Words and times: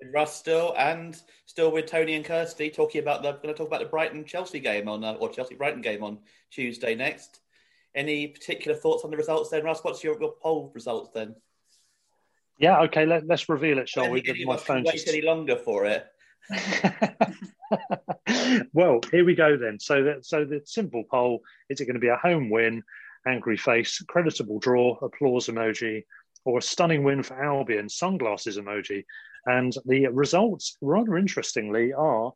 with 0.00 0.12
Russ 0.12 0.36
still, 0.36 0.74
and 0.76 1.20
still 1.46 1.70
with 1.70 1.86
Tony 1.86 2.14
and 2.14 2.24
Kirsty, 2.24 2.70
talking 2.70 3.00
about 3.00 3.22
the 3.22 3.32
going 3.32 3.48
to 3.48 3.54
talk 3.54 3.68
about 3.68 3.80
the 3.80 3.86
Brighton 3.86 4.24
Chelsea 4.24 4.60
game 4.60 4.88
on 4.88 5.04
uh, 5.04 5.12
or 5.14 5.28
Chelsea 5.28 5.54
Brighton 5.54 5.82
game 5.82 6.02
on 6.02 6.18
Tuesday 6.50 6.94
next. 6.94 7.40
Any 7.94 8.28
particular 8.28 8.76
thoughts 8.76 9.04
on 9.04 9.10
the 9.10 9.16
results 9.16 9.50
then, 9.50 9.64
Russ? 9.64 9.80
What's 9.82 10.04
your, 10.04 10.20
your 10.20 10.34
poll 10.40 10.70
results 10.74 11.10
then? 11.14 11.34
Yeah, 12.58 12.80
okay, 12.82 13.06
let, 13.06 13.30
us 13.30 13.48
reveal 13.48 13.78
it, 13.78 13.88
shall 13.88 14.06
I 14.06 14.10
we? 14.10 14.22
think 14.22 14.46
My 14.46 14.56
phone 14.56 14.84
wait 14.84 14.92
just... 14.92 15.08
any 15.08 15.22
longer 15.22 15.56
for 15.56 15.86
it. 15.86 16.06
well, 18.72 19.00
here 19.10 19.24
we 19.24 19.34
go 19.34 19.56
then. 19.56 19.78
So, 19.78 20.02
that, 20.04 20.24
so 20.24 20.44
the 20.44 20.62
simple 20.64 21.04
poll 21.10 21.42
is 21.68 21.80
it 21.80 21.86
going 21.86 21.94
to 21.94 22.00
be 22.00 22.08
a 22.08 22.16
home 22.16 22.50
win, 22.50 22.82
angry 23.26 23.56
face, 23.56 24.02
creditable 24.08 24.58
draw, 24.58 24.96
applause 25.02 25.48
emoji, 25.48 26.04
or 26.46 26.58
a 26.58 26.62
stunning 26.62 27.04
win 27.04 27.22
for 27.22 27.42
Albion, 27.42 27.88
sunglasses 27.88 28.56
emoji? 28.56 29.04
And 29.44 29.74
the 29.84 30.06
results, 30.08 30.76
rather 30.80 31.16
interestingly, 31.16 31.92
are 31.92 32.32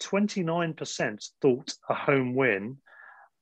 29% 0.00 1.30
thought 1.40 1.74
a 1.88 1.94
home 1.94 2.34
win, 2.34 2.78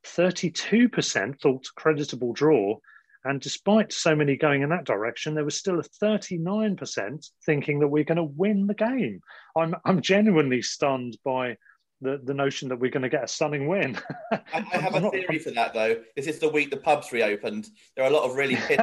32% 0.06 1.40
thought 1.40 1.66
creditable 1.76 2.32
draw. 2.32 2.78
And 3.24 3.40
despite 3.40 3.92
so 3.92 4.16
many 4.16 4.36
going 4.36 4.62
in 4.62 4.70
that 4.70 4.84
direction, 4.84 5.34
there 5.34 5.44
was 5.44 5.56
still 5.56 5.78
a 5.78 6.04
39% 6.04 7.30
thinking 7.46 7.80
that 7.80 7.88
we're 7.88 8.04
going 8.04 8.16
to 8.16 8.24
win 8.24 8.66
the 8.66 8.74
game. 8.74 9.20
I'm, 9.56 9.76
I'm 9.84 10.02
genuinely 10.02 10.60
stunned 10.62 11.16
by 11.24 11.56
the, 12.02 12.20
the 12.22 12.34
notion 12.34 12.68
that 12.68 12.76
we're 12.78 12.90
going 12.90 13.02
to 13.02 13.08
get 13.08 13.24
a 13.24 13.28
stunning 13.28 13.68
win. 13.68 13.98
I, 14.32 14.42
I 14.52 14.78
have 14.78 14.94
a 14.94 15.10
theory 15.10 15.38
for 15.38 15.52
that 15.52 15.72
though. 15.72 15.96
This 16.16 16.26
is 16.26 16.38
the 16.38 16.48
week 16.48 16.70
the 16.70 16.76
pubs 16.76 17.12
reopened. 17.12 17.68
There 17.96 18.04
are 18.04 18.10
a 18.10 18.14
lot 18.14 18.24
of 18.24 18.36
really 18.36 18.56
pissed 18.56 18.80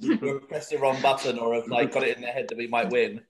people 0.00 0.28
who 0.28 0.34
have 0.34 0.48
pressed 0.48 0.70
the 0.70 0.78
wrong 0.78 1.00
button 1.00 1.38
or 1.38 1.54
have 1.54 1.68
like 1.68 1.92
got 1.92 2.02
it 2.02 2.16
in 2.16 2.22
their 2.22 2.32
head 2.32 2.46
that 2.48 2.58
we 2.58 2.66
might 2.66 2.90
win. 2.90 3.20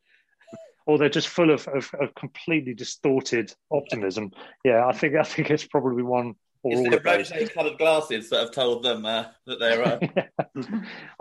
Or 0.87 0.99
they're 0.99 1.09
just 1.09 1.29
full 1.29 1.51
of, 1.51 1.69
of, 1.69 1.91
of 2.01 2.15
completely 2.15 2.75
distorted 2.75 3.55
optimism. 3.71 4.33
Yeah, 4.65 4.87
I 4.87 4.93
think 4.93 5.15
I 5.17 5.23
think 5.23 5.51
it's 5.51 5.67
probably 5.67 6.03
one 6.03 6.35
It's 6.65 6.79
all 6.79 6.91
the 6.91 6.97
of 6.97 7.03
those. 7.03 7.31
rose-coloured 7.33 7.79
glasses 7.79 8.31
that 8.31 8.41
have 8.41 8.53
told 8.53 8.85
them 8.85 9.05
uh, 9.05 9.25
that 9.47 9.59
they're. 9.59 9.83
Uh, 9.83 9.99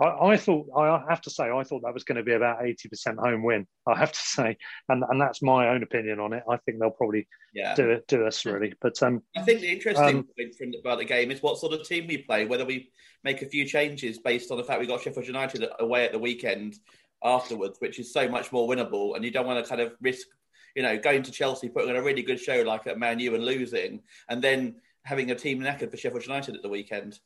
I, 0.00 0.32
I 0.32 0.36
thought 0.36 0.66
I 0.76 1.02
have 1.08 1.20
to 1.22 1.30
say 1.30 1.50
I 1.50 1.64
thought 1.64 1.82
that 1.82 1.94
was 1.94 2.04
going 2.04 2.16
to 2.16 2.22
be 2.22 2.34
about 2.34 2.64
eighty 2.64 2.88
percent 2.88 3.18
home 3.18 3.42
win. 3.42 3.66
I 3.86 3.98
have 3.98 4.12
to 4.12 4.18
say, 4.18 4.56
and 4.88 5.02
and 5.08 5.20
that's 5.20 5.42
my 5.42 5.68
own 5.68 5.82
opinion 5.82 6.20
on 6.20 6.32
it. 6.32 6.44
I 6.48 6.58
think 6.58 6.78
they'll 6.78 6.90
probably 6.90 7.26
yeah. 7.54 7.74
do 7.74 7.90
it 7.90 8.06
do 8.06 8.24
us 8.26 8.44
really. 8.44 8.74
But 8.80 9.02
um, 9.02 9.22
I 9.36 9.42
think 9.42 9.60
the 9.60 9.72
interesting 9.72 10.18
Um, 10.18 10.28
point 10.38 10.54
from, 10.56 10.72
about 10.78 10.98
the 10.98 11.04
game 11.04 11.30
is 11.30 11.42
what 11.42 11.58
sort 11.58 11.72
of 11.72 11.86
team 11.86 12.06
we 12.06 12.18
play, 12.18 12.44
whether 12.46 12.64
we 12.64 12.90
make 13.24 13.42
a 13.42 13.46
few 13.46 13.64
changes 13.64 14.18
based 14.18 14.50
on 14.50 14.58
the 14.58 14.64
fact 14.64 14.80
we 14.80 14.86
got 14.86 15.00
Sheffield 15.00 15.26
United 15.26 15.68
away 15.80 16.04
at 16.04 16.12
the 16.12 16.18
weekend 16.18 16.76
afterwards, 17.24 17.78
which 17.80 17.98
is 17.98 18.12
so 18.12 18.28
much 18.28 18.52
more 18.52 18.68
winnable, 18.68 19.16
and 19.16 19.24
you 19.24 19.30
don't 19.30 19.46
want 19.46 19.64
to 19.64 19.68
kind 19.68 19.80
of 19.80 19.92
risk, 20.00 20.26
you 20.74 20.82
know, 20.82 20.98
going 20.98 21.22
to 21.22 21.30
Chelsea, 21.32 21.68
putting 21.68 21.90
on 21.90 21.96
a 21.96 22.02
really 22.02 22.22
good 22.22 22.40
show 22.40 22.62
like 22.62 22.86
at 22.86 22.98
Man 22.98 23.18
U 23.18 23.34
and 23.34 23.44
losing, 23.44 24.02
and 24.28 24.42
then 24.42 24.76
having 25.04 25.30
a 25.30 25.34
team 25.34 25.60
knackered 25.60 25.90
for 25.90 25.96
Sheffield 25.96 26.24
United 26.24 26.54
at 26.56 26.62
the 26.62 26.68
weekend. 26.68 27.18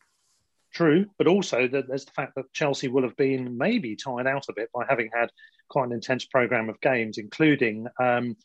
True, 0.72 1.06
but 1.16 1.26
also 1.26 1.68
that 1.68 1.88
there's 1.88 2.04
the 2.04 2.12
fact 2.12 2.34
that 2.36 2.52
Chelsea 2.52 2.88
will 2.88 3.02
have 3.02 3.16
been 3.16 3.56
maybe 3.56 3.96
tired 3.96 4.26
out 4.26 4.46
a 4.48 4.52
bit 4.54 4.68
by 4.74 4.84
having 4.88 5.10
had 5.14 5.30
quite 5.68 5.86
an 5.86 5.92
intense 5.92 6.26
program 6.26 6.68
of 6.68 6.80
games, 6.80 7.18
including 7.18 7.86
um, 8.00 8.36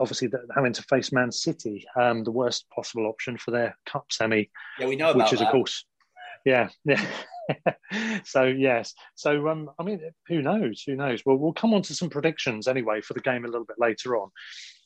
obviously 0.00 0.28
the, 0.28 0.40
having 0.54 0.72
to 0.72 0.82
face 0.82 1.12
Man 1.12 1.30
City, 1.30 1.84
um, 1.96 2.24
the 2.24 2.30
worst 2.30 2.68
possible 2.70 3.06
option 3.06 3.36
for 3.36 3.50
their 3.50 3.76
cup 3.86 4.06
semi, 4.10 4.50
Yeah, 4.78 4.86
we 4.86 4.96
know 4.96 5.10
about 5.10 5.24
which 5.24 5.32
is 5.34 5.38
that. 5.38 5.46
of 5.46 5.52
course, 5.52 5.84
yeah, 6.44 6.68
yeah. 6.84 7.04
so 8.24 8.44
yes, 8.44 8.94
so 9.14 9.48
um, 9.48 9.70
I 9.78 9.82
mean, 9.82 10.00
who 10.26 10.42
knows? 10.42 10.82
Who 10.86 10.96
knows? 10.96 11.22
Well, 11.24 11.36
we'll 11.36 11.52
come 11.52 11.74
on 11.74 11.82
to 11.82 11.94
some 11.94 12.10
predictions 12.10 12.68
anyway 12.68 13.00
for 13.00 13.14
the 13.14 13.20
game 13.20 13.44
a 13.44 13.48
little 13.48 13.64
bit 13.64 13.78
later 13.78 14.16
on. 14.16 14.30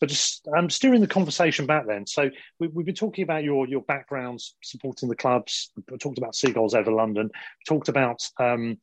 But 0.00 0.08
just 0.08 0.46
um, 0.56 0.68
steering 0.68 1.00
the 1.00 1.06
conversation 1.06 1.66
back 1.66 1.86
then. 1.86 2.06
So 2.06 2.30
we, 2.58 2.68
we've 2.68 2.86
been 2.86 2.94
talking 2.94 3.24
about 3.24 3.44
your 3.44 3.66
your 3.66 3.82
backgrounds 3.82 4.56
supporting 4.62 5.08
the 5.08 5.16
clubs. 5.16 5.70
We 5.90 5.98
talked 5.98 6.18
about 6.18 6.34
Seagulls 6.34 6.74
over 6.74 6.92
London. 6.92 7.30
Talked 7.66 7.88
about 7.88 8.22
um, 8.38 8.78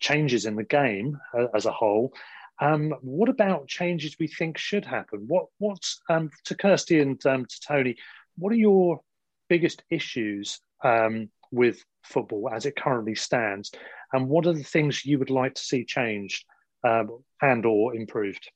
changes 0.00 0.46
in 0.46 0.56
the 0.56 0.64
game 0.64 1.18
uh, 1.36 1.46
as 1.54 1.66
a 1.66 1.72
whole. 1.72 2.12
Um, 2.60 2.94
what 3.02 3.28
about 3.28 3.68
changes 3.68 4.16
we 4.18 4.26
think 4.26 4.58
should 4.58 4.84
happen? 4.84 5.24
What 5.28 5.46
what's 5.58 6.00
um, 6.08 6.30
to 6.44 6.56
Kirsty 6.56 7.00
and 7.00 7.24
um, 7.26 7.46
to 7.46 7.60
Tony? 7.66 7.96
What 8.36 8.52
are 8.52 8.56
your 8.56 9.00
biggest 9.48 9.82
issues 9.90 10.60
um, 10.84 11.30
with 11.50 11.84
football 12.08 12.48
as 12.52 12.66
it 12.66 12.76
currently 12.76 13.14
stands, 13.14 13.70
and 14.12 14.28
what 14.28 14.46
are 14.46 14.52
the 14.54 14.62
things 14.64 15.04
you 15.04 15.18
would 15.18 15.30
like 15.30 15.54
to 15.54 15.62
see 15.62 15.84
changed 15.84 16.44
um, 16.86 17.22
and 17.42 17.64
or 17.66 17.94
improved? 17.94 18.50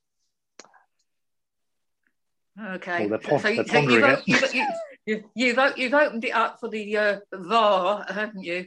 Okay. 2.60 3.00
Well, 3.00 3.08
they're 3.10 3.18
pon- 3.18 3.38
so 3.40 3.48
you- 3.48 3.62
they're 3.64 3.66
so 3.66 3.90
you've, 3.90 4.04
o- 4.04 4.08
it. 4.14 4.22
you've, 4.26 4.54
you, 4.54 4.66
you, 5.06 5.24
you've, 5.34 5.58
you've 5.78 5.94
opened 5.94 6.24
it 6.24 6.30
up 6.34 6.60
for 6.60 6.68
the 6.68 6.96
uh, 6.96 7.20
VAR, 7.32 8.04
haven't 8.08 8.43
you? 8.44 8.66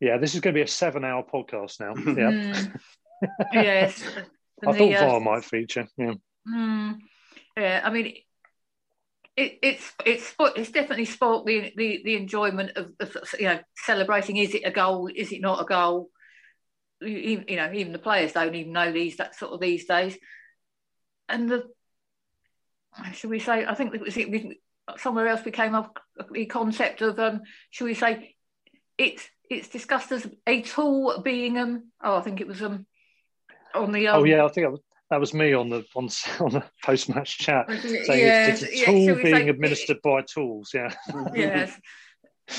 Yeah, 0.00 0.18
this 0.18 0.34
is 0.34 0.40
going 0.40 0.54
to 0.54 0.58
be 0.58 0.62
a 0.62 0.66
seven-hour 0.66 1.24
podcast 1.32 1.80
now. 1.80 1.94
Yeah, 2.16 2.30
Mm. 2.30 2.72
yes. 3.52 4.02
I 4.62 4.66
And 4.66 4.76
thought 4.76 4.88
the, 4.88 4.96
uh, 4.96 5.06
VAR 5.06 5.20
might 5.20 5.44
feature. 5.44 5.86
Yeah, 5.96 6.14
Mm, 6.48 6.98
yeah, 7.56 7.80
I 7.84 7.90
mean, 7.90 8.14
it, 9.36 9.58
it's 9.62 9.92
it's 10.04 10.34
it's 10.56 10.70
definitely 10.70 11.06
spoilt 11.06 11.46
the, 11.46 11.72
the 11.76 12.02
the 12.04 12.16
enjoyment 12.16 12.76
of, 12.76 12.92
of 13.00 13.16
you 13.38 13.46
know 13.46 13.58
celebrating. 13.76 14.36
Is 14.36 14.54
it 14.54 14.62
a 14.64 14.70
goal? 14.70 15.08
Is 15.14 15.32
it 15.32 15.40
not 15.40 15.60
a 15.60 15.64
goal? 15.64 16.10
You, 17.00 17.44
you 17.48 17.56
know, 17.56 17.72
even 17.72 17.92
the 17.92 17.98
players 17.98 18.32
don't 18.32 18.54
even 18.54 18.72
know 18.72 18.92
these 18.92 19.16
that 19.16 19.34
sort 19.34 19.52
of 19.52 19.60
these 19.60 19.86
days. 19.86 20.16
And 21.28 21.48
the 21.48 21.64
should 23.12 23.30
we 23.30 23.40
say? 23.40 23.66
I 23.66 23.74
think 23.74 23.94
it 23.94 24.00
was 24.00 24.16
it, 24.16 24.30
we- 24.30 24.60
somewhere 24.98 25.28
else 25.28 25.44
we 25.44 25.50
came 25.50 25.74
up 25.74 25.98
with 26.16 26.28
the 26.30 26.46
concept 26.46 27.00
of 27.02 27.18
um, 27.18 27.40
should 27.70 27.86
we 27.86 27.94
say 27.94 28.36
it's 28.98 29.26
it's 29.50 29.68
discussed 29.68 30.12
as 30.12 30.26
a 30.46 30.62
tool 30.62 31.20
being 31.22 31.58
um 31.58 31.90
oh 32.02 32.16
I 32.16 32.20
think 32.20 32.40
it 32.40 32.46
was 32.46 32.62
um 32.62 32.86
on 33.74 33.92
the 33.92 34.08
um, 34.08 34.20
oh 34.20 34.24
yeah, 34.24 34.44
I 34.44 34.48
think 34.48 34.66
that 34.66 34.70
was, 34.70 34.80
that 35.14 35.20
was 35.20 35.32
me 35.32 35.52
on 35.52 35.70
the 35.70 35.84
on, 35.94 36.08
on 36.40 36.50
the 36.50 36.64
post-match 36.82 37.38
chat 37.38 37.66
saying 37.70 38.04
Yeah, 38.26 38.46
it's, 38.48 38.62
it's 38.62 38.72
a 38.72 38.76
yeah, 38.78 38.84
tool 38.86 39.14
we 39.14 39.22
being 39.22 39.36
say- 39.36 39.48
administered 39.48 40.02
by 40.02 40.22
tools. 40.22 40.72
Yeah, 40.74 40.92
yes. 41.34 41.72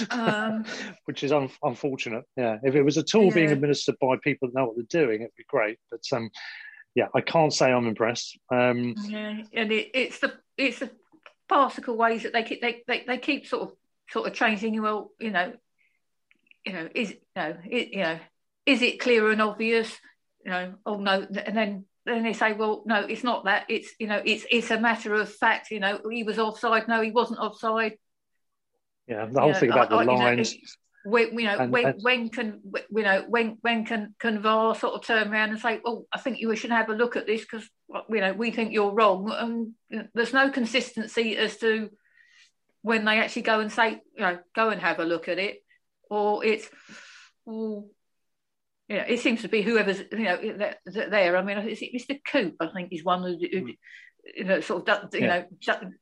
Um, 0.10 0.64
which 1.06 1.24
is 1.26 1.34
un- 1.34 1.50
unfortunate. 1.62 2.24
Yeah, 2.38 2.60
if 2.64 2.76
it 2.76 2.82
was 2.82 2.96
a 2.96 3.04
tool 3.04 3.30
being 3.30 3.52
administered 3.52 3.96
by 4.00 4.16
people 4.24 4.48
that 4.48 4.56
know 4.58 4.68
what 4.68 4.76
they're 4.78 5.06
doing, 5.06 5.22
it'd 5.22 5.36
be 5.38 5.44
great. 5.50 5.78
But 5.92 6.00
um, 6.14 6.30
yeah, 6.96 7.08
I 7.14 7.20
can't 7.20 7.54
say 7.54 7.74
I'm 7.74 7.88
impressed. 7.88 8.40
Um, 8.50 8.96
Yeah, 9.06 9.42
and 9.54 9.72
it, 9.74 9.92
it's 9.94 10.20
the 10.20 10.34
it's 10.58 10.80
the 10.80 10.92
farcical 11.50 11.98
ways 11.98 12.24
that 12.24 12.32
they 12.32 12.44
keep 12.44 12.62
they, 12.62 12.84
they, 12.88 13.04
they 13.06 13.18
keep 13.18 13.48
sort 13.48 13.64
of 13.64 13.76
sort 14.10 14.28
of 14.28 14.34
changing. 14.34 14.82
Well, 14.82 15.12
you 15.20 15.32
know, 15.32 15.52
you 16.66 16.72
know, 16.72 16.88
is 16.96 17.10
you 17.10 17.18
know, 17.36 17.58
it, 17.70 17.90
you 17.90 18.00
know, 18.00 18.20
is 18.66 18.82
it 18.82 19.02
clear 19.02 19.30
and 19.30 19.42
obvious? 19.42 19.94
You 20.46 20.52
know, 20.52 20.74
oh 20.86 20.98
no, 21.00 21.28
and 21.46 21.58
then 21.58 21.86
then 22.06 22.24
they 22.24 22.34
say, 22.34 22.54
well, 22.54 22.84
no, 22.86 23.02
it's 23.02 23.24
not 23.24 23.46
that. 23.46 23.66
It's 23.70 23.92
you 24.00 24.08
know, 24.08 24.22
it's 24.24 24.46
it's 24.52 24.72
a 24.72 24.80
matter 24.80 25.14
of 25.16 25.32
fact. 25.34 25.72
You 25.72 25.80
know, 25.80 26.00
he 26.10 26.24
was 26.24 26.38
offside. 26.40 26.88
No, 26.88 27.02
he 27.02 27.12
wasn't 27.12 27.40
offside. 27.40 27.98
yeah, 29.08 29.26
the 29.26 29.40
whole 29.40 29.50
You 29.50 29.56
thing 29.56 29.70
know, 29.70 29.76
about 29.76 29.90
the 29.90 29.96
I- 29.96 30.00
I- 30.00 30.02
you 30.04 30.08
know, 30.08 30.14
lines. 30.16 30.56
when 31.06 31.38
you 31.40 31.46
know 31.46 31.58
And- 31.60 31.72
when 31.72 31.86
and- 31.86 32.02
when 32.04 32.30
can 32.30 32.62
you 32.98 33.04
know 33.04 33.26
when 33.28 33.58
when 33.62 33.86
can 33.86 34.16
can 34.20 34.40
VAR 34.42 34.74
sort 34.76 34.94
of 34.96 35.02
turn 35.06 35.32
around 35.32 35.50
and 35.50 35.60
say, 35.60 35.80
well, 35.84 36.06
I 36.12 36.20
think 36.20 36.40
you 36.40 36.56
should 36.56 36.72
have 36.72 36.90
a 36.90 36.96
look 36.96 37.16
at 37.16 37.26
this 37.28 37.42
because 37.42 37.70
you 38.10 38.22
know 38.22 38.34
we 38.34 38.52
think 38.52 38.72
you're 38.74 38.92
wrong, 38.94 39.32
and 39.32 39.74
you 39.90 39.98
know, 40.00 40.08
there's 40.14 40.34
no 40.34 40.50
consistency 40.50 41.38
as 41.38 41.58
to 41.58 41.90
when 42.82 43.04
they 43.06 43.20
actually 43.20 43.42
go 43.42 43.60
and 43.62 43.72
say, 43.72 44.02
you 44.16 44.22
know, 44.22 44.38
go 44.56 44.70
and 44.70 44.80
have 44.82 45.00
a 45.00 45.06
look 45.06 45.28
at 45.28 45.40
it, 45.40 45.64
or 46.10 46.46
it's, 46.46 46.70
well, 47.46 47.90
yeah, 48.88 49.06
it 49.08 49.20
seems 49.20 49.42
to 49.42 49.48
be 49.48 49.62
whoever's 49.62 50.00
you 50.12 50.20
know 50.20 50.70
there. 50.86 51.38
I 51.38 51.42
mean, 51.42 51.58
is 51.58 51.82
it 51.82 51.94
Mr. 51.94 52.20
Coote? 52.24 52.56
I 52.60 52.68
think 52.68 52.90
is 52.92 53.04
one 53.04 53.24
who, 53.24 53.30
who 53.30 53.68
mm. 53.68 53.78
you 54.36 54.44
know 54.44 54.62
sort 54.62 54.88
of 54.88 55.14
you 55.14 55.22
Yeah. 55.22 55.28
know 55.28 55.46
do- 55.80 55.94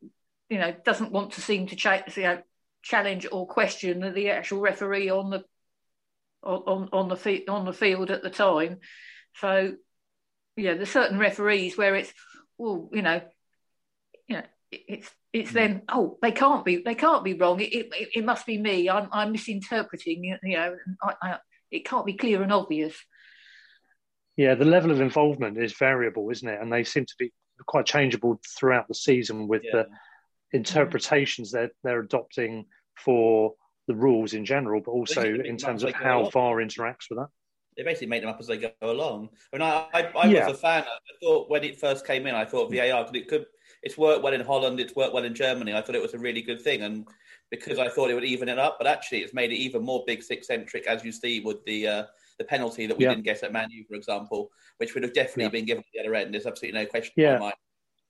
you 0.50 0.58
know 0.58 0.76
doesn't 0.84 1.12
want 1.12 1.34
to 1.34 1.42
seem 1.42 1.68
to 1.68 1.76
cha- 1.78 2.04
you 2.16 2.24
know, 2.24 2.42
challenge 2.82 3.26
or 3.32 3.48
question 3.48 4.14
the, 4.14 4.30
actual 4.30 4.60
referee 4.60 5.10
on 5.10 5.30
the 5.30 5.44
on 6.44 6.90
on 6.92 7.08
the 7.08 7.44
on 7.48 7.66
the 7.66 7.74
field 7.74 8.12
at 8.12 8.22
the 8.22 8.30
time. 8.30 8.80
So 9.36 9.76
yeah, 10.58 10.74
there's 10.74 10.92
certain 10.92 11.18
referees 11.18 11.78
where 11.78 11.96
it's 11.96 12.14
well, 12.58 12.90
you 12.92 13.02
know, 13.02 13.22
you 14.28 14.36
know, 14.36 14.44
it- 14.72 14.84
it's 14.90 15.12
it's 15.32 15.52
mm. 15.52 15.54
then 15.54 15.82
oh 15.88 16.18
they 16.22 16.34
can't 16.34 16.66
be 16.66 16.84
they 16.84 16.96
can't 16.96 17.24
be 17.24 17.34
wrong. 17.34 17.62
It 17.62 17.74
it, 17.74 18.10
it 18.16 18.26
must 18.26 18.46
be 18.46 18.58
me. 18.58 18.90
I'm 18.90 19.08
I'm 19.14 19.32
misinterpreting. 19.32 20.26
You 20.26 20.38
you 20.44 20.58
know, 20.58 20.76
I, 21.02 21.14
I, 21.22 21.38
it 21.74 21.86
can't 21.86 22.06
be 22.06 22.14
clear 22.14 22.42
and 22.42 22.54
obvious. 22.54 22.96
Yeah, 24.38 24.56
the 24.56 24.66
level 24.66 24.92
of 24.92 25.02
involvement 25.02 25.58
is 25.58 25.74
variable, 25.74 26.30
isn't 26.30 26.48
it? 26.48 26.60
And 26.62 26.72
they 26.72 26.84
seem 26.84 27.06
to 27.06 27.14
be 27.20 27.32
quite 27.68 27.86
changeable 27.86 28.40
throughout 28.58 28.88
the 28.88 28.96
season 28.96 29.48
with 29.48 29.62
the 29.62 29.88
interpretations 30.52 31.52
they're 31.52 31.72
they're 31.84 32.02
adopting 32.02 32.66
for 32.96 33.54
the 33.88 33.96
rules 33.96 34.34
in 34.34 34.46
general, 34.46 34.82
but 34.84 34.92
also 34.92 35.22
in 35.24 35.58
terms 35.58 35.84
of 35.84 35.94
how 35.94 36.24
go 36.24 36.30
VAR 36.30 36.58
interacts 36.58 37.10
with 37.10 37.20
that. 37.20 37.28
They 37.76 37.84
basically 37.84 38.08
make 38.08 38.22
them 38.22 38.30
up 38.30 38.40
as 38.40 38.48
they 38.48 38.58
go 38.58 38.72
along. 38.82 39.30
I 39.52 39.58
mean, 39.58 39.62
I, 39.64 39.88
I, 39.94 40.02
I 40.16 40.28
Yeah. 40.28 40.48
was 40.48 40.56
a 40.56 40.60
fan. 40.60 40.84
I 40.84 41.14
thought 41.24 41.50
when 41.50 41.64
it 41.64 41.80
first 41.80 42.06
came 42.06 42.28
in, 42.28 42.36
I 42.36 42.46
thought 42.46 42.72
VAR 42.72 43.04
could 43.06 43.16
it 43.16 43.28
could 43.28 43.46
it's 43.82 43.98
worked 43.98 44.24
well 44.24 44.34
in 44.34 44.42
Holland, 44.42 44.80
it's 44.80 44.96
worked 44.96 45.14
well 45.14 45.26
in 45.26 45.36
Germany. 45.36 45.74
I 45.74 45.82
thought 45.82 45.96
it 45.96 46.02
was 46.02 46.14
a 46.14 46.20
really 46.20 46.42
good 46.42 46.62
thing, 46.62 46.84
and 46.84 47.08
because 47.54 47.78
I 47.78 47.88
thought 47.88 48.10
it 48.10 48.16
would 48.16 48.24
even 48.24 48.50
it 48.50 48.58
up, 48.58 48.78
but 48.80 48.88
actually 48.88 49.20
it's 49.20 49.34
made 49.34 49.52
it 49.52 49.58
even 49.58 49.84
more 49.84 50.04
big 50.08 50.24
six 50.24 50.48
centric, 50.48 50.88
as 50.88 51.06
you 51.06 51.12
see 51.12 51.40
with 51.40 51.64
the 51.66 51.88
uh, 51.88 52.04
the 52.40 52.44
penalty 52.46 52.88
that 52.88 52.98
we 52.98 53.04
Yeah. 53.06 53.12
didn't 53.12 53.26
get 53.26 53.44
at 53.44 53.54
Manu, 53.54 53.84
for 53.88 53.94
example, 53.94 54.50
which 54.78 54.96
would 54.96 55.04
have 55.04 55.14
definitely 55.14 55.44
Yeah. 55.44 55.50
been 55.50 55.66
given 55.66 55.84
at 55.84 55.92
the 55.94 56.00
other 56.00 56.16
end. 56.16 56.34
There's 56.34 56.48
absolutely 56.48 56.80
no 56.82 56.88
question 56.88 57.14
Yeah. 57.16 57.38
my. 57.38 57.54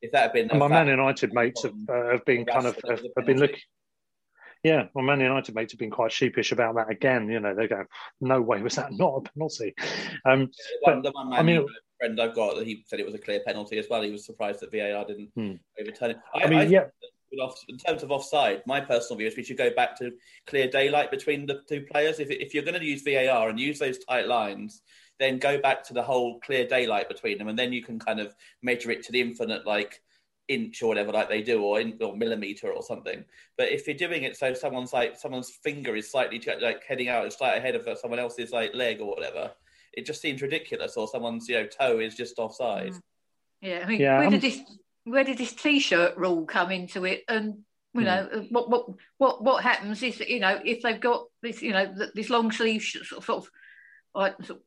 If 0.02 0.12
that 0.14 0.22
had 0.24 0.34
been 0.34 0.58
my 0.58 0.68
Man 0.70 0.88
United 0.88 1.34
mates 1.34 1.64
have, 1.64 1.76
uh, 1.90 2.12
have 2.12 2.26
been 2.26 2.46
kind 2.46 2.66
of 2.68 2.78
have, 2.88 3.02
have 3.18 3.26
been 3.26 3.40
looking. 3.40 3.60
Yeah, 4.64 4.88
my 4.96 5.02
Man 5.02 5.20
United 5.20 5.54
mates 5.56 5.74
have 5.74 5.80
been 5.80 5.92
quite 5.92 6.14
sheepish 6.14 6.54
about 6.54 6.76
that 6.76 6.90
again. 6.90 7.30
You 7.30 7.42
know, 7.42 7.54
they 7.54 7.68
go, 7.68 7.84
"No 8.22 8.42
way 8.42 8.62
was 8.62 8.76
that 8.78 8.94
not 8.94 9.16
a 9.18 9.22
penalty." 9.30 9.74
Um, 10.26 10.50
one, 10.82 11.02
but, 11.02 11.14
one 11.14 11.34
I 11.34 11.38
man 11.44 11.46
mean, 11.46 11.56
U 11.58 11.70
friend 12.00 12.20
I've 12.22 12.34
got, 12.34 12.64
he 12.64 12.84
said 12.88 13.02
it 13.02 13.06
was 13.06 13.16
a 13.16 13.20
clear 13.20 13.42
penalty 13.46 13.78
as 13.78 13.88
well. 13.90 14.02
He 14.02 14.12
was 14.12 14.26
surprised 14.26 14.62
that 14.62 14.72
VAR 14.72 15.04
didn't 15.06 15.32
Hmm. 15.36 15.56
overturn 15.80 16.12
it. 16.12 16.18
I 16.34 16.48
mean, 16.48 16.70
yeah. 16.72 16.86
With 17.34 17.42
off- 17.42 17.64
In 17.68 17.78
terms 17.78 18.04
of 18.04 18.12
offside, 18.12 18.62
my 18.66 18.80
personal 18.80 19.18
view 19.18 19.28
is 19.28 19.36
we 19.36 19.44
should 19.44 19.58
go 19.58 19.72
back 19.74 19.98
to 20.00 20.12
clear 20.48 20.68
daylight 20.68 21.12
between 21.12 21.46
the 21.46 21.62
two 21.68 21.82
players. 21.92 22.20
If, 22.20 22.30
if 22.30 22.54
you're 22.54 22.64
going 22.64 22.80
to 22.80 22.86
use 22.86 23.02
VAR 23.04 23.50
and 23.50 23.60
use 23.60 23.80
those 23.80 23.98
tight 24.00 24.28
lines, 24.28 24.82
then 25.20 25.38
go 25.40 25.60
back 25.60 25.84
to 25.86 25.94
the 25.94 26.04
whole 26.04 26.40
clear 26.40 26.66
daylight 26.68 27.08
between 27.10 27.38
them, 27.38 27.48
and 27.48 27.58
then 27.58 27.72
you 27.74 27.84
can 27.84 28.00
kind 28.00 28.20
of 28.20 28.34
measure 28.62 28.92
it 28.92 29.04
to 29.04 29.12
the 29.12 29.22
infinite, 29.22 29.66
like 29.66 30.02
inch 30.50 30.82
or 30.82 30.88
whatever, 30.88 31.12
like 31.12 31.30
they 31.30 31.42
do, 31.42 31.62
or 31.62 31.80
in, 31.80 31.98
or 32.02 32.16
millimeter 32.18 32.72
or 32.72 32.84
something. 32.84 33.24
But 33.58 33.70
if 33.70 33.88
you're 33.88 33.96
doing 33.96 34.24
it 34.24 34.36
so 34.36 34.54
someone's 34.54 34.92
like 34.92 35.18
someone's 35.18 35.50
finger 35.50 35.96
is 35.96 36.12
slightly 36.12 36.42
like 36.62 36.84
heading 36.84 37.10
out, 37.10 37.26
it's 37.26 37.38
slightly 37.38 37.60
ahead 37.60 37.76
of 37.76 37.88
someone 37.98 38.20
else's 38.20 38.52
like 38.52 38.74
leg 38.74 39.00
or 39.02 39.08
whatever, 39.08 39.52
it 39.94 40.06
just 40.06 40.22
seems 40.22 40.42
ridiculous. 40.42 40.98
Or 40.98 41.08
someone's 41.08 41.48
you 41.48 41.56
know 41.56 41.68
toe 41.68 42.00
is 42.00 42.16
just 42.16 42.40
offside. 42.40 42.92
Mm. 42.94 43.02
Yeah, 43.62 43.82
I 43.84 43.88
mean, 43.88 44.02
Yeah, 44.02 44.14
where 44.16 44.24
I'm- 44.24 44.32
did 44.32 44.42
this 44.42 44.60
where 45.06 45.24
did 45.24 45.38
this 45.38 45.54
t-shirt 45.54 46.18
rule 46.18 46.46
come 46.46 46.72
into 46.72 47.06
it? 47.06 47.24
And 47.28 47.64
you 47.94 48.02
Hmm. 48.02 48.06
know, 48.06 48.46
what 48.50 48.70
what 48.70 48.86
what 49.18 49.44
what 49.44 49.64
happens 49.64 50.02
is 50.02 50.18
that, 50.18 50.30
you 50.30 50.40
know 50.40 50.60
if 50.64 50.82
they've 50.82 51.00
got 51.00 51.26
this 51.42 51.62
you 51.62 51.72
know 51.72 51.94
this 52.16 52.30
long 52.30 52.52
sleeve 52.52 52.82
sort 52.82 53.20
of, 53.20 53.26
sort 53.26 53.44
of 53.44 53.52
like 54.16 54.36
sort 54.44 54.60
of, 54.60 54.66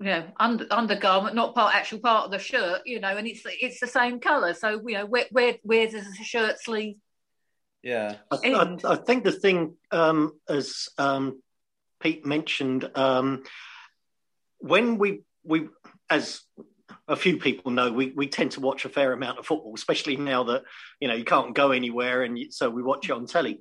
you 0.00 0.06
know 0.06 0.26
under, 0.38 0.66
undergarment, 0.70 1.36
not 1.36 1.54
part 1.54 1.74
actual 1.74 2.00
part 2.00 2.24
of 2.24 2.30
the 2.32 2.38
shirt, 2.38 2.82
you 2.86 3.00
know, 3.00 3.16
and 3.16 3.26
it's 3.26 3.42
it's 3.44 3.80
the 3.80 3.86
same 3.86 4.18
colour. 4.18 4.54
So 4.54 4.80
you 4.86 4.94
know, 4.94 5.06
where 5.06 5.26
where 5.30 5.56
where 5.62 5.86
does 5.88 6.04
the 6.04 6.24
shirt 6.24 6.60
sleeve? 6.60 6.96
Yeah. 7.82 8.16
I, 8.30 8.36
I, 8.44 8.76
I 8.84 8.96
think 8.96 9.24
the 9.24 9.32
thing, 9.32 9.76
um, 9.90 10.32
as 10.48 10.88
um, 10.98 11.40
Pete 12.00 12.26
mentioned, 12.26 12.90
um, 12.94 13.44
when 14.58 14.98
we 14.98 15.22
we 15.44 15.68
as 16.10 16.42
a 17.10 17.16
few 17.16 17.38
people 17.38 17.72
know, 17.72 17.90
we, 17.90 18.12
we 18.14 18.28
tend 18.28 18.52
to 18.52 18.60
watch 18.60 18.84
a 18.84 18.88
fair 18.88 19.12
amount 19.12 19.40
of 19.40 19.44
football, 19.44 19.72
especially 19.74 20.16
now 20.16 20.44
that 20.44 20.62
you 21.00 21.08
know 21.08 21.14
you 21.14 21.24
can't 21.24 21.54
go 21.54 21.72
anywhere, 21.72 22.22
and 22.22 22.38
you, 22.38 22.50
so 22.52 22.70
we 22.70 22.82
watch 22.82 23.08
it 23.08 23.12
on 23.12 23.26
telly. 23.26 23.60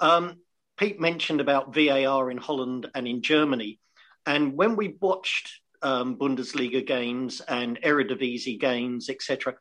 Um, 0.00 0.40
Pete 0.76 1.00
mentioned 1.00 1.40
about 1.40 1.72
VAR 1.72 2.30
in 2.30 2.38
Holland 2.38 2.90
and 2.94 3.06
in 3.06 3.22
Germany, 3.22 3.78
and 4.26 4.54
when 4.54 4.74
we 4.74 4.96
watched 5.00 5.60
um, 5.80 6.16
Bundesliga 6.16 6.84
games 6.84 7.40
and 7.40 7.80
Eredivisie 7.82 8.58
games, 8.58 9.08
etc., 9.08 9.54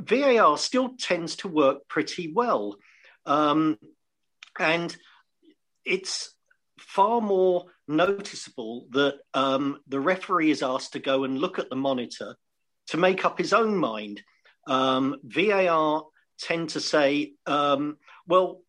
VAR 0.00 0.56
still 0.56 0.96
tends 0.98 1.36
to 1.36 1.48
work 1.48 1.86
pretty 1.86 2.32
well. 2.32 2.76
Um, 3.26 3.78
and 4.58 4.96
it's 5.84 6.34
far 6.78 7.20
more 7.20 7.66
noticeable 7.86 8.86
that 8.92 9.16
um, 9.34 9.80
the 9.86 10.00
referee 10.00 10.50
is 10.50 10.62
asked 10.62 10.94
to 10.94 10.98
go 10.98 11.24
and 11.24 11.38
look 11.38 11.58
at 11.58 11.68
the 11.68 11.76
monitor 11.76 12.36
to 12.88 12.96
make 12.96 13.24
up 13.24 13.38
his 13.38 13.52
own 13.52 13.76
mind. 13.76 14.22
Um, 14.66 15.16
VAR 15.24 16.04
tend 16.38 16.70
to 16.70 16.80
say, 16.80 17.34
um, 17.46 17.98
well, 18.26 18.62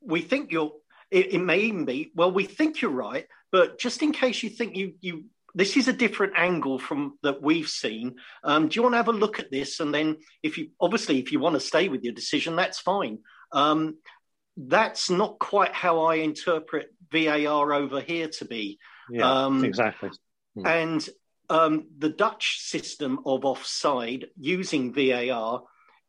we 0.00 0.20
think 0.20 0.52
you're, 0.52 0.72
it, 1.10 1.34
it 1.34 1.38
may 1.38 1.60
even 1.60 1.84
be, 1.84 2.10
well, 2.14 2.32
we 2.32 2.44
think 2.44 2.80
you're 2.80 2.90
right, 2.90 3.26
but 3.52 3.78
just 3.78 4.02
in 4.02 4.12
case 4.12 4.42
you 4.42 4.50
think 4.50 4.76
you, 4.76 4.94
you, 5.00 5.24
this 5.54 5.76
is 5.76 5.86
a 5.88 5.92
different 5.92 6.32
angle 6.36 6.78
from 6.78 7.16
that 7.22 7.40
we've 7.40 7.68
seen. 7.68 8.16
Um, 8.42 8.68
do 8.68 8.74
you 8.74 8.82
want 8.82 8.94
to 8.94 8.96
have 8.98 9.08
a 9.08 9.12
look 9.12 9.38
at 9.38 9.52
this? 9.52 9.78
And 9.78 9.94
then, 9.94 10.16
if 10.42 10.58
you 10.58 10.70
obviously, 10.80 11.20
if 11.20 11.30
you 11.30 11.38
want 11.38 11.54
to 11.54 11.60
stay 11.60 11.88
with 11.88 12.02
your 12.02 12.12
decision, 12.12 12.56
that's 12.56 12.80
fine. 12.80 13.20
Um, 13.52 13.98
that's 14.56 15.10
not 15.10 15.38
quite 15.38 15.72
how 15.72 16.02
I 16.06 16.16
interpret 16.16 16.92
VAR 17.12 17.72
over 17.72 18.00
here 18.00 18.28
to 18.38 18.44
be. 18.44 18.78
yeah, 19.10 19.44
Um, 19.44 19.64
exactly. 19.64 20.10
Hmm. 20.56 20.66
And 20.66 21.08
um, 21.50 21.86
the 21.98 22.08
Dutch 22.08 22.60
system 22.60 23.20
of 23.26 23.44
offside 23.44 24.26
using 24.38 24.92
VAR 24.92 25.62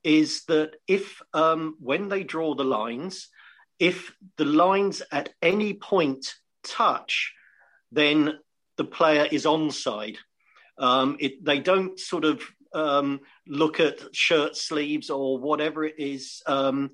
is 0.04 0.44
that 0.46 0.76
if, 0.88 1.22
um, 1.34 1.76
when 1.80 2.10
they 2.10 2.24
draw 2.24 2.56
the 2.56 2.64
lines, 2.64 3.30
if 3.80 4.16
the 4.38 4.46
lines 4.46 5.02
at 5.12 5.30
any 5.42 5.74
point 5.74 6.36
touch, 6.64 7.34
then 7.92 8.40
the 8.78 8.84
player 8.84 9.28
is 9.32 9.46
onside. 9.46 10.18
Um, 10.78 11.18
it, 11.20 11.44
they 11.44 11.60
don't 11.60 12.00
sort 12.00 12.26
of 12.26 12.42
um, 12.74 13.22
look 13.48 13.80
at 13.80 14.16
shirt 14.16 14.56
sleeves 14.56 15.10
or 15.10 15.38
whatever 15.38 15.86
it 15.86 15.96
is. 15.98 16.44
Um, 16.46 16.92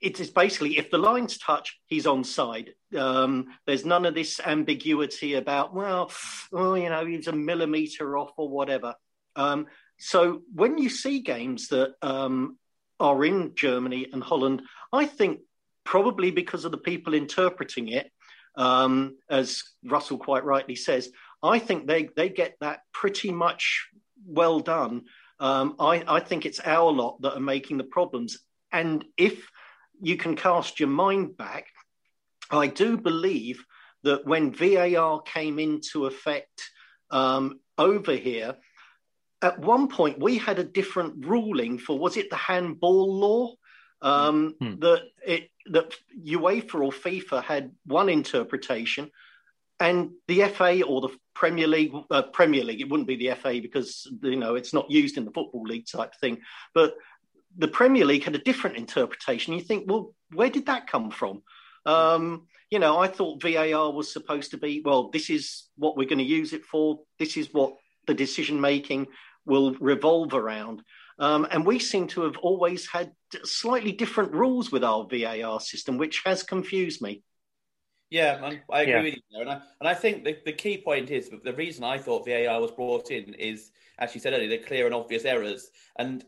it 0.00 0.20
is 0.20 0.30
basically 0.30 0.78
if 0.78 0.90
the 0.90 0.98
lines 0.98 1.38
touch, 1.38 1.78
he's 1.86 2.04
onside. 2.06 2.70
Um, 2.96 3.46
there's 3.66 3.84
none 3.84 4.04
of 4.04 4.14
this 4.14 4.40
ambiguity 4.44 5.34
about 5.34 5.74
well, 5.74 6.10
oh, 6.52 6.74
you 6.74 6.88
know, 6.88 7.06
he's 7.06 7.28
a 7.28 7.32
millimeter 7.32 8.16
off 8.16 8.32
or 8.36 8.48
whatever. 8.48 8.94
Um, 9.36 9.66
so 9.98 10.42
when 10.52 10.78
you 10.78 10.88
see 10.88 11.20
games 11.20 11.68
that 11.68 11.94
um, 12.02 12.58
are 13.00 13.24
in 13.24 13.54
Germany 13.54 14.08
and 14.12 14.22
Holland, 14.22 14.62
I 14.92 15.06
think 15.06 15.40
probably 15.84 16.30
because 16.30 16.64
of 16.64 16.72
the 16.72 16.78
people 16.78 17.14
interpreting 17.14 17.88
it, 17.88 18.10
um, 18.56 19.16
as 19.28 19.62
Russell 19.84 20.18
quite 20.18 20.44
rightly 20.44 20.76
says, 20.76 21.10
I 21.42 21.58
think 21.58 21.86
they 21.86 22.08
they 22.16 22.28
get 22.28 22.56
that 22.60 22.80
pretty 22.92 23.32
much 23.32 23.88
well 24.26 24.60
done. 24.60 25.02
Um, 25.40 25.76
I, 25.78 26.04
I 26.06 26.20
think 26.20 26.46
it's 26.46 26.60
our 26.60 26.90
lot 26.90 27.20
that 27.22 27.34
are 27.34 27.40
making 27.40 27.78
the 27.78 27.84
problems. 27.84 28.38
And 28.72 29.04
if 29.16 29.48
you 30.00 30.16
can 30.16 30.36
cast 30.36 30.80
your 30.80 30.88
mind 30.88 31.36
back, 31.36 31.66
I 32.50 32.66
do 32.66 32.96
believe 32.96 33.64
that 34.02 34.26
when 34.26 34.52
VAR 34.52 35.22
came 35.22 35.58
into 35.58 36.06
effect 36.06 36.70
um, 37.10 37.60
over 37.78 38.12
here, 38.12 38.56
at 39.42 39.58
one 39.58 39.88
point 39.88 40.18
we 40.18 40.38
had 40.38 40.58
a 40.58 40.64
different 40.64 41.26
ruling 41.26 41.78
for 41.78 41.98
was 41.98 42.16
it 42.16 42.30
the 42.30 42.36
handball 42.36 43.14
law 43.14 43.54
um, 44.00 44.54
hmm. 44.60 44.78
that 44.80 45.02
it 45.26 45.50
that 45.66 45.94
UEFA 46.22 46.74
or 46.74 46.92
FIFA 46.92 47.42
had 47.42 47.72
one 47.86 48.08
interpretation, 48.08 49.10
and 49.80 50.10
the 50.28 50.44
FA 50.48 50.82
or 50.82 51.00
the 51.00 51.08
Premier 51.34 51.66
League, 51.66 51.92
uh, 52.10 52.22
Premier 52.22 52.64
League, 52.64 52.80
it 52.80 52.88
wouldn't 52.90 53.08
be 53.08 53.16
the 53.16 53.34
FA 53.34 53.60
because 53.60 54.06
you 54.22 54.36
know 54.36 54.54
it's 54.54 54.74
not 54.74 54.90
used 54.90 55.16
in 55.16 55.24
the 55.24 55.30
football 55.30 55.62
league 55.62 55.86
type 55.86 56.14
thing, 56.20 56.38
but 56.74 56.94
the 57.56 57.68
Premier 57.68 58.04
League 58.04 58.24
had 58.24 58.34
a 58.34 58.38
different 58.38 58.76
interpretation. 58.76 59.54
You 59.54 59.60
think, 59.60 59.90
well, 59.90 60.14
where 60.32 60.50
did 60.50 60.66
that 60.66 60.86
come 60.86 61.10
from? 61.10 61.42
Um, 61.86 62.46
you 62.70 62.78
know, 62.78 62.98
I 62.98 63.08
thought 63.08 63.42
VAR 63.42 63.92
was 63.92 64.12
supposed 64.12 64.50
to 64.52 64.56
be, 64.56 64.82
well, 64.84 65.10
this 65.10 65.30
is 65.30 65.64
what 65.76 65.96
we're 65.96 66.08
going 66.08 66.18
to 66.18 66.24
use 66.24 66.52
it 66.52 66.64
for. 66.64 67.00
This 67.18 67.36
is 67.36 67.48
what 67.52 67.74
the 68.06 68.14
decision 68.14 68.60
making 68.60 69.06
will 69.46 69.74
revolve 69.74 70.34
around. 70.34 70.82
Um, 71.18 71.46
and 71.50 71.64
we 71.64 71.78
seem 71.78 72.08
to 72.08 72.22
have 72.22 72.36
always 72.38 72.88
had 72.88 73.12
slightly 73.44 73.92
different 73.92 74.32
rules 74.32 74.72
with 74.72 74.82
our 74.82 75.06
VAR 75.06 75.60
system, 75.60 75.98
which 75.98 76.22
has 76.24 76.42
confused 76.42 77.00
me. 77.02 77.22
Yeah, 78.10 78.50
I 78.70 78.82
agree 78.82 78.92
yeah. 78.92 79.02
with 79.02 79.14
you 79.14 79.22
there. 79.32 79.42
And 79.42 79.50
I, 79.50 79.60
and 79.80 79.88
I 79.88 79.94
think 79.94 80.24
the, 80.24 80.36
the 80.44 80.52
key 80.52 80.78
point 80.78 81.10
is 81.10 81.30
the 81.42 81.52
reason 81.52 81.84
I 81.84 81.98
thought 81.98 82.26
VAR 82.26 82.60
was 82.60 82.70
brought 82.72 83.10
in 83.10 83.34
is, 83.34 83.70
as 83.98 84.14
you 84.14 84.20
said 84.20 84.32
earlier, 84.32 84.48
the 84.48 84.58
clear 84.58 84.86
and 84.86 84.94
obvious 84.94 85.24
errors. 85.24 85.68
And 85.98 86.24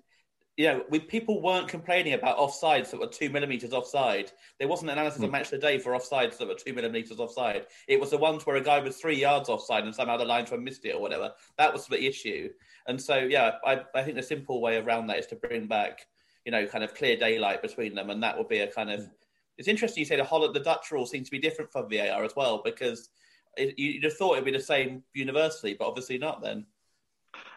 you 0.56 0.66
know, 0.66 0.84
we 0.88 0.98
people 0.98 1.42
weren't 1.42 1.68
complaining 1.68 2.14
about 2.14 2.38
offsides 2.38 2.90
that 2.90 2.98
were 2.98 3.06
two 3.06 3.28
millimeters 3.28 3.72
offside. 3.72 4.32
There 4.58 4.68
wasn't 4.68 4.90
an 4.90 4.96
analysis 4.96 5.20
mm. 5.20 5.26
of 5.26 5.30
match 5.30 5.46
of 5.46 5.50
the 5.50 5.58
day 5.58 5.78
for 5.78 5.92
offsides 5.92 6.38
that 6.38 6.48
were 6.48 6.54
two 6.54 6.72
millimeters 6.72 7.18
offside. 7.18 7.66
It 7.88 8.00
was 8.00 8.10
the 8.10 8.16
ones 8.16 8.46
where 8.46 8.56
a 8.56 8.62
guy 8.62 8.78
was 8.78 8.96
three 8.96 9.20
yards 9.20 9.50
offside 9.50 9.84
and 9.84 9.94
somehow 9.94 10.16
the 10.16 10.24
linesman 10.24 10.64
missed 10.64 10.86
it 10.86 10.94
or 10.94 11.00
whatever. 11.00 11.32
That 11.58 11.72
was 11.72 11.86
the 11.86 12.02
issue. 12.02 12.48
And 12.88 13.00
so, 13.00 13.18
yeah, 13.18 13.52
I, 13.66 13.82
I 13.94 14.02
think 14.02 14.16
the 14.16 14.22
simple 14.22 14.62
way 14.62 14.78
around 14.78 15.08
that 15.08 15.18
is 15.18 15.26
to 15.26 15.36
bring 15.36 15.66
back, 15.66 16.06
you 16.46 16.52
know, 16.52 16.66
kind 16.66 16.84
of 16.84 16.94
clear 16.94 17.16
daylight 17.16 17.60
between 17.60 17.94
them, 17.94 18.08
and 18.08 18.22
that 18.22 18.38
would 18.38 18.48
be 18.48 18.60
a 18.60 18.66
kind 18.66 18.90
of. 18.90 19.00
Mm. 19.00 19.10
It's 19.58 19.68
interesting 19.68 20.02
you 20.02 20.06
say 20.06 20.16
the 20.16 20.24
Holland, 20.24 20.54
the 20.54 20.60
Dutch 20.60 20.90
rule 20.90 21.06
seems 21.06 21.28
to 21.28 21.30
be 21.30 21.38
different 21.38 21.72
from 21.72 21.88
VAR 21.90 22.24
as 22.24 22.36
well 22.36 22.60
because 22.62 23.08
it, 23.56 23.78
you'd 23.78 24.04
have 24.04 24.16
thought 24.16 24.34
it'd 24.34 24.44
be 24.44 24.50
the 24.50 24.60
same 24.60 25.02
universally, 25.14 25.74
but 25.78 25.88
obviously 25.88 26.18
not. 26.18 26.42
Then 26.42 26.66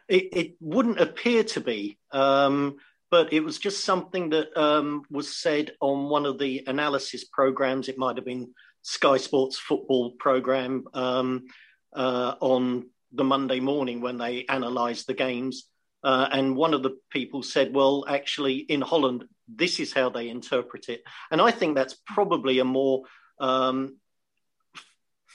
it, 0.09 0.29
it 0.33 0.55
wouldn't 0.59 0.99
appear 0.99 1.43
to 1.43 1.61
be. 1.61 1.97
Um, 2.11 2.77
but 3.11 3.33
it 3.33 3.41
was 3.41 3.57
just 3.57 3.83
something 3.83 4.29
that 4.29 4.55
um, 4.57 5.03
was 5.09 5.35
said 5.35 5.71
on 5.81 6.09
one 6.09 6.25
of 6.25 6.37
the 6.37 6.63
analysis 6.67 7.25
programs. 7.25 7.89
It 7.89 7.97
might 7.97 8.17
have 8.17 8.25
been 8.25 8.53
Sky 8.81 9.17
Sports 9.17 9.57
football 9.57 10.11
program 10.11 10.85
um, 10.93 11.45
uh, 11.93 12.35
on 12.39 12.89
the 13.11 13.23
Monday 13.23 13.59
morning 13.59 14.01
when 14.01 14.17
they 14.17 14.45
analysed 14.47 15.07
the 15.07 15.13
games. 15.13 15.67
Uh, 16.03 16.29
and 16.31 16.55
one 16.55 16.73
of 16.73 16.83
the 16.83 16.97
people 17.09 17.43
said, 17.43 17.73
well, 17.73 18.05
actually, 18.07 18.57
in 18.57 18.81
Holland, 18.81 19.25
this 19.53 19.79
is 19.79 19.91
how 19.91 20.09
they 20.09 20.29
interpret 20.29 20.87
it. 20.87 21.01
And 21.31 21.41
I 21.41 21.51
think 21.51 21.75
that's 21.75 21.97
probably 22.05 22.59
a 22.59 22.65
more 22.65 23.03
um, 23.39 23.97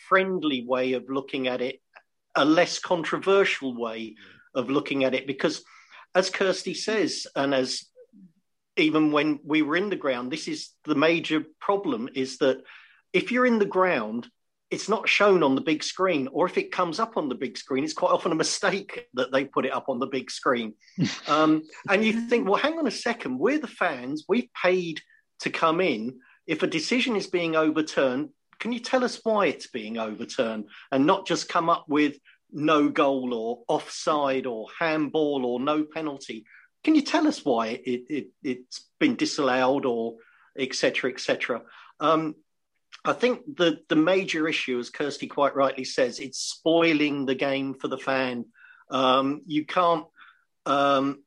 friendly 0.09 0.65
way 0.65 0.93
of 0.93 1.11
looking 1.11 1.49
at 1.49 1.61
it, 1.61 1.81
a 2.35 2.45
less 2.45 2.79
controversial 2.79 3.77
way 3.77 4.15
of 4.55 4.71
looking 4.71 5.05
at 5.05 5.15
it, 5.15 5.27
because 5.27 5.63
as 6.15 6.31
Kirsty 6.31 6.75
says, 6.75 7.27
and 7.35 7.55
as 7.55 7.85
even 8.77 9.13
when 9.13 9.41
we 9.45 9.63
were 9.63 9.77
in 9.77 9.91
the 9.91 9.97
ground, 9.97 10.31
this 10.31 10.49
is 10.49 10.71
the 10.85 10.95
major 10.95 11.45
problem 11.61 12.09
is 12.15 12.39
that 12.39 12.63
if 13.13 13.31
you're 13.31 13.47
in 13.47 13.59
the 13.59 13.65
ground, 13.65 14.29
it's 14.71 14.89
not 14.89 15.09
shown 15.09 15.43
on 15.43 15.55
the 15.55 15.61
big 15.61 15.85
screen, 15.85 16.29
or 16.33 16.47
if 16.47 16.59
it 16.59 16.73
comes 16.73 16.99
up 16.99 17.17
on 17.17 17.29
the 17.29 17.35
big 17.35 17.57
screen, 17.57 17.85
it's 17.85 17.93
quite 17.93 18.11
often 18.11 18.33
a 18.33 18.37
mistake 18.37 19.07
that 19.15 19.31
they 19.31 19.45
put 19.45 19.67
it 19.67 19.73
up 19.73 19.89
on 19.89 20.01
the 20.01 20.07
big 20.07 20.31
screen. 20.31 20.75
um, 21.29 21.63
and 21.89 22.05
you 22.05 22.29
think, 22.29 22.49
well, 22.49 22.61
hang 22.61 22.79
on 22.79 22.87
a 22.87 22.93
second, 22.93 23.39
we're 23.39 23.59
the 23.59 23.69
fans, 23.69 24.25
we've 24.29 24.49
paid 24.61 25.01
to 25.41 25.51
come 25.51 25.81
in. 25.81 26.19
If 26.47 26.63
a 26.63 26.67
decision 26.67 27.17
is 27.17 27.29
being 27.29 27.55
overturned, 27.55 28.31
can 28.59 28.73
you 28.73 28.81
tell 28.81 29.05
us 29.05 29.21
why 29.23 29.47
it's 29.47 29.69
being 29.69 29.99
overturned 29.99 30.65
and 30.91 31.07
not 31.07 31.27
just 31.27 31.49
come 31.49 31.69
up 31.69 31.85
with 31.89 32.19
no 32.55 32.89
goal 32.89 33.35
or 33.35 33.65
offside 33.69 34.47
or 34.47 34.69
handball 34.79 35.45
or 35.45 35.61
no 35.61 35.85
penalty. 35.85 36.45
Can 36.83 36.95
you 36.95 37.03
tell 37.03 37.27
us 37.27 37.45
why 37.45 37.81
it, 37.85 38.29
it, 38.43 38.59
has 38.71 38.81
been 39.01 39.17
disallowed 39.17 39.85
or 39.85 40.17
etc. 40.59 41.11
etc. 41.11 41.63
Um, 42.01 42.37
I 43.05 43.13
think 43.13 43.57
the, 43.57 43.81
the 43.89 43.97
major 43.97 44.49
issue, 44.49 44.79
as 44.79 44.91
Kirsty 44.91 45.27
quite 45.27 45.57
rightly 45.57 45.85
says, 45.85 46.21
it's 46.21 46.39
spoiling 46.39 47.27
the 47.27 47.35
game 47.35 47.75
for 47.75 47.89
the 47.89 47.99
fan. 47.99 48.47
Um, 48.91 49.43
you 49.47 49.67
can't 49.67 50.07
um, 50.67 51.23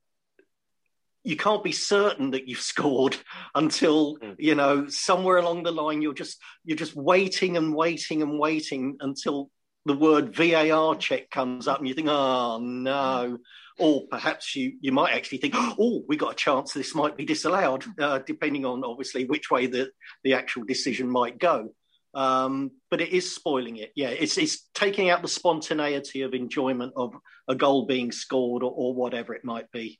you 1.23 1.35
can't 1.35 1.63
be 1.63 1.73
certain 1.73 2.31
that 2.31 2.47
you've 2.47 2.59
scored 2.73 3.17
until 3.53 4.15
hmm. 4.15 4.31
you 4.37 4.55
know 4.55 4.87
somewhere 4.87 5.37
along 5.37 5.63
the 5.63 5.71
line 5.71 6.01
you're 6.01 6.13
just 6.13 6.39
you're 6.63 6.77
just 6.77 6.95
waiting 6.95 7.57
and 7.57 7.75
waiting 7.75 8.21
and 8.21 8.39
waiting 8.39 8.97
until 9.01 9.49
the 9.87 9.97
word 9.97 10.35
VAR 10.35 10.95
check 10.95 11.29
comes 11.29 11.67
up 11.67 11.79
and 11.79 11.87
you 11.87 11.93
think, 11.93 12.07
oh 12.09 12.59
no. 12.59 13.37
Or 13.79 14.07
perhaps 14.09 14.55
you, 14.55 14.73
you 14.81 14.91
might 14.91 15.13
actually 15.13 15.37
think, 15.37 15.53
oh, 15.55 16.03
we 16.07 16.17
got 16.17 16.33
a 16.33 16.35
chance 16.35 16.73
this 16.73 16.95
might 16.95 17.15
be 17.15 17.25
disallowed, 17.25 17.85
uh, 17.99 18.19
depending 18.25 18.65
on 18.65 18.83
obviously 18.83 19.25
which 19.25 19.51
way 19.51 19.67
the, 19.67 19.91
the 20.23 20.33
actual 20.33 20.63
decision 20.63 21.07
might 21.07 21.37
go. 21.37 21.69
Um, 22.13 22.71
but 22.89 23.01
it 23.01 23.09
is 23.09 23.35
spoiling 23.35 23.77
it. 23.77 23.91
Yeah, 23.95 24.09
it's, 24.09 24.37
it's 24.39 24.67
taking 24.73 25.11
out 25.11 25.21
the 25.21 25.27
spontaneity 25.27 26.23
of 26.23 26.33
enjoyment 26.33 26.93
of 26.95 27.13
a 27.47 27.53
goal 27.53 27.85
being 27.85 28.11
scored 28.11 28.63
or, 28.63 28.71
or 28.71 28.95
whatever 28.95 29.35
it 29.35 29.45
might 29.45 29.71
be. 29.71 29.99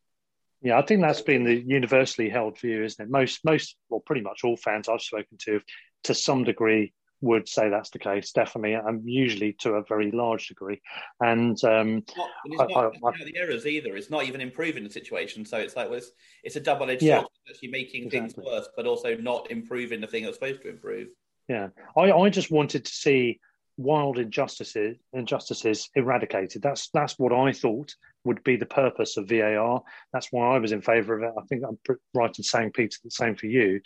Yeah, 0.64 0.80
I 0.80 0.82
think 0.82 1.02
that's 1.02 1.22
been 1.22 1.44
the 1.44 1.56
universally 1.56 2.30
held 2.30 2.60
view, 2.60 2.84
isn't 2.84 3.06
it? 3.06 3.12
Most, 3.12 3.46
most, 3.46 3.76
well, 3.90 4.00
pretty 4.00 4.22
much 4.22 4.42
all 4.44 4.58
fans 4.58 4.90
I've 4.90 5.02
spoken 5.02 5.38
to, 5.42 5.62
to 6.06 6.16
some 6.16 6.44
degree, 6.44 6.94
would 7.22 7.48
say 7.48 7.70
that's 7.70 7.90
the 7.90 8.00
case, 8.00 8.32
definitely, 8.32 8.74
and 8.74 9.04
usually 9.04 9.54
to 9.60 9.74
a 9.74 9.84
very 9.84 10.12
large 10.12 10.48
degree. 10.48 10.82
And 11.20 11.62
um, 11.64 11.98
it's 11.98 12.18
not, 12.18 12.30
it's 12.46 12.58
not 12.58 12.94
I, 13.04 13.08
I, 13.08 13.26
the 13.26 13.38
errors 13.38 13.66
either. 13.66 13.96
It's 13.96 14.10
not 14.10 14.26
even 14.26 14.42
improving 14.42 14.84
the 14.84 14.90
situation. 14.90 15.46
So 15.46 15.58
it's 15.58 15.76
like 15.76 15.90
well, 15.90 15.98
it's, 15.98 16.12
it's 16.44 16.56
a 16.56 16.60
double 16.60 16.90
edged 16.90 17.04
yeah, 17.04 17.20
sword. 17.20 17.32
It's 17.46 17.58
actually 17.58 17.70
making 17.70 18.06
exactly. 18.06 18.20
things 18.20 18.36
worse, 18.38 18.70
but 18.76 18.86
also 18.86 19.16
not 19.16 19.50
improving 19.52 20.02
the 20.02 20.08
thing 20.08 20.24
that's 20.24 20.36
supposed 20.36 20.62
to 20.64 20.70
improve. 20.70 21.08
Yeah, 21.48 21.70
I, 21.96 22.12
I 22.12 22.30
just 22.30 22.52
wanted 22.52 22.86
to 22.86 22.92
see 22.92 23.40
wild 23.78 24.18
injustices 24.18 24.98
injustices 25.14 25.90
eradicated. 25.96 26.62
That's 26.62 26.90
that's 26.94 27.18
what 27.18 27.32
I 27.32 27.54
thought 27.54 27.96
would 28.24 28.44
be 28.44 28.58
the 28.58 28.66
purpose 28.66 29.18
of 29.18 29.30
VAR. 29.30 29.82
That's 30.12 30.32
why 30.32 30.56
I 30.56 30.60
was 30.60 30.72
in 30.72 30.82
favour 30.82 31.18
of 31.18 31.24
it. 31.24 31.36
I 31.38 31.46
think 31.46 31.64
I'm 31.68 31.80
right 32.14 32.36
in 32.38 32.44
saying, 32.44 32.72
Peter, 32.74 32.98
the 33.04 33.12
same 33.12 33.36
for 33.36 33.46
you. 33.46 33.80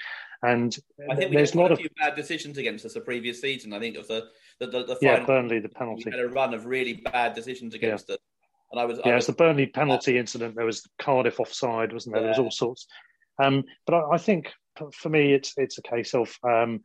And 0.43 0.75
I 1.09 1.15
think 1.15 1.33
there's 1.33 1.53
a 1.53 1.59
lot 1.59 1.71
of 1.71 1.77
few 1.77 1.89
bad 1.99 2.15
decisions 2.15 2.57
against 2.57 2.83
us 2.85 2.93
the 2.93 3.01
previous 3.01 3.39
season. 3.41 3.73
I 3.73 3.79
think 3.79 3.95
of 3.95 4.07
the 4.07 4.29
the, 4.59 4.67
the, 4.67 4.83
the 4.83 4.97
yeah 5.01 5.23
Burnley 5.23 5.59
the 5.59 5.69
penalty. 5.69 6.03
We 6.05 6.11
had 6.11 6.19
a 6.19 6.29
run 6.29 6.53
of 6.53 6.65
really 6.65 6.93
bad 6.93 7.35
decisions 7.35 7.75
against 7.75 8.09
yeah. 8.09 8.15
us. 8.15 8.21
And 8.71 8.81
I 8.81 8.85
was 8.85 8.99
yeah, 9.05 9.11
I 9.11 9.15
was, 9.15 9.23
it's 9.23 9.27
the 9.27 9.43
Burnley 9.43 9.67
penalty 9.67 10.17
incident. 10.17 10.55
There 10.55 10.65
was 10.65 10.81
the 10.81 10.89
Cardiff 10.99 11.39
offside, 11.39 11.93
wasn't 11.93 12.15
there? 12.15 12.23
Yeah. 12.23 12.33
There 12.33 12.43
was 12.43 12.59
all 12.61 12.67
sorts. 12.67 12.87
Um, 13.41 13.63
but 13.85 13.95
I, 13.95 14.15
I, 14.15 14.17
think 14.17 14.51
for 14.93 15.09
me, 15.09 15.33
it's 15.33 15.53
it's 15.57 15.77
a 15.77 15.83
case 15.83 16.15
of 16.15 16.35
um, 16.43 16.81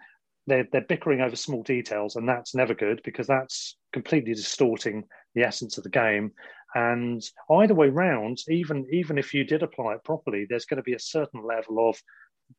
they're 0.47 0.67
they're 0.71 0.83
bickering 0.83 1.23
over 1.23 1.37
small 1.37 1.63
details, 1.63 2.17
and 2.17 2.29
that's 2.29 2.55
never 2.55 2.75
good 2.75 3.01
because 3.05 3.27
that's 3.27 3.77
completely 3.93 4.35
distorting 4.35 5.05
the 5.35 5.43
essence 5.43 5.79
of 5.79 5.85
the 5.85 5.91
game. 5.91 6.33
And 6.75 7.23
either 7.51 7.75
way 7.75 7.89
round, 7.89 8.39
even 8.49 8.87
even 8.93 9.17
if 9.17 9.33
you 9.33 9.45
did 9.45 9.63
apply 9.63 9.95
it 9.95 10.05
properly, 10.05 10.47
there's 10.49 10.67
going 10.67 10.77
to 10.77 10.83
be 10.83 10.95
a 10.95 10.99
certain 10.99 11.43
level 11.43 11.89
of 11.89 11.97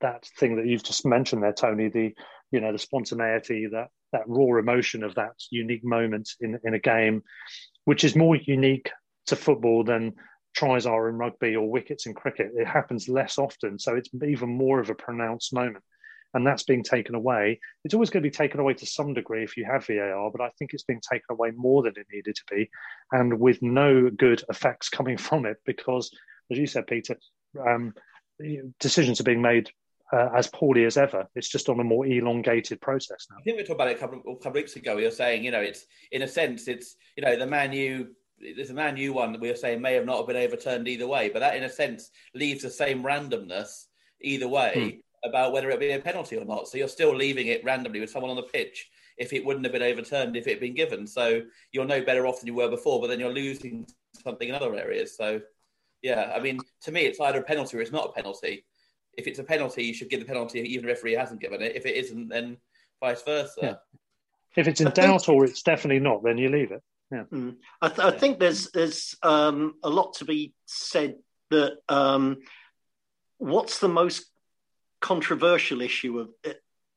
that 0.02 0.26
thing 0.40 0.56
that 0.58 0.68
you've 0.68 0.84
just 0.84 1.06
mentioned 1.06 1.44
there, 1.44 1.54
Tony. 1.54 1.90
The 1.90 2.14
you 2.52 2.60
know 2.60 2.72
the 2.72 2.80
spontaneity, 2.80 3.68
that 3.72 3.90
that 4.14 4.24
raw 4.28 4.58
emotion 4.58 5.04
of 5.04 5.16
that 5.16 5.34
unique 5.52 5.84
moment 5.84 6.30
in 6.40 6.60
in 6.64 6.74
a 6.74 6.80
game, 6.80 7.24
which 7.86 8.04
is 8.04 8.16
more 8.16 8.36
unique 8.36 8.90
to 9.28 9.36
football 9.36 9.84
than 9.84 10.14
tries 10.56 10.86
are 10.86 11.10
in 11.10 11.16
rugby 11.16 11.56
or 11.56 11.70
wickets 11.70 12.06
in 12.06 12.14
cricket. 12.14 12.52
It 12.56 12.68
happens 12.68 13.08
less 13.08 13.38
often, 13.38 13.78
so 13.78 13.96
it's 13.96 14.10
even 14.26 14.50
more 14.50 14.80
of 14.80 14.90
a 14.90 14.96
pronounced 14.96 15.54
moment 15.54 15.84
and 16.34 16.46
that's 16.46 16.64
being 16.64 16.84
taken 16.84 17.16
away. 17.16 17.60
It's 17.84 17.94
always 17.94 18.10
going 18.10 18.24
to 18.24 18.30
be 18.30 18.36
taken 18.36 18.60
away 18.60 18.74
to 18.76 18.86
some 18.86 19.14
degree 19.14 19.44
if 19.44 19.58
you 19.58 19.66
have 19.66 19.86
VAR, 19.86 20.32
but 20.32 20.42
I 20.42 20.50
think 20.58 20.74
it's 20.74 20.84
being 20.84 21.02
taken 21.02 21.26
away 21.32 21.52
more 21.56 21.84
than 21.84 21.94
it 21.98 22.08
needed 22.12 22.36
to 22.36 22.56
be, 22.56 22.70
and 23.12 23.40
with 23.40 23.62
no 23.62 24.10
good 24.10 24.44
effects 24.50 24.90
coming 24.90 25.18
from 25.28 25.46
it 25.46 25.58
because, 25.66 26.12
as 26.52 26.58
you 26.58 26.68
said, 26.68 26.88
Peter, 26.88 27.18
um, 27.60 27.94
decisions 28.80 29.20
are 29.20 29.24
being 29.24 29.42
made 29.42 29.70
uh, 30.14 30.30
as 30.36 30.48
poorly 30.48 30.86
as 30.86 30.98
ever. 30.98 31.28
It's 31.36 31.50
just 31.50 31.70
on 31.70 31.80
a 31.80 31.84
more 31.84 32.06
elongated 32.06 32.80
process 32.82 33.28
now. 33.30 33.38
I 33.40 33.44
think 33.44 33.58
we 33.58 33.64
talked 33.64 33.72
about 33.72 33.90
it 33.90 33.98
a 33.98 34.00
couple, 34.00 34.20
a 34.20 34.36
couple 34.36 34.50
of 34.50 34.56
weeks 34.56 34.76
ago. 34.76 34.98
You're 34.98 35.12
saying, 35.12 35.44
you 35.44 35.52
know, 35.52 35.62
it's 35.62 35.86
in 36.12 36.22
a 36.22 36.28
sense, 36.28 36.68
it's 36.68 36.96
you 37.16 37.24
know, 37.24 37.36
the 37.36 37.48
Man 37.48 37.74
U. 37.74 38.10
There's 38.40 38.70
a 38.70 38.76
Man 38.76 38.98
U 38.98 39.14
one 39.14 39.32
that 39.32 39.42
we 39.42 39.50
were 39.50 39.56
saying 39.56 39.82
may 39.82 39.96
have 39.96 40.06
not 40.06 40.18
have 40.18 40.28
been 40.28 40.36
overturned 40.36 40.88
either 40.88 41.08
way, 41.08 41.30
but 41.30 41.40
that 41.40 41.56
in 41.56 41.64
a 41.64 41.70
sense 41.70 42.12
leaves 42.36 42.62
the 42.62 42.70
same 42.70 43.04
randomness 43.04 43.86
either 44.22 44.48
way. 44.48 45.02
about 45.26 45.52
whether 45.52 45.70
it 45.70 45.80
be 45.80 45.92
a 45.92 46.00
penalty 46.00 46.38
or 46.38 46.46
not. 46.46 46.68
So 46.68 46.78
you're 46.78 46.88
still 46.88 47.16
leaving 47.16 47.48
it 47.48 47.64
randomly 47.64 48.00
with 48.00 48.10
someone 48.10 48.30
on 48.30 48.38
the 48.38 48.44
pitch 48.44 48.90
if 49.18 49.34
it 49.34 49.44
wouldn't 49.44 49.66
have 49.66 49.74
been 49.74 49.82
overturned 49.82 50.38
if 50.38 50.48
it 50.48 50.52
had 50.52 50.60
been 50.60 50.76
given. 50.76 51.08
So 51.08 51.42
you're 51.72 51.86
no 51.86 52.02
better 52.02 52.28
off 52.28 52.40
than 52.40 52.48
you 52.48 52.54
were 52.54 52.70
before, 52.70 53.02
but 53.02 53.08
then 53.08 53.20
you're 53.20 53.34
losing 53.34 53.88
something 54.24 54.48
in 54.48 54.56
other 54.56 54.76
areas. 54.76 55.18
So 55.18 55.42
yeah, 56.08 56.32
I 56.34 56.40
mean, 56.40 56.60
to 56.84 56.92
me, 56.92 57.02
it's 57.02 57.20
either 57.20 57.40
a 57.40 57.44
penalty 57.44 57.76
or 57.76 57.82
it's 57.82 57.92
not 57.92 58.10
a 58.10 58.12
penalty. 58.14 58.66
If 59.18 59.28
it's 59.28 59.40
a 59.40 59.44
penalty, 59.44 59.84
you 59.84 59.94
should 59.94 60.10
give 60.10 60.22
the 60.22 60.26
penalty 60.26 60.60
even 60.62 60.76
if 60.76 60.82
the 60.82 60.88
referee 60.88 61.14
hasn't 61.16 61.42
given 61.42 61.62
it. 61.62 61.76
If 61.76 61.86
it 61.86 61.96
isn't, 61.96 62.30
then 62.30 62.58
vice 63.02 63.24
versa. 63.24 63.60
Yeah. 63.62 63.76
If 64.56 64.70
it's 64.70 64.80
in 64.80 64.90
doubt 64.92 65.28
or 65.28 65.44
it's 65.44 65.64
definitely 65.64 66.00
not, 66.00 66.24
then 66.24 66.38
you 66.38 66.50
leave 66.50 66.72
it. 66.72 66.82
Yeah. 67.12 67.24
Mm. 67.32 67.58
I, 67.82 67.90
th- 67.90 68.00
I, 68.00 68.12
think 68.12 68.40
there's 68.40 68.72
there's 68.72 69.18
um, 69.22 69.76
a 69.84 69.90
lot 69.90 70.14
to 70.16 70.26
be 70.26 70.54
said 70.66 71.16
that 71.52 71.74
um, 71.90 72.38
what's 73.38 73.80
the 73.80 73.90
most 73.90 74.26
controversial 75.02 75.82
issue 75.82 76.20
of 76.20 76.30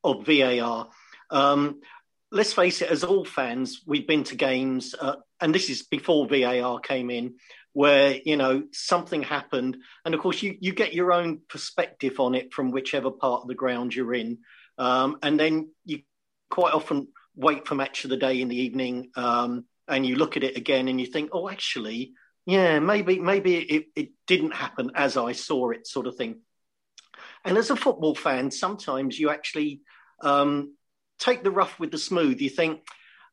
of 0.04 0.24
VAR. 0.24 0.88
Um, 1.30 1.80
let's 2.30 2.52
face 2.52 2.80
it, 2.80 2.90
as 2.90 3.04
all 3.04 3.24
fans, 3.24 3.82
we've 3.86 4.06
been 4.06 4.24
to 4.24 4.36
games, 4.36 4.94
uh, 4.98 5.16
and 5.40 5.54
this 5.54 5.68
is 5.68 5.82
before 5.82 6.28
VAR 6.28 6.78
came 6.80 7.10
in, 7.10 7.34
where 7.72 8.18
you 8.24 8.36
know 8.36 8.64
something 8.72 9.22
happened, 9.22 9.76
and 10.04 10.14
of 10.14 10.20
course 10.20 10.42
you 10.42 10.56
you 10.60 10.72
get 10.72 10.94
your 10.94 11.12
own 11.12 11.40
perspective 11.48 12.20
on 12.20 12.34
it 12.34 12.52
from 12.52 12.70
whichever 12.70 13.10
part 13.10 13.42
of 13.42 13.48
the 13.48 13.54
ground 13.54 13.94
you're 13.94 14.14
in, 14.14 14.38
um, 14.78 15.18
and 15.22 15.38
then 15.38 15.70
you 15.84 16.00
quite 16.48 16.74
often 16.74 17.08
wait 17.36 17.66
for 17.66 17.74
match 17.74 18.04
of 18.04 18.10
the 18.10 18.16
day 18.16 18.40
in 18.40 18.48
the 18.48 18.60
evening, 18.60 19.10
um, 19.16 19.64
and 19.88 20.04
you 20.04 20.16
look 20.16 20.36
at 20.36 20.44
it 20.44 20.56
again 20.56 20.88
and 20.88 21.00
you 21.00 21.06
think, 21.06 21.30
oh, 21.32 21.48
actually, 21.48 22.12
yeah, 22.46 22.78
maybe 22.78 23.18
maybe 23.18 23.56
it, 23.56 23.86
it 23.94 24.08
didn't 24.26 24.54
happen 24.54 24.90
as 24.94 25.16
I 25.16 25.32
saw 25.32 25.70
it, 25.70 25.86
sort 25.86 26.06
of 26.06 26.16
thing. 26.16 26.40
And 27.44 27.56
as 27.56 27.70
a 27.70 27.76
football 27.76 28.14
fan, 28.14 28.50
sometimes 28.50 29.18
you 29.18 29.30
actually 29.30 29.80
um, 30.22 30.74
take 31.18 31.42
the 31.42 31.50
rough 31.50 31.78
with 31.78 31.90
the 31.90 31.98
smooth. 31.98 32.40
You 32.40 32.50
think, 32.50 32.80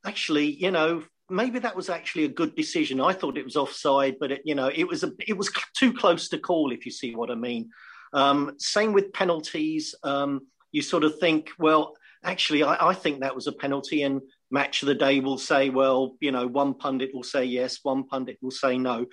actually, 0.05 0.51
you 0.51 0.71
know, 0.71 1.03
maybe 1.29 1.59
that 1.59 1.75
was 1.75 1.89
actually 1.89 2.25
a 2.25 2.29
good 2.29 2.55
decision. 2.55 3.01
I 3.01 3.13
thought 3.13 3.37
it 3.37 3.45
was 3.45 3.55
offside, 3.55 4.15
but 4.19 4.31
it, 4.31 4.41
you 4.45 4.55
know, 4.55 4.71
it 4.73 4.87
was 4.87 5.03
a, 5.03 5.11
it 5.27 5.37
was 5.37 5.51
too 5.75 5.93
close 5.93 6.29
to 6.29 6.37
call, 6.37 6.71
if 6.71 6.85
you 6.85 6.91
see 6.91 7.15
what 7.15 7.31
I 7.31 7.35
mean. 7.35 7.69
Um, 8.13 8.53
same 8.57 8.93
with 8.93 9.13
penalties. 9.13 9.95
Um, 10.03 10.47
you 10.71 10.81
sort 10.81 11.03
of 11.03 11.19
think, 11.19 11.49
well, 11.59 11.93
actually, 12.23 12.63
I, 12.63 12.89
I, 12.89 12.93
think 12.93 13.19
that 13.19 13.35
was 13.35 13.47
a 13.47 13.51
penalty, 13.51 14.03
and 14.03 14.21
match 14.49 14.81
of 14.81 14.87
the 14.87 14.95
day 14.95 15.19
will 15.19 15.37
say, 15.37 15.69
well, 15.69 16.15
you 16.19 16.31
know, 16.31 16.47
one 16.47 16.73
pundit 16.73 17.11
will 17.13 17.23
say 17.23 17.45
yes, 17.45 17.79
one 17.83 18.05
pundit 18.05 18.37
will 18.41 18.51
say 18.51 18.77
no. 18.77 19.07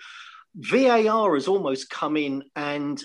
VAR 0.54 1.34
has 1.34 1.48
almost 1.48 1.90
come 1.90 2.16
in 2.16 2.44
and 2.54 3.02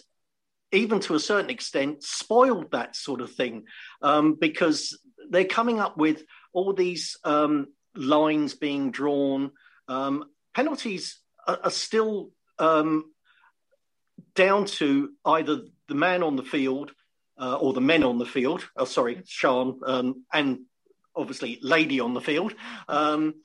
even 0.72 1.00
to 1.00 1.16
a 1.16 1.20
certain 1.20 1.50
extent, 1.50 2.04
spoiled 2.04 2.72
that 2.72 2.96
sort 2.96 3.22
of 3.22 3.32
thing 3.32 3.66
um, 4.02 4.36
because 4.40 5.00
they're 5.30 5.46
coming 5.46 5.80
up 5.80 5.98
with 5.98 6.24
all 6.54 6.74
these 6.74 7.18
um, 7.24 7.68
lines 7.96 8.54
being 8.54 8.92
drawn. 8.92 9.52
Um, 9.88 10.26
penalties 10.54 11.20
are, 11.48 11.60
are 11.64 11.72
still 11.72 12.32
um, 12.58 13.12
down 14.36 14.66
to 14.66 15.12
either 15.26 15.62
the 15.88 15.96
man 15.96 16.24
on 16.24 16.36
the 16.36 16.44
field 16.44 16.92
uh, 17.40 17.56
or 17.56 17.74
the 17.74 17.82
men 17.82 18.04
on 18.04 18.18
the 18.18 18.26
field. 18.26 18.68
Oh, 18.76 18.86
sorry, 18.86 19.22
Sean, 19.26 19.80
um, 19.86 20.26
and 20.32 20.60
obviously 21.16 21.60
lady 21.62 22.00
on 22.00 22.14
the 22.14 22.22
field. 22.22 22.54
Um, 22.88 23.36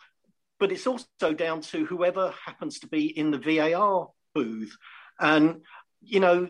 but 0.60 0.72
it's 0.72 0.86
also 0.86 1.32
down 1.36 1.60
to 1.62 1.84
whoever 1.84 2.32
happens 2.44 2.80
to 2.80 2.86
be 2.86 3.06
in 3.06 3.30
the 3.30 3.38
VAR 3.38 4.10
booth. 4.34 4.76
And, 5.18 5.62
you 6.00 6.20
know, 6.20 6.48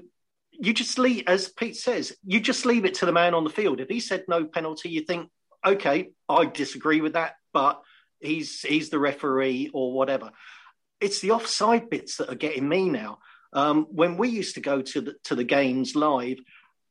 you 0.53 0.73
just 0.73 0.99
leave, 0.99 1.25
as 1.27 1.49
Pete 1.49 1.77
says, 1.77 2.15
you 2.25 2.41
just 2.41 2.65
leave 2.65 2.85
it 2.85 2.95
to 2.95 3.07
the 3.07 3.13
man 3.13 3.35
on 3.35 3.45
the 3.45 3.51
field. 3.51 3.81
If 3.81 3.89
he 3.89 4.01
said 4.01 4.25
no 4.29 4.45
penalty, 4.45 4.89
you 4.89 5.03
think, 5.03 5.31
okay, 5.65 6.11
I 6.29 6.47
disagree 6.47 7.01
with 7.01 7.15
that, 7.15 7.35
but 7.53 7.81
he's 8.21 8.61
he's 8.61 8.91
the 8.91 8.99
referee 8.99 9.71
or 9.73 9.93
whatever. 9.93 10.31
It's 11.01 11.21
the 11.21 11.33
offside 11.33 11.91
bits 11.91 12.17
that 12.17 12.31
are 12.31 12.37
getting 12.37 12.69
me 12.69 12.89
now. 12.89 13.19
Um, 13.53 13.87
when 13.91 14.17
we 14.17 14.29
used 14.29 14.55
to 14.57 14.61
go 14.61 14.83
to 14.83 15.01
the 15.01 15.15
to 15.25 15.35
the 15.35 15.45
games 15.45 15.95
live, 15.95 16.39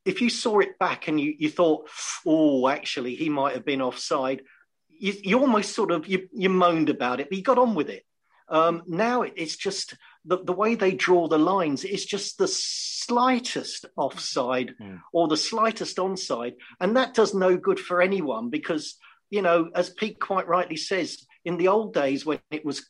if 0.05 0.21
you 0.21 0.29
saw 0.29 0.59
it 0.59 0.79
back 0.79 1.07
and 1.07 1.19
you, 1.19 1.33
you 1.38 1.49
thought, 1.49 1.89
oh, 2.25 2.67
actually, 2.67 3.15
he 3.15 3.29
might 3.29 3.53
have 3.53 3.65
been 3.65 3.81
offside, 3.81 4.41
you, 4.89 5.13
you 5.23 5.39
almost 5.39 5.73
sort 5.73 5.91
of 5.91 6.07
you, 6.07 6.27
you 6.33 6.49
moaned 6.49 6.89
about 6.89 7.19
it, 7.19 7.29
but 7.29 7.38
you 7.38 7.43
got 7.43 7.57
on 7.57 7.75
with 7.75 7.89
it. 7.89 8.05
Um, 8.49 8.83
now 8.88 9.23
it, 9.23 9.33
it's 9.36 9.55
just 9.55 9.95
the, 10.25 10.38
the 10.43 10.53
way 10.53 10.75
they 10.75 10.93
draw 10.93 11.27
the 11.27 11.38
lines 11.38 11.83
is 11.83 12.05
just 12.05 12.38
the 12.38 12.47
slightest 12.47 13.86
offside 13.97 14.73
mm. 14.81 15.01
or 15.12 15.27
the 15.27 15.38
slightest 15.38 15.97
onside. 15.97 16.53
And 16.79 16.95
that 16.95 17.13
does 17.13 17.33
no 17.33 17.57
good 17.57 17.79
for 17.79 18.01
anyone 18.01 18.49
because, 18.49 18.95
you 19.29 19.41
know, 19.41 19.69
as 19.75 19.89
Pete 19.89 20.19
quite 20.19 20.47
rightly 20.47 20.77
says, 20.77 21.25
in 21.45 21.57
the 21.57 21.67
old 21.67 21.93
days 21.93 22.25
when 22.25 22.39
it 22.51 22.63
was 22.63 22.89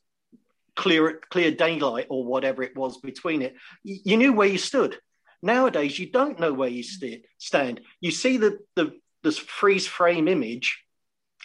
clear 0.76 1.22
clear 1.30 1.52
daylight 1.52 2.08
or 2.10 2.26
whatever 2.26 2.64
it 2.64 2.76
was 2.76 2.98
between 3.00 3.42
it, 3.42 3.56
you, 3.84 4.18
knew 4.18 4.34
where 4.34 4.48
you 4.48 4.58
stood. 4.58 4.98
Nowadays, 5.42 5.98
you 5.98 6.10
don't 6.10 6.40
know 6.40 6.54
where 6.54 6.70
you 6.70 6.84
st- 6.84 7.26
stand. 7.38 7.82
You 8.00 8.12
see 8.12 8.38
the, 8.38 8.60
the 8.76 8.94
this 9.24 9.38
freeze 9.38 9.88
frame 9.88 10.28
image 10.28 10.84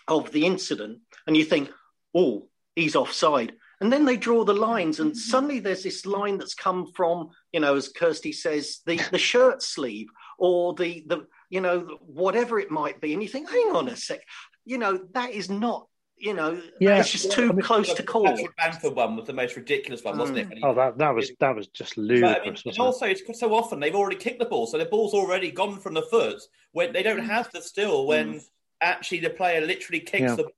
of 0.07 0.31
the 0.33 0.47
incident, 0.47 1.01
and 1.27 1.37
you 1.37 1.45
think, 1.45 1.71
"Oh, 2.15 2.49
he's 2.77 2.97
offside." 2.97 3.55
And 3.81 3.93
then 3.93 4.05
they 4.05 4.17
draw 4.17 4.45
the 4.45 4.55
lines, 4.55 4.99
and 4.99 5.17
suddenly 5.17 5.61
there's 5.61 5.85
this 5.85 6.05
line 6.05 6.39
that's 6.39 6.55
come 6.55 6.87
from, 6.97 7.31
you 7.53 7.61
know, 7.61 7.77
as 7.77 7.89
Kirsty 7.89 8.33
says, 8.33 8.81
the, 8.87 9.01
the 9.13 9.19
shirt 9.19 9.63
sleeve 9.63 10.09
or 10.39 10.75
the, 10.75 11.05
the, 11.07 11.27
you 11.49 11.61
know, 11.61 11.99
whatever 12.01 12.59
it 12.59 12.71
might 12.71 13.01
be. 13.01 13.13
And 13.13 13.23
you 13.23 13.29
think, 13.29 13.49
hang 13.49 13.71
on 13.75 13.89
a 13.89 13.97
sec, 13.97 14.21
you 14.65 14.79
know, 14.79 14.99
that 15.15 15.31
is 15.31 15.49
not, 15.49 15.87
you 16.17 16.35
know, 16.35 16.61
yeah, 16.81 16.99
it's 16.99 17.13
just 17.13 17.31
too 17.31 17.51
I 17.51 17.53
mean, 17.53 17.61
close 17.61 17.95
to 17.95 18.03
call. 18.03 18.25
The 18.25 18.49
Bamford 18.57 18.97
one 18.97 19.17
was 19.17 19.27
the 19.27 19.33
most 19.33 19.55
ridiculous 19.55 20.03
one, 20.03 20.19
wasn't 20.19 20.39
it? 20.39 20.51
Mm. 20.51 20.59
Oh, 20.65 20.75
that, 20.75 20.99
that 20.99 21.15
was 21.15 21.31
that 21.39 21.55
was 21.55 21.69
just 21.69 21.97
ludicrous. 21.97 22.35
But, 22.35 22.43
I 22.43 22.45
mean, 22.45 22.57
and 22.67 22.79
also, 22.79 23.07
it's 23.07 23.23
so 23.39 23.55
often 23.55 23.79
they've 23.79 23.95
already 23.95 24.17
kicked 24.17 24.41
the 24.41 24.45
ball, 24.45 24.67
so 24.67 24.79
the 24.79 24.87
ball's 24.87 25.15
already 25.15 25.53
gone 25.53 25.79
from 25.79 25.95
the 25.95 26.03
foot. 26.03 26.43
When 26.73 26.93
they 26.93 27.05
don't 27.05 27.25
have 27.25 27.51
the 27.53 27.63
still 27.63 28.07
when 28.07 28.35
mm. 28.35 28.45
actually 28.81 29.21
the 29.21 29.31
player 29.31 29.61
literally 29.61 30.01
kicks 30.01 30.23
yeah. 30.23 30.35
the. 30.35 30.49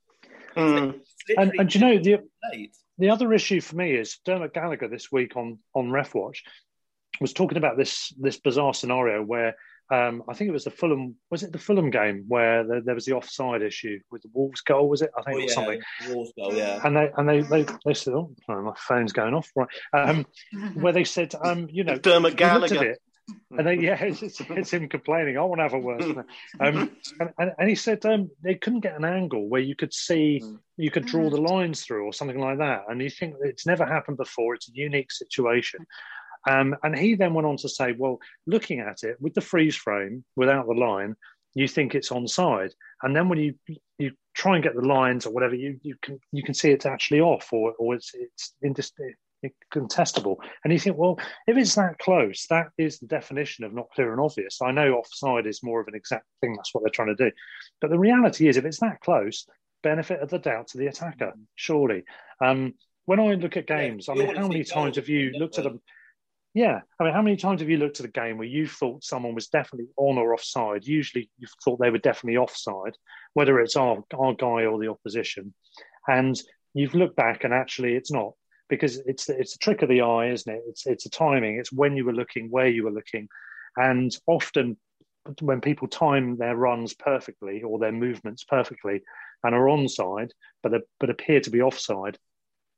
Mm. 0.57 1.01
And, 1.37 1.53
and 1.59 1.75
you 1.75 1.81
know 1.81 1.99
the 1.99 2.19
the 3.01 3.11
other 3.11 3.33
issue 3.33 3.61
for 3.61 3.77
me 3.77 3.93
is 3.93 4.19
Dermot 4.25 4.55
Gallagher 4.55 4.89
this 4.89 5.11
week 5.11 5.37
on 5.37 5.59
on 5.75 5.89
RefWatch 5.89 6.39
was 7.21 7.33
talking 7.33 7.59
about 7.59 7.77
this 7.77 8.13
this 8.19 8.39
bizarre 8.39 8.75
scenario 8.75 9.23
where 9.23 9.57
um, 9.93 10.23
I 10.29 10.35
think 10.35 10.49
it 10.49 10.53
was 10.53 10.65
the 10.65 10.71
Fulham 10.71 11.17
was 11.31 11.43
it 11.43 11.53
the 11.53 11.59
Fulham 11.59 11.91
game 11.91 12.25
where 12.29 12.65
there, 12.65 12.81
there 12.81 12.95
was 12.95 13.07
the 13.07 13.15
offside 13.15 13.63
issue 13.63 13.99
with 14.11 14.23
the 14.23 14.31
Wolves 14.33 14.61
goal 14.61 14.89
was 14.89 15.03
it? 15.03 15.11
I 15.19 15.23
think 15.23 15.37
oh, 15.37 15.39
it 15.39 15.43
was 15.43 15.51
yeah, 15.51 15.55
something. 15.55 15.81
Wolves 16.09 16.33
goal 16.39 16.55
yeah. 16.55 16.81
And 16.85 16.97
they 16.97 17.11
and 17.17 17.29
they 17.29 17.41
they, 17.41 17.67
they 17.85 17.95
said 17.95 18.15
oh 18.15 18.35
my 18.47 18.73
phone's 18.77 19.13
going 19.13 19.35
off. 19.35 19.51
Right. 19.57 19.69
Um, 19.93 20.27
where 20.75 20.93
they 20.93 21.05
said 21.05 21.35
um, 21.43 21.69
you 21.71 21.83
know 21.83 21.97
Dermot 21.97 22.37
Gallagher 22.37 22.97
and 23.57 23.67
then, 23.67 23.81
yeah, 23.81 23.99
it's, 24.03 24.23
it's, 24.23 24.71
him 24.73 24.89
complaining. 24.89 25.37
I 25.37 25.43
want 25.43 25.59
to 25.59 25.63
have 25.65 25.75
a 25.75 25.79
word. 25.79 26.01
Um, 26.61 26.91
and, 27.19 27.31
and, 27.39 27.53
and, 27.59 27.69
he 27.69 27.75
said 27.75 28.05
um, 28.05 28.31
they 28.43 28.55
couldn't 28.55 28.81
get 28.81 28.97
an 28.97 29.05
angle 29.05 29.49
where 29.49 29.61
you 29.61 29.75
could 29.75 29.95
see, 29.95 30.43
you 30.77 30.91
could 30.91 31.07
draw 31.07 31.31
the 31.31 31.41
lines 31.41 31.83
through 31.83 32.05
or 32.05 32.13
something 32.13 32.39
like 32.39 32.59
that. 32.59 32.83
And 32.89 33.01
you 33.01 33.09
think 33.09 33.37
it's 33.41 33.67
never 33.67 33.87
happened 33.87 34.19
before. 34.19 34.55
It's 34.55 34.69
a 34.69 34.73
unique 34.75 35.11
situation. 35.11 35.87
Um, 36.49 36.77
and 36.83 36.97
he 36.97 37.15
then 37.15 37.35
went 37.35 37.47
on 37.47 37.57
to 37.59 37.69
say, 37.69 37.95
well, 37.97 38.19
looking 38.47 38.81
at 38.81 39.03
it 39.03 39.17
with 39.21 39.35
the 39.35 39.41
freeze 39.41 39.77
frame 39.77 40.25
without 40.37 40.67
the 40.67 40.75
line, 40.75 41.17
you 41.55 41.67
think 41.67 41.95
it's 41.95 42.11
onside, 42.11 42.71
and 43.03 43.15
then 43.15 43.29
when 43.29 43.39
you 43.39 43.55
you 43.99 44.13
try 44.35 44.55
and 44.55 44.63
get 44.63 44.75
the 44.75 44.87
lines 44.87 45.27
or 45.27 45.33
whatever, 45.33 45.55
you 45.55 45.81
you 45.83 45.97
can 46.01 46.21
you 46.33 46.43
can 46.43 46.55
see 46.55 46.71
it's 46.71 46.87
actually 46.87 47.21
off 47.21 47.53
or 47.53 47.75
or 47.79 47.95
it's 47.97 48.13
it's 48.15 48.55
indis- 48.65 48.93
contestable. 49.73 50.37
And 50.65 50.73
you 50.73 50.79
think, 50.79 50.97
well, 50.97 51.19
if 51.47 51.57
it's 51.57 51.75
that 51.75 51.99
close, 51.99 52.47
that 52.51 52.69
is 52.79 52.99
the 52.99 53.07
definition 53.07 53.65
of 53.65 53.73
not 53.73 53.91
clear 53.95 54.13
and 54.13 54.21
obvious. 54.21 54.61
I 54.63 54.73
know 54.73 54.95
offside 54.95 55.47
is 55.47 55.63
more 55.63 55.81
of 55.81 55.89
an 55.89 55.95
exact 55.95 56.27
thing, 56.41 56.55
that's 56.55 56.75
what 56.75 56.83
they're 56.83 56.91
trying 56.91 57.15
to 57.15 57.31
do. 57.31 57.35
But 57.81 57.91
the 57.91 57.99
reality 57.99 58.49
is, 58.49 58.57
if 58.57 58.65
it's 58.65 58.81
that 58.81 59.01
close, 59.01 59.47
benefit 59.83 60.21
of 60.21 60.31
the 60.31 60.39
doubt 60.39 60.69
to 60.69 60.79
the 60.79 60.87
attacker, 60.87 61.33
surely. 61.55 62.05
Um, 62.45 62.75
when 63.07 63.21
I 63.21 63.35
look 63.35 63.57
at 63.57 63.67
games, 63.67 64.07
yeah, 64.09 64.15
I 64.15 64.17
mean, 64.19 64.37
how 64.37 64.49
many 64.49 64.65
times 64.65 64.97
have 64.97 65.09
you 65.09 65.31
looked 65.31 65.59
at 65.59 65.65
them? 65.65 65.81
Yeah, 66.53 66.81
I 66.99 67.05
mean, 67.05 67.13
how 67.13 67.23
many 67.23 67.37
times 67.37 67.61
have 67.61 67.71
you 67.71 67.77
looked 67.77 68.01
at 68.01 68.07
a 68.07 68.11
game 68.11 68.37
where 68.37 68.47
you 68.47 68.67
thought 68.67 69.05
someone 69.05 69.35
was 69.35 69.49
definitely 69.49 69.89
on 69.97 70.19
or 70.19 70.35
offside? 70.35 70.85
Usually, 70.85 71.31
you 71.39 71.47
thought 71.65 71.81
they 71.81 71.91
were 71.91 71.99
definitely 71.99 72.39
offside, 72.39 72.97
whether 73.35 73.61
it's 73.61 73.77
our, 73.77 74.03
our 74.19 74.35
guy 74.35 74.65
or 74.65 74.79
the 74.79 74.91
opposition, 74.91 75.55
and 76.09 76.41
you've 76.75 76.95
looked 76.95 77.17
back 77.17 77.45
and 77.45 77.55
actually 77.55 77.95
it's 77.95 78.13
not 78.13 78.33
because 78.71 78.99
it's 78.99 79.29
it's 79.29 79.57
a 79.57 79.59
trick 79.59 79.83
of 79.83 79.89
the 79.89 80.01
eye, 80.01 80.31
isn't 80.31 80.53
it? 80.53 80.63
It's 80.69 80.87
it's 80.87 81.07
a 81.07 81.11
timing. 81.11 81.59
It's 81.59 81.73
when 81.73 81.97
you 81.97 82.05
were 82.07 82.15
looking, 82.15 82.51
where 82.51 82.69
you 82.69 82.85
were 82.85 82.93
looking, 82.93 83.29
and 83.77 84.17
often 84.27 84.79
when 85.41 85.61
people 85.61 85.87
time 85.87 86.37
their 86.39 86.57
runs 86.57 86.95
perfectly 86.95 87.63
or 87.63 87.79
their 87.79 87.93
movements 87.93 88.45
perfectly 88.45 89.03
and 89.45 89.55
are 89.55 89.67
onside 89.67 90.31
but 90.63 90.73
but 90.99 91.11
appear 91.11 91.41
to 91.41 91.51
be 91.51 91.61
offside, 91.61 92.17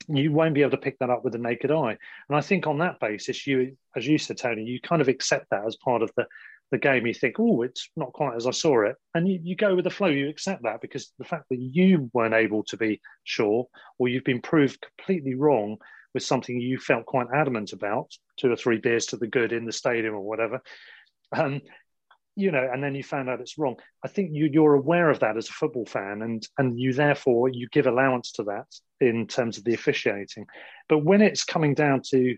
you 0.08 0.32
won't 0.32 0.54
be 0.54 0.62
able 0.62 0.72
to 0.72 0.76
pick 0.76 0.98
that 0.98 1.10
up 1.10 1.24
with 1.24 1.34
the 1.34 1.38
naked 1.38 1.70
eye. 1.70 1.96
And 2.28 2.36
I 2.36 2.40
think 2.40 2.66
on 2.66 2.78
that 2.78 3.00
basis, 3.00 3.46
you, 3.46 3.76
as 3.96 4.06
you 4.06 4.18
said, 4.18 4.38
Tony, 4.38 4.64
you 4.64 4.80
kind 4.80 5.02
of 5.02 5.08
accept 5.08 5.46
that 5.50 5.66
as 5.66 5.76
part 5.76 6.02
of 6.02 6.10
the 6.16 6.26
the 6.72 6.78
game, 6.78 7.06
you 7.06 7.14
think, 7.14 7.36
oh, 7.38 7.62
it's 7.62 7.88
not 7.94 8.12
quite 8.12 8.34
as 8.34 8.46
I 8.48 8.50
saw 8.50 8.84
it. 8.86 8.96
And 9.14 9.28
you, 9.28 9.38
you 9.42 9.54
go 9.54 9.76
with 9.76 9.84
the 9.84 9.90
flow, 9.90 10.08
you 10.08 10.28
accept 10.28 10.64
that 10.64 10.80
because 10.80 11.12
the 11.18 11.24
fact 11.24 11.44
that 11.50 11.60
you 11.60 12.10
weren't 12.12 12.34
able 12.34 12.64
to 12.64 12.76
be 12.76 13.00
sure 13.22 13.68
or 13.98 14.08
you've 14.08 14.24
been 14.24 14.42
proved 14.42 14.84
completely 14.96 15.34
wrong 15.34 15.76
with 16.14 16.24
something 16.24 16.60
you 16.60 16.78
felt 16.78 17.06
quite 17.06 17.28
adamant 17.34 17.72
about, 17.72 18.10
two 18.38 18.50
or 18.50 18.56
three 18.56 18.78
beers 18.78 19.06
to 19.06 19.16
the 19.16 19.26
good 19.26 19.52
in 19.52 19.64
the 19.64 19.72
stadium 19.72 20.14
or 20.14 20.22
whatever, 20.22 20.60
um, 21.32 21.60
you 22.34 22.50
know, 22.50 22.66
and 22.72 22.82
then 22.82 22.94
you 22.94 23.02
found 23.02 23.28
out 23.28 23.40
it's 23.40 23.58
wrong. 23.58 23.76
I 24.02 24.08
think 24.08 24.30
you, 24.32 24.48
you're 24.50 24.74
aware 24.74 25.10
of 25.10 25.20
that 25.20 25.36
as 25.36 25.48
a 25.48 25.52
football 25.52 25.84
fan, 25.84 26.22
and 26.22 26.46
and 26.56 26.78
you 26.80 26.94
therefore 26.94 27.50
you 27.50 27.68
give 27.70 27.86
allowance 27.86 28.32
to 28.32 28.44
that 28.44 28.66
in 29.00 29.26
terms 29.26 29.58
of 29.58 29.64
the 29.64 29.74
officiating. 29.74 30.46
But 30.88 31.04
when 31.04 31.20
it's 31.20 31.44
coming 31.44 31.74
down 31.74 32.00
to 32.10 32.36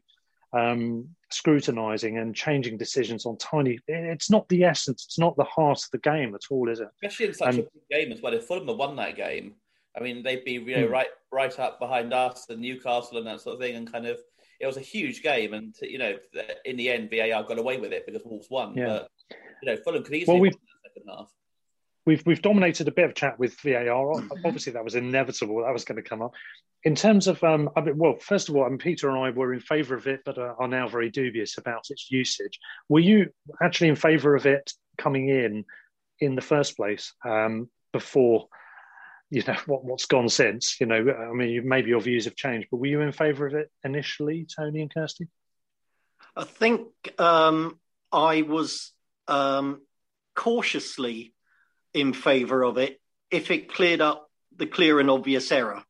um, 0.55 1.09
scrutinizing 1.31 2.19
and 2.19 2.35
changing 2.35 2.77
decisions 2.77 3.27
on 3.27 3.37
tiny. 3.39 3.79
It's 3.89 4.31
not 4.31 4.49
the 4.49 4.65
essence. 4.65 5.05
It's 5.07 5.19
not 5.19 5.37
the 5.37 5.45
heart 5.45 5.83
of 5.83 5.91
the 5.91 5.99
game 5.99 6.35
at 6.35 6.43
all, 6.51 6.69
is 6.69 6.81
it? 6.81 6.89
Especially 7.03 7.27
in 7.27 7.35
such 7.35 7.55
a 7.55 7.63
big 7.63 7.89
game 7.91 8.13
as 8.13 8.23
well. 8.23 8.35
If 8.35 8.45
Fulham 8.45 8.69
had 8.69 8.77
won 8.77 8.97
that 8.97 9.17
game, 9.17 9.55
I 9.97 10.03
mean, 10.03 10.23
they'd 10.23 10.45
be 10.45 10.53
you 10.53 10.77
know 10.77 10.87
hmm. 10.87 10.93
right 10.93 11.09
right 11.33 11.59
up 11.59 11.79
behind 11.81 12.13
us 12.13 12.47
and 12.49 12.61
Newcastle 12.61 13.19
and 13.19 13.27
that 13.27 13.41
sort 13.41 13.55
of 13.55 13.61
thing, 13.61 13.77
and 13.77 13.91
kind 13.91 14.07
of 14.07 14.19
it 14.61 14.67
was 14.67 14.77
a 14.77 14.81
huge 14.81 15.23
game. 15.23 15.55
And 15.55 15.75
you 15.83 15.99
know, 15.99 16.17
in 16.65 16.77
the 16.77 16.91
end, 16.91 17.11
VAR 17.11 17.43
got 17.43 17.59
away 17.59 17.79
with 17.79 17.93
it 17.93 18.07
because 18.07 18.23
Wolves 18.25 18.49
won. 18.51 18.75
Yeah. 18.75 18.87
But 18.87 19.11
you 19.63 19.71
know, 19.71 19.77
Fulham 19.83 20.03
could 20.03 20.15
easily 20.15 20.35
well, 20.35 20.43
win 20.43 20.53
the 20.53 20.89
second 20.89 21.11
half. 21.11 21.33
We've 22.07 22.23
we've 22.27 22.43
dominated 22.43 22.89
a 22.89 22.93
bit 22.93 23.07
of 23.07 23.15
chat 23.15 23.39
with 23.39 23.59
VAR. 23.61 24.13
Obviously, 24.45 24.75
that 24.75 24.85
was 24.85 24.95
inevitable. 24.95 25.63
That 25.63 25.73
was 25.73 25.85
going 25.85 26.03
to 26.03 26.09
come 26.09 26.23
up. 26.23 26.33
In 26.83 26.95
terms 26.95 27.29
of, 27.29 27.43
um, 27.43 27.71
I 27.77 27.81
mean, 27.81 27.97
well, 27.97 28.17
first 28.21 28.49
of 28.49 28.57
all, 28.57 28.65
I 28.65 28.69
mean, 28.69 28.79
Peter 28.79 29.09
and 29.09 29.19
I 29.19 29.31
were 29.31 29.55
in 29.55 29.61
favour 29.61 29.95
of 29.95 30.07
it, 30.07 30.21
but 30.25 30.37
uh, 30.37 30.55
are 30.59 30.69
now 30.69 30.87
very 30.87 31.11
dubious 31.11 31.57
about 31.57 31.87
its 31.89 32.11
usage. 32.11 32.59
Were 32.91 33.01
you 33.01 33.31
actually 33.63 33.89
in 33.89 33.97
favour 33.97 34.35
of 34.35 34.45
it 34.45 34.73
coming 34.99 35.31
in 35.31 35.65
in 36.21 36.35
the 36.35 36.43
first 36.43 36.77
place 36.77 37.15
um, 37.25 37.71
before? 37.93 38.49
You 39.31 39.43
know 39.49 39.57
what, 39.67 39.85
what's 39.85 40.07
gone 40.07 40.29
since. 40.29 40.79
You 40.79 40.87
know, 40.87 40.97
I 40.97 41.33
mean, 41.33 41.67
maybe 41.67 41.89
your 41.89 42.01
views 42.01 42.27
have 42.27 42.37
changed, 42.37 42.69
but 42.71 42.77
were 42.77 42.87
you 42.87 43.01
in 43.01 43.13
favour 43.13 43.47
of 43.47 43.55
it 43.55 43.71
initially, 43.83 44.47
Tony 44.55 44.83
and 44.83 44.93
Kirsty? 44.93 45.29
I 46.37 46.45
think 46.45 46.89
um, 47.19 47.79
I 48.13 48.43
was 48.43 48.93
um, 49.29 49.83
cautiously 50.35 51.34
in 51.95 52.13
favour 52.13 52.65
of 52.65 52.77
it 52.79 53.01
if 53.31 53.51
it 53.51 53.73
cleared 53.73 54.01
up 54.01 54.29
the 54.57 54.67
clear 54.67 55.01
and 55.01 55.11
obvious 55.11 55.51
error. 55.51 55.83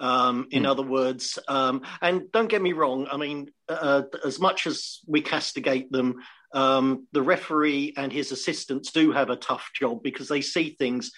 Um, 0.00 0.46
in 0.52 0.62
mm. 0.62 0.68
other 0.68 0.84
words, 0.84 1.40
um, 1.48 1.82
and 2.00 2.30
don't 2.30 2.48
get 2.48 2.62
me 2.62 2.72
wrong, 2.72 3.08
I 3.10 3.16
mean, 3.16 3.50
uh, 3.68 4.02
as 4.24 4.38
much 4.38 4.68
as 4.68 5.00
we 5.08 5.22
castigate 5.22 5.90
them, 5.90 6.16
um, 6.54 7.08
the 7.12 7.22
referee 7.22 7.94
and 7.96 8.12
his 8.12 8.30
assistants 8.30 8.92
do 8.92 9.10
have 9.10 9.28
a 9.28 9.36
tough 9.36 9.70
job 9.74 10.02
because 10.04 10.28
they 10.28 10.40
see 10.40 10.70
things 10.70 11.10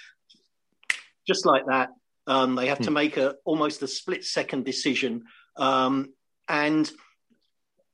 just 1.27 1.45
like 1.45 1.67
that. 1.67 1.91
Um, 2.27 2.55
they 2.55 2.69
have 2.69 2.79
mm. 2.79 2.85
to 2.85 2.91
hmm. 2.91 2.95
make 2.95 3.17
a 3.17 3.35
almost 3.45 3.83
a 3.83 3.89
split 3.89 4.25
second 4.25 4.65
decision, 4.65 5.25
um, 5.57 6.13
and 6.49 6.91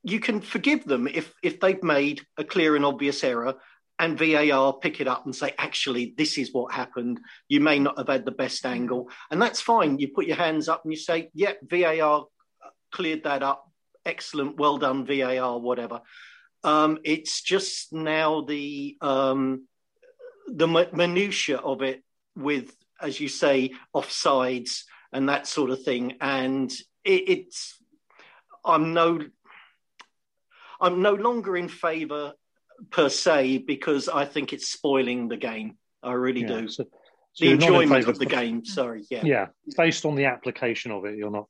you 0.03 0.21
can 0.21 0.41
forgive 0.41 0.85
them 0.85 1.09
if 1.09 1.33
if 1.43 1.59
they've 1.61 1.83
made 1.83 2.23
a 2.37 2.45
clear 2.45 2.77
and 2.77 2.85
obvious 2.85 3.23
error 3.25 3.55
and 3.99 4.19
VAR 4.19 4.75
pick 4.75 5.01
it 5.01 5.09
up 5.09 5.25
and 5.25 5.35
say, 5.35 5.55
actually, 5.59 6.15
this 6.17 6.37
is 6.39 6.53
what 6.53 6.75
happened. 6.75 7.21
You 7.49 7.61
may 7.61 7.79
not 7.79 7.99
have 7.99 8.09
had 8.09 8.25
the 8.25 8.31
best 8.31 8.65
mm. 8.65 8.71
angle. 8.71 9.11
And 9.31 9.41
that's 9.41 9.61
fine. 9.61 9.99
You 9.99 10.09
put 10.09 10.27
your 10.27 10.37
hands 10.37 10.69
up 10.69 10.85
and 10.85 10.93
you 10.93 10.99
say, 10.99 11.31
yeah, 11.35 11.53
VAR 11.63 12.27
cleared 12.93 13.25
that 13.25 13.43
up. 13.43 13.71
Excellent. 14.05 14.59
Well 14.59 14.79
done, 14.79 15.07
VAR, 15.07 15.59
whatever. 15.59 16.03
Um, 16.63 16.99
it's 17.05 17.43
just 17.43 17.93
now 17.93 18.43
the 18.43 18.97
um, 19.01 19.67
the 20.49 20.67
minutia 20.93 21.59
of 21.59 21.83
it 21.83 22.03
with, 22.37 22.75
as 23.01 23.21
you 23.21 23.29
say, 23.29 23.73
offsides 23.95 24.83
and 25.13 25.29
that 25.29 25.47
sort 25.47 25.71
of 25.71 25.83
thing. 25.83 26.17
And 26.21 26.71
it, 27.05 27.29
it's, 27.29 27.79
I'm 28.65 28.93
no, 28.95 29.21
I'm 30.81 31.03
no 31.03 31.15
longer 31.15 31.57
in 31.57 31.69
favour 31.69 32.35
per 32.91 33.09
se 33.09 33.59
because 33.59 34.09
I 34.09 34.25
think 34.25 34.53
it's 34.53 34.69
spoiling 34.69 35.29
the 35.29 35.37
game. 35.37 35.77
I 36.03 36.13
really 36.13 36.43
yeah, 36.43 36.61
do. 36.61 36.69
So, 36.69 36.85
so 37.33 37.45
the 37.45 37.53
enjoyment 37.53 38.09
of 38.09 38.19
the 38.19 38.27
game. 38.27 38.65
Sorry, 38.65 39.05
yeah, 39.11 39.23
yeah. 39.25 39.47
Based 39.77 40.05
on 40.05 40.15
the 40.15 40.27
application 40.27 40.91
of 40.91 41.05
it, 41.05 41.17
you're 41.17 41.31
not. 41.31 41.47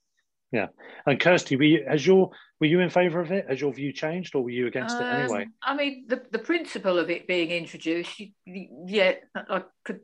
Yeah, 0.53 0.67
and 1.05 1.19
Kirsty, 1.19 1.57
were 1.57 1.65
you, 1.65 1.85
has 1.89 2.07
your 2.07 2.31
were 2.61 2.67
you 2.67 2.81
in 2.81 2.89
favour 2.89 3.21
of 3.21 3.33
it? 3.33 3.47
Has 3.49 3.61
your 3.61 3.73
view 3.73 3.93
changed, 3.93 4.35
or 4.35 4.45
were 4.45 4.51
you 4.51 4.67
against 4.67 4.97
um, 4.97 5.03
it 5.03 5.07
anyway? 5.07 5.47
I 5.63 5.75
mean, 5.75 6.07
the 6.09 6.23
the 6.31 6.39
principle 6.39 6.99
of 6.99 7.11
it 7.11 7.27
being 7.27 7.51
introduced, 7.51 8.23
yeah, 8.47 9.15
I 9.35 9.63
could 9.85 10.01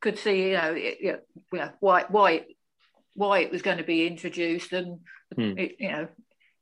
could 0.00 0.18
see, 0.18 0.48
you 0.48 0.52
know, 0.52 0.74
it, 0.76 0.98
you 1.00 1.18
know 1.52 1.70
why 1.80 2.04
why 2.08 2.44
why 3.14 3.38
it 3.38 3.50
was 3.50 3.62
going 3.62 3.78
to 3.78 3.84
be 3.84 4.06
introduced, 4.06 4.72
and 4.72 5.00
hmm. 5.34 5.56
it, 5.56 5.76
you 5.78 5.90
know, 5.90 6.08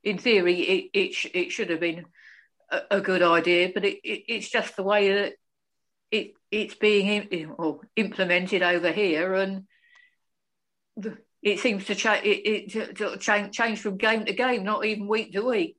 in 0.04 0.18
theory, 0.18 0.60
it 0.60 0.90
it, 0.92 1.14
sh- 1.14 1.34
it 1.34 1.50
should 1.50 1.70
have 1.70 1.80
been 1.80 2.04
a, 2.90 3.00
good 3.00 3.22
idea, 3.22 3.70
but 3.72 3.84
it, 3.84 3.98
it, 4.02 4.24
it's 4.28 4.48
just 4.48 4.76
the 4.76 4.82
way 4.82 5.12
that 5.12 5.32
it 6.10 6.32
it's 6.50 6.74
being 6.74 7.26
in, 7.30 7.50
or 7.58 7.80
implemented 7.96 8.62
over 8.62 8.90
here, 8.90 9.34
and 9.34 9.64
the, 10.96 11.16
it 11.42 11.58
seems 11.58 11.84
to, 11.86 11.92
it, 11.92 12.72
it 12.72 12.96
to 12.96 13.16
change, 13.16 13.54
change 13.54 13.80
from 13.80 13.96
game 13.96 14.24
to 14.24 14.32
game, 14.32 14.64
not 14.64 14.84
even 14.84 15.08
week 15.08 15.32
to 15.32 15.42
week. 15.42 15.76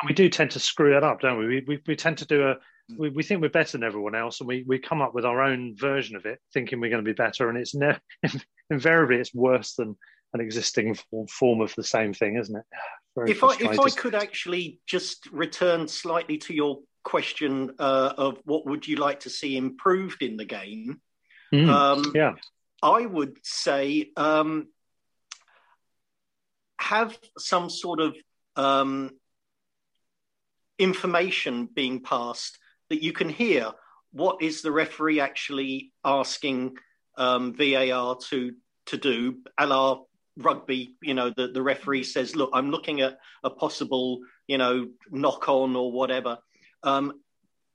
And 0.00 0.08
we 0.08 0.14
do 0.14 0.28
tend 0.28 0.52
to 0.52 0.60
screw 0.60 0.96
it 0.96 1.04
up, 1.04 1.20
don't 1.20 1.38
we? 1.38 1.46
We, 1.46 1.64
we, 1.66 1.82
we 1.86 1.96
tend 1.96 2.18
to 2.18 2.26
do 2.26 2.48
a. 2.48 2.56
We, 2.96 3.10
we 3.10 3.22
think 3.22 3.40
we're 3.40 3.48
better 3.48 3.72
than 3.72 3.84
everyone 3.84 4.14
else, 4.14 4.40
and 4.40 4.48
we, 4.48 4.64
we 4.66 4.78
come 4.78 5.02
up 5.02 5.14
with 5.14 5.24
our 5.24 5.42
own 5.42 5.76
version 5.76 6.16
of 6.16 6.26
it, 6.26 6.38
thinking 6.52 6.80
we're 6.80 6.90
going 6.90 7.04
to 7.04 7.08
be 7.08 7.14
better, 7.14 7.48
and 7.48 7.58
it's 7.58 7.74
ne- 7.74 7.98
invariably 8.70 9.16
it's 9.16 9.34
worse 9.34 9.74
than 9.74 9.96
an 10.32 10.40
existing 10.40 10.96
form 11.28 11.60
of 11.60 11.74
the 11.74 11.84
same 11.84 12.12
thing, 12.14 12.36
isn't 12.36 12.56
it? 12.56 12.64
Very 13.16 13.32
if 13.32 13.42
I 13.42 13.54
if 13.58 13.80
I 13.80 13.90
could 13.90 14.14
actually 14.14 14.78
just 14.86 15.26
return 15.32 15.88
slightly 15.88 16.38
to 16.38 16.54
your 16.54 16.78
question 17.02 17.72
uh, 17.80 18.12
of 18.16 18.38
what 18.44 18.66
would 18.66 18.86
you 18.86 18.96
like 18.96 19.20
to 19.20 19.30
see 19.30 19.56
improved 19.56 20.22
in 20.22 20.36
the 20.36 20.44
game, 20.44 21.00
mm, 21.52 21.68
um, 21.68 22.12
yeah, 22.14 22.34
I 22.80 23.04
would 23.04 23.36
say 23.42 24.12
um, 24.16 24.68
have 26.78 27.18
some 27.36 27.68
sort 27.68 27.98
of 27.98 28.16
um, 28.54 29.10
information 30.78 31.66
being 31.66 32.00
passed 32.04 32.59
that 32.90 33.02
you 33.02 33.12
can 33.12 33.28
hear. 33.28 33.70
What 34.12 34.42
is 34.42 34.60
the 34.62 34.72
referee 34.72 35.20
actually 35.20 35.92
asking 36.04 36.76
um, 37.16 37.54
VAR 37.54 38.16
to 38.30 38.52
to 38.86 38.96
do, 38.96 39.36
la 39.60 40.00
rugby, 40.36 40.96
you 41.02 41.14
know, 41.14 41.32
the, 41.36 41.48
the 41.48 41.62
referee 41.62 42.02
says, 42.02 42.34
look, 42.34 42.50
I'm 42.52 42.70
looking 42.70 43.00
at 43.00 43.18
a 43.44 43.50
possible, 43.50 44.20
you 44.46 44.58
know, 44.58 44.88
knock 45.10 45.48
on 45.48 45.76
or 45.76 45.92
whatever. 45.92 46.38
Um, 46.82 47.20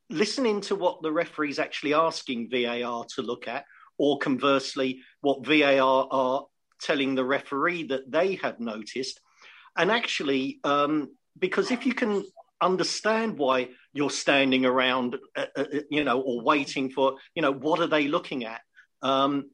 listening 0.10 0.62
to 0.62 0.76
what 0.76 1.02
the 1.02 1.12
referee 1.12 1.50
is 1.50 1.60
actually 1.60 1.94
asking 1.94 2.50
VAR 2.50 3.06
to 3.16 3.22
look 3.22 3.48
at, 3.48 3.66
or 3.98 4.18
conversely, 4.18 5.00
what 5.22 5.46
VAR 5.46 6.08
are 6.12 6.46
telling 6.82 7.16
the 7.16 7.26
referee 7.26 7.84
that 7.88 8.12
they 8.12 8.36
have 8.36 8.60
noticed. 8.60 9.20
And 9.78 9.92
actually, 9.92 10.60
um, 10.64 11.16
because 11.38 11.72
if 11.72 11.86
you 11.86 11.94
can 11.94 12.26
understand 12.62 13.38
why 13.38 13.70
you're 13.96 14.10
standing 14.10 14.66
around, 14.66 15.16
uh, 15.38 15.46
uh, 15.56 15.64
you 15.90 16.04
know, 16.04 16.20
or 16.20 16.42
waiting 16.42 16.90
for, 16.90 17.16
you 17.34 17.42
know, 17.42 17.54
what 17.54 17.80
are 17.80 17.88
they 17.88 18.08
looking 18.10 18.44
at? 18.44 18.60
Um, 19.02 19.50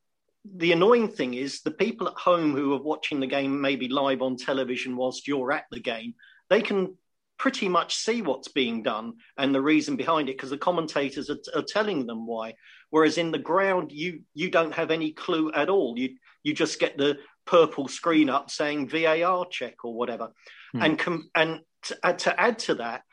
the 0.56 0.72
annoying 0.72 1.08
thing 1.08 1.36
is 1.36 1.62
the 1.62 1.70
people 1.70 2.08
at 2.08 2.16
home 2.16 2.56
who 2.56 2.74
are 2.74 2.82
watching 2.82 3.20
the 3.20 3.28
game 3.28 3.62
maybe 3.62 3.88
live 3.88 4.24
on 4.24 4.38
television 4.38 4.98
whilst 4.98 5.28
you're 5.28 5.52
at 5.52 5.66
the 5.70 5.80
game, 5.80 6.16
they 6.50 6.64
can 6.64 6.98
pretty 7.38 7.70
much 7.70 7.96
see 7.96 8.24
what's 8.24 8.48
being 8.48 8.82
done 8.82 9.14
and 9.38 9.54
the 9.54 9.62
reason 9.62 9.96
behind 9.96 10.28
it 10.28 10.38
because 10.38 10.50
the 10.50 10.58
commentators 10.58 11.30
are, 11.30 11.38
are, 11.56 11.64
telling 11.68 12.08
them 12.08 12.26
why. 12.26 12.56
Whereas 12.90 13.20
in 13.20 13.32
the 13.32 13.40
ground, 13.40 13.92
you 13.92 14.22
you 14.34 14.50
don't 14.50 14.74
have 14.74 14.90
any 14.90 15.12
clue 15.12 15.52
at 15.54 15.70
all. 15.70 15.98
You 15.98 16.18
you 16.44 16.54
just 16.54 16.80
get 16.80 16.98
the 16.98 17.18
purple 17.46 17.88
screen 17.88 18.30
up 18.30 18.50
saying 18.50 18.90
VAR 18.90 19.46
check 19.50 19.86
or 19.86 19.94
whatever. 19.94 20.32
Hmm. 20.72 20.82
And 20.82 21.00
com- 21.00 21.30
and 21.36 21.60
to 21.84 21.98
add, 22.04 22.20
to 22.20 22.40
add 22.40 22.60
to 22.60 22.76
that, 22.76 23.04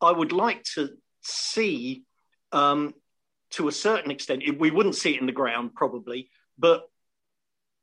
I 0.00 0.12
would 0.12 0.32
like 0.32 0.64
to 0.74 0.90
see. 1.22 2.04
Um, 2.52 2.94
to 3.52 3.68
a 3.68 3.72
certain 3.72 4.10
extent, 4.10 4.42
we 4.58 4.70
wouldn't 4.70 4.96
see 4.96 5.14
it 5.14 5.20
in 5.20 5.26
the 5.26 5.32
ground 5.32 5.72
probably, 5.74 6.30
but 6.58 6.88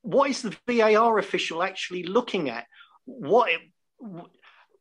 what 0.04 0.30
is 0.30 0.42
the 0.42 0.56
VAR 0.68 1.18
official 1.18 1.64
actually 1.64 2.04
looking 2.04 2.50
at? 2.50 2.66
What? 3.06 3.50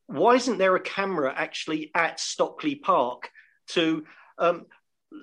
Why 0.07 0.35
isn't 0.35 0.57
there 0.57 0.75
a 0.75 0.81
camera 0.81 1.33
actually 1.35 1.89
at 1.95 2.19
Stockley 2.19 2.75
Park 2.75 3.29
to, 3.69 4.05
um, 4.37 4.65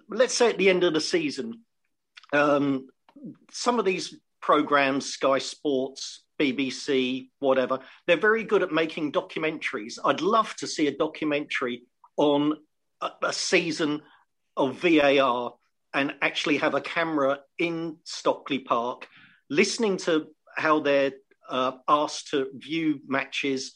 let's 0.09 0.35
say, 0.35 0.49
at 0.49 0.59
the 0.59 0.71
end 0.71 0.85
of 0.85 0.95
the 0.95 1.01
season, 1.01 1.61
um, 2.33 2.89
some 3.53 3.79
of 3.79 3.85
these 3.85 4.17
programs, 4.41 5.13
Sky 5.13 5.39
Sports, 5.39 6.25
BBC, 6.41 7.29
whatever, 7.39 7.81
they're 8.07 8.17
very 8.17 8.43
good 8.43 8.63
at 8.63 8.73
making 8.73 9.13
documentaries. 9.13 9.99
I'd 10.03 10.23
love 10.23 10.57
to 10.57 10.67
see 10.67 10.87
a 10.87 10.97
documentary 10.97 11.83
on 12.17 12.55
a, 13.01 13.11
a 13.23 13.33
season 13.33 14.03
of 14.57 14.77
VAR 14.81 15.55
and 15.93 16.15
actually 16.23 16.59
have 16.59 16.75
a 16.75 16.81
camera 16.81 17.41
in 17.59 17.97
Stockley 18.05 18.61
Park, 18.61 19.09
listening 19.49 19.97
to 19.99 20.29
how 20.57 20.81
they're 20.81 21.13
uh, 21.49 21.73
asked 21.89 22.29
to 22.29 22.49
view 22.55 23.01
matches, 23.07 23.73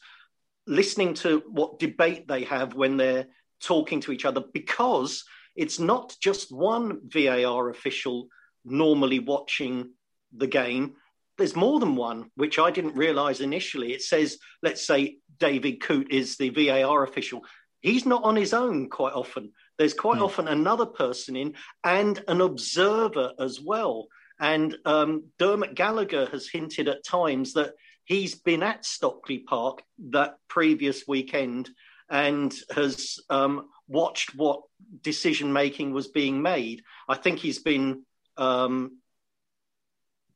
listening 0.65 1.13
to 1.13 1.43
what 1.49 1.79
debate 1.79 2.27
they 2.27 2.43
have 2.43 2.73
when 2.73 2.97
they're 2.97 3.27
talking 3.61 3.99
to 4.01 4.11
each 4.11 4.25
other, 4.25 4.43
because 4.53 5.23
it's 5.55 5.79
not 5.79 6.15
just 6.21 6.51
one 6.51 6.99
VAR 7.05 7.69
official 7.69 8.27
normally 8.63 9.19
watching 9.19 9.91
the 10.35 10.47
game. 10.47 10.95
There's 11.37 11.55
more 11.55 11.79
than 11.79 11.95
one, 11.95 12.31
which 12.35 12.59
I 12.59 12.71
didn't 12.71 12.95
realize 12.95 13.41
initially. 13.41 13.93
It 13.93 14.01
says, 14.01 14.37
let's 14.61 14.85
say 14.85 15.17
David 15.37 15.81
Coote 15.81 16.11
is 16.11 16.37
the 16.37 16.49
VAR 16.49 17.03
official. 17.03 17.41
He's 17.85 18.07
not 18.07 18.23
on 18.23 18.35
his 18.35 18.51
own 18.51 18.89
quite 18.89 19.13
often. 19.13 19.51
There's 19.77 19.93
quite 19.93 20.17
mm. 20.17 20.25
often 20.25 20.47
another 20.47 20.87
person 20.87 21.35
in 21.35 21.53
and 21.83 22.19
an 22.27 22.41
observer 22.41 23.33
as 23.39 23.61
well. 23.61 24.07
And 24.39 24.75
um, 24.85 25.25
Dermot 25.37 25.75
Gallagher 25.75 26.25
has 26.31 26.49
hinted 26.49 26.87
at 26.87 27.03
times 27.03 27.53
that 27.53 27.73
he's 28.03 28.33
been 28.33 28.63
at 28.63 28.85
Stockley 28.85 29.37
Park 29.37 29.83
that 30.09 30.39
previous 30.47 31.07
weekend 31.07 31.69
and 32.09 32.51
has 32.75 33.19
um, 33.29 33.69
watched 33.87 34.33
what 34.33 34.63
decision 35.03 35.53
making 35.53 35.93
was 35.93 36.07
being 36.07 36.41
made. 36.41 36.81
I 37.07 37.13
think 37.13 37.37
he's 37.37 37.59
been 37.59 38.01
um, 38.35 38.97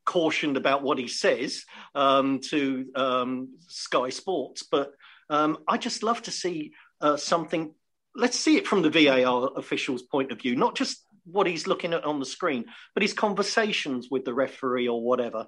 cautioned 0.05 0.55
about 0.55 0.83
what 0.83 0.99
he 0.99 1.07
says 1.07 1.65
um, 1.95 2.41
to 2.51 2.91
um, 2.93 3.57
Sky 3.67 4.09
Sports, 4.09 4.61
but 4.61 4.91
um, 5.31 5.57
I 5.67 5.77
just 5.77 6.03
love 6.03 6.21
to 6.23 6.31
see 6.31 6.73
uh, 7.01 7.17
something. 7.17 7.73
Let's 8.15 8.39
see 8.39 8.57
it 8.57 8.67
from 8.67 8.81
the 8.81 8.89
VAR 8.89 9.51
official's 9.55 10.01
point 10.01 10.31
of 10.31 10.41
view, 10.41 10.55
not 10.55 10.75
just 10.75 11.05
what 11.25 11.47
he's 11.47 11.67
looking 11.67 11.93
at 11.93 12.03
on 12.03 12.19
the 12.19 12.25
screen, 12.25 12.65
but 12.93 13.03
his 13.03 13.13
conversations 13.13 14.07
with 14.09 14.25
the 14.25 14.33
referee 14.33 14.87
or 14.87 15.01
whatever. 15.01 15.45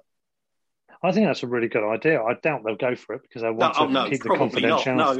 I 1.04 1.10
think 1.10 1.26
that's 1.26 1.42
a 1.42 1.48
really 1.48 1.68
good 1.68 1.84
idea. 1.84 2.22
I 2.22 2.34
doubt 2.34 2.62
they'll 2.64 2.76
go 2.76 2.94
for 2.94 3.16
it 3.16 3.22
because 3.22 3.42
they 3.42 3.50
want 3.50 3.74
no, 3.74 3.80
to 3.80 3.80
oh, 3.80 3.88
no, 3.88 4.08
keep 4.10 4.22
the 4.22 4.28
confidentiality. 4.28 4.96
Not, 4.96 5.16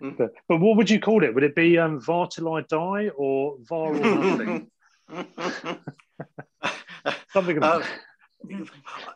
no. 0.00 0.14
but, 0.16 0.30
but, 0.48 0.60
what 0.60 0.78
would 0.78 0.88
you 0.88 0.98
call 0.98 1.22
it? 1.24 1.34
Would 1.34 1.44
it 1.44 1.54
be 1.54 1.78
um, 1.78 2.00
VAR 2.00 2.26
till 2.26 2.54
I 2.54 2.62
die 2.62 3.10
or 3.14 3.56
VAR 3.60 3.94
or 3.94 3.98
nothing? 3.98 4.70
Something. 7.32 7.62
Uh, 7.62 7.84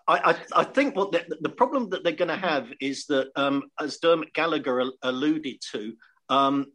I, 0.07 0.33
I, 0.33 0.37
I, 0.57 0.65
think 0.65 0.95
what 0.95 1.13
the, 1.13 1.25
the, 1.41 1.49
problem 1.49 1.89
that 1.91 2.05
they're 2.05 2.13
going 2.13 2.29
to 2.29 2.37
have 2.37 2.69
is 2.81 3.07
that, 3.07 3.31
um, 3.37 3.65
as 3.81 3.99
Dermot 3.99 4.35
Gallagher 4.35 4.85
alluded 5.03 5.57
to, 5.73 5.95
um, 6.31 6.73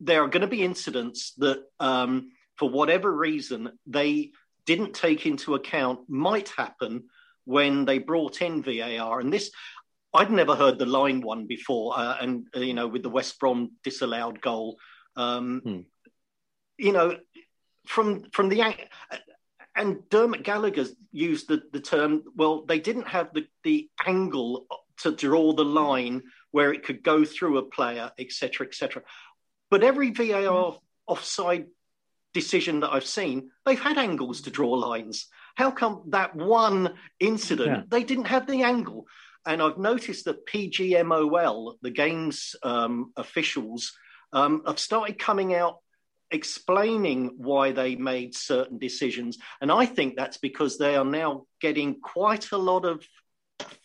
there 0.00 0.22
are 0.22 0.28
going 0.28 0.42
to 0.42 0.46
be 0.46 0.62
incidents 0.62 1.32
that, 1.38 1.62
um, 1.80 2.32
for 2.56 2.68
whatever 2.68 3.10
reason, 3.10 3.70
they 3.86 4.32
didn't 4.66 4.94
take 4.94 5.24
into 5.24 5.54
account 5.54 6.00
might 6.08 6.50
happen 6.50 7.04
when 7.44 7.86
they 7.86 7.98
brought 7.98 8.42
in 8.42 8.62
VAR. 8.62 9.20
And 9.20 9.32
this, 9.32 9.50
I'd 10.12 10.30
never 10.30 10.54
heard 10.54 10.78
the 10.78 10.86
line 10.86 11.20
one 11.20 11.46
before, 11.46 11.98
uh, 11.98 12.16
and 12.20 12.46
uh, 12.54 12.60
you 12.60 12.74
know, 12.74 12.88
with 12.88 13.02
the 13.02 13.08
West 13.08 13.38
Brom 13.38 13.72
disallowed 13.82 14.40
goal, 14.40 14.76
um, 15.16 15.60
hmm. 15.64 15.80
you 16.76 16.92
know, 16.92 17.16
from 17.86 18.24
from 18.32 18.48
the 18.48 18.74
and 19.76 20.08
Dermot 20.10 20.42
Gallagher 20.42 20.86
used 21.12 21.48
the, 21.48 21.62
the 21.72 21.80
term. 21.80 22.24
Well, 22.34 22.64
they 22.66 22.80
didn't 22.80 23.08
have 23.08 23.32
the 23.32 23.46
the 23.64 23.88
angle 24.06 24.66
to 24.98 25.12
draw 25.12 25.52
the 25.52 25.64
line 25.64 26.22
where 26.50 26.72
it 26.72 26.82
could 26.82 27.02
go 27.02 27.24
through 27.24 27.58
a 27.58 27.62
player, 27.62 28.10
etc., 28.18 28.66
etc. 28.66 29.02
But 29.70 29.82
every 29.82 30.10
VAR 30.10 30.78
offside 31.06 31.66
decision 32.34 32.80
that 32.80 32.92
I've 32.92 33.06
seen, 33.06 33.50
they've 33.64 33.80
had 33.80 33.98
angles 33.98 34.42
to 34.42 34.50
draw 34.50 34.70
lines. 34.70 35.26
How 35.54 35.70
come 35.70 36.04
that 36.08 36.34
one 36.36 36.94
incident 37.18 37.68
yeah. 37.68 37.82
they 37.88 38.04
didn't 38.04 38.26
have 38.26 38.46
the 38.46 38.62
angle? 38.62 39.06
And 39.46 39.62
I've 39.62 39.78
noticed 39.78 40.26
that 40.26 40.46
PGMOL, 40.46 41.74
the 41.82 41.90
games 41.90 42.54
um, 42.62 43.12
officials, 43.16 43.92
um, 44.32 44.62
have 44.66 44.78
started 44.78 45.18
coming 45.18 45.54
out 45.54 45.78
explaining 46.30 47.32
why 47.38 47.72
they 47.72 47.96
made 47.96 48.34
certain 48.34 48.78
decisions. 48.78 49.38
And 49.60 49.72
I 49.72 49.86
think 49.86 50.16
that's 50.16 50.36
because 50.36 50.76
they 50.76 50.96
are 50.96 51.04
now 51.04 51.46
getting 51.60 52.00
quite 52.00 52.52
a 52.52 52.58
lot 52.58 52.84
of 52.84 53.04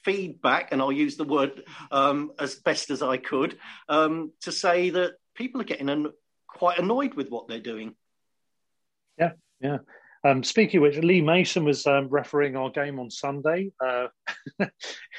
feedback, 0.03 0.71
and 0.71 0.81
I'll 0.81 0.91
use 0.91 1.15
the 1.15 1.23
word 1.23 1.63
um, 1.91 2.31
as 2.39 2.55
best 2.55 2.89
as 2.89 3.01
I 3.01 3.17
could, 3.17 3.57
um, 3.89 4.31
to 4.41 4.51
say 4.51 4.89
that 4.91 5.13
people 5.36 5.62
are 5.62 5.65
getting 5.65 5.89
an- 5.89 6.13
quite 6.47 6.79
annoyed 6.79 7.13
with 7.13 7.29
what 7.29 7.47
they're 7.47 7.59
doing. 7.59 7.95
Yeah, 9.17 9.31
yeah. 9.59 9.77
Um, 10.25 10.41
speaking 10.43 10.77
of 10.77 10.83
which, 10.83 11.03
Lee 11.03 11.21
Mason 11.21 11.65
was 11.65 11.86
um, 11.86 12.07
refereeing 12.07 12.55
our 12.55 12.69
game 12.69 12.97
on 12.99 13.09
Sunday. 13.09 13.71
Uh, 13.83 14.07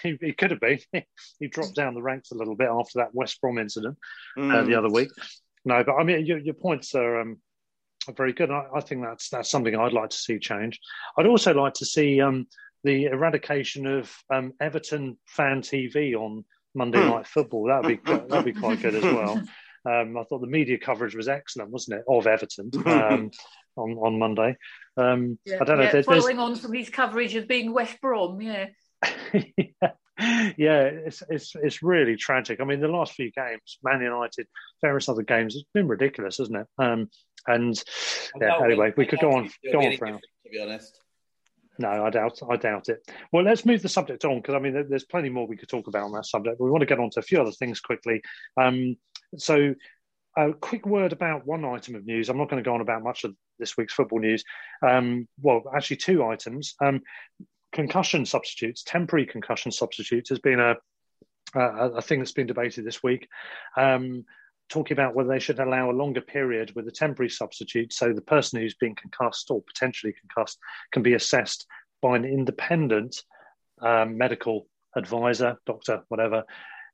he, 0.02 0.16
he, 0.20 0.32
could 0.32 0.50
have 0.50 0.60
been. 0.60 0.78
he 1.38 1.48
dropped 1.48 1.74
down 1.74 1.94
the 1.94 2.02
ranks 2.02 2.30
a 2.30 2.36
little 2.36 2.56
bit 2.56 2.68
after 2.70 3.00
that 3.00 3.14
West 3.14 3.40
Brom 3.40 3.58
incident 3.58 3.98
mm. 4.38 4.52
uh, 4.52 4.62
the 4.62 4.72
mm. 4.72 4.78
other 4.78 4.88
week. 4.88 5.10
No, 5.66 5.82
but 5.84 5.96
I 5.96 6.04
mean, 6.04 6.24
your, 6.24 6.38
your 6.38 6.54
points 6.54 6.94
are, 6.94 7.20
um, 7.20 7.38
are 8.08 8.14
very 8.14 8.32
good. 8.32 8.50
I, 8.50 8.64
I, 8.74 8.80
think 8.80 9.02
that's 9.02 9.28
that's 9.28 9.50
something 9.50 9.76
I'd 9.76 9.92
like 9.92 10.10
to 10.10 10.16
see 10.16 10.38
change. 10.38 10.80
I'd 11.18 11.26
also 11.26 11.52
like 11.52 11.74
to 11.74 11.86
see 11.86 12.20
um, 12.22 12.46
the 12.84 13.06
eradication 13.06 13.86
of 13.86 14.14
um, 14.32 14.52
Everton 14.60 15.18
fan 15.26 15.62
TV 15.62 16.14
on 16.14 16.44
Monday 16.74 16.98
mm. 16.98 17.10
Night 17.10 17.26
Football. 17.26 17.66
That'd 17.66 18.02
be 18.02 18.12
that'd 18.28 18.44
be 18.44 18.52
quite 18.52 18.80
good 18.80 18.94
as 18.94 19.04
well. 19.04 19.42
Um, 19.86 20.16
I 20.16 20.24
thought 20.24 20.40
the 20.40 20.46
media 20.46 20.78
coverage 20.78 21.14
was 21.14 21.28
excellent, 21.28 21.70
wasn't 21.70 21.98
it, 21.98 22.04
of 22.08 22.26
Everton 22.26 22.70
um, 22.86 23.30
on 23.76 23.90
on 23.98 24.18
Monday? 24.18 24.56
Um, 24.96 25.38
yeah, 25.44 25.58
I 25.60 25.64
don't 25.64 25.76
know. 25.76 25.82
Yeah, 25.84 25.92
there's, 25.92 26.06
following 26.06 26.38
there's... 26.38 26.48
on 26.48 26.56
from 26.56 26.72
his 26.72 26.88
coverage 26.88 27.34
of 27.34 27.46
being 27.46 27.70
West 27.70 28.00
Brom, 28.00 28.40
yeah. 28.40 28.68
yeah. 29.34 29.90
yeah, 30.56 30.82
it's 30.84 31.22
it's 31.28 31.52
it's 31.56 31.82
really 31.82 32.16
tragic. 32.16 32.60
I 32.60 32.64
mean, 32.64 32.80
the 32.80 32.88
last 32.88 33.12
few 33.12 33.30
games, 33.32 33.78
Man 33.82 34.00
United, 34.00 34.46
various 34.80 35.08
other 35.08 35.22
games, 35.22 35.54
it's 35.54 35.64
been 35.74 35.88
ridiculous, 35.88 36.40
isn't 36.40 36.56
it? 36.56 36.66
Um, 36.78 37.10
and 37.46 37.82
yeah, 38.40 38.60
anyway, 38.64 38.94
we 38.96 39.06
could 39.06 39.18
go 39.18 39.32
on 39.32 39.50
go 39.70 39.80
on 39.80 39.96
for 39.96 40.06
To 40.06 40.20
be 40.50 40.60
honest. 40.62 40.98
No, 41.78 42.04
I 42.04 42.10
doubt. 42.10 42.38
I 42.48 42.56
doubt 42.56 42.88
it. 42.88 42.98
Well, 43.32 43.44
let's 43.44 43.66
move 43.66 43.82
the 43.82 43.88
subject 43.88 44.24
on 44.24 44.36
because 44.36 44.54
I 44.54 44.58
mean, 44.58 44.86
there's 44.88 45.04
plenty 45.04 45.28
more 45.28 45.46
we 45.46 45.56
could 45.56 45.68
talk 45.68 45.88
about 45.88 46.04
on 46.04 46.12
that 46.12 46.26
subject. 46.26 46.60
we 46.60 46.70
want 46.70 46.82
to 46.82 46.86
get 46.86 47.00
on 47.00 47.10
to 47.10 47.20
a 47.20 47.22
few 47.22 47.40
other 47.40 47.50
things 47.50 47.80
quickly. 47.80 48.22
Um, 48.60 48.96
so, 49.36 49.74
a 50.36 50.52
quick 50.52 50.86
word 50.86 51.12
about 51.12 51.46
one 51.46 51.64
item 51.64 51.94
of 51.94 52.06
news. 52.06 52.28
I'm 52.28 52.38
not 52.38 52.48
going 52.48 52.62
to 52.62 52.68
go 52.68 52.74
on 52.74 52.80
about 52.80 53.02
much 53.02 53.24
of 53.24 53.34
this 53.58 53.76
week's 53.76 53.94
football 53.94 54.20
news. 54.20 54.44
Um, 54.86 55.28
well, 55.40 55.62
actually, 55.74 55.96
two 55.96 56.24
items. 56.24 56.74
Um, 56.82 57.00
concussion 57.72 58.24
substitutes, 58.24 58.84
temporary 58.84 59.26
concussion 59.26 59.72
substitutes, 59.72 60.30
has 60.30 60.38
been 60.38 60.60
a, 60.60 60.76
a, 61.56 61.90
a 61.96 62.02
thing 62.02 62.20
that's 62.20 62.32
been 62.32 62.46
debated 62.46 62.84
this 62.84 63.02
week. 63.02 63.28
Um, 63.76 64.24
talking 64.68 64.94
about 64.94 65.14
whether 65.14 65.28
they 65.28 65.38
should 65.38 65.60
allow 65.60 65.90
a 65.90 65.92
longer 65.92 66.20
period 66.20 66.72
with 66.74 66.88
a 66.88 66.92
temporary 66.92 67.28
substitute 67.28 67.92
so 67.92 68.12
the 68.12 68.20
person 68.20 68.60
who's 68.60 68.74
being 68.74 68.94
concussed 68.94 69.50
or 69.50 69.62
potentially 69.62 70.14
concussed 70.18 70.58
can 70.92 71.02
be 71.02 71.14
assessed 71.14 71.66
by 72.00 72.16
an 72.16 72.24
independent 72.24 73.22
um, 73.80 74.16
medical 74.16 74.66
advisor, 74.96 75.56
doctor, 75.66 76.02
whatever, 76.08 76.44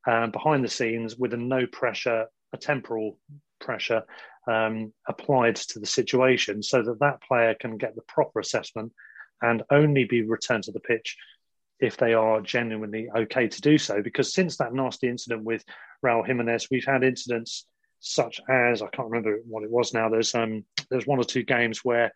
um, 0.06 0.30
behind 0.30 0.64
the 0.64 0.68
scenes 0.68 1.16
with 1.16 1.35
a 1.35 1.37
no 1.37 1.66
pressure, 1.66 2.26
a 2.52 2.56
temporal 2.56 3.18
pressure 3.61 4.02
um, 4.46 4.92
applied 5.09 5.56
to 5.56 5.78
the 5.78 5.87
situation 5.87 6.62
so 6.62 6.83
that 6.83 7.00
that 7.00 7.22
player 7.22 7.54
can 7.61 7.76
get 7.76 7.94
the 7.94 8.02
proper 8.02 8.40
assessment 8.40 8.92
and 9.42 9.62
only 9.70 10.04
be 10.04 10.22
returned 10.22 10.64
to 10.64 10.72
the 10.72 10.80
pitch 10.80 11.16
if 11.81 11.97
they 11.97 12.14
are 12.14 12.40
genuinely 12.40 13.09
okay 13.16 13.49
to 13.49 13.61
do 13.61 13.79
so. 13.79 14.03
Because 14.03 14.35
since 14.35 14.57
that 14.59 14.75
nasty 14.75 15.09
incident 15.09 15.45
with 15.45 15.64
Raul 16.05 16.27
Jimenez, 16.27 16.69
we've 16.71 16.85
had 16.85 17.05
incidents 17.05 17.66
such 18.01 18.40
as 18.49 18.83
I 18.83 18.88
can't 18.88 19.11
remember 19.11 19.40
what 19.47 19.62
it 19.62 19.71
was 19.71 19.93
now. 19.93 20.09
There's 20.09 20.35
um 20.35 20.64
there's 20.90 21.07
one 21.07 21.19
or 21.19 21.25
two 21.25 21.43
games 21.43 21.85
where 21.85 22.12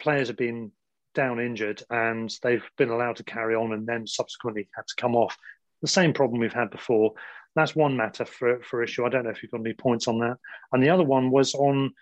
players 0.00 0.28
have 0.28 0.36
been 0.36 0.72
down 1.14 1.40
injured 1.40 1.82
and 1.90 2.32
they've 2.42 2.64
been 2.76 2.90
allowed 2.90 3.16
to 3.16 3.24
carry 3.24 3.54
on 3.54 3.72
and 3.72 3.86
then 3.86 4.06
subsequently 4.06 4.68
had 4.74 4.86
to 4.86 4.94
come 4.96 5.14
off. 5.14 5.36
The 5.82 5.88
same 5.88 6.12
problem 6.12 6.40
we've 6.40 6.52
had 6.52 6.70
before. 6.70 7.12
That's 7.54 7.76
one 7.76 7.96
matter 7.96 8.24
for, 8.24 8.60
for 8.62 8.82
issue. 8.82 9.04
I 9.04 9.08
don't 9.08 9.24
know 9.24 9.30
if 9.30 9.42
you've 9.42 9.52
got 9.52 9.60
any 9.60 9.74
points 9.74 10.08
on 10.08 10.18
that. 10.20 10.38
And 10.72 10.82
the 10.82 10.90
other 10.90 11.04
one 11.04 11.30
was 11.30 11.54
on 11.54 11.92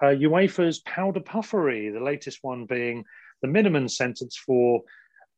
uh, 0.00 0.06
UEFA's 0.06 0.80
powder 0.80 1.20
puffery, 1.20 1.90
the 1.90 2.00
latest 2.00 2.38
one 2.42 2.66
being 2.66 3.04
the 3.42 3.48
minimum 3.48 3.88
sentence 3.88 4.36
for 4.36 4.82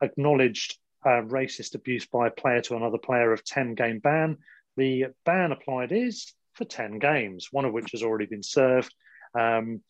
acknowledged 0.03 0.77
uh, 1.05 1.23
racist 1.23 1.75
abuse 1.75 2.07
by 2.07 2.29
a 2.29 2.31
player 2.31 2.61
to 2.63 2.77
another 2.77 2.99
player 2.99 3.33
of 3.33 3.45
10 3.45 3.75
game 3.75 3.99
ban. 3.99 4.39
The 4.77 5.07
ban 5.25 5.53
applied 5.53 5.93
is 5.93 6.33
for 6.55 6.65
10 6.65 6.99
games, 6.99 7.49
one 7.51 7.65
of 7.65 7.73
which 7.73 7.93
has 7.93 8.03
already 8.03 8.27
been 8.27 8.43
served. 8.43 8.95
Um, 9.39 9.83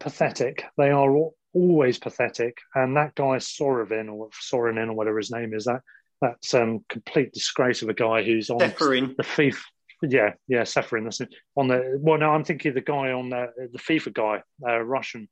pathetic. 0.00 0.64
They 0.76 0.90
are 0.90 1.10
all, 1.10 1.36
always 1.52 1.98
pathetic. 1.98 2.58
And 2.74 2.96
that 2.96 3.14
guy 3.14 3.36
Sorevin 3.36 4.12
or 4.12 4.28
Sorinin 4.30 4.88
or 4.88 4.94
whatever 4.94 5.18
his 5.18 5.30
name 5.30 5.54
is, 5.54 5.64
that 5.64 5.80
that's 6.20 6.54
um, 6.54 6.84
complete 6.88 7.32
disgrace 7.32 7.82
of 7.82 7.88
a 7.88 7.94
guy 7.94 8.22
who's 8.22 8.50
on 8.50 8.58
the 8.58 8.66
FIFA, 8.68 9.62
Yeah, 10.02 10.32
yeah, 10.48 10.62
Ceferin. 10.62 11.04
That's 11.04 11.20
it. 11.20 11.34
On 11.56 11.68
the 11.68 11.98
well, 12.00 12.18
no, 12.18 12.30
I'm 12.30 12.44
thinking 12.44 12.74
the 12.74 12.80
guy 12.80 13.12
on 13.12 13.30
the, 13.30 13.48
the 13.72 13.78
FIFA 13.78 14.14
guy, 14.14 14.42
uh, 14.66 14.80
Russian. 14.80 15.28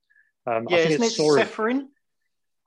Um, 0.47 0.67
yeah, 0.69 0.77
I 0.77 0.81
think 0.81 0.91
isn't 0.91 1.05
it's 1.07 1.15
it 1.15 1.17
Sorin. 1.17 1.89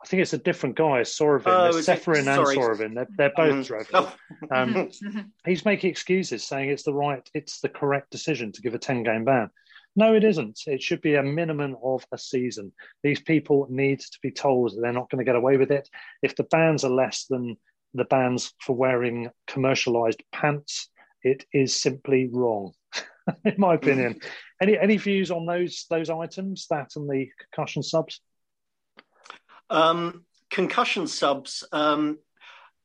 I 0.03 0.05
think 0.07 0.21
it's 0.21 0.33
a 0.33 0.37
different 0.37 0.75
guy, 0.75 1.01
Sorovin. 1.01 1.43
Oh, 1.47 1.63
There's 1.63 1.75
is 1.77 1.89
it? 1.89 2.07
And. 2.07 2.27
Sorovin. 2.27 2.93
They're, 2.95 3.07
they're 3.17 3.33
both 3.35 3.55
Mm. 3.55 3.65
dreadful. 3.65 4.11
Oh. 4.51 4.55
Um, 4.55 4.89
he's 5.45 5.65
making 5.65 5.89
excuses, 5.89 6.43
saying 6.43 6.69
it's 6.69 6.83
the 6.83 6.93
right, 6.93 7.27
it's 7.33 7.61
the 7.61 7.69
correct 7.69 8.11
decision 8.11 8.51
to 8.51 8.61
give 8.61 8.75
a 8.75 8.79
10 8.79 9.03
game 9.03 9.25
ban. 9.25 9.49
No, 9.95 10.13
it 10.13 10.23
isn't. 10.23 10.59
It 10.67 10.83
should 10.83 11.01
be 11.01 11.15
a 11.15 11.23
minimum 11.23 11.75
of 11.83 12.05
a 12.11 12.17
season. 12.19 12.71
These 13.01 13.21
people 13.21 13.65
need 13.69 13.99
to 13.99 14.19
be 14.21 14.29
told 14.29 14.71
that 14.75 14.81
they're 14.81 14.93
not 14.93 15.09
going 15.09 15.17
to 15.19 15.25
get 15.25 15.35
away 15.35 15.57
with 15.57 15.71
it. 15.71 15.89
If 16.21 16.35
the 16.35 16.43
bans 16.43 16.83
are 16.83 16.91
less 16.91 17.25
than 17.25 17.57
the 17.95 18.05
bans 18.05 18.53
for 18.61 18.75
wearing 18.75 19.31
commercialized 19.47 20.21
pants, 20.31 20.89
it 21.23 21.45
is 21.51 21.75
simply 21.75 22.29
wrong, 22.31 22.73
in 23.45 23.55
my 23.57 23.73
opinion. 23.73 24.19
any 24.61 24.77
any 24.77 24.97
views 24.97 25.31
on 25.31 25.47
those 25.47 25.85
those 25.89 26.11
items, 26.11 26.67
that 26.69 26.95
and 26.95 27.09
the 27.09 27.27
concussion 27.39 27.81
subs? 27.81 28.21
Um, 29.69 30.25
concussion 30.49 31.07
subs. 31.07 31.63
Um, 31.71 32.19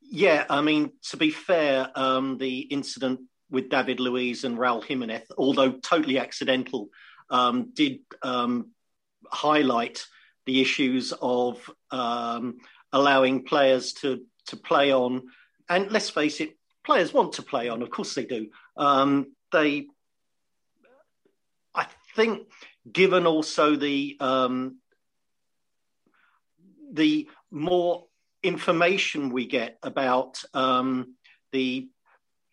yeah, 0.01 0.45
I 0.49 0.61
mean, 0.61 0.93
to 1.11 1.17
be 1.17 1.31
fair, 1.31 1.91
um, 1.95 2.39
the 2.39 2.61
incident 2.61 3.21
with 3.51 3.71
David 3.71 4.01
Luiz 4.01 4.45
and 4.45 4.59
Raul 4.59 4.85
Jimenez, 4.85 5.31
although 5.39 5.73
totally 5.73 6.19
accidental, 6.19 6.89
um, 7.31 7.71
did 7.75 8.01
um, 8.23 8.71
highlight 9.31 10.05
the 10.47 10.61
issues 10.61 11.13
of 11.21 11.71
um, 11.91 12.59
allowing 12.93 13.45
players 13.45 13.93
to 13.95 14.23
to 14.47 14.57
play 14.57 14.93
on. 14.93 15.23
And 15.69 15.91
let's 15.93 16.11
face 16.11 16.41
it, 16.41 16.59
players 16.85 17.15
want 17.15 17.35
to 17.35 17.43
play 17.43 17.69
on. 17.69 17.81
Of 17.83 17.91
course, 17.91 18.15
they 18.15 18.25
do. 18.25 18.49
They, 19.53 19.87
I 21.75 21.87
think, 22.17 22.49
given 22.91 23.27
also 23.27 23.77
the 23.77 24.17
um, 24.19 24.79
the 26.93 27.29
more 27.51 28.07
information 28.43 29.31
we 29.31 29.47
get 29.47 29.79
about 29.83 30.43
um, 30.55 31.15
the 31.53 31.89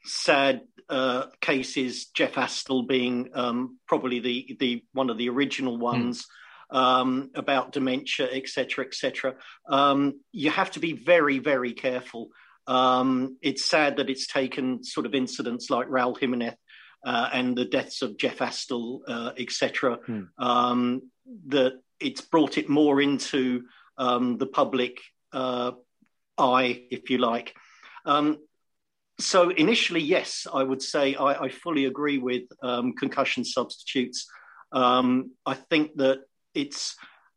sad 0.04 0.62
uh, 0.90 1.26
cases, 1.42 2.08
Jeff 2.08 2.34
Astle 2.36 2.88
being 2.88 3.30
um, 3.34 3.78
probably 3.88 4.20
the 4.20 4.58
the 4.60 4.84
one 4.94 5.10
of 5.10 5.18
the 5.18 5.30
original 5.30 5.78
ones. 5.78 6.26
Um, 6.72 7.32
about 7.34 7.72
dementia, 7.72 8.30
etc., 8.32 8.86
etc. 8.86 9.34
Um, 9.68 10.20
you 10.32 10.52
have 10.52 10.70
to 10.74 10.80
be 10.80 10.94
very, 10.94 11.40
very 11.40 11.74
careful. 11.74 12.30
Um, 12.68 13.38
it's 13.42 13.66
sad 13.66 13.98
that 13.98 14.08
it's 14.08 14.28
taken 14.28 14.84
sort 14.84 15.08
of 15.08 15.16
incidents 15.16 15.72
like 15.72 15.88
Raul 15.88 16.16
Jimenez 16.16 16.54
uh, 17.04 17.30
and 17.34 17.58
the 17.58 17.66
deaths 17.66 18.04
of 18.04 18.18
Jeff 18.18 18.38
Astle, 18.38 19.00
uh, 19.08 19.32
etc. 19.36 19.98
Um, 20.38 21.10
that 21.48 21.80
it's 22.00 22.22
brought 22.22 22.60
it 22.60 22.70
more 22.70 23.02
into 23.02 23.64
um, 24.00 24.38
the 24.38 24.48
public 24.48 25.00
uh, 25.34 25.72
eye, 26.38 26.86
if 26.90 27.10
you 27.12 27.20
like. 27.20 27.54
Um, 28.06 28.38
so 29.20 29.50
initially, 29.50 30.02
yes, 30.02 30.48
I 30.52 30.64
would 30.64 30.82
say 30.82 31.14
I, 31.14 31.44
I 31.44 31.50
fully 31.50 31.86
agree 31.86 32.18
with 32.18 32.44
um, 32.64 32.94
concussion 32.94 33.44
substitutes. 33.44 34.26
Um, 34.72 35.32
I 35.46 35.56
think 35.56 35.98
that 35.98 36.22
it's 36.56 36.96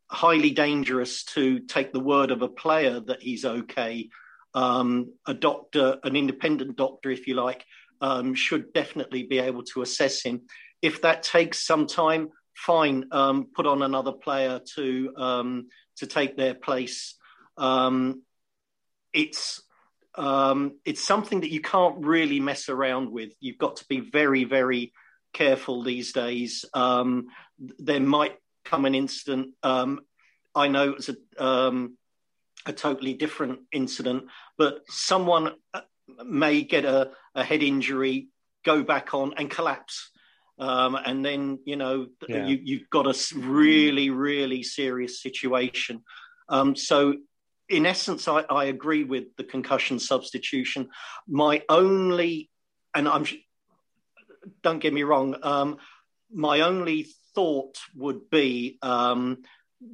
highly 0.09 0.51
dangerous 0.51 1.23
to 1.25 1.59
take 1.59 1.91
the 1.91 1.99
word 1.99 2.31
of 2.31 2.41
a 2.41 2.47
player 2.47 3.01
that 3.01 3.21
he's 3.21 3.45
okay. 3.45 4.09
Um, 4.55 5.13
a 5.27 5.33
doctor, 5.33 5.97
an 6.03 6.15
independent 6.15 6.77
doctor, 6.77 7.09
if 7.09 7.27
you 7.27 7.33
like, 7.35 7.65
um, 7.99 8.33
should 8.35 8.71
definitely 8.71 9.23
be 9.23 9.39
able 9.39 9.63
to 9.63 9.81
assess 9.81 10.21
him. 10.21 10.41
If 10.81 11.01
that 11.01 11.23
takes 11.23 11.65
some 11.65 11.87
time, 11.87 12.29
fine. 12.55 13.05
Put 13.55 13.65
on 13.65 13.81
another 13.81 14.11
player 14.11 14.61
to 14.75 15.13
to 15.97 16.07
take 16.07 16.37
their 16.37 16.53
place. 16.53 17.15
Um, 17.57 18.23
it's 19.13 19.61
um, 20.15 20.79
it's 20.85 21.03
something 21.03 21.41
that 21.41 21.51
you 21.51 21.61
can't 21.61 22.05
really 22.05 22.39
mess 22.39 22.69
around 22.69 23.11
with. 23.11 23.31
You've 23.39 23.57
got 23.57 23.77
to 23.77 23.85
be 23.87 23.99
very, 23.99 24.43
very 24.43 24.93
careful 25.33 25.83
these 25.83 26.13
days. 26.13 26.65
Um, 26.73 27.27
there 27.57 27.99
might 27.99 28.35
come 28.63 28.85
an 28.85 28.95
incident. 28.95 29.49
Um, 29.63 30.01
I 30.55 30.67
know 30.67 30.89
it 30.89 30.95
was 30.95 31.09
a, 31.09 31.43
um, 31.43 31.97
a 32.65 32.73
totally 32.73 33.15
different 33.15 33.61
incident, 33.71 34.25
but 34.57 34.81
someone 34.87 35.53
uh, 35.73 35.81
may 36.23 36.61
get 36.61 36.85
a, 36.85 37.11
a 37.33 37.43
head 37.43 37.63
injury, 37.63 38.27
go 38.63 38.83
back 38.83 39.13
on, 39.13 39.33
and 39.37 39.49
collapse. 39.49 40.11
Um, 40.59 40.95
and 40.95 41.25
then 41.25 41.59
you 41.65 41.75
know 41.75 42.07
Yeah. 42.27 42.47
you, 42.47 42.59
you've 42.63 42.89
got 42.89 43.07
a 43.07 43.15
really, 43.35 44.09
really 44.09 44.63
serious 44.63 45.21
situation. 45.21 46.03
Um, 46.49 46.75
so 46.75 47.15
in 47.69 47.85
essence, 47.85 48.27
I, 48.27 48.41
I 48.49 48.65
agree 48.65 49.03
with 49.03 49.35
the 49.37 49.43
concussion 49.43 49.99
substitution. 49.99 50.89
My 51.27 51.63
only, 51.69 52.49
and 52.93 53.07
I'm, 53.07 53.25
don't 54.61 54.79
get 54.79 54.93
me 54.93 55.03
wrong, 55.03 55.35
um, 55.41 55.77
my 56.31 56.61
only 56.61 57.07
thought 57.33 57.77
would 57.95 58.29
be 58.29 58.77
um, 58.81 59.43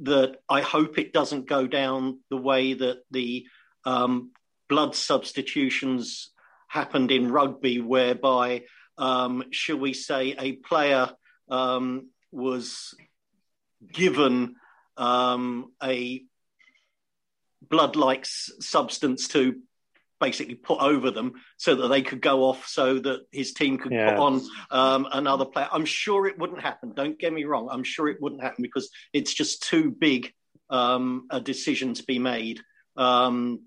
that 0.01 0.37
I 0.49 0.61
hope 0.61 0.97
it 0.97 1.13
doesn't 1.13 1.47
go 1.47 1.67
down 1.67 2.19
the 2.29 2.37
way 2.37 2.73
that 2.73 2.97
the 3.11 3.45
um, 3.85 4.31
blood 4.67 4.95
substitutions 4.95 6.31
happened 6.67 7.11
in 7.11 7.31
rugby, 7.31 7.79
whereby, 7.79 8.63
um, 8.99 9.45
shall 9.51 9.77
we 9.77 9.93
say, 9.93 10.35
a 10.37 10.53
player 10.53 11.09
um, 11.49 12.09
was 12.31 12.93
given 13.91 14.55
um, 14.97 15.71
a 15.81 16.23
blood-like 17.61 18.21
s- 18.21 18.51
substance 18.59 19.29
to 19.29 19.61
basically 20.19 20.55
put 20.55 20.79
over 20.81 21.11
them 21.11 21.31
so 21.55 21.75
that 21.75 21.87
they 21.87 22.01
could 22.01 22.21
go 22.21 22.43
off 22.43 22.67
so 22.67 22.99
that 22.99 23.21
his 23.31 23.53
team 23.53 23.77
could 23.77 23.93
Yeah. 23.93 24.11
put 24.11 24.19
on 24.19 24.41
um, 24.69 25.07
another 25.11 25.45
player. 25.45 25.69
I'm 25.71 25.85
sure 25.85 26.27
it 26.27 26.37
wouldn't 26.37 26.61
happen. 26.61 26.93
Don't 26.93 27.17
get 27.17 27.31
me 27.31 27.45
wrong. 27.45 27.69
I'm 27.71 27.85
sure 27.85 28.09
it 28.09 28.21
wouldn't 28.21 28.43
happen 28.43 28.61
because 28.61 28.89
it's 29.13 29.33
just 29.33 29.63
too 29.63 29.91
big 29.91 30.33
um, 30.69 31.25
a 31.31 31.39
decision 31.39 31.93
to 31.93 32.03
be 32.03 32.19
made. 32.19 32.59
Um, 32.97 33.61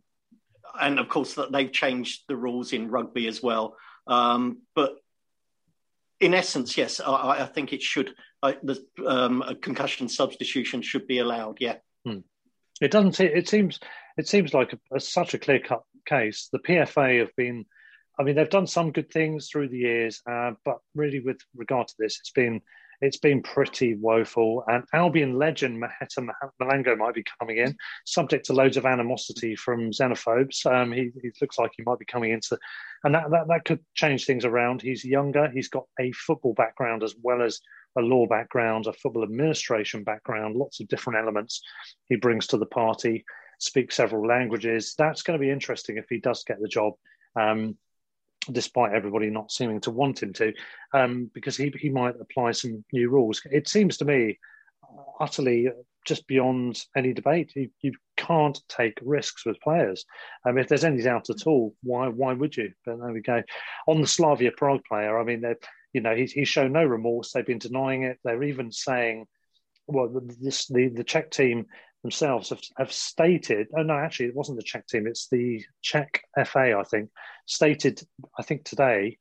and 0.79 0.99
of 0.99 1.09
course, 1.09 1.35
that 1.35 1.53
they've 1.53 1.73
changed 1.73 2.25
the 2.29 2.37
rules 2.37 2.75
in 2.75 2.91
rugby 2.91 3.27
as 3.29 3.43
well. 3.43 3.77
Um, 4.07 4.59
but 4.75 4.97
in 6.23 6.35
essence, 6.35 6.77
yes, 6.79 7.01
I, 7.01 7.43
I 7.43 7.47
think 7.47 7.73
it 7.73 7.83
should. 7.83 8.15
I, 8.43 8.57
the 8.63 8.83
um, 9.07 9.45
concussion 9.61 10.09
substitution 10.09 10.81
should 10.83 11.07
be 11.07 11.19
allowed. 11.19 11.59
Yeah. 11.61 11.77
It 12.83 12.91
doesn't. 12.91 13.21
It 13.21 13.49
seems. 13.49 13.79
It 14.19 14.27
seems 14.27 14.53
like 14.53 14.73
a, 14.73 14.97
a, 14.97 15.01
such 15.01 15.35
a 15.35 15.39
clear 15.39 15.61
cut 15.61 15.83
case. 16.05 16.49
The 16.53 16.59
PFA 16.59 17.21
have 17.21 17.35
been. 17.37 17.65
I 18.19 18.25
mean, 18.25 18.35
they've 18.35 18.51
done 18.51 18.67
some 18.67 18.91
good 18.93 19.11
things 19.11 19.49
through 19.49 19.69
the 19.69 19.79
years, 19.79 20.21
uh, 20.31 20.53
but 20.65 20.79
really, 20.95 21.21
with 21.21 21.39
regard 21.55 21.89
to 21.89 21.95
this, 21.99 22.19
it's 22.19 22.33
been 22.33 22.61
it's 23.03 23.19
been 23.19 23.43
pretty 23.43 23.97
woeful. 23.97 24.65
And 24.69 24.85
Albion 24.95 25.37
legend 25.39 25.83
Maheta 25.83 26.27
Molango 26.61 26.97
might 26.97 27.15
be 27.15 27.25
coming 27.39 27.59
in, 27.59 27.77
subject 28.07 28.47
to 28.47 28.53
loads 28.53 28.77
of 28.77 28.87
animosity 28.87 29.55
from 29.57 29.91
xenophobes. 29.91 30.65
Um, 30.65 30.93
he, 30.93 31.11
he 31.21 31.31
looks 31.41 31.59
like 31.59 31.73
he 31.77 31.83
might 31.85 31.99
be 31.99 32.07
coming 32.07 32.31
into, 32.31 32.57
and 33.05 33.15
that, 33.15 33.31
that 33.31 33.49
that 33.49 33.65
could 33.65 33.81
change 33.95 34.25
things 34.25 34.45
around. 34.45 34.81
He's 34.81 35.05
younger. 35.05 35.51
He's 35.53 35.69
got 35.69 35.85
a 36.01 36.13
football 36.13 36.55
background 36.55 37.03
as 37.03 37.15
well 37.23 37.43
as 37.43 37.61
a 37.99 38.01
law 38.01 38.27
background, 38.27 38.87
a 38.87 38.93
football 38.93 39.25
administration 39.25 40.05
background, 40.05 40.57
lots 40.57 40.81
of 40.81 40.89
different 40.89 41.19
elements 41.19 41.61
he 42.09 42.17
brings 42.17 42.47
to 42.47 42.57
the 42.57 42.67
party, 42.67 43.25
speaks 43.59 43.97
several 43.97 44.27
languages. 44.27 44.95
That's 44.97 45.23
going 45.23 45.39
to 45.39 45.45
be 45.45 45.51
interesting 45.51 45.97
if 45.97 46.07
he 46.09 46.19
does 46.19 46.45
get 46.45 46.61
the 46.61 46.69
job, 46.69 46.95
um, 47.39 47.77
despite 48.51 48.93
everybody 48.93 49.31
not 49.31 49.53
seeming 49.53 49.81
to 49.83 49.91
want 49.91 50.23
him 50.23 50.33
to, 50.33 50.53
um, 50.93 51.31
because 51.35 51.57
he, 51.57 51.73
he 51.79 51.89
might 51.89 52.15
apply 52.21 52.53
some 52.53 52.85
new 52.93 53.09
rules. 53.11 53.41
It 53.51 53.69
seems 53.69 53.97
to 53.99 54.05
me 54.05 54.39
utterly 55.21 55.69
just 56.05 56.27
beyond 56.27 56.85
any 56.97 57.13
debate. 57.13 57.53
You, 57.55 57.71
you 57.81 57.93
can't 58.17 58.59
take 58.69 58.99
risks 59.03 59.47
with 59.47 59.61
players. 59.61 60.05
Um, 60.45 60.59
if 60.59 60.67
there's 60.67 60.85
any 60.85 61.03
doubt 61.03 61.31
at 61.31 61.47
all, 61.47 61.75
why 61.83 62.09
why 62.09 62.33
would 62.33 62.57
you? 62.57 62.73
But 62.85 62.99
there 62.99 63.13
we 63.13 63.21
go. 63.21 63.43
On 63.87 64.01
the 64.01 64.07
Slavia 64.07 64.51
Prague 64.51 64.83
player, 64.89 65.19
I 65.19 65.25
mean, 65.25 65.41
they're 65.41 65.59
you 65.93 66.01
know, 66.01 66.15
he's, 66.15 66.33
he's 66.33 66.49
shown 66.49 66.73
no 66.73 66.85
remorse. 66.85 67.33
They've 67.33 67.47
been 67.47 67.59
denying 67.59 68.05
it. 68.05 68.19
They're 68.25 68.43
even 68.43 68.73
saying, 68.73 69.27
well, 69.87 70.11
this, 70.41 70.67
the, 70.67 70.89
the 70.89 71.05
Czech 71.05 71.31
team 71.31 71.67
themselves 72.03 72.51
have, 72.51 72.61
have 72.77 72.93
stated, 72.93 73.69
oh, 73.77 73.83
no, 73.83 73.95
actually, 73.95 74.27
it 74.27 74.35
wasn't 74.37 74.59
the 74.59 74.65
Czech 74.65 74.87
team, 74.87 75.07
it's 75.07 75.29
the 75.29 75.65
Czech 75.83 76.23
FA, 76.47 76.77
I 76.79 76.83
think, 76.85 77.11
stated, 77.47 78.03
I 78.39 78.43
think 78.43 78.65
today, 78.65 79.19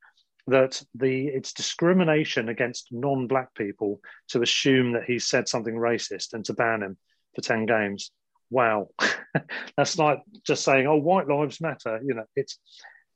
that 0.48 0.82
the 0.96 1.28
it's 1.28 1.54
discrimination 1.54 2.50
against 2.50 2.88
non-black 2.92 3.54
people 3.54 4.02
to 4.30 4.42
assume 4.42 4.94
that 4.94 5.04
he 5.04 5.20
said 5.20 5.48
something 5.48 5.76
racist 5.76 6.34
and 6.34 6.44
to 6.46 6.54
ban 6.54 6.82
him 6.82 6.98
for 7.36 7.42
10 7.42 7.68
games. 7.68 8.12
Wow. 8.50 8.90
That's 9.78 9.98
like 10.00 10.20
just 10.46 10.64
saying, 10.64 10.88
oh, 10.88 10.98
white 10.98 11.28
lives 11.28 11.62
matter. 11.62 12.02
You 12.04 12.16
know, 12.16 12.26
it's 12.36 12.58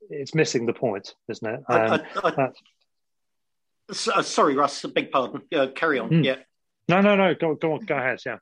it's 0.09 0.36
missing 0.36 0.68
the 0.68 0.74
point, 0.74 1.16
isn't 1.28 1.47
it? 1.47 1.59
Um, 1.68 1.91
I, 1.91 2.03
I, 2.24 2.32
that- 2.32 2.53
uh, 4.13 4.22
sorry, 4.22 4.55
Russ. 4.55 4.84
A 4.84 4.88
big 4.88 5.11
pardon. 5.11 5.41
Uh, 5.53 5.68
carry 5.76 5.99
on. 5.99 6.09
Mm. 6.09 6.26
Yeah. 6.26 6.36
No, 6.89 7.01
no, 7.01 7.16
no. 7.16 7.36
Go, 7.36 7.55
go, 7.55 7.74
on 7.74 7.86
go 7.86 7.95
ahead. 7.95 8.20
Yeah. 8.26 8.38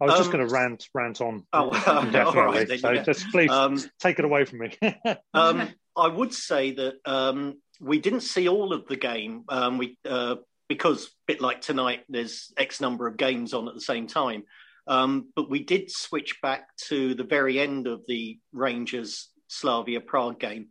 I 0.00 0.04
was 0.04 0.14
um, 0.14 0.20
just 0.20 0.32
going 0.32 0.46
to 0.46 0.52
rant, 0.52 0.88
rant 0.94 1.20
on. 1.20 1.46
Oh, 1.52 1.70
definitely. 2.10 2.64
Right, 2.64 2.80
so 2.80 2.94
just 3.02 3.30
please 3.30 3.50
um, 3.50 3.78
take 3.98 4.18
it 4.18 4.24
away 4.24 4.44
from 4.44 4.60
me. 4.60 4.78
um, 5.34 5.68
I 5.96 6.08
would 6.08 6.32
say 6.32 6.72
that 6.72 6.94
um, 7.04 7.60
we 7.80 7.98
didn't 8.00 8.22
see 8.22 8.48
all 8.48 8.72
of 8.72 8.86
the 8.86 8.96
game. 8.96 9.44
Um, 9.48 9.78
we 9.78 9.98
uh, 10.08 10.36
because 10.68 11.06
a 11.06 11.10
bit 11.26 11.40
like 11.40 11.60
tonight, 11.60 12.04
there's 12.08 12.52
X 12.56 12.80
number 12.80 13.06
of 13.06 13.16
games 13.16 13.52
on 13.52 13.68
at 13.68 13.74
the 13.74 13.80
same 13.80 14.06
time. 14.06 14.44
Um, 14.86 15.28
but 15.36 15.50
we 15.50 15.62
did 15.62 15.90
switch 15.90 16.40
back 16.40 16.74
to 16.88 17.14
the 17.14 17.24
very 17.24 17.60
end 17.60 17.86
of 17.86 18.02
the 18.08 18.38
Rangers 18.52 19.28
Slavia 19.48 20.00
Prague 20.00 20.40
game, 20.40 20.68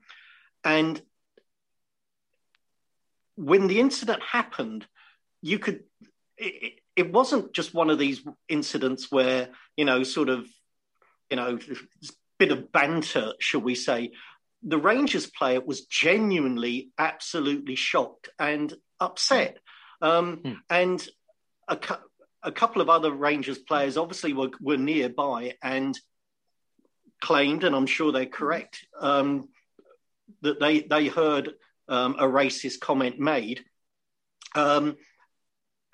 and 0.63 0.99
when 3.35 3.67
the 3.67 3.79
incident 3.79 4.23
happened, 4.23 4.87
you 5.41 5.59
could. 5.59 5.83
It, 6.37 6.78
it 6.99 7.11
wasn't 7.11 7.53
just 7.53 7.73
one 7.73 7.89
of 7.89 7.97
these 7.97 8.21
incidents 8.47 9.11
where 9.11 9.49
you 9.79 9.85
know, 9.85 10.03
sort 10.03 10.27
of, 10.27 10.45
you 11.29 11.37
know, 11.37 11.57
bit 12.37 12.51
of 12.51 12.69
banter, 12.69 13.31
shall 13.39 13.61
we 13.61 13.75
say, 13.75 14.11
the 14.61 14.77
Rangers 14.77 15.25
player 15.25 15.61
was 15.61 15.85
genuinely 15.85 16.89
absolutely 16.97 17.75
shocked 17.75 18.27
and 18.37 18.73
upset. 18.99 19.59
Um, 20.01 20.39
hmm. 20.43 20.53
And 20.69 21.07
a, 21.69 21.77
cu- 21.77 22.03
a, 22.43 22.51
couple 22.51 22.81
of 22.81 22.89
other 22.89 23.13
Rangers 23.13 23.57
players 23.57 23.95
obviously 23.95 24.33
were, 24.33 24.49
were 24.59 24.75
nearby 24.75 25.53
and 25.63 25.97
claimed, 27.21 27.63
and 27.63 27.73
I'm 27.73 27.87
sure 27.87 28.11
they're 28.11 28.25
correct, 28.25 28.85
um, 28.99 29.47
that 30.41 30.59
they, 30.59 30.81
they 30.81 31.07
heard 31.07 31.53
um, 31.87 32.17
a 32.19 32.25
racist 32.25 32.81
comment 32.81 33.17
made. 33.17 33.63
Um, 34.55 34.97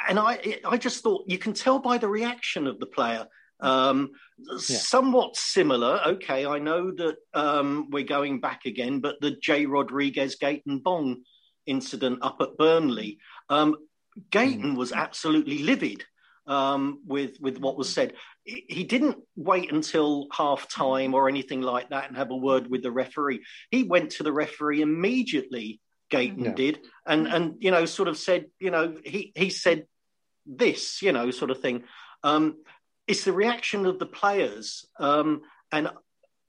and 0.07 0.19
I, 0.19 0.59
I 0.65 0.77
just 0.77 1.03
thought 1.03 1.25
you 1.27 1.37
can 1.37 1.53
tell 1.53 1.79
by 1.79 1.97
the 1.97 2.07
reaction 2.07 2.67
of 2.67 2.79
the 2.79 2.85
player 2.85 3.27
um, 3.59 4.11
yeah. 4.37 4.57
Somewhat 4.57 5.37
similar. 5.37 6.01
Okay, 6.05 6.45
I 6.45 6.59
know 6.59 6.91
that 6.91 7.15
um, 7.33 7.89
we're 7.89 8.03
going 8.03 8.41
back 8.41 8.65
again, 8.65 8.99
but 8.99 9.21
the 9.21 9.31
Jay 9.31 9.65
Rodriguez 9.65 10.35
Gaëtan 10.35 10.83
Bong 10.83 11.23
incident 11.65 12.19
up 12.21 12.37
at 12.41 12.57
Burnley, 12.57 13.19
um, 13.49 13.75
Gaëtan 14.31 14.73
mm. 14.73 14.77
was 14.77 14.91
absolutely 14.91 15.59
livid 15.59 16.03
um, 16.47 17.01
with 17.05 17.37
with 17.39 17.57
what 17.59 17.77
was 17.77 17.91
said. 17.91 18.13
He 18.43 18.83
didn't 18.83 19.17
wait 19.35 19.71
until 19.71 20.27
half 20.31 20.69
time 20.69 21.15
or 21.15 21.27
anything 21.27 21.61
like 21.61 21.89
that 21.89 22.07
and 22.07 22.17
have 22.17 22.29
a 22.29 22.35
word 22.35 22.69
with 22.69 22.83
the 22.83 22.91
referee. 22.91 23.43
He 23.71 23.83
went 23.83 24.11
to 24.11 24.23
the 24.23 24.33
referee 24.33 24.81
immediately. 24.81 25.79
Gaëtan 26.11 26.43
yeah. 26.43 26.53
did, 26.53 26.79
and 27.07 27.27
and 27.27 27.55
you 27.59 27.71
know, 27.71 27.85
sort 27.85 28.09
of 28.09 28.17
said, 28.17 28.47
you 28.59 28.69
know, 28.69 28.95
he 29.03 29.31
he 29.33 29.49
said 29.49 29.87
this, 30.45 31.01
you 31.01 31.11
know, 31.11 31.31
sort 31.31 31.51
of 31.51 31.61
thing. 31.61 31.83
Um, 32.23 32.57
it's 33.07 33.23
the 33.23 33.33
reaction 33.33 33.85
of 33.85 33.99
the 33.99 34.05
players. 34.05 34.85
Um, 34.99 35.41
and 35.71 35.89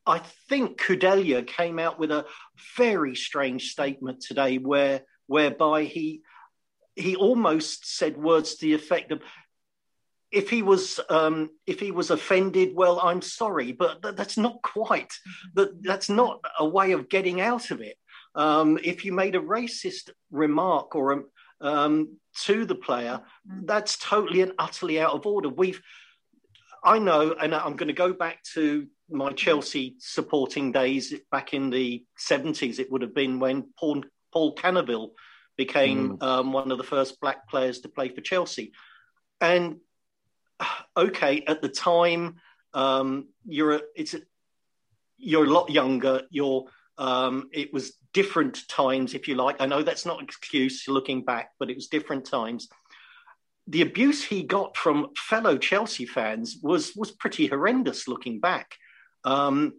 I 0.07 0.21
think 0.49 0.81
Kudela 0.81 1.47
came 1.47 1.79
out 1.79 1.99
with 1.99 2.11
a 2.11 2.27
very 2.77 3.17
strange 3.17 3.71
statement 3.71 4.21
today, 4.21 4.59
where 4.59 5.03
whereby 5.27 5.85
he 5.85 6.23
he 6.95 7.17
almost 7.17 7.87
said 7.87 8.17
words 8.17 8.55
to 8.55 8.67
the 8.67 8.75
effect 8.75 9.11
of, 9.11 9.21
"If 10.31 10.49
he 10.49 10.63
was 10.63 11.01
um, 11.11 11.51
if 11.67 11.81
he 11.81 11.91
was 11.91 12.11
offended, 12.11 12.71
well, 12.75 13.01
I'm 13.01 13.21
sorry, 13.21 13.73
but 13.73 14.01
th- 14.03 14.15
that's 14.15 14.39
not 14.39 14.63
quite 14.63 15.13
that 15.55 15.83
that's 15.83 16.09
not 16.09 16.41
a 16.59 16.67
way 16.67 16.93
of 16.93 17.09
getting 17.09 17.41
out 17.41 17.73
of 17.73 17.81
it. 17.81 17.97
Um, 18.37 18.79
if 18.83 19.05
you 19.05 19.13
made 19.13 19.35
a 19.35 19.41
racist 19.41 20.11
remark 20.31 20.95
or 20.95 21.13
a, 21.13 21.23
um, 21.67 22.19
to 22.45 22.65
the 22.65 22.75
player, 22.75 23.21
that's 23.65 23.99
totally 23.99 24.43
and 24.43 24.53
utterly 24.59 25.01
out 25.01 25.13
of 25.13 25.27
order. 25.27 25.49
We've 25.49 25.81
I 26.87 27.01
know, 27.01 27.33
and 27.33 27.53
I'm 27.53 27.75
going 27.75 27.89
to 27.89 27.93
go 27.93 28.13
back 28.13 28.45
to 28.55 28.87
my 29.11 29.33
Chelsea 29.33 29.97
supporting 29.99 30.71
days 30.71 31.13
back 31.33 31.53
in 31.53 31.69
the 31.69 32.05
70s. 32.17 32.79
It 32.79 32.93
would 32.93 33.03
have 33.03 33.15
been 33.15 33.41
when 33.41 33.71
Paul, 33.77 34.05
Paul 34.33 34.55
Canoville 34.55 35.11
became 35.57 36.19
mm. 36.19 36.23
um, 36.23 36.53
one 36.53 36.71
of 36.71 36.79
the 36.79 36.85
first 36.85 37.21
black 37.21 37.49
players 37.49 37.81
to 37.81 37.89
play 37.89 38.09
for 38.09 38.21
Chelsea. 38.21 38.73
And 39.41 39.79
okay, 40.97 41.43
at 41.47 41.61
the 41.61 41.69
time, 41.69 42.37
um, 42.73 43.29
you're 43.45 43.73
a, 43.73 43.81
it's 43.97 44.15
a, 44.15 44.21
you're 45.19 45.47
a 45.47 45.51
lot 45.51 45.71
younger. 45.71 46.23
You're 46.31 46.67
um, 46.99 47.49
it 47.53 47.73
was 47.73 47.95
different 48.21 48.67
times, 48.69 49.15
if 49.15 49.29
you 49.29 49.35
like. 49.35 49.57
I 49.61 49.67
know 49.67 49.83
that's 49.83 50.07
not 50.07 50.19
an 50.19 50.25
excuse 50.25 50.89
looking 50.89 51.25
back, 51.25 51.51
but 51.59 51.71
it 51.71 51.77
was 51.77 51.89
different 51.89 52.25
times 52.25 52.69
the 53.69 53.83
abuse 53.83 54.25
he 54.25 54.43
got 54.43 54.77
from 54.77 55.09
fellow 55.17 55.59
Chelsea 55.59 56.07
fans 56.07 56.59
was 56.63 56.95
was 56.95 57.11
pretty 57.11 57.47
horrendous 57.47 58.07
looking 58.07 58.41
back. 58.41 58.77
Um, 59.25 59.75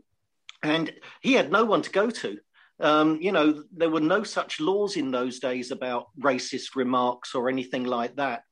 and 0.62 0.92
he 1.22 1.34
had 1.34 1.52
no 1.52 1.64
one 1.64 1.82
to 1.84 1.90
go 1.90 2.10
to. 2.10 2.38
Um, 2.80 3.20
you 3.22 3.32
know, 3.32 3.64
there 3.72 3.90
were 3.90 4.02
no 4.02 4.24
such 4.24 4.60
laws 4.60 4.98
in 4.98 5.12
those 5.12 5.40
days 5.40 5.72
about 5.72 6.08
racist 6.20 6.76
remarks 6.76 7.34
or 7.34 7.50
anything 7.50 7.86
like 7.86 8.16
that. 8.18 8.44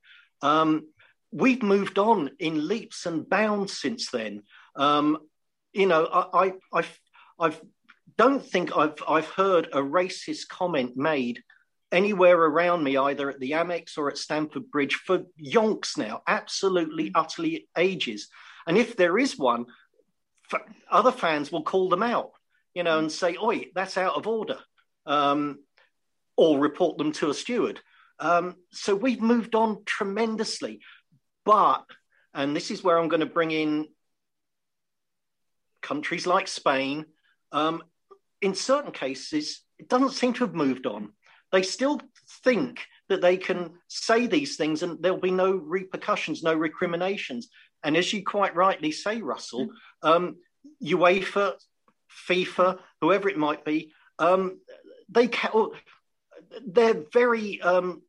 Um, 0.42 0.88
we've 1.32 1.62
moved 1.62 1.98
on 1.98 2.30
in 2.38 2.66
leaps 2.66 3.06
and 3.06 3.28
bounds 3.28 3.78
since 3.78 4.10
then. 4.10 4.42
Um, 4.74 5.18
you 5.72 5.86
know, 5.86 6.06
I, 6.06 6.52
I, 6.72 6.80
I, 6.80 6.84
I 7.48 7.52
don't 8.18 8.44
think 8.44 8.76
I've 8.76 8.94
I've 9.06 9.30
heard 9.30 9.66
a 9.72 9.80
racist 9.80 10.48
comment 10.48 10.96
made 10.96 11.42
anywhere 11.92 12.38
around 12.38 12.82
me, 12.82 12.96
either 12.96 13.30
at 13.30 13.40
the 13.40 13.52
Amex 13.52 13.96
or 13.96 14.08
at 14.08 14.18
Stamford 14.18 14.70
Bridge, 14.70 14.94
for 14.94 15.24
yonks 15.40 15.96
now, 15.96 16.22
absolutely, 16.26 17.12
utterly 17.14 17.68
ages. 17.76 18.28
And 18.66 18.76
if 18.76 18.96
there 18.96 19.18
is 19.18 19.38
one, 19.38 19.66
other 20.90 21.12
fans 21.12 21.52
will 21.52 21.62
call 21.62 21.88
them 21.88 22.02
out, 22.02 22.32
you 22.74 22.82
know, 22.82 22.98
and 22.98 23.10
say, 23.10 23.36
"Oi, 23.36 23.66
that's 23.74 23.98
out 23.98 24.16
of 24.16 24.26
order," 24.26 24.58
um, 25.06 25.58
or 26.36 26.58
report 26.58 26.98
them 26.98 27.12
to 27.12 27.30
a 27.30 27.34
steward. 27.34 27.80
Um, 28.18 28.56
so 28.72 28.94
we've 28.94 29.20
moved 29.20 29.54
on 29.54 29.84
tremendously, 29.84 30.80
but, 31.44 31.84
and 32.32 32.56
this 32.56 32.70
is 32.70 32.82
where 32.82 32.98
I'm 32.98 33.08
going 33.08 33.20
to 33.20 33.26
bring 33.26 33.50
in 33.50 33.88
countries 35.82 36.26
like 36.26 36.48
Spain. 36.48 37.04
Um, 37.52 37.82
in 38.42 38.54
certain 38.54 38.92
cases, 38.92 39.62
it 39.78 39.88
doesn't 39.88 40.12
seem 40.12 40.32
to 40.34 40.44
have 40.44 40.54
moved 40.54 40.86
on 40.86 41.12
they 41.52 41.62
still 41.62 42.00
think 42.44 42.86
that 43.08 43.20
they 43.20 43.36
can 43.36 43.70
say 43.88 44.26
these 44.26 44.56
things 44.56 44.82
and 44.82 45.02
there'll 45.02 45.18
be 45.18 45.30
no 45.30 45.52
repercussions, 45.52 46.42
no 46.42 46.54
recriminations. 46.54 47.48
And 47.84 47.96
as 47.96 48.12
you 48.12 48.24
quite 48.24 48.54
rightly 48.54 48.90
say, 48.90 49.22
Russell, 49.22 49.68
um, 50.02 50.36
UEFA, 50.82 51.54
FIFA, 52.28 52.78
whoever 53.00 53.28
it 53.28 53.38
might 53.38 53.64
be, 53.64 53.92
um, 54.18 54.58
they 55.08 55.28
can, 55.28 55.68
they're 56.66 57.04
very 57.12 57.60
um, 57.62 58.02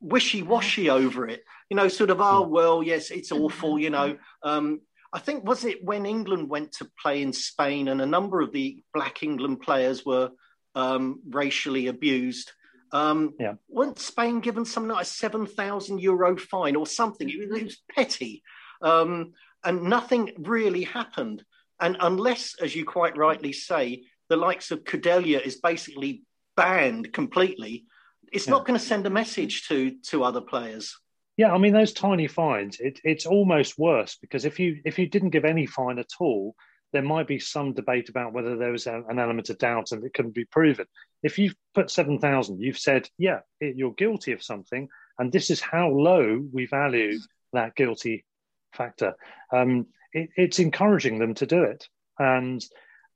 wishy-washy 0.00 0.90
over 0.90 1.28
it. 1.28 1.44
You 1.70 1.76
know, 1.76 1.88
sort 1.88 2.10
of, 2.10 2.20
oh 2.20 2.42
well, 2.42 2.82
yes, 2.82 3.10
it's 3.10 3.32
awful. 3.32 3.78
You 3.78 3.90
know, 3.90 4.18
um, 4.42 4.80
I 5.12 5.18
think 5.18 5.44
was 5.44 5.64
it 5.64 5.84
when 5.84 6.06
England 6.06 6.48
went 6.48 6.72
to 6.72 6.90
play 7.00 7.22
in 7.22 7.32
Spain, 7.32 7.88
and 7.88 8.00
a 8.00 8.06
number 8.06 8.40
of 8.40 8.52
the 8.52 8.82
Black 8.94 9.22
England 9.22 9.60
players 9.60 10.04
were 10.06 10.30
um, 10.74 11.20
racially 11.28 11.88
abused. 11.88 12.52
Um, 12.92 13.34
yeah. 13.38 13.54
Weren't 13.68 13.98
Spain 13.98 14.40
given 14.40 14.64
something 14.64 14.92
like 14.92 15.02
a 15.02 15.06
7,000 15.06 15.98
euro 16.00 16.36
fine 16.36 16.76
or 16.76 16.86
something? 16.86 17.28
It, 17.28 17.34
it 17.34 17.64
was 17.64 17.82
petty. 17.94 18.42
Um, 18.82 19.32
and 19.64 19.84
nothing 19.84 20.32
really 20.38 20.84
happened. 20.84 21.44
And 21.80 21.96
unless, 22.00 22.54
as 22.60 22.74
you 22.74 22.84
quite 22.84 23.16
rightly 23.16 23.52
say, 23.52 24.04
the 24.28 24.36
likes 24.36 24.70
of 24.70 24.84
Kudela 24.84 25.40
is 25.44 25.56
basically 25.56 26.22
banned 26.56 27.12
completely, 27.12 27.86
it's 28.32 28.46
yeah. 28.46 28.52
not 28.52 28.66
going 28.66 28.78
to 28.78 28.84
send 28.84 29.06
a 29.06 29.10
message 29.10 29.68
to 29.68 29.96
to 30.08 30.24
other 30.24 30.40
players. 30.40 30.96
Yeah, 31.42 31.52
I 31.52 31.58
mean 31.58 31.72
those 31.72 31.92
tiny 31.92 32.28
fines. 32.28 32.78
It, 32.78 33.00
it's 33.02 33.26
almost 33.26 33.76
worse 33.76 34.14
because 34.14 34.44
if 34.44 34.60
you 34.60 34.80
if 34.84 34.96
you 34.96 35.08
didn't 35.08 35.30
give 35.30 35.44
any 35.44 35.66
fine 35.66 35.98
at 35.98 36.20
all, 36.20 36.54
there 36.92 37.02
might 37.02 37.26
be 37.26 37.40
some 37.40 37.72
debate 37.72 38.08
about 38.08 38.32
whether 38.32 38.56
there 38.56 38.70
was 38.70 38.86
an 38.86 39.18
element 39.18 39.50
of 39.50 39.58
doubt 39.58 39.90
and 39.90 40.04
it 40.04 40.14
couldn't 40.14 40.36
be 40.36 40.44
proven. 40.44 40.86
If 41.24 41.40
you've 41.40 41.56
put 41.74 41.90
7,000, 41.90 42.60
you've 42.60 42.78
said, 42.78 43.08
yeah, 43.18 43.40
it, 43.58 43.74
you're 43.76 43.94
guilty 43.94 44.30
of 44.30 44.40
something, 44.40 44.86
and 45.18 45.32
this 45.32 45.50
is 45.50 45.60
how 45.60 45.88
low 45.88 46.46
we 46.52 46.66
value 46.66 47.18
that 47.52 47.74
guilty 47.74 48.24
factor. 48.72 49.14
Um, 49.52 49.86
it, 50.12 50.28
it's 50.36 50.60
encouraging 50.60 51.18
them 51.18 51.34
to 51.34 51.46
do 51.46 51.64
it. 51.64 51.88
And 52.20 52.64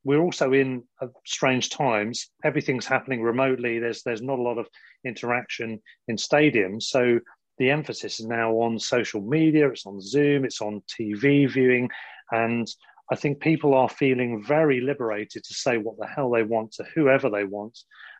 we're 0.03 0.19
also 0.19 0.51
in 0.51 0.83
strange 1.25 1.69
times. 1.69 2.29
Everything's 2.43 2.85
happening 2.85 3.21
remotely. 3.21 3.79
There's 3.79 4.03
there's 4.03 4.21
not 4.21 4.39
a 4.39 4.41
lot 4.41 4.57
of 4.57 4.67
interaction 5.05 5.81
in 6.09 6.17
stadiums. 6.17 6.83
So 6.83 7.19
the 7.57 7.71
emphasis 7.71 8.19
is 8.19 8.27
now 8.27 8.51
on 8.53 8.79
social 8.79 9.21
media. 9.21 9.69
It's 9.69 9.85
on 9.85 9.99
Zoom. 10.01 10.45
It's 10.45 10.61
on 10.61 10.81
TV 10.87 11.49
viewing, 11.51 11.89
and 12.31 12.67
I 13.11 13.15
think 13.15 13.39
people 13.39 13.73
are 13.73 13.89
feeling 13.89 14.43
very 14.43 14.81
liberated 14.81 15.43
to 15.43 15.53
say 15.53 15.77
what 15.77 15.97
the 15.97 16.07
hell 16.07 16.29
they 16.29 16.43
want 16.43 16.73
to 16.73 16.85
whoever 16.95 17.29
they 17.29 17.43
want. 17.43 17.77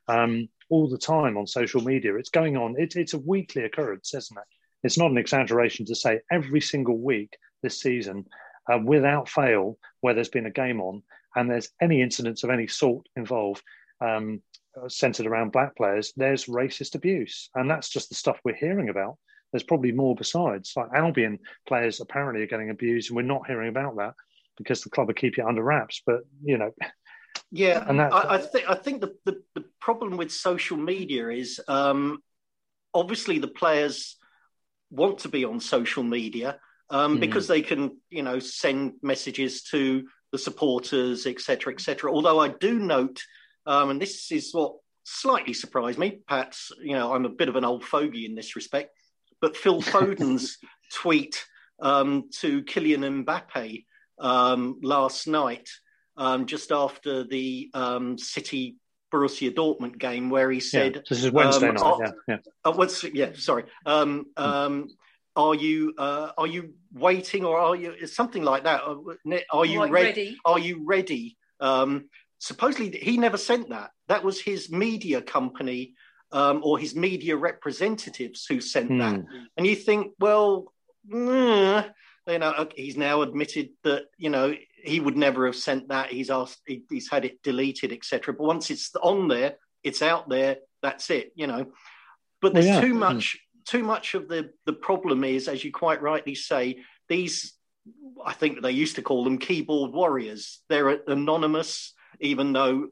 Um, 0.08 0.48
all 0.70 0.90
the 0.90 0.98
time 0.98 1.38
on 1.38 1.48
social 1.48 1.82
media. 1.82 2.16
It's 2.16 2.30
going 2.30 2.58
on. 2.58 2.76
It, 2.78 2.96
it's 2.96 3.14
a 3.14 3.20
weekly 3.20 3.64
occurrence, 3.64 4.14
isn't 4.14 4.38
it? 4.38 4.44
It's 4.84 4.98
not 4.98 5.12
an 5.12 5.18
exaggeration 5.18 5.86
to 5.86 5.96
say 5.96 6.20
every 6.32 6.62
single 6.62 6.98
week 6.98 7.38
this 7.64 7.82
season, 7.82 8.26
uh, 8.72 8.80
without 8.84 9.30
fail, 9.30 9.78
where 10.02 10.14
there's 10.14 10.30
been 10.30 10.46
a 10.46 10.52
game 10.52 10.82
on 10.82 11.04
and 11.36 11.50
there's 11.50 11.70
any 11.82 12.02
incidents 12.02 12.44
of 12.44 12.50
any 12.50 12.68
sort 12.68 13.08
involved, 13.16 13.64
um, 14.02 14.42
centered 14.88 15.26
around 15.26 15.52
black 15.52 15.76
players, 15.76 16.14
there's 16.16 16.46
racist 16.46 16.96
abuse, 16.96 17.50
and 17.56 17.70
that's 17.70 17.90
just 17.90 18.10
the 18.10 18.16
stuff 18.16 18.40
we're 18.44 18.56
hearing 18.56 18.90
about. 18.90 19.18
There's 19.52 19.64
probably 19.64 19.92
more 19.92 20.16
besides. 20.16 20.74
Like 20.76 20.90
Albion 20.94 21.40
players 21.68 22.00
apparently 22.02 22.44
are 22.44 22.48
getting 22.48 22.70
abused, 22.70 23.10
and 23.10 23.16
we're 23.16 23.24
not 23.24 23.48
hearing 23.48 23.70
about 23.70 23.98
that 23.98 24.14
because 24.58 24.82
the 24.82 24.90
club 24.90 25.10
are 25.10 25.14
keeping 25.14 25.46
it 25.46 25.48
under 25.48 25.64
wraps. 25.64 26.02
But 26.06 26.22
you 26.44 26.58
know, 26.58 26.72
yeah, 27.52 27.84
and 27.88 28.00
that, 28.00 28.14
I, 28.14 28.36
I 28.36 28.38
think 28.40 28.70
I 28.70 28.76
think 28.76 29.02
the, 29.02 29.16
the, 29.26 29.42
the 29.56 29.66
problem 29.80 30.18
with 30.18 30.32
social 30.32 30.78
media 30.78 31.30
is 31.30 31.62
um, 31.68 32.20
obviously 32.94 33.40
the 33.40 33.48
players 33.48 34.18
want 34.90 35.20
to 35.20 35.30
be 35.30 35.46
on 35.46 35.60
social 35.60 36.04
media 36.04 36.60
um, 36.90 37.18
mm. 37.18 37.20
because 37.20 37.48
they 37.48 37.62
can, 37.62 37.98
you 38.10 38.24
know, 38.24 38.40
send 38.40 38.94
messages 39.02 39.64
to 39.64 40.08
the 40.32 40.38
supporters, 40.38 41.26
etc., 41.26 41.74
etc. 41.74 42.12
Although 42.12 42.40
I 42.40 42.50
do 42.50 42.80
note, 42.80 43.22
um, 43.66 43.90
and 43.90 44.02
this 44.02 44.32
is 44.32 44.54
what 44.54 44.76
slightly 45.04 45.54
surprised 45.54 45.98
me. 45.98 46.20
Perhaps 46.28 46.72
you 46.82 46.94
know 46.94 47.14
I'm 47.14 47.26
a 47.26 47.30
bit 47.30 47.50
of 47.50 47.56
an 47.56 47.66
old 47.66 47.84
fogey 47.84 48.26
in 48.26 48.36
this 48.36 48.56
respect, 48.56 48.97
but 49.42 49.58
Phil 49.58 49.82
Foden's 49.82 50.58
tweet 50.94 51.46
um, 51.80 52.30
to 52.40 52.64
Kylian 52.64 53.26
Mbappe 53.26 53.86
um, 54.20 54.80
last 54.82 55.28
night, 55.28 55.70
um, 56.16 56.46
just 56.46 56.72
after 56.72 57.24
the 57.24 57.70
um, 57.74 58.18
City 58.18 58.78
Borussia 59.14 59.54
Dortmund 59.54 59.98
game, 59.98 60.30
where 60.30 60.52
he 60.52 60.60
said, 60.60 60.96
yeah, 60.96 61.02
"This 61.10 61.24
is 61.24 61.32
Wednesday 61.32 61.68
night." 61.68 61.82
Oh, 61.82 62.00
yeah, 62.02 62.12
yeah. 62.28 62.38
Uh, 62.66 62.74
what's, 62.74 63.04
yeah, 63.04 63.32
sorry. 63.36 63.66
Um, 63.86 64.26
um, 64.36 64.90
are 65.36 65.56
you 65.56 65.94
uh, 65.98 66.32
are 66.38 66.48
you 66.48 66.74
waiting 66.94 67.46
or 67.46 67.58
are 67.60 67.76
you 67.76 68.08
something 68.08 68.44
like 68.44 68.64
that? 68.64 68.82
Uh, 68.84 69.38
are 69.52 69.66
you 69.66 69.84
re- 69.84 69.90
ready? 69.90 70.38
Are 70.44 70.60
you 70.60 70.84
ready? 70.84 71.38
Um, 71.60 72.10
supposedly 72.40 72.98
he 72.98 73.18
never 73.18 73.38
sent 73.38 73.70
that. 73.70 73.92
That 74.08 74.24
was 74.24 74.42
his 74.42 74.72
media 74.72 75.22
company 75.22 75.94
um, 76.32 76.62
or 76.64 76.78
his 76.78 76.96
media 76.96 77.36
representatives 77.36 78.46
who 78.46 78.60
sent 78.62 78.90
hmm. 78.90 79.00
that. 79.00 79.26
And 79.56 79.68
you 79.68 79.76
think, 79.76 80.14
well, 80.20 80.74
mm, 81.10 81.90
you 82.28 82.40
know, 82.40 82.68
he's 82.76 82.98
now 82.98 83.22
admitted 83.22 83.70
that 83.84 84.04
you 84.18 84.30
know 84.30 84.54
he 84.84 85.00
would 85.00 85.18
never 85.18 85.46
have 85.46 85.56
sent 85.56 85.90
that. 85.90 86.12
He's 86.12 86.30
asked, 86.30 86.62
he, 86.66 86.84
he's 86.90 87.10
had 87.10 87.26
it 87.26 87.42
deleted, 87.44 87.92
etc. 87.92 88.34
But 88.34 88.44
once 88.44 88.70
it's 88.70 88.94
on 88.96 89.28
there, 89.28 89.56
it's 89.84 90.02
out 90.02 90.30
there. 90.30 90.58
That's 90.82 91.10
it, 91.10 91.32
you 91.36 91.48
know. 91.48 91.68
But 92.42 92.54
there's 92.54 92.66
yeah. 92.66 92.82
too 92.82 92.94
hmm. 92.94 93.00
much 93.00 93.38
too 93.66 93.84
much 93.84 94.14
of 94.14 94.28
the 94.28 94.52
the 94.66 94.74
problem 94.74 95.24
is, 95.24 95.48
as 95.48 95.64
you 95.64 95.72
quite 95.72 96.02
rightly 96.02 96.36
say, 96.36 96.80
these 97.08 97.54
I 98.26 98.34
think 98.34 98.62
they 98.62 98.72
used 98.72 98.96
to 98.96 99.02
call 99.02 99.24
them 99.24 99.38
keyboard 99.38 99.94
warriors. 99.94 100.60
They're 100.70 100.90
anonymous, 101.08 101.94
even 102.20 102.52
though 102.54 102.88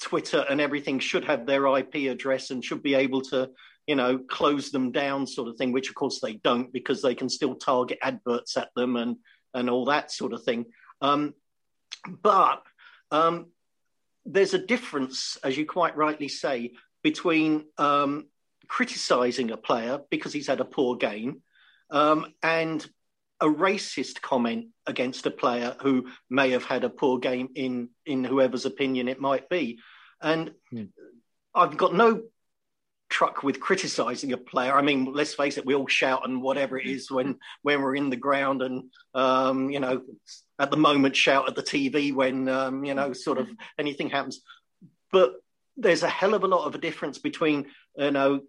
Twitter 0.00 0.44
and 0.48 0.60
everything 0.60 0.98
should 0.98 1.24
have 1.24 1.46
their 1.46 1.66
IP 1.78 2.10
address 2.10 2.50
and 2.50 2.64
should 2.64 2.82
be 2.82 2.94
able 2.94 3.20
to, 3.22 3.50
you 3.86 3.96
know, 3.96 4.18
close 4.18 4.70
them 4.70 4.92
down, 4.92 5.26
sort 5.26 5.48
of 5.48 5.56
thing. 5.56 5.72
Which 5.72 5.88
of 5.88 5.94
course 5.94 6.20
they 6.20 6.34
don't 6.34 6.72
because 6.72 7.02
they 7.02 7.14
can 7.14 7.28
still 7.28 7.54
target 7.54 7.98
adverts 8.02 8.56
at 8.56 8.70
them 8.74 8.96
and 8.96 9.16
and 9.54 9.68
all 9.68 9.86
that 9.86 10.10
sort 10.10 10.32
of 10.32 10.42
thing. 10.42 10.66
Um, 11.00 11.34
but 12.22 12.62
um, 13.10 13.46
there's 14.24 14.54
a 14.54 14.58
difference, 14.58 15.36
as 15.42 15.56
you 15.56 15.66
quite 15.66 15.96
rightly 15.96 16.28
say, 16.28 16.72
between 17.02 17.64
um, 17.78 18.26
criticizing 18.68 19.50
a 19.50 19.56
player 19.56 20.00
because 20.10 20.32
he's 20.32 20.46
had 20.46 20.60
a 20.60 20.64
poor 20.64 20.96
game 20.96 21.42
um, 21.90 22.26
and 22.42 22.86
a 23.40 23.46
racist 23.46 24.20
comment 24.20 24.66
against 24.86 25.26
a 25.26 25.30
player 25.30 25.76
who 25.82 26.06
may 26.28 26.50
have 26.50 26.64
had 26.64 26.84
a 26.84 26.90
poor 26.90 27.18
game 27.18 27.48
in 27.54 27.88
in 28.04 28.24
whoever's 28.24 28.66
opinion 28.66 29.08
it 29.08 29.20
might 29.20 29.48
be. 29.48 29.78
And 30.22 30.52
mm. 30.72 30.88
i've 31.54 31.76
got 31.76 31.94
no 31.94 32.22
truck 33.08 33.42
with 33.42 33.60
criticizing 33.60 34.32
a 34.32 34.36
player. 34.36 34.74
I 34.74 34.82
mean 34.82 35.12
let's 35.12 35.34
face 35.34 35.58
it 35.58 35.66
we 35.66 35.74
all 35.74 35.86
shout 35.86 36.28
and 36.28 36.42
whatever 36.42 36.78
it 36.78 36.86
is 36.86 37.10
when 37.10 37.38
when 37.62 37.82
we're 37.82 37.96
in 37.96 38.10
the 38.10 38.16
ground 38.16 38.62
and 38.62 38.84
um, 39.14 39.70
you 39.70 39.80
know 39.80 40.02
at 40.58 40.70
the 40.70 40.76
moment 40.76 41.16
shout 41.16 41.48
at 41.48 41.56
the 41.56 41.62
tv 41.62 42.14
when 42.14 42.48
um, 42.48 42.84
you 42.84 42.94
know 42.94 43.12
sort 43.12 43.38
of 43.38 43.48
anything 43.78 44.10
happens. 44.10 44.40
But 45.12 45.34
there's 45.76 46.02
a 46.02 46.08
hell 46.08 46.34
of 46.34 46.44
a 46.44 46.48
lot 46.48 46.66
of 46.66 46.74
a 46.74 46.78
difference 46.78 47.18
between 47.18 47.66
you 47.96 48.10
know 48.10 48.40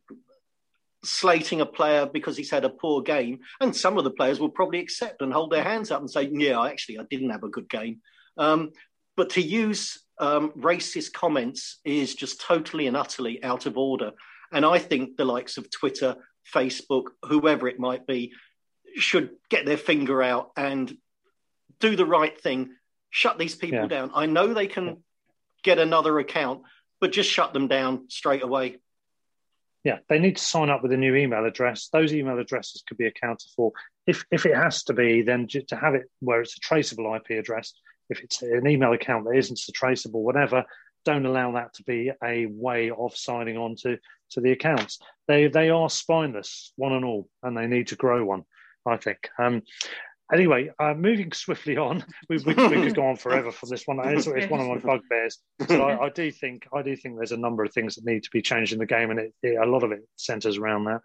slating 1.03 1.61
a 1.61 1.65
player 1.65 2.05
because 2.05 2.37
he's 2.37 2.51
had 2.51 2.65
a 2.65 2.69
poor 2.69 3.01
game, 3.01 3.39
and 3.59 3.75
some 3.75 3.97
of 3.97 4.03
the 4.03 4.11
players 4.11 4.39
will 4.39 4.49
probably 4.49 4.79
accept 4.79 5.21
and 5.21 5.33
hold 5.33 5.51
their 5.51 5.63
hands 5.63 5.91
up 5.91 5.99
and 5.99 6.09
say, 6.09 6.29
"Yeah, 6.31 6.63
actually, 6.63 6.99
I 6.99 7.03
didn't 7.09 7.31
have 7.31 7.43
a 7.43 7.49
good 7.49 7.69
game." 7.69 8.01
Um, 8.37 8.71
but 9.15 9.31
to 9.31 9.41
use 9.41 9.99
um, 10.19 10.51
racist 10.51 11.13
comments 11.13 11.79
is 11.83 12.15
just 12.15 12.41
totally 12.41 12.87
and 12.87 12.95
utterly 12.95 13.43
out 13.43 13.65
of 13.65 13.77
order. 13.77 14.11
And 14.51 14.65
I 14.65 14.79
think 14.79 15.17
the 15.17 15.25
likes 15.25 15.57
of 15.57 15.69
Twitter, 15.71 16.15
Facebook, 16.53 17.05
whoever 17.23 17.67
it 17.67 17.79
might 17.79 18.05
be, 18.05 18.33
should 18.95 19.31
get 19.49 19.65
their 19.65 19.77
finger 19.77 20.21
out 20.21 20.51
and 20.55 20.95
do 21.79 21.95
the 21.95 22.05
right 22.05 22.39
thing. 22.39 22.75
Shut 23.09 23.37
these 23.37 23.55
people 23.55 23.79
yeah. 23.79 23.87
down. 23.87 24.11
I 24.13 24.25
know 24.25 24.53
they 24.53 24.67
can 24.67 25.03
get 25.63 25.79
another 25.79 26.19
account, 26.19 26.61
but 26.99 27.11
just 27.11 27.29
shut 27.29 27.53
them 27.53 27.67
down 27.67 28.09
straight 28.09 28.43
away. 28.43 28.77
Yeah, 29.83 29.97
they 30.09 30.19
need 30.19 30.37
to 30.37 30.43
sign 30.43 30.69
up 30.69 30.83
with 30.83 30.91
a 30.91 30.97
new 30.97 31.15
email 31.15 31.45
address. 31.45 31.89
Those 31.91 32.13
email 32.13 32.37
addresses 32.37 32.83
could 32.87 32.97
be 32.97 33.07
accounted 33.07 33.49
for. 33.55 33.71
If 34.05 34.25
if 34.31 34.45
it 34.45 34.55
has 34.55 34.83
to 34.85 34.93
be, 34.93 35.23
then 35.23 35.47
to 35.47 35.75
have 35.75 35.95
it 35.95 36.03
where 36.19 36.41
it's 36.41 36.55
a 36.55 36.59
traceable 36.59 37.13
IP 37.15 37.39
address. 37.39 37.73
If 38.09 38.21
it's 38.21 38.41
an 38.41 38.67
email 38.67 38.93
account 38.93 39.25
that 39.25 39.37
isn't 39.37 39.57
so 39.57 39.71
traceable, 39.73 40.23
whatever, 40.23 40.65
don't 41.05 41.25
allow 41.25 41.53
that 41.53 41.73
to 41.75 41.83
be 41.83 42.11
a 42.23 42.45
way 42.45 42.91
of 42.91 43.15
signing 43.15 43.57
on 43.57 43.75
to, 43.81 43.97
to 44.31 44.41
the 44.41 44.51
accounts. 44.51 44.99
They 45.27 45.47
they 45.47 45.69
are 45.69 45.89
spineless, 45.89 46.73
one 46.75 46.93
and 46.93 47.05
all, 47.05 47.27
and 47.41 47.57
they 47.57 47.67
need 47.67 47.87
to 47.87 47.95
grow 47.95 48.23
one. 48.23 48.43
I 48.85 48.97
think. 48.97 49.29
Um, 49.37 49.61
Anyway, 50.33 50.69
uh, 50.79 50.93
moving 50.93 51.31
swiftly 51.33 51.77
on, 51.77 52.03
we, 52.29 52.37
we, 52.37 52.53
we, 52.53 52.81
could 52.83 52.95
go 52.95 53.05
on 53.05 53.17
forever 53.17 53.51
for 53.51 53.65
this 53.65 53.83
one. 53.85 53.99
It's, 54.05 54.27
it's 54.27 54.49
one 54.49 54.61
of 54.61 54.67
my 54.67 54.77
bugbears. 54.77 55.39
So 55.67 55.81
I, 55.81 56.05
I, 56.05 56.09
do 56.09 56.31
think 56.31 56.67
I 56.73 56.81
do 56.81 56.95
think 56.95 57.17
there's 57.17 57.33
a 57.33 57.37
number 57.37 57.63
of 57.63 57.73
things 57.73 57.95
that 57.95 58.05
need 58.05 58.23
to 58.23 58.29
be 58.31 58.41
changed 58.41 58.71
in 58.71 58.79
the 58.79 58.85
game, 58.85 59.11
and 59.11 59.19
it, 59.19 59.33
it, 59.43 59.57
a 59.61 59.69
lot 59.69 59.83
of 59.83 59.91
it 59.91 60.07
centres 60.15 60.57
around 60.57 60.85
that. 60.85 61.01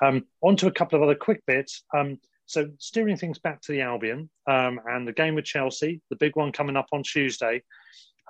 Um, 0.00 0.24
on 0.40 0.56
to 0.56 0.68
a 0.68 0.72
couple 0.72 0.96
of 0.96 1.02
other 1.02 1.16
quick 1.16 1.44
bits. 1.46 1.82
Um, 1.96 2.18
so 2.46 2.68
steering 2.78 3.16
things 3.16 3.38
back 3.38 3.60
to 3.62 3.72
the 3.72 3.82
Albion 3.82 4.28
um, 4.46 4.80
and 4.84 5.06
the 5.06 5.12
game 5.12 5.36
with 5.36 5.44
Chelsea, 5.44 6.00
the 6.10 6.16
big 6.16 6.34
one 6.34 6.50
coming 6.50 6.76
up 6.76 6.88
on 6.92 7.04
Tuesday. 7.04 7.62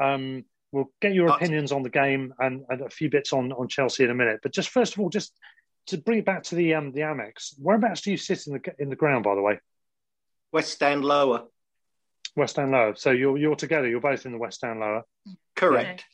Um, 0.03 0.45
we'll 0.73 0.91
get 1.01 1.15
your 1.15 1.29
opinions 1.29 1.73
on 1.73 1.83
the 1.83 1.91
game 1.91 2.35
and, 2.39 2.65
and, 2.69 2.83
a 2.83 2.91
few 2.91 3.11
bits 3.11 3.33
on, 3.33 3.51
on 3.53 3.69
Chelsea 3.69 4.05
in 4.05 4.11
a 4.11 4.15
minute. 4.15 4.41
But 4.43 4.53
just 4.53 4.69
first 4.69 4.95
of 4.95 5.01
all, 5.01 5.09
just 5.09 5.33
to 5.87 5.99
bring 5.99 6.19
it 6.19 6.25
back 6.25 6.43
to 6.45 6.55
the 6.55 6.75
um, 6.75 6.93
the 6.93 7.01
Amex, 7.01 7.55
whereabouts 7.59 8.03
do 8.03 8.11
you 8.11 8.17
sit 8.17 8.47
in 8.47 8.55
the 8.55 8.75
in 8.79 8.91
the 8.91 8.97
ground, 8.97 9.25
by 9.25 9.35
the 9.35 9.43
way? 9.43 9.59
West 10.53 10.83
End 10.83 11.05
lower. 11.05 11.45
West 12.37 12.59
End 12.59 12.73
lower. 12.73 12.95
So 12.97 13.11
you're 13.11 13.39
you're 13.39 13.57
together. 13.57 13.89
You're 13.89 14.01
both 14.01 14.27
in 14.27 14.33
the 14.33 14.39
West 14.39 14.63
End 14.65 14.81
lower. 14.81 15.05
Correct. 15.57 16.05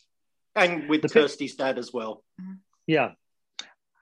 Yeah. 0.54 0.62
And 0.64 0.88
with 0.88 1.02
the 1.02 1.08
Kirsty's 1.08 1.54
bit, 1.56 1.64
dad 1.64 1.78
as 1.78 1.92
well. 1.92 2.24
Yeah. 2.86 3.12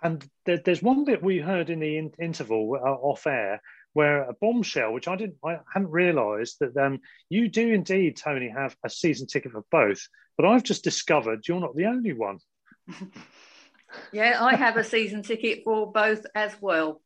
And 0.03 0.25
there, 0.47 0.61
there's 0.65 0.83
one 0.83 1.05
bit 1.05 1.23
we 1.23 1.39
heard 1.39 1.71
in 1.71 1.81
the 1.81 1.97
in, 1.97 2.13
interval 2.21 2.79
uh, 2.81 2.91
off 2.91 3.27
air 3.27 3.61
where 3.95 4.25
a 4.25 4.35
bombshell, 4.35 4.93
which 4.93 5.09
I 5.09 5.17
didn't, 5.17 5.37
I 5.45 5.59
hadn't 5.73 5.91
realised 5.91 6.57
that 6.61 6.77
um, 6.77 7.01
you 7.31 7.49
do 7.49 7.73
indeed, 7.73 8.17
Tony, 8.17 8.49
have 8.55 8.77
a 8.85 8.91
season 8.91 9.27
ticket 9.27 9.53
for 9.53 9.65
both. 9.71 10.07
But 10.37 10.47
I've 10.47 10.65
just 10.65 10.85
discovered 10.85 11.47
you're 11.49 11.61
not 11.61 11.77
the 11.77 11.87
only 11.87 12.13
one. 12.13 12.39
yeah, 14.13 14.45
I 14.45 14.57
have 14.57 14.77
a 14.77 14.85
season 14.85 15.23
ticket 15.23 15.63
for 15.65 15.91
both 15.91 16.27
as 16.35 16.55
well. 16.61 17.01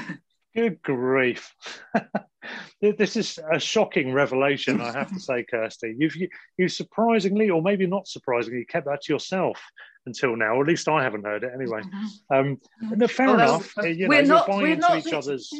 Good 0.54 0.82
grief. 0.82 1.54
this 2.80 3.16
is 3.16 3.38
a 3.52 3.58
shocking 3.58 4.12
revelation, 4.12 4.80
I 4.80 4.92
have 4.92 5.12
to 5.12 5.20
say, 5.20 5.44
Kirsty. 5.50 5.94
You've 5.98 6.16
you, 6.16 6.28
you 6.56 6.68
surprisingly, 6.68 7.50
or 7.50 7.62
maybe 7.62 7.86
not 7.86 8.08
surprisingly, 8.08 8.64
kept 8.64 8.86
that 8.86 9.02
to 9.02 9.12
yourself 9.12 9.60
until 10.06 10.36
now, 10.36 10.54
or 10.56 10.62
at 10.62 10.68
least 10.68 10.88
I 10.88 11.02
haven't 11.02 11.24
heard 11.24 11.44
it 11.44 11.52
anyway. 11.54 11.80
Mm-hmm. 11.80 12.34
Um, 12.34 12.60
no, 12.96 13.06
fair 13.06 13.26
well, 13.28 13.34
enough. 13.34 13.72
Uh, 13.78 13.86
you 13.86 14.04
know, 14.04 14.08
we're 14.08 14.22
not, 14.22 14.48
we're 14.48 14.76
not 14.76 14.98
each 14.98 15.04
the, 15.04 15.18
other's. 15.18 15.50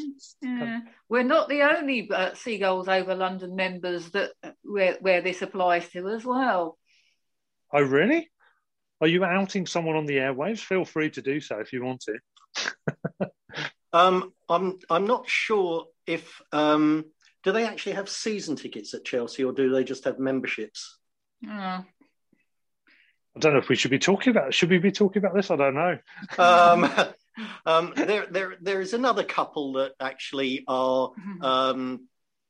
Yeah, 0.42 0.80
we're 1.08 1.22
not 1.22 1.48
the 1.48 1.62
only 1.62 2.10
uh, 2.10 2.34
Seagulls 2.34 2.88
over 2.88 3.14
London 3.14 3.54
members 3.54 4.10
that 4.10 4.32
uh, 4.42 4.50
where 4.62 4.96
where 5.00 5.20
this 5.20 5.42
applies 5.42 5.88
to 5.90 6.08
as 6.08 6.24
well. 6.24 6.78
Oh, 7.72 7.82
really? 7.82 8.30
Are 9.00 9.08
you 9.08 9.24
outing 9.24 9.66
someone 9.66 9.96
on 9.96 10.06
the 10.06 10.16
airwaves? 10.16 10.60
Feel 10.60 10.84
free 10.84 11.10
to 11.10 11.22
do 11.22 11.40
so 11.40 11.58
if 11.58 11.72
you 11.72 11.84
want 11.84 12.02
to. 12.02 13.30
Um, 13.92 14.32
I'm 14.48 14.78
I'm 14.88 15.06
not 15.06 15.28
sure 15.28 15.86
if 16.06 16.40
um, 16.52 17.04
do 17.42 17.52
they 17.52 17.64
actually 17.66 17.92
have 17.92 18.08
season 18.08 18.56
tickets 18.56 18.94
at 18.94 19.04
Chelsea 19.04 19.44
or 19.44 19.52
do 19.52 19.70
they 19.70 19.84
just 19.84 20.04
have 20.04 20.18
memberships? 20.18 20.98
Oh. 21.46 21.84
I 23.34 23.38
don't 23.38 23.54
know 23.54 23.58
if 23.58 23.68
we 23.68 23.76
should 23.76 23.90
be 23.90 23.98
talking 23.98 24.30
about. 24.30 24.52
Should 24.52 24.70
we 24.70 24.78
be 24.78 24.92
talking 24.92 25.22
about 25.24 25.34
this? 25.34 25.50
I 25.50 25.56
don't 25.56 25.74
know. 25.74 25.98
Um, 26.38 26.90
um, 27.66 27.92
there, 27.96 28.26
there, 28.30 28.54
there 28.60 28.80
is 28.80 28.92
another 28.92 29.24
couple 29.24 29.74
that 29.74 29.92
actually 29.98 30.64
are 30.68 31.12
um, 31.40 32.08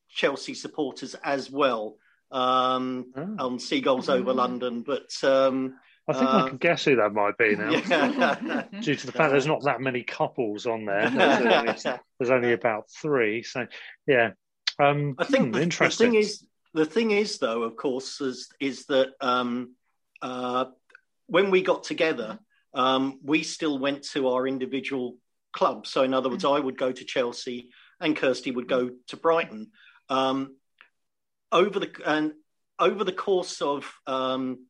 Chelsea 0.09 0.55
supporters 0.55 1.15
as 1.23 1.51
well 1.51 1.97
um, 2.33 3.13
Oh. 3.17 3.37
on 3.39 3.59
Seagulls 3.59 4.09
over 4.09 4.33
London, 4.33 4.83
but 4.83 5.13
um, 5.23 5.75
I 6.09 6.13
think 6.15 6.31
uh, 6.31 6.37
I 6.37 6.49
can 6.49 6.57
guess 6.59 6.85
who 6.85 6.97
that 6.97 7.13
might 7.13 7.39
be 7.39 7.55
now. 7.55 7.71
yeah. 7.89 8.65
Due 8.81 8.97
to 8.97 9.07
the 9.07 9.13
fact 9.13 9.31
there's 9.31 9.47
not 9.47 9.63
that 9.65 9.81
many 9.81 10.03
couples 10.03 10.67
on 10.67 10.85
there, 10.85 11.09
there's 11.67 11.87
only, 11.87 11.99
there's 12.19 12.31
only 12.31 12.53
about 12.53 12.91
three. 12.91 13.43
So, 13.43 13.67
yeah, 14.07 14.33
um, 14.79 15.15
I 15.19 15.25
think 15.25 15.47
hmm, 15.47 15.51
the, 15.53 15.59
the 15.59 15.63
interesting. 15.63 16.11
thing 16.11 16.21
is, 16.21 16.45
the 16.75 16.87
thing 16.87 17.13
is, 17.13 17.39
though, 17.39 17.63
of 17.63 17.77
course, 17.77 18.21
is, 18.21 18.49
is 18.59 18.87
that 18.87 19.11
um, 19.21 19.75
uh, 20.21 20.67
when 21.27 21.51
we 21.51 21.63
got 21.63 21.85
together, 21.85 22.39
um, 22.75 23.21
we 23.23 23.43
still 23.43 23.79
went 23.79 24.03
to 24.11 24.29
our 24.29 24.49
individual 24.49 25.17
clubs. 25.53 25.91
So, 25.91 26.03
in 26.03 26.15
other 26.15 26.31
words, 26.31 26.45
I 26.45 26.59
would 26.59 26.79
go 26.79 26.91
to 26.91 27.05
Chelsea, 27.05 27.71
and 28.01 28.17
Kirsty 28.17 28.51
would 28.51 28.69
go 28.69 28.91
to 29.09 29.17
Brighton. 29.17 29.71
Um, 30.09 30.57
over 31.53 31.79
the 31.79 31.91
and 32.05 32.33
over 32.79 33.05
the 33.05 33.13
course 33.13 33.61
of 33.61 33.91
um, 34.07 34.67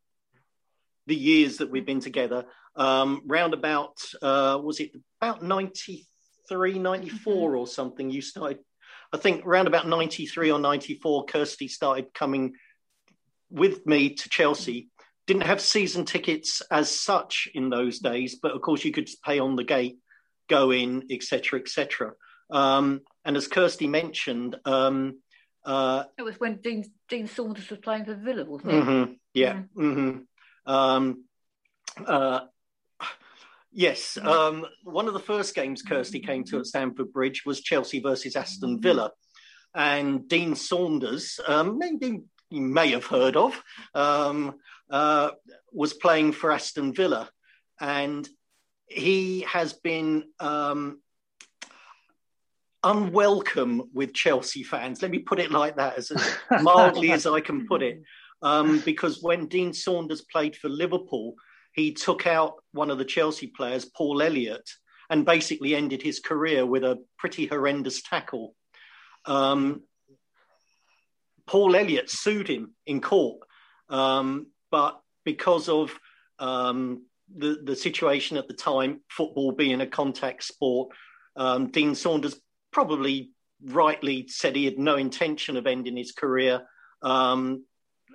the 1.07 1.16
years 1.16 1.59
that 1.59 1.70
we've 1.70 1.86
been 1.86 2.00
together, 2.00 2.44
um, 2.76 3.22
round 3.26 3.55
about 3.55 3.98
uh, 4.22 4.59
was 4.62 4.80
it 4.80 4.92
about 5.20 5.42
93, 5.42 6.78
94 6.78 7.57
or 7.57 7.66
something? 7.66 8.11
You 8.11 8.22
started 8.22 8.59
I 9.12 9.18
think 9.18 9.44
around 9.44 9.66
about 9.66 9.86
93 9.86 10.50
or 10.50 10.59
94, 10.59 11.26
Kirsty 11.26 11.68
started 11.68 12.14
coming 12.14 12.55
with 13.50 13.86
me 13.86 14.14
to 14.14 14.28
Chelsea. 14.30 14.88
Didn't 15.26 15.42
have 15.42 15.61
season 15.61 16.05
tickets 16.07 16.62
as 16.70 16.90
such 16.90 17.46
in 17.55 17.68
those 17.68 17.98
days, 17.98 18.38
but 18.42 18.53
of 18.53 18.62
course 18.62 18.84
you 18.84 18.90
could 18.92 19.11
pay 19.24 19.38
on 19.38 19.55
the 19.55 19.64
gate, 19.64 19.98
go 20.48 20.70
in, 20.70 21.05
etc., 21.11 21.61
etc. 21.61 22.12
Um, 22.50 23.03
and 23.24 23.36
as 23.36 23.48
Kirsty 23.48 23.86
mentioned, 23.86 24.57
um, 24.64 25.20
uh, 25.64 26.05
It 26.18 26.22
was 26.22 26.40
when 26.40 26.57
Dean 26.57 26.84
Dean 27.09 27.26
Saunders 27.28 27.68
was 27.70 27.78
playing 27.80 28.07
for 28.07 28.14
Villa, 28.14 28.44
wasn't 28.44 28.72
it? 28.72 28.84
mhm, 28.84 29.16
yeah. 29.34 29.61
hmm 29.74 30.18
Um, 30.66 31.24
uh, 32.06 32.40
yes. 33.72 34.18
Um, 34.20 34.66
one 34.84 35.08
of 35.08 35.14
the 35.14 35.20
first 35.20 35.54
games 35.54 35.82
Kirsty 35.82 36.20
came 36.20 36.44
to 36.44 36.58
at 36.58 36.66
Stamford 36.66 37.12
Bridge 37.12 37.44
was 37.44 37.60
Chelsea 37.60 38.00
versus 38.00 38.36
Aston 38.36 38.80
Villa. 38.80 39.12
And 39.74 40.28
Dean 40.28 40.54
Saunders, 40.54 41.40
um, 41.46 41.78
maybe 41.78 42.20
you 42.50 42.60
may 42.60 42.90
have 42.90 43.06
heard 43.06 43.36
of, 43.36 43.62
um, 43.94 44.56
uh, 44.90 45.30
was 45.72 45.94
playing 45.94 46.32
for 46.32 46.52
Aston 46.52 46.92
Villa. 46.92 47.30
And 47.80 48.28
he 48.86 49.40
has 49.42 49.72
been 49.72 50.24
um, 50.38 51.00
unwelcome 52.84 53.90
with 53.92 54.12
Chelsea 54.12 54.62
fans. 54.62 55.02
Let 55.02 55.10
me 55.10 55.18
put 55.18 55.38
it 55.38 55.50
like 55.50 55.76
that, 55.76 55.96
as 55.96 56.12
mildly 56.62 57.12
as 57.12 57.26
I 57.26 57.40
can 57.40 57.66
put 57.66 57.82
it. 57.82 58.02
Um, 58.43 58.80
because 58.80 59.22
when 59.22 59.47
Dean 59.47 59.72
Saunders 59.72 60.22
played 60.22 60.57
for 60.57 60.68
Liverpool, 60.68 61.34
he 61.74 61.93
took 61.93 62.26
out 62.26 62.55
one 62.72 62.90
of 62.90 62.99
the 62.99 63.05
Chelsea 63.05 63.47
players, 63.47 63.84
Paul 63.84 64.20
Elliott, 64.20 64.68
and 65.09 65.24
basically 65.24 65.74
ended 65.74 66.03
his 66.03 66.20
career 66.20 66.66
with 66.66 66.84
a 66.84 67.03
pretty 67.18 67.47
horrendous 67.47 68.03
tackle. 68.03 68.55
Um, 69.24 69.82
Paul 71.47 71.76
Elliott 71.76 72.11
sued 72.11 72.49
him 72.49 72.74
in 72.86 73.01
court, 73.01 73.40
um, 73.88 74.47
but 74.70 75.01
because 75.24 75.68
of 75.68 75.93
um, 76.38 77.05
the 77.34 77.59
the 77.62 77.76
situation 77.76 78.36
at 78.36 78.49
the 78.49 78.55
time, 78.55 79.01
football 79.09 79.53
being 79.53 79.80
a 79.80 79.86
contact 79.86 80.45
sport, 80.45 80.90
um, 81.36 81.70
Dean 81.70 81.95
Saunders 81.95 82.40
probably 82.70 83.32
rightly 83.64 84.26
said 84.28 84.57
he 84.57 84.64
had 84.64 84.78
no 84.78 84.97
intention 84.97 85.57
of 85.57 85.66
ending 85.66 85.97
his 85.97 86.12
career. 86.12 86.62
Um, 87.03 87.64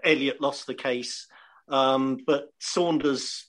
Elliott 0.03 0.41
lost 0.41 0.67
the 0.67 0.73
case, 0.73 1.27
um, 1.67 2.19
but 2.25 2.49
Saunders 2.59 3.45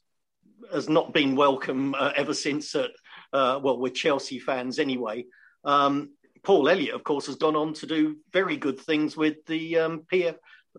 has 0.72 0.88
not 0.88 1.12
been 1.12 1.36
welcome 1.36 1.94
uh, 1.94 2.12
ever 2.16 2.34
since. 2.34 2.74
At 2.74 2.90
uh, 3.32 3.60
well, 3.62 3.78
with 3.78 3.94
Chelsea 3.94 4.38
fans 4.38 4.78
anyway. 4.78 5.26
Um, 5.64 6.10
Paul 6.42 6.68
Elliott, 6.68 6.94
of 6.94 7.04
course, 7.04 7.26
has 7.26 7.36
gone 7.36 7.56
on 7.56 7.74
to 7.74 7.86
do 7.86 8.16
very 8.32 8.56
good 8.56 8.80
things 8.80 9.16
with 9.16 9.44
the 9.46 9.78
um, 9.78 10.02
PF, 10.12 10.36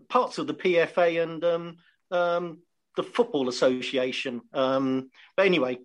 parts 0.08 0.38
of 0.38 0.46
the 0.46 0.54
PFA 0.54 1.22
and 1.22 1.44
um, 1.44 1.76
um, 2.10 2.58
the 2.96 3.02
Football 3.02 3.48
Association. 3.48 4.40
Um, 4.52 5.10
but 5.36 5.46
anyway, 5.46 5.78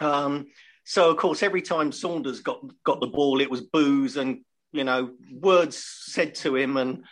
um, 0.00 0.46
so 0.84 1.10
of 1.10 1.16
course, 1.16 1.42
every 1.42 1.62
time 1.62 1.92
Saunders 1.92 2.40
got 2.40 2.60
got 2.84 3.00
the 3.00 3.06
ball, 3.06 3.40
it 3.40 3.50
was 3.50 3.62
boos 3.62 4.16
and 4.16 4.42
you 4.72 4.84
know 4.84 5.10
words 5.32 5.76
said 6.06 6.34
to 6.36 6.56
him, 6.56 6.76
and 6.76 7.04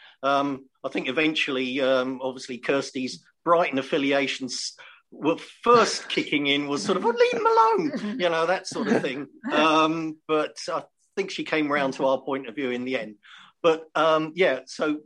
I 0.85 0.89
think 0.89 1.09
eventually, 1.09 1.81
um, 1.81 2.21
obviously, 2.23 2.59
Kirsty's 2.59 3.25
Brighton 3.45 3.79
affiliations 3.79 4.75
were 5.11 5.39
first 5.63 6.09
kicking 6.09 6.49
in 6.49 6.69
was 6.69 6.83
sort 6.83 6.99
of 6.99 7.07
oh, 7.07 7.09
leave 7.09 7.33
him 7.33 7.47
alone, 7.47 8.19
you 8.21 8.29
know 8.29 8.47
that 8.47 8.67
sort 8.67 8.89
of 8.89 9.03
thing. 9.03 9.27
Um, 9.51 10.19
but 10.29 10.57
I 10.71 10.85
think 11.17 11.31
she 11.31 11.45
came 11.45 11.71
round 11.71 11.95
to 11.95 12.07
our 12.07 12.21
point 12.21 12.49
of 12.49 12.55
view 12.55 12.71
in 12.71 12.85
the 12.85 12.99
end. 12.99 13.17
But 13.63 13.87
um, 13.95 14.33
yeah, 14.37 14.61
so 14.67 15.01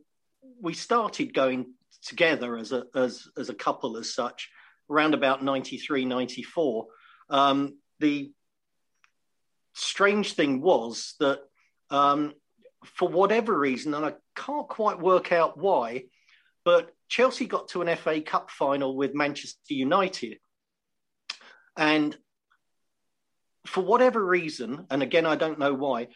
we 0.61 0.75
started 0.75 1.33
going 1.35 1.75
together 2.03 2.57
as 2.57 2.73
a 2.73 2.85
as 2.95 3.29
as 3.39 3.49
a 3.49 3.55
couple 3.55 3.97
as 3.97 4.15
such 4.15 4.51
around 4.91 5.15
about 5.15 5.43
93 5.43 6.05
94 6.05 6.87
um, 7.31 7.79
the 8.01 8.33
strange 9.73 10.35
thing 10.35 10.61
was 10.61 11.15
that 11.21 11.41
um, 11.91 12.35
for 12.85 13.09
whatever 13.09 13.57
reason 13.59 13.95
and 13.95 14.05
i 14.05 14.13
can't 14.37 14.69
quite 14.69 15.01
work 15.01 15.33
out 15.33 15.59
why 15.59 16.05
but 16.65 16.91
chelsea 17.09 17.47
got 17.47 17.69
to 17.69 17.83
an 17.83 17.97
fa 17.97 18.21
cup 18.21 18.51
final 18.51 18.97
with 18.97 19.15
manchester 19.15 19.75
united 19.75 20.39
and 21.77 22.17
for 23.67 23.83
whatever 23.83 24.25
reason 24.25 24.87
and 24.91 25.03
again 25.03 25.27
i 25.27 25.37
don't 25.37 25.59
know 25.59 25.75
why 25.75 26.09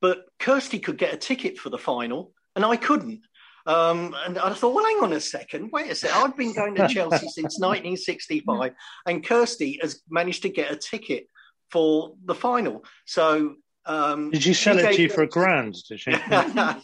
but 0.00 0.24
kirsty 0.38 0.78
could 0.78 0.98
get 0.98 1.14
a 1.14 1.18
ticket 1.18 1.58
for 1.58 1.70
the 1.70 1.78
final 1.78 2.32
and 2.56 2.64
i 2.64 2.76
couldn't 2.76 3.22
um, 3.66 4.14
and 4.26 4.38
I 4.38 4.52
thought, 4.52 4.74
well, 4.74 4.84
hang 4.84 5.02
on 5.02 5.12
a 5.12 5.20
second, 5.20 5.70
wait 5.72 5.90
a 5.90 5.94
second. 5.94 6.22
I've 6.22 6.36
been 6.36 6.52
going 6.52 6.74
to 6.74 6.88
Chelsea 6.88 7.28
since 7.28 7.58
1965, 7.58 8.72
and 9.06 9.26
Kirsty 9.26 9.78
has 9.80 10.02
managed 10.10 10.42
to 10.42 10.50
get 10.50 10.70
a 10.70 10.76
ticket 10.76 11.28
for 11.70 12.14
the 12.24 12.34
final. 12.34 12.84
So, 13.06 13.54
um, 13.86 14.30
Did 14.30 14.44
you 14.44 14.54
sell 14.54 14.78
she 14.78 14.84
it 14.84 14.96
to 14.96 15.02
you 15.02 15.08
for 15.08 15.22
a 15.22 15.28
grand? 15.28 15.76
Did 15.88 16.00
she? 16.00 16.14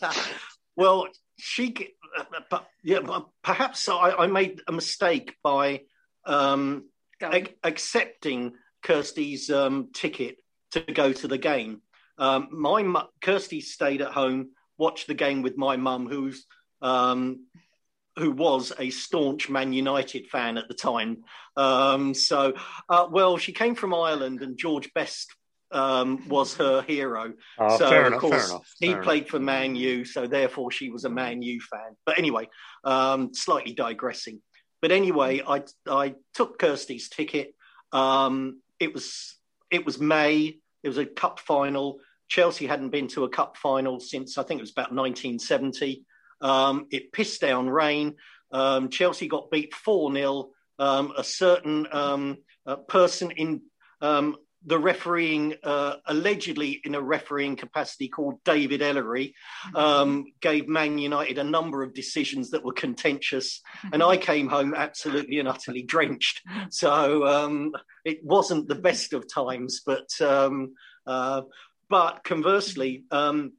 well, 0.77 1.09
she, 1.39 1.73
g- 1.73 1.95
uh, 2.19 2.25
but 2.51 2.67
yeah, 2.83 3.01
but 3.01 3.29
perhaps 3.43 3.89
I, 3.89 4.11
I 4.11 4.27
made 4.27 4.61
a 4.67 4.73
mistake 4.73 5.37
by 5.43 5.83
um, 6.25 6.85
ac- 7.23 7.55
accepting 7.63 8.53
Kirsty's 8.83 9.51
um, 9.51 9.91
ticket 9.93 10.37
to 10.73 10.81
go 10.81 11.13
to 11.13 11.29
the 11.29 11.39
game. 11.39 11.83
Um, 12.19 12.49
my 12.51 12.83
mu- 12.83 13.01
Kirsty 13.21 13.61
stayed 13.61 14.03
at 14.03 14.13
home, 14.13 14.51
watched 14.77 15.07
the 15.07 15.15
game 15.15 15.43
with 15.43 15.57
my 15.57 15.77
mum, 15.77 16.07
who's 16.07 16.45
um, 16.83 17.47
who 18.19 18.31
was 18.31 18.73
a 18.79 18.91
staunch 18.91 19.49
Man 19.49 19.73
United 19.73 20.27
fan 20.27 20.59
at 20.59 20.69
the 20.69 20.75
time. 20.75 21.25
Um, 21.57 22.13
so, 22.13 22.55
uh, 22.89 23.07
well, 23.11 23.39
she 23.39 23.53
came 23.53 23.75
from 23.75 23.95
Ireland, 23.95 24.43
and 24.43 24.59
George 24.59 24.93
Best 24.93 25.35
um, 25.73 26.29
was 26.29 26.55
her 26.57 26.83
hero. 26.83 27.33
Oh, 27.59 27.79
so, 27.79 27.89
fair 27.89 28.03
of 28.03 28.07
enough, 28.09 28.21
course, 28.21 28.51
enough, 28.51 28.75
he 28.81 28.95
played 28.97 29.29
for 29.29 29.39
Man 29.39 29.77
U, 29.77 30.05
so 30.05 30.27
therefore 30.27 30.71
she 30.71 30.91
was 30.91 31.05
a 31.05 31.11
Man 31.11 31.43
U 31.43 31.61
fan. 31.61 31.97
But 32.05 32.19
anyway, 32.19 32.49
um, 32.85 33.33
slightly 33.35 33.73
digressing. 33.73 34.41
But 34.83 34.93
anyway, 34.93 35.43
I 35.47 35.63
I 35.89 36.15
took 36.35 36.59
Kirsty's 36.59 37.09
ticket. 37.09 37.55
Um, 37.93 38.61
it 38.79 38.95
was 38.95 39.37
it 39.71 39.85
was 39.85 40.01
May. 40.01 40.59
It 40.83 40.89
was 40.89 40.99
a 40.99 41.07
cup 41.07 41.41
final. 41.41 42.01
Chelsea 42.29 42.67
hadn't 42.67 42.91
been 42.91 43.09
to 43.09 43.25
a 43.25 43.29
cup 43.29 43.57
final 43.57 44.01
since 44.01 44.39
I 44.39 44.45
think 44.45 44.61
it 44.61 44.63
was 44.63 44.71
about 44.71 44.93
1970. 44.93 46.05
Um, 46.41 46.87
it 46.91 47.13
pissed 47.13 47.41
down 47.41 47.69
rain. 47.69 48.17
Um, 48.53 48.89
Chelsea 48.89 49.29
got 49.29 49.51
beat 49.51 49.75
4 49.75 50.13
0. 50.13 50.51
Um, 50.79 51.13
a 51.17 51.23
certain 51.23 51.87
um, 51.93 52.39
uh, 52.67 52.77
person 52.77 53.33
in 53.33 53.63
um, 54.01 54.37
the 54.67 54.79
refereeing, 54.79 55.55
uh, 55.63 55.97
allegedly 56.07 56.81
in 56.85 56.95
a 56.95 57.01
refereeing 57.01 57.57
capacity 57.57 58.09
called 58.09 58.43
David 58.45 58.81
Elleray, 58.81 59.33
um, 59.75 60.27
gave 60.41 60.69
Man 60.69 60.99
United 60.99 61.39
a 61.39 61.45
number 61.45 61.83
of 61.83 61.95
decisions 61.95 62.51
that 62.51 62.65
were 62.65 62.73
contentious. 62.73 63.63
And 63.93 64.03
I 64.03 64.17
came 64.17 64.49
home 64.49 64.75
absolutely 64.75 65.39
and 65.39 65.49
utterly 65.49 65.83
drenched. 65.83 66.43
So 66.71 67.27
um, 67.27 67.73
it 68.05 68.25
wasn't 68.25 68.69
the 68.69 68.75
best 68.75 69.13
of 69.13 69.33
times, 69.33 69.83
but. 69.85 70.09
Um, 70.21 70.75
uh, 71.07 71.43
but 71.89 72.23
conversely, 72.23 73.05
um, 73.11 73.55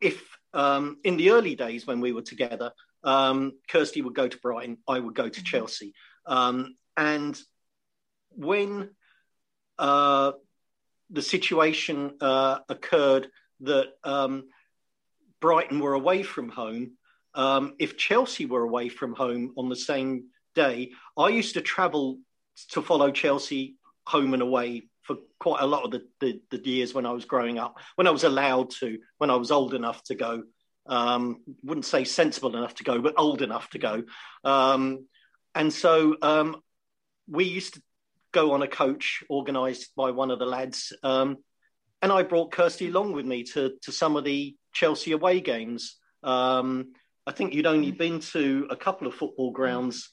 if 0.00 0.36
um, 0.52 0.98
in 1.04 1.16
the 1.16 1.30
early 1.30 1.54
days 1.54 1.86
when 1.86 2.00
we 2.00 2.12
were 2.12 2.22
together, 2.22 2.72
Um, 3.02 3.52
Kirsty 3.72 4.02
would 4.02 4.14
go 4.14 4.28
to 4.28 4.38
Brighton, 4.38 4.76
I 4.86 4.98
would 4.98 5.14
go 5.14 5.28
to 5.30 5.42
Chelsea. 5.42 5.94
Um, 6.26 6.76
and 6.96 7.34
when 8.36 8.90
uh, 9.80 10.32
the 11.08 11.22
situation 11.22 12.12
uh, 12.20 12.58
occurred 12.68 13.28
that 13.60 13.88
um, 14.04 14.44
Brighton 15.40 15.80
were 15.80 15.94
away 15.94 16.22
from 16.22 16.50
home, 16.50 16.92
um, 17.34 17.74
if 17.78 17.96
Chelsea 17.96 18.46
were 18.46 18.62
away 18.62 18.90
from 18.90 19.14
home 19.14 19.54
on 19.56 19.68
the 19.68 19.76
same 19.76 20.26
day, 20.54 20.92
I 21.16 21.28
used 21.28 21.54
to 21.54 21.62
travel 21.62 22.18
to 22.72 22.82
follow 22.82 23.10
Chelsea 23.10 23.76
home 24.06 24.34
and 24.34 24.42
away 24.42 24.88
for 25.02 25.16
quite 25.38 25.62
a 25.62 25.66
lot 25.66 25.84
of 25.84 25.92
the, 25.92 26.02
the, 26.20 26.40
the 26.50 26.68
years 26.68 26.92
when 26.92 27.06
I 27.06 27.12
was 27.12 27.24
growing 27.24 27.58
up, 27.58 27.78
when 27.96 28.06
I 28.06 28.10
was 28.10 28.24
allowed 28.24 28.70
to, 28.80 28.98
when 29.18 29.30
I 29.30 29.36
was 29.36 29.50
old 29.50 29.72
enough 29.74 30.02
to 30.04 30.14
go. 30.14 30.42
Um, 30.86 31.42
wouldn't 31.62 31.86
say 31.86 32.04
sensible 32.04 32.56
enough 32.56 32.74
to 32.76 32.84
go, 32.84 33.00
but 33.00 33.14
old 33.16 33.42
enough 33.42 33.70
to 33.70 33.78
go. 33.78 34.02
Um, 34.44 35.06
and 35.54 35.72
so 35.72 36.16
um, 36.20 36.56
we 37.28 37.44
used 37.44 37.74
to 37.74 37.82
go 38.32 38.52
on 38.52 38.62
a 38.62 38.68
coach 38.68 39.22
organised 39.30 39.94
by 39.96 40.10
one 40.10 40.30
of 40.30 40.38
the 40.38 40.46
lads. 40.46 40.92
Um, 41.02 41.38
and 42.02 42.10
I 42.12 42.22
brought 42.22 42.52
Kirsty 42.52 42.88
along 42.88 43.12
with 43.12 43.26
me 43.26 43.44
to, 43.44 43.74
to 43.82 43.92
some 43.92 44.16
of 44.16 44.24
the 44.24 44.56
Chelsea 44.72 45.12
away 45.12 45.40
games. 45.40 45.96
Um, 46.22 46.92
I 47.26 47.32
think 47.32 47.52
you'd 47.52 47.66
only 47.66 47.92
been 47.92 48.20
to 48.20 48.66
a 48.70 48.76
couple 48.76 49.06
of 49.06 49.14
football 49.14 49.50
grounds 49.50 50.10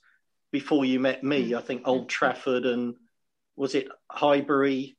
before 0.52 0.86
you 0.86 1.00
met 1.00 1.24
me. 1.24 1.56
I 1.56 1.62
think 1.62 1.84
Old 1.86 2.10
Trafford 2.10 2.66
and 2.66 2.96
was 3.56 3.76
it 3.76 3.88
Highbury 4.12 4.98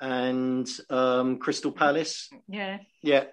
and 0.00 0.68
um, 0.88 1.38
Crystal 1.38 1.72
Palace? 1.72 2.28
Yeah. 2.48 2.78
Yeah. 3.02 3.24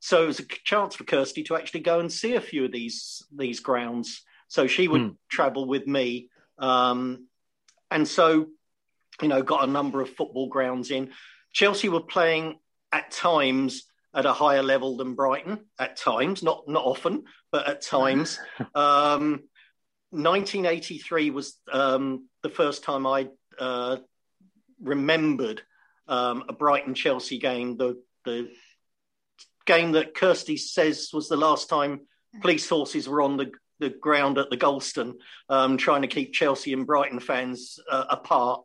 So 0.00 0.24
it 0.24 0.26
was 0.26 0.40
a 0.40 0.46
chance 0.64 0.96
for 0.96 1.04
Kirsty 1.04 1.44
to 1.44 1.56
actually 1.56 1.80
go 1.80 2.00
and 2.00 2.12
see 2.12 2.34
a 2.34 2.40
few 2.40 2.64
of 2.64 2.72
these 2.72 3.22
these 3.34 3.60
grounds. 3.60 4.22
So 4.48 4.66
she 4.66 4.86
would 4.88 5.00
Hmm. 5.00 5.08
travel 5.28 5.66
with 5.66 5.86
me, 5.86 6.28
um, 6.58 7.26
and 7.90 8.06
so 8.06 8.48
you 9.22 9.28
know 9.28 9.42
got 9.42 9.64
a 9.64 9.70
number 9.70 10.00
of 10.00 10.10
football 10.10 10.48
grounds 10.48 10.90
in. 10.90 11.10
Chelsea 11.52 11.88
were 11.88 12.02
playing 12.02 12.58
at 12.92 13.10
times 13.10 13.84
at 14.14 14.26
a 14.26 14.32
higher 14.32 14.62
level 14.62 14.96
than 14.96 15.14
Brighton. 15.14 15.60
At 15.78 15.96
times, 15.96 16.42
not 16.42 16.68
not 16.68 16.84
often, 16.84 17.24
but 17.50 17.68
at 17.68 17.82
times. 17.82 18.38
um, 18.74 19.44
1983 20.10 21.30
was 21.30 21.58
um, 21.72 22.28
the 22.42 22.48
first 22.48 22.84
time 22.84 23.04
I 23.06 23.28
uh, 23.58 23.96
remembered 24.80 25.62
um, 26.06 26.44
a 26.48 26.52
Brighton 26.52 26.94
Chelsea 26.94 27.38
game. 27.38 27.76
The 27.76 28.00
the 28.24 28.50
game 29.66 29.92
that 29.92 30.14
Kirsty 30.14 30.56
says 30.56 31.10
was 31.12 31.28
the 31.28 31.36
last 31.36 31.68
time 31.68 32.02
police 32.40 32.66
forces 32.66 33.08
were 33.08 33.22
on 33.22 33.36
the, 33.36 33.52
the 33.78 33.90
ground 33.90 34.38
at 34.38 34.50
the 34.50 34.56
Goldstone, 34.56 35.14
um, 35.48 35.76
trying 35.76 36.02
to 36.02 36.08
keep 36.08 36.32
Chelsea 36.32 36.72
and 36.72 36.86
Brighton 36.86 37.20
fans 37.20 37.78
uh, 37.90 38.04
apart. 38.10 38.62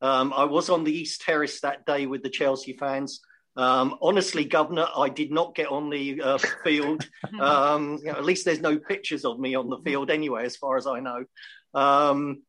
Um, 0.00 0.32
I 0.34 0.44
was 0.44 0.70
on 0.70 0.84
the 0.84 0.92
East 0.92 1.22
Terrace 1.22 1.60
that 1.60 1.86
day 1.86 2.06
with 2.06 2.22
the 2.22 2.30
Chelsea 2.30 2.74
fans. 2.74 3.20
Um, 3.56 3.96
honestly, 4.00 4.44
Governor, 4.44 4.86
I 4.96 5.08
did 5.08 5.32
not 5.32 5.54
get 5.54 5.68
on 5.68 5.90
the 5.90 6.22
uh, 6.22 6.38
field. 6.64 7.08
Um, 7.40 7.98
you 7.98 8.12
know, 8.12 8.18
at 8.18 8.24
least 8.24 8.44
there's 8.44 8.60
no 8.60 8.78
pictures 8.78 9.24
of 9.24 9.40
me 9.40 9.56
on 9.56 9.68
the 9.68 9.78
field 9.78 10.10
anyway, 10.10 10.44
as 10.44 10.56
far 10.56 10.76
as 10.76 10.86
I 10.86 11.00
know. 11.00 11.24
Um, 11.74 12.42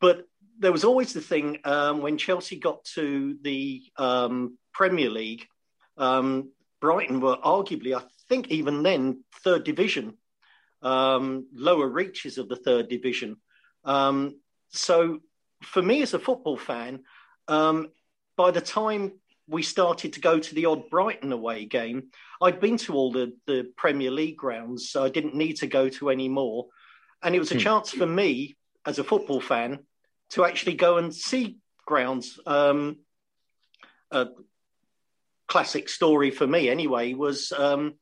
but 0.00 0.24
there 0.58 0.72
was 0.72 0.84
always 0.84 1.12
the 1.12 1.20
thing 1.20 1.58
um, 1.64 2.00
when 2.00 2.18
Chelsea 2.18 2.58
got 2.58 2.84
to 2.94 3.36
the 3.42 3.82
um, 3.96 4.58
Premier 4.72 5.10
League, 5.10 5.46
um, 5.98 6.50
Brighton 6.80 7.20
were 7.20 7.36
arguably, 7.36 7.94
I 7.96 8.02
think, 8.28 8.48
even 8.48 8.82
then, 8.82 9.24
third 9.44 9.64
division, 9.64 10.16
um, 10.82 11.46
lower 11.52 11.88
reaches 11.88 12.38
of 12.38 12.48
the 12.48 12.56
third 12.56 12.88
division. 12.88 13.36
Um, 13.84 14.40
so, 14.70 15.20
for 15.62 15.82
me 15.82 16.02
as 16.02 16.14
a 16.14 16.18
football 16.18 16.56
fan, 16.56 17.04
um, 17.48 17.88
by 18.36 18.50
the 18.50 18.60
time 18.60 19.12
we 19.48 19.62
started 19.62 20.12
to 20.12 20.20
go 20.20 20.38
to 20.38 20.54
the 20.54 20.66
odd 20.66 20.90
Brighton 20.90 21.32
away 21.32 21.64
game, 21.64 22.10
I'd 22.40 22.60
been 22.60 22.76
to 22.78 22.94
all 22.94 23.10
the, 23.12 23.32
the 23.46 23.72
Premier 23.76 24.10
League 24.10 24.36
grounds, 24.36 24.90
so 24.90 25.02
I 25.02 25.08
didn't 25.08 25.34
need 25.34 25.54
to 25.58 25.66
go 25.66 25.88
to 25.88 26.10
any 26.10 26.28
more. 26.28 26.66
And 27.22 27.34
it 27.34 27.38
was 27.38 27.50
a 27.50 27.54
Hmm. 27.54 27.60
chance 27.60 27.90
for 27.90 28.06
me 28.06 28.56
as 28.86 28.98
a 28.98 29.04
football 29.04 29.40
fan 29.40 29.80
to 30.30 30.44
actually 30.44 30.74
go 30.74 30.98
and 30.98 31.14
see 31.14 31.58
grounds. 31.86 32.38
Um, 32.46 32.98
a 34.10 34.28
classic 35.48 35.88
story 35.88 36.30
for 36.30 36.46
me, 36.46 36.68
anyway, 36.68 37.14
was 37.14 37.52
um, 37.52 37.94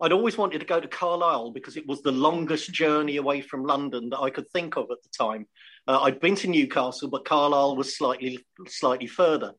I'd 0.00 0.12
always 0.12 0.38
wanted 0.38 0.60
to 0.60 0.66
go 0.66 0.80
to 0.80 0.88
Carlisle 0.88 1.52
because 1.52 1.76
it 1.76 1.86
was 1.86 2.02
the 2.02 2.12
longest 2.12 2.72
journey 2.72 3.16
away 3.16 3.42
from 3.42 3.64
London 3.64 4.10
that 4.10 4.20
I 4.20 4.30
could 4.30 4.48
think 4.50 4.76
of 4.76 4.86
at 4.90 5.02
the 5.02 5.10
time. 5.16 5.46
Uh, 5.88 6.00
I'd 6.02 6.20
been 6.20 6.34
to 6.36 6.48
Newcastle, 6.48 7.08
but 7.08 7.24
Carlisle 7.24 7.74
was 7.74 7.96
slightly 7.96 8.44
slightly 8.66 9.06
further. 9.06 9.54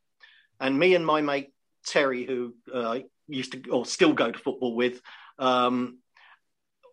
And 0.59 0.77
me 0.77 0.93
and 0.93 1.03
my 1.03 1.21
mate 1.21 1.51
Terry, 1.88 2.23
who 2.23 2.53
uh, 2.71 2.99
used 3.27 3.53
to 3.53 3.71
or 3.71 3.86
still 3.86 4.13
go 4.13 4.32
to 4.32 4.38
football 4.38 4.75
with, 4.75 5.01
um, 5.39 5.97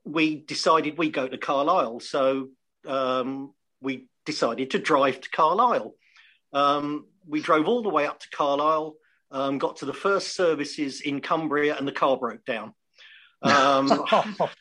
we 0.05 0.37
decided 0.37 0.97
we'd 0.97 1.13
go 1.13 1.29
to 1.29 1.37
Carlisle. 1.37 2.01
So 2.01 2.49
um, 2.87 3.53
we 3.83 4.09
decided 4.25 4.71
to 4.71 4.79
drive 4.79 5.21
to 5.21 5.29
Carlisle. 5.29 5.95
Um, 6.55 7.07
we 7.29 7.41
drove 7.43 7.69
all 7.69 7.83
the 7.83 7.91
way 7.91 8.07
up 8.07 8.21
to 8.21 8.31
Carlisle, 8.31 8.95
um, 9.31 9.59
got 9.59 9.77
to 9.79 9.85
the 9.85 9.93
first 9.93 10.35
services 10.35 11.03
in 11.03 11.21
Cumbria, 11.21 11.77
and 11.77 11.87
the 11.87 11.93
car 11.93 12.17
broke 12.17 12.45
down. 12.47 12.73
Um, 13.43 14.07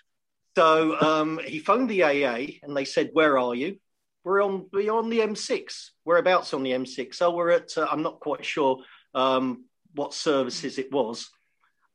so 0.58 1.00
um, 1.00 1.40
he 1.46 1.60
phoned 1.60 1.90
the 1.90 2.04
AA, 2.04 2.58
and 2.62 2.76
they 2.76 2.84
said, 2.84 3.12
"Where 3.14 3.38
are 3.40 3.56
you?" 3.56 3.80
We're 4.26 4.44
on 4.44 4.66
we're 4.74 4.92
on 4.92 5.10
the 5.10 5.20
M6. 5.20 5.92
Whereabouts 6.04 6.54
on 6.56 6.64
the 6.64 6.72
M6? 6.72 7.14
So 7.14 7.32
we're 7.32 7.52
at. 7.52 7.78
Uh, 7.78 7.88
I'm 7.90 8.02
not 8.02 8.20
quite 8.20 8.44
sure 8.44 8.80
um, 9.14 9.66
what 9.94 10.16
services 10.16 10.80
it 10.80 10.92
was, 10.92 11.30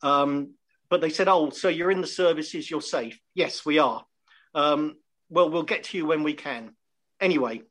um, 0.03 0.55
but 0.89 1.01
they 1.01 1.11
said, 1.11 1.27
"Oh, 1.27 1.51
so 1.51 1.69
you're 1.69 1.91
in 1.91 2.01
the 2.01 2.07
services. 2.07 2.71
You're 2.71 2.83
safe." 2.83 3.21
Yes, 3.35 3.67
we 3.67 3.81
are. 3.81 4.05
Um, 4.55 4.97
well, 5.29 5.51
we'll 5.51 5.65
get 5.65 5.85
to 5.85 5.99
you 5.99 6.07
when 6.07 6.23
we 6.23 6.35
can. 6.35 6.71
Anyway, 7.21 7.63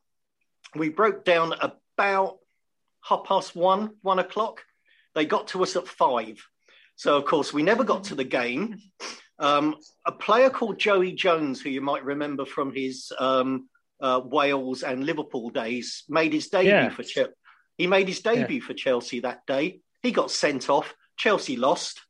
we 0.76 0.90
broke 0.90 1.24
down 1.24 1.54
about 1.62 2.40
half 3.02 3.24
past 3.24 3.56
one, 3.56 3.92
one 4.02 4.20
o'clock. 4.20 4.64
They 5.16 5.26
got 5.26 5.48
to 5.50 5.64
us 5.64 5.78
at 5.78 5.88
five. 5.88 6.46
So, 6.98 7.16
of 7.16 7.24
course, 7.24 7.54
we 7.54 7.64
never 7.64 7.86
got 7.86 8.06
to 8.06 8.16
the 8.16 8.26
game. 8.26 8.78
Um, 9.42 9.78
a 10.06 10.12
player 10.12 10.50
called 10.50 10.80
Joey 10.80 11.14
Jones, 11.14 11.62
who 11.62 11.70
you 11.70 11.80
might 11.80 12.04
remember 12.04 12.44
from 12.46 12.76
his 12.76 13.10
um, 13.20 13.70
uh, 14.02 14.22
Wales 14.24 14.84
and 14.84 15.06
Liverpool 15.06 15.50
days, 15.50 16.04
made 16.10 16.34
his 16.34 16.48
debut 16.50 16.70
Yeah. 16.72 16.90
for 16.90 17.04
Chelsea. 17.04 17.34
He 17.78 17.88
made 17.88 18.08
his 18.08 18.20
debut 18.22 18.62
for 18.62 18.74
Chelsea 18.74 19.22
that 19.22 19.46
day. 19.46 19.82
He 20.02 20.12
got 20.12 20.32
sent 20.32 20.70
off. 20.70 20.94
Chelsea 21.18 21.56
lost. 21.58 22.02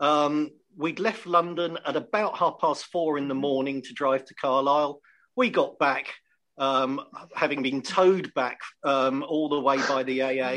Um, 0.00 0.50
we'd 0.76 0.98
left 1.00 1.26
London 1.26 1.78
at 1.86 1.96
about 1.96 2.38
half 2.38 2.58
past 2.60 2.86
four 2.86 3.18
in 3.18 3.28
the 3.28 3.34
morning 3.34 3.82
to 3.82 3.92
drive 3.92 4.24
to 4.26 4.34
Carlisle. 4.34 5.00
We 5.36 5.50
got 5.50 5.78
back, 5.78 6.14
um, 6.58 7.00
having 7.34 7.62
been 7.62 7.82
towed 7.82 8.32
back 8.34 8.60
um, 8.84 9.22
all 9.28 9.48
the 9.48 9.60
way 9.60 9.76
by 9.88 10.02
the 10.02 10.22
AA. 10.22 10.54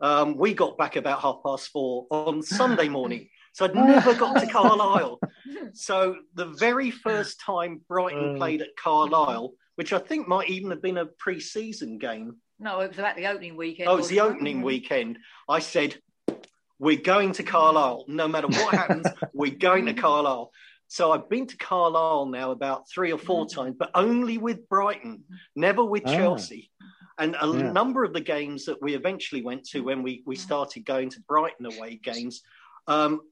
Um, 0.00 0.36
we 0.36 0.54
got 0.54 0.76
back 0.78 0.96
about 0.96 1.20
half 1.20 1.36
past 1.44 1.68
four 1.68 2.06
on 2.10 2.42
Sunday 2.42 2.88
morning. 2.98 3.28
So 3.52 3.64
I'd 3.64 3.74
never 3.74 4.14
got 4.14 4.40
to 4.40 4.46
Carlisle. 4.52 5.18
So 5.72 6.16
the 6.34 6.46
very 6.46 6.90
first 6.90 7.40
time 7.40 7.80
Brighton 7.88 8.34
Uh. 8.34 8.38
played 8.38 8.60
at 8.62 8.76
Carlisle, 8.82 9.52
which 9.80 9.94
I 9.94 9.98
think 9.98 10.28
might 10.28 10.50
even 10.50 10.68
have 10.72 10.82
been 10.82 10.98
a 10.98 11.06
pre-season 11.06 11.96
game. 11.96 12.36
No, 12.58 12.80
it 12.80 12.88
was 12.88 12.98
about 12.98 13.16
the 13.16 13.26
opening 13.28 13.56
weekend. 13.56 13.88
Oh, 13.88 13.94
it 13.94 13.96
was 13.96 14.08
the 14.08 14.16
wasn't 14.18 14.32
it? 14.32 14.34
opening 14.36 14.60
weekend. 14.60 15.18
I 15.48 15.60
said, 15.60 15.96
"We're 16.78 17.00
going 17.00 17.32
to 17.32 17.42
Carlisle. 17.42 18.04
No 18.06 18.28
matter 18.28 18.46
what 18.48 18.74
happens, 18.74 19.06
we're 19.32 19.54
going 19.56 19.86
to 19.86 19.94
Carlisle." 19.94 20.52
So 20.88 21.12
I've 21.12 21.30
been 21.30 21.46
to 21.46 21.56
Carlisle 21.56 22.26
now 22.26 22.50
about 22.50 22.90
three 22.90 23.10
or 23.10 23.16
four 23.16 23.48
times, 23.48 23.76
but 23.78 23.90
only 23.94 24.36
with 24.36 24.68
Brighton, 24.68 25.24
never 25.56 25.82
with 25.82 26.02
Ah. 26.04 26.14
Chelsea. 26.14 26.70
And 27.16 27.34
a 27.40 27.46
Yeah. 27.46 27.72
number 27.72 28.04
of 28.04 28.12
the 28.12 28.20
games 28.20 28.66
that 28.66 28.82
we 28.82 28.92
eventually 28.94 29.40
went 29.40 29.64
to 29.70 29.80
when 29.80 30.02
we, 30.02 30.22
we 30.26 30.36
started 30.36 30.84
going 30.84 31.08
to 31.08 31.20
Brighton 31.26 31.64
away 31.64 31.96
games 32.02 32.42
um, 32.86 33.22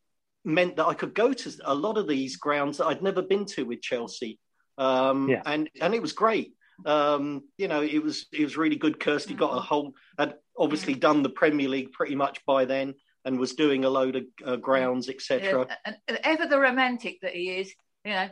meant 0.47 0.77
that 0.77 0.87
I 0.87 0.95
could 0.95 1.13
go 1.15 1.35
to 1.35 1.53
a 1.67 1.75
lot 1.75 1.99
of 1.99 2.09
these 2.09 2.37
grounds 2.37 2.79
that 2.79 2.87
I'd 2.87 3.03
never 3.03 3.21
been 3.21 3.45
to 3.57 3.65
with 3.67 3.83
Chelsea. 3.83 4.39
Um, 4.79 5.29
Yeah. 5.29 5.43
and, 5.45 5.69
and 5.81 5.95
it 5.95 6.01
was 6.01 6.13
great. 6.13 6.55
Um, 6.87 7.43
you 7.57 7.67
know, 7.67 7.83
it 7.83 8.03
was 8.03 8.27
it 8.33 8.45
was 8.45 8.57
really 8.57 8.77
good. 8.77 9.01
Kirsty 9.01 9.35
got 9.35 9.57
a 9.57 9.61
whole 9.61 9.95
had 10.17 10.37
obviously 10.57 10.95
done 10.95 11.23
the 11.23 11.29
Premier 11.29 11.69
League 11.69 11.91
pretty 11.93 12.15
much 12.15 12.45
by 12.47 12.65
then 12.65 12.95
and 13.25 13.39
was 13.39 13.55
doing 13.55 13.85
a 13.85 13.91
load 13.91 14.15
of 14.17 14.25
uh, 14.45 14.57
grounds, 14.57 15.09
etc. 15.09 15.67
Yeah, 15.69 15.75
and, 15.85 15.97
and 16.07 16.21
ever 16.23 16.47
the 16.47 16.59
romantic 16.59 17.21
that 17.23 17.35
he 17.35 17.51
is, 17.51 17.75
you 18.05 18.13
know. 18.13 18.29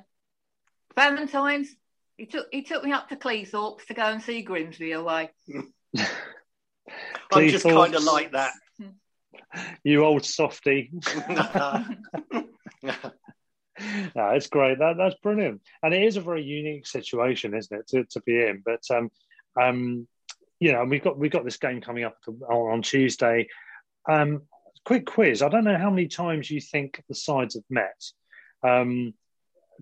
Valentine's, 0.94 1.74
he 2.16 2.26
took 2.26 2.46
he 2.52 2.62
took 2.62 2.84
me 2.84 2.92
up 2.92 3.08
to 3.08 3.16
Cleethorpes 3.16 3.84
to 3.86 3.94
go 3.94 4.04
and 4.04 4.22
see 4.22 4.42
Grimsby 4.42 4.92
away. 4.92 5.30
I'm 7.32 7.48
just 7.48 7.64
kind 7.64 7.94
of 7.94 8.04
like 8.04 8.32
that. 8.32 8.52
You 9.84 10.04
old 10.04 10.24
softy. 10.24 10.92
no, 14.14 14.28
it's 14.30 14.48
great. 14.48 14.78
That, 14.78 14.96
that's 14.96 15.16
brilliant, 15.16 15.62
and 15.82 15.94
it 15.94 16.02
is 16.02 16.16
a 16.16 16.20
very 16.20 16.42
unique 16.42 16.86
situation, 16.86 17.54
isn't 17.54 17.78
it, 17.78 17.86
to, 17.88 18.04
to 18.10 18.20
be 18.22 18.42
in? 18.42 18.62
But 18.64 18.82
um, 18.90 19.10
um, 19.60 20.08
you 20.60 20.72
know, 20.72 20.84
we've 20.84 21.02
got 21.02 21.18
we've 21.18 21.30
got 21.30 21.44
this 21.44 21.58
game 21.58 21.80
coming 21.80 22.04
up 22.04 22.16
on, 22.48 22.82
Tuesday. 22.82 23.48
Um, 24.08 24.42
quick 24.84 25.06
quiz. 25.06 25.42
I 25.42 25.48
don't 25.48 25.64
know 25.64 25.78
how 25.78 25.90
many 25.90 26.08
times 26.08 26.50
you 26.50 26.60
think 26.60 27.02
the 27.08 27.14
sides 27.14 27.54
have 27.54 27.64
met. 27.68 28.02
Um, 28.62 29.14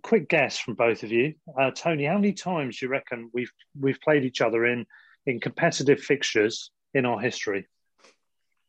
quick 0.03 0.29
guess 0.29 0.59
from 0.59 0.75
both 0.75 1.03
of 1.03 1.13
you, 1.13 1.35
uh, 1.59 1.71
Tony. 1.71 2.05
How 2.05 2.17
many 2.17 2.33
times 2.33 2.79
do 2.79 2.87
you 2.87 2.91
reckon 2.91 3.31
we've 3.33 3.53
we've 3.79 4.01
played 4.01 4.25
each 4.25 4.41
other 4.41 4.67
in 4.67 4.87
in 5.27 5.41
competitive 5.41 6.01
fixtures 6.01 6.71
in 6.93 7.07
our 7.07 7.21
history? 7.21 7.69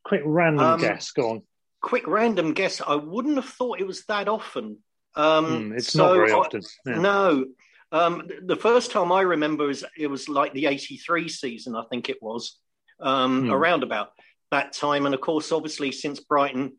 Quick 0.04 0.22
random 0.24 0.64
Um, 0.64 0.80
guess. 0.80 1.10
Go 1.10 1.30
on. 1.30 1.42
Quick 1.82 2.06
random 2.06 2.54
guess. 2.54 2.80
I 2.80 2.94
wouldn't 2.94 3.36
have 3.36 3.48
thought 3.48 3.80
it 3.80 3.86
was 3.86 4.04
that 4.06 4.28
often. 4.28 4.78
Um, 5.16 5.44
Hmm, 5.46 5.72
it's 5.72 5.92
so 5.92 6.06
not 6.06 6.14
very 6.14 6.32
often. 6.32 6.62
Yeah. 6.84 6.98
No. 6.98 7.46
Um, 7.92 8.28
the 8.44 8.56
first 8.56 8.90
time 8.90 9.10
I 9.12 9.22
remember 9.22 9.70
is 9.70 9.84
it 9.96 10.08
was 10.08 10.28
like 10.28 10.52
the 10.52 10.66
83 10.66 11.28
season, 11.28 11.74
I 11.74 11.84
think 11.90 12.08
it 12.08 12.22
was, 12.22 12.58
um, 13.00 13.46
Hmm. 13.46 13.52
around 13.52 13.82
about 13.82 14.10
that 14.50 14.72
time. 14.72 15.06
And 15.06 15.14
of 15.14 15.20
course, 15.20 15.52
obviously, 15.52 15.92
since 15.92 16.20
Brighton 16.20 16.78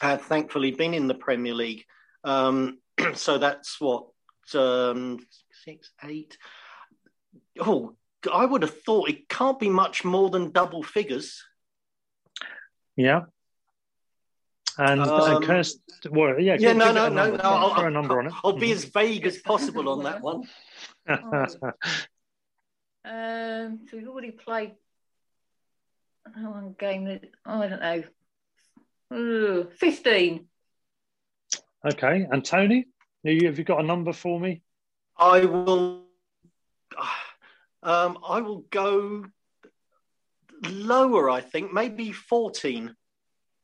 had 0.00 0.20
thankfully 0.20 0.70
been 0.70 0.94
in 0.94 1.08
the 1.08 1.14
Premier 1.14 1.54
League, 1.54 1.84
um, 2.24 2.78
so 3.14 3.38
that's 3.38 3.80
what, 3.80 4.06
um, 4.54 5.26
six, 5.64 5.90
eight. 6.04 6.38
Oh, 7.58 7.96
I 8.32 8.44
would 8.44 8.62
have 8.62 8.82
thought 8.82 9.08
it 9.08 9.28
can't 9.28 9.58
be 9.58 9.68
much 9.68 10.04
more 10.04 10.30
than 10.30 10.52
double 10.52 10.82
figures. 10.82 11.42
Yeah. 12.96 13.22
And, 14.80 15.00
Um, 15.00 15.36
and 15.36 15.44
Kirst, 15.44 15.80
well, 16.10 16.38
yeah, 16.38 16.52
Yeah, 16.52 16.68
give- 16.68 16.76
no, 16.76 16.92
no, 16.92 17.08
no, 17.08 17.08
number. 17.08 17.30
no. 17.32 17.38
Throw- 17.38 17.50
I'll, 17.50 17.84
a 17.86 17.90
number 17.90 18.18
on 18.20 18.26
it. 18.28 18.32
I'll 18.44 18.52
be 18.52 18.70
as 18.70 18.84
vague 18.84 19.26
as 19.26 19.38
possible 19.38 19.88
on 19.88 20.04
that 20.04 20.20
one. 20.22 20.48
Um, 23.04 23.86
so 23.90 23.96
we've 23.96 24.08
already 24.08 24.32
played 24.32 24.72
how 26.34 26.50
long 26.50 26.74
game? 26.78 27.06
is- 27.06 27.20
Oh, 27.46 27.62
I 27.62 27.68
don't 27.68 27.80
know. 27.80 28.02
Ooh, 29.16 29.70
Fifteen. 29.70 30.48
okay, 31.84 32.26
and 32.30 32.44
Tony, 32.44 32.86
have 33.24 33.34
you, 33.34 33.46
have 33.46 33.56
you 33.58 33.64
got 33.64 33.80
a 33.80 33.86
number 33.86 34.12
for 34.12 34.38
me? 34.38 34.62
I 35.16 35.44
will. 35.46 36.04
Um, 37.80 38.18
I 38.28 38.40
will 38.40 38.64
go 38.70 39.24
lower. 40.64 41.30
I 41.30 41.40
think 41.40 41.72
maybe 41.72 42.10
fourteen. 42.10 42.96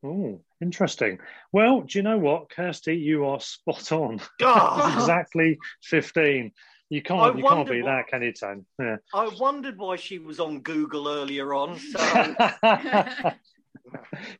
Oh, 0.05 0.41
interesting. 0.61 1.19
Well, 1.53 1.81
do 1.81 1.99
you 1.99 2.03
know 2.03 2.19
what, 2.19 2.51
Kirsty? 2.51 2.97
You 2.97 3.25
are 3.27 3.41
spot 3.41 3.91
on. 3.93 4.21
Exactly 4.41 5.59
fifteen. 5.83 6.53
You 6.91 7.01
can't, 7.03 7.37
you 7.39 7.43
can't 7.43 7.57
wondered 7.57 7.73
beat 7.73 7.83
what- 7.85 7.91
that, 7.91 8.07
can 8.09 8.23
you, 8.23 8.33
Tony? 8.33 8.63
Yeah. 8.79 8.97
I 9.15 9.29
wondered 9.41 9.79
why 9.79 9.97
she 9.97 10.19
was 10.19 10.39
on 10.39 10.61
Google 10.61 11.09
earlier 11.09 11.55
on. 11.55 11.79
So 11.79 11.99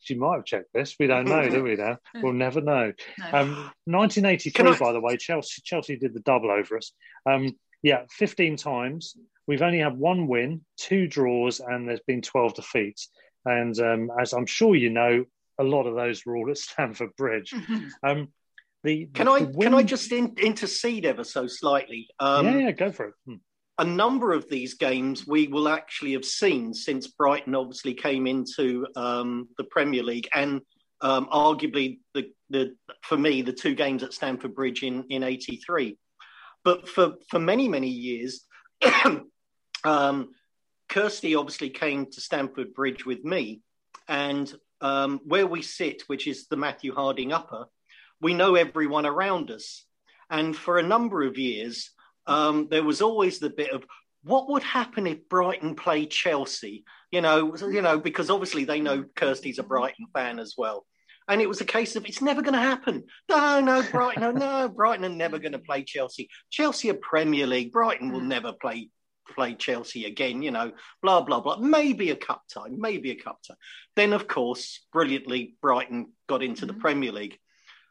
she 0.01 0.15
might 0.15 0.37
have 0.37 0.45
checked 0.45 0.73
this. 0.75 0.97
We 1.01 1.07
don't 1.07 1.27
know, 1.27 1.49
do 1.49 1.63
we? 1.63 1.77
Now 1.77 1.99
we'll 2.17 2.33
never 2.35 2.61
know. 2.61 2.93
No. 3.19 3.25
Um, 3.39 3.71
1983, 3.87 4.69
I- 4.71 4.79
by 4.79 4.93
the 4.93 5.01
way, 5.01 5.17
Chelsea 5.17 5.63
Chelsea 5.65 5.97
did 5.97 6.13
the 6.15 6.21
double 6.21 6.51
over 6.51 6.77
us. 6.77 6.93
Um, 7.27 7.57
yeah, 7.83 8.03
15 8.11 8.57
times. 8.57 9.17
We've 9.47 9.63
only 9.63 9.79
had 9.81 9.97
one 9.97 10.27
win, 10.27 10.63
two 10.79 11.07
draws, 11.07 11.61
and 11.61 11.87
there's 11.89 12.01
been 12.07 12.23
12 12.23 12.55
defeats. 12.55 13.11
And 13.45 13.79
um, 13.79 14.11
as 14.19 14.33
I'm 14.33 14.47
sure 14.47 14.75
you 14.75 14.89
know, 14.91 15.25
a 15.59 15.65
lot 15.65 15.87
of 15.87 15.95
those 15.95 16.25
were 16.25 16.37
all 16.37 16.51
at 16.51 16.59
Stamford 16.59 17.15
Bridge. 17.17 17.55
Um, 18.03 18.29
the 18.83 19.07
can 19.15 19.27
the 19.27 19.33
I 19.33 19.41
win- 19.41 19.61
can 19.61 19.75
I 19.75 19.83
just 19.83 20.13
in, 20.13 20.35
intercede 20.37 21.07
ever 21.07 21.25
so 21.25 21.47
slightly? 21.47 22.09
Um, 22.21 22.47
yeah, 22.47 22.59
yeah, 22.59 22.71
go 22.73 22.93
for 22.93 23.07
it. 23.07 23.15
Hmm. 23.27 23.35
a 23.79 23.85
number 23.85 24.33
of 24.33 24.49
these 24.49 24.75
games 24.75 25.27
we 25.27 25.49
will 25.49 25.69
actually 25.69 26.13
have 26.13 26.25
seen 26.25 26.75
since 26.75 27.07
Brighton 27.09 27.55
obviously 27.55 27.95
came 27.95 28.27
into 28.27 28.87
um, 28.95 29.49
the 29.59 29.65
Premier 29.65 30.03
League, 30.03 30.29
and 30.35 30.61
um, 31.01 31.29
arguably 31.33 31.99
the, 32.15 32.31
the 32.51 32.77
for 33.03 33.17
me 33.17 33.43
the 33.43 33.53
two 33.53 33.75
games 33.75 34.03
at 34.03 34.13
Stamford 34.13 34.55
Bridge 34.55 34.83
in 34.83 35.05
in 35.09 35.23
'83. 35.23 35.97
But 36.63 36.89
for 36.89 37.15
for 37.31 37.39
many 37.39 37.69
many 37.69 37.89
years, 37.89 38.45
um, 39.85 40.29
Kirsty 40.89 41.35
obviously 41.35 41.71
came 41.71 42.11
to 42.11 42.21
Stamford 42.21 42.75
Bridge 42.75 43.07
with 43.07 43.25
me, 43.25 43.63
and 44.09 44.53
um, 44.85 45.21
where 45.25 45.47
we 45.47 45.63
sit, 45.63 46.03
which 46.07 46.27
is 46.27 46.47
the 46.47 46.57
Matthew 46.57 46.95
Harding 46.95 47.33
Upper, 47.33 47.65
we 48.21 48.35
know 48.35 48.55
everyone 48.55 49.07
around 49.07 49.51
us, 49.51 49.87
and 50.31 50.55
for 50.55 50.79
a 50.79 50.83
number 50.83 51.23
of 51.23 51.39
years 51.39 51.91
um, 52.27 52.69
there 52.71 52.85
was 52.85 53.03
always 53.03 53.39
the 53.39 53.51
bit 53.51 53.71
of 53.71 53.85
what 54.23 54.49
would 54.49 54.63
happen 54.63 55.07
if 55.07 55.29
Brighton 55.29 55.75
played 55.75 56.11
Chelsea? 56.11 56.85
You 57.11 57.21
know, 57.21 57.55
you 57.57 57.83
know, 57.83 57.99
because 57.99 58.31
obviously 58.31 58.65
they 58.65 58.81
know 58.81 59.05
Kirsty's 59.15 59.59
a 59.59 59.63
Brighton 59.63 60.07
fan 60.15 60.39
as 60.39 60.55
well. 60.57 60.87
And 61.29 61.41
it 61.41 61.49
was 61.49 61.61
a 61.61 61.67
case 61.67 61.97
of 61.97 62.05
it's 62.05 62.21
never 62.21 62.43
going 62.43 62.55
to 62.55 62.61
happen. 62.61 63.05
No, 63.31 63.61
no, 63.61 63.83
Brighton, 63.91 64.23
no, 64.23 64.31
no, 64.33 64.69
Brighton 64.69 65.05
are 65.07 65.11
never 65.11 65.39
going 65.39 65.53
to 65.53 65.59
play 65.59 65.83
Chelsea. 65.83 66.29
Chelsea 66.51 66.91
are 66.91 66.95
Premier 66.95 67.47
League. 67.47 67.73
Brighton 67.73 68.13
will 68.13 68.21
never 68.21 68.53
play 68.53 68.91
play 69.35 69.55
Chelsea 69.55 70.05
again. 70.05 70.43
You 70.43 70.51
know, 70.51 70.73
blah 71.03 71.23
blah 71.23 71.41
blah. 71.41 71.57
Maybe 71.57 72.11
a 72.11 72.17
cup 72.17 72.43
time, 72.53 72.81
maybe 72.81 73.11
a 73.11 73.17
cup 73.17 73.41
time. 73.47 73.57
Then, 73.97 74.13
of 74.13 74.27
course, 74.29 74.85
brilliantly, 74.93 75.57
Brighton 75.61 76.13
got 76.29 76.43
into 76.43 76.67
the 76.67 76.75
Premier 76.75 77.13
League. 77.13 77.39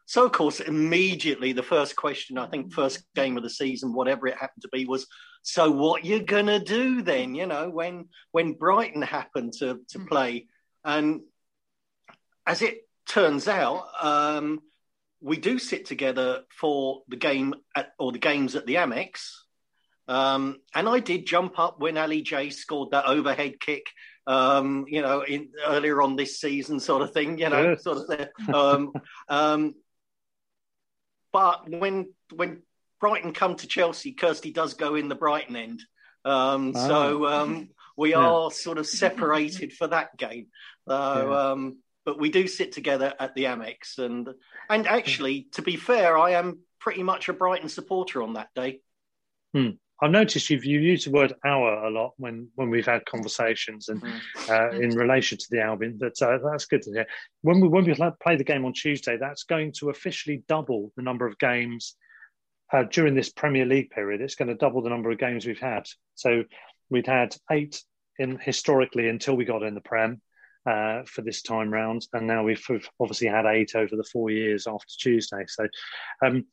So, 0.06 0.26
of 0.26 0.32
course, 0.32 0.60
immediately 0.60 1.52
the 1.52 1.62
first 1.62 1.96
question, 1.96 2.36
I 2.36 2.46
think, 2.46 2.72
first 2.72 3.02
game 3.14 3.36
of 3.36 3.42
the 3.42 3.50
season, 3.50 3.94
whatever 3.94 4.26
it 4.26 4.36
happened 4.36 4.62
to 4.62 4.68
be, 4.68 4.84
was, 4.84 5.06
"So, 5.42 5.70
what 5.70 6.04
you 6.04 6.22
gonna 6.22 6.58
do 6.62 7.02
then?" 7.02 7.34
You 7.34 7.46
know, 7.46 7.70
when 7.70 8.08
when 8.30 8.52
Brighton 8.52 9.02
happened 9.02 9.54
to 9.60 9.80
to 9.88 9.98
play, 10.00 10.48
and 10.84 11.22
as 12.46 12.60
it 12.60 12.86
turns 13.06 13.48
out, 13.48 13.88
um, 14.00 14.60
we 15.20 15.38
do 15.38 15.58
sit 15.58 15.86
together 15.86 16.44
for 16.50 17.02
the 17.08 17.16
game 17.16 17.54
at 17.74 17.94
or 17.98 18.12
the 18.12 18.18
games 18.18 18.54
at 18.54 18.66
the 18.66 18.74
Amex. 18.74 19.32
Um, 20.06 20.58
and 20.74 20.88
I 20.88 21.00
did 21.00 21.26
jump 21.26 21.58
up 21.58 21.80
when 21.80 21.96
Ali 21.96 22.22
J 22.22 22.50
scored 22.50 22.90
that 22.90 23.06
overhead 23.06 23.58
kick, 23.60 23.86
um, 24.26 24.84
you 24.88 25.00
know, 25.02 25.22
in, 25.22 25.50
earlier 25.66 26.02
on 26.02 26.16
this 26.16 26.38
season, 26.40 26.78
sort 26.80 27.02
of 27.02 27.12
thing, 27.12 27.38
you 27.38 27.48
know, 27.48 27.74
Good. 27.74 27.80
sort 27.80 27.98
of 27.98 28.06
there. 28.08 28.30
Um, 28.52 28.92
um, 29.28 29.74
but 31.32 31.68
when 31.68 32.12
when 32.34 32.62
Brighton 33.00 33.32
come 33.32 33.56
to 33.56 33.66
Chelsea, 33.66 34.12
Kirsty 34.12 34.52
does 34.52 34.74
go 34.74 34.94
in 34.94 35.08
the 35.08 35.14
Brighton 35.14 35.56
end. 35.56 35.82
Um, 36.24 36.72
Ah. 36.74 36.86
So 36.88 37.26
um, 37.26 37.68
we 37.96 38.10
Yeah. 38.10 38.20
are 38.28 38.50
sort 38.50 38.78
of 38.78 38.86
separated 38.86 39.72
for 39.72 39.86
that 39.88 40.16
game. 40.16 40.48
So, 40.88 41.30
Yeah. 41.30 41.50
um, 41.50 41.78
but 42.04 42.18
we 42.18 42.28
do 42.28 42.46
sit 42.46 42.72
together 42.72 43.14
at 43.18 43.34
the 43.34 43.44
Amex, 43.44 43.98
and 43.98 44.28
and 44.68 44.86
actually, 44.86 45.48
to 45.52 45.62
be 45.62 45.76
fair, 45.76 46.18
I 46.18 46.32
am 46.32 46.60
pretty 46.78 47.02
much 47.02 47.30
a 47.30 47.32
Brighton 47.32 47.70
supporter 47.70 48.22
on 48.22 48.34
that 48.34 48.48
day. 48.54 48.80
I've 50.02 50.10
noticed 50.10 50.50
you've 50.50 50.64
you 50.64 50.80
used 50.80 51.06
the 51.06 51.12
word 51.12 51.34
our 51.44 51.84
a 51.84 51.90
lot 51.90 52.14
when 52.16 52.48
when 52.56 52.68
we've 52.68 52.86
had 52.86 53.06
conversations 53.06 53.88
and 53.88 54.02
uh, 54.48 54.70
in 54.70 54.90
relation 54.90 55.38
to 55.38 55.46
the 55.50 55.62
Albion. 55.62 55.98
But 55.98 56.20
uh, 56.20 56.38
that's 56.44 56.66
good 56.66 56.82
to 56.82 56.92
hear. 56.92 57.06
When 57.42 57.60
we 57.60 57.68
when 57.68 57.84
we 57.84 57.94
play 58.20 58.36
the 58.36 58.44
game 58.44 58.64
on 58.64 58.72
Tuesday, 58.72 59.16
that's 59.16 59.44
going 59.44 59.72
to 59.78 59.90
officially 59.90 60.42
double 60.48 60.92
the 60.96 61.02
number 61.02 61.26
of 61.26 61.38
games 61.38 61.96
uh, 62.72 62.84
during 62.84 63.14
this 63.14 63.30
Premier 63.30 63.64
League 63.64 63.90
period. 63.90 64.20
It's 64.20 64.34
going 64.34 64.48
to 64.48 64.56
double 64.56 64.82
the 64.82 64.90
number 64.90 65.10
of 65.10 65.18
games 65.18 65.46
we've 65.46 65.60
had. 65.60 65.86
So 66.16 66.42
we'd 66.90 67.06
had 67.06 67.36
eight 67.50 67.80
in 68.18 68.38
historically 68.38 69.08
until 69.08 69.36
we 69.36 69.44
got 69.44 69.62
in 69.62 69.74
the 69.74 69.80
Prem. 69.80 70.20
Uh, 70.66 71.02
for 71.04 71.20
this 71.20 71.42
time 71.42 71.70
round, 71.70 72.06
and 72.14 72.26
now 72.26 72.42
we've 72.42 72.64
we've 72.70 72.88
obviously 72.98 73.26
had 73.26 73.44
eight 73.44 73.74
over 73.74 73.96
the 73.96 74.08
four 74.10 74.30
years 74.30 74.66
after 74.66 74.94
Tuesday. 74.98 75.44
So, 75.46 75.68
um, 76.24 76.46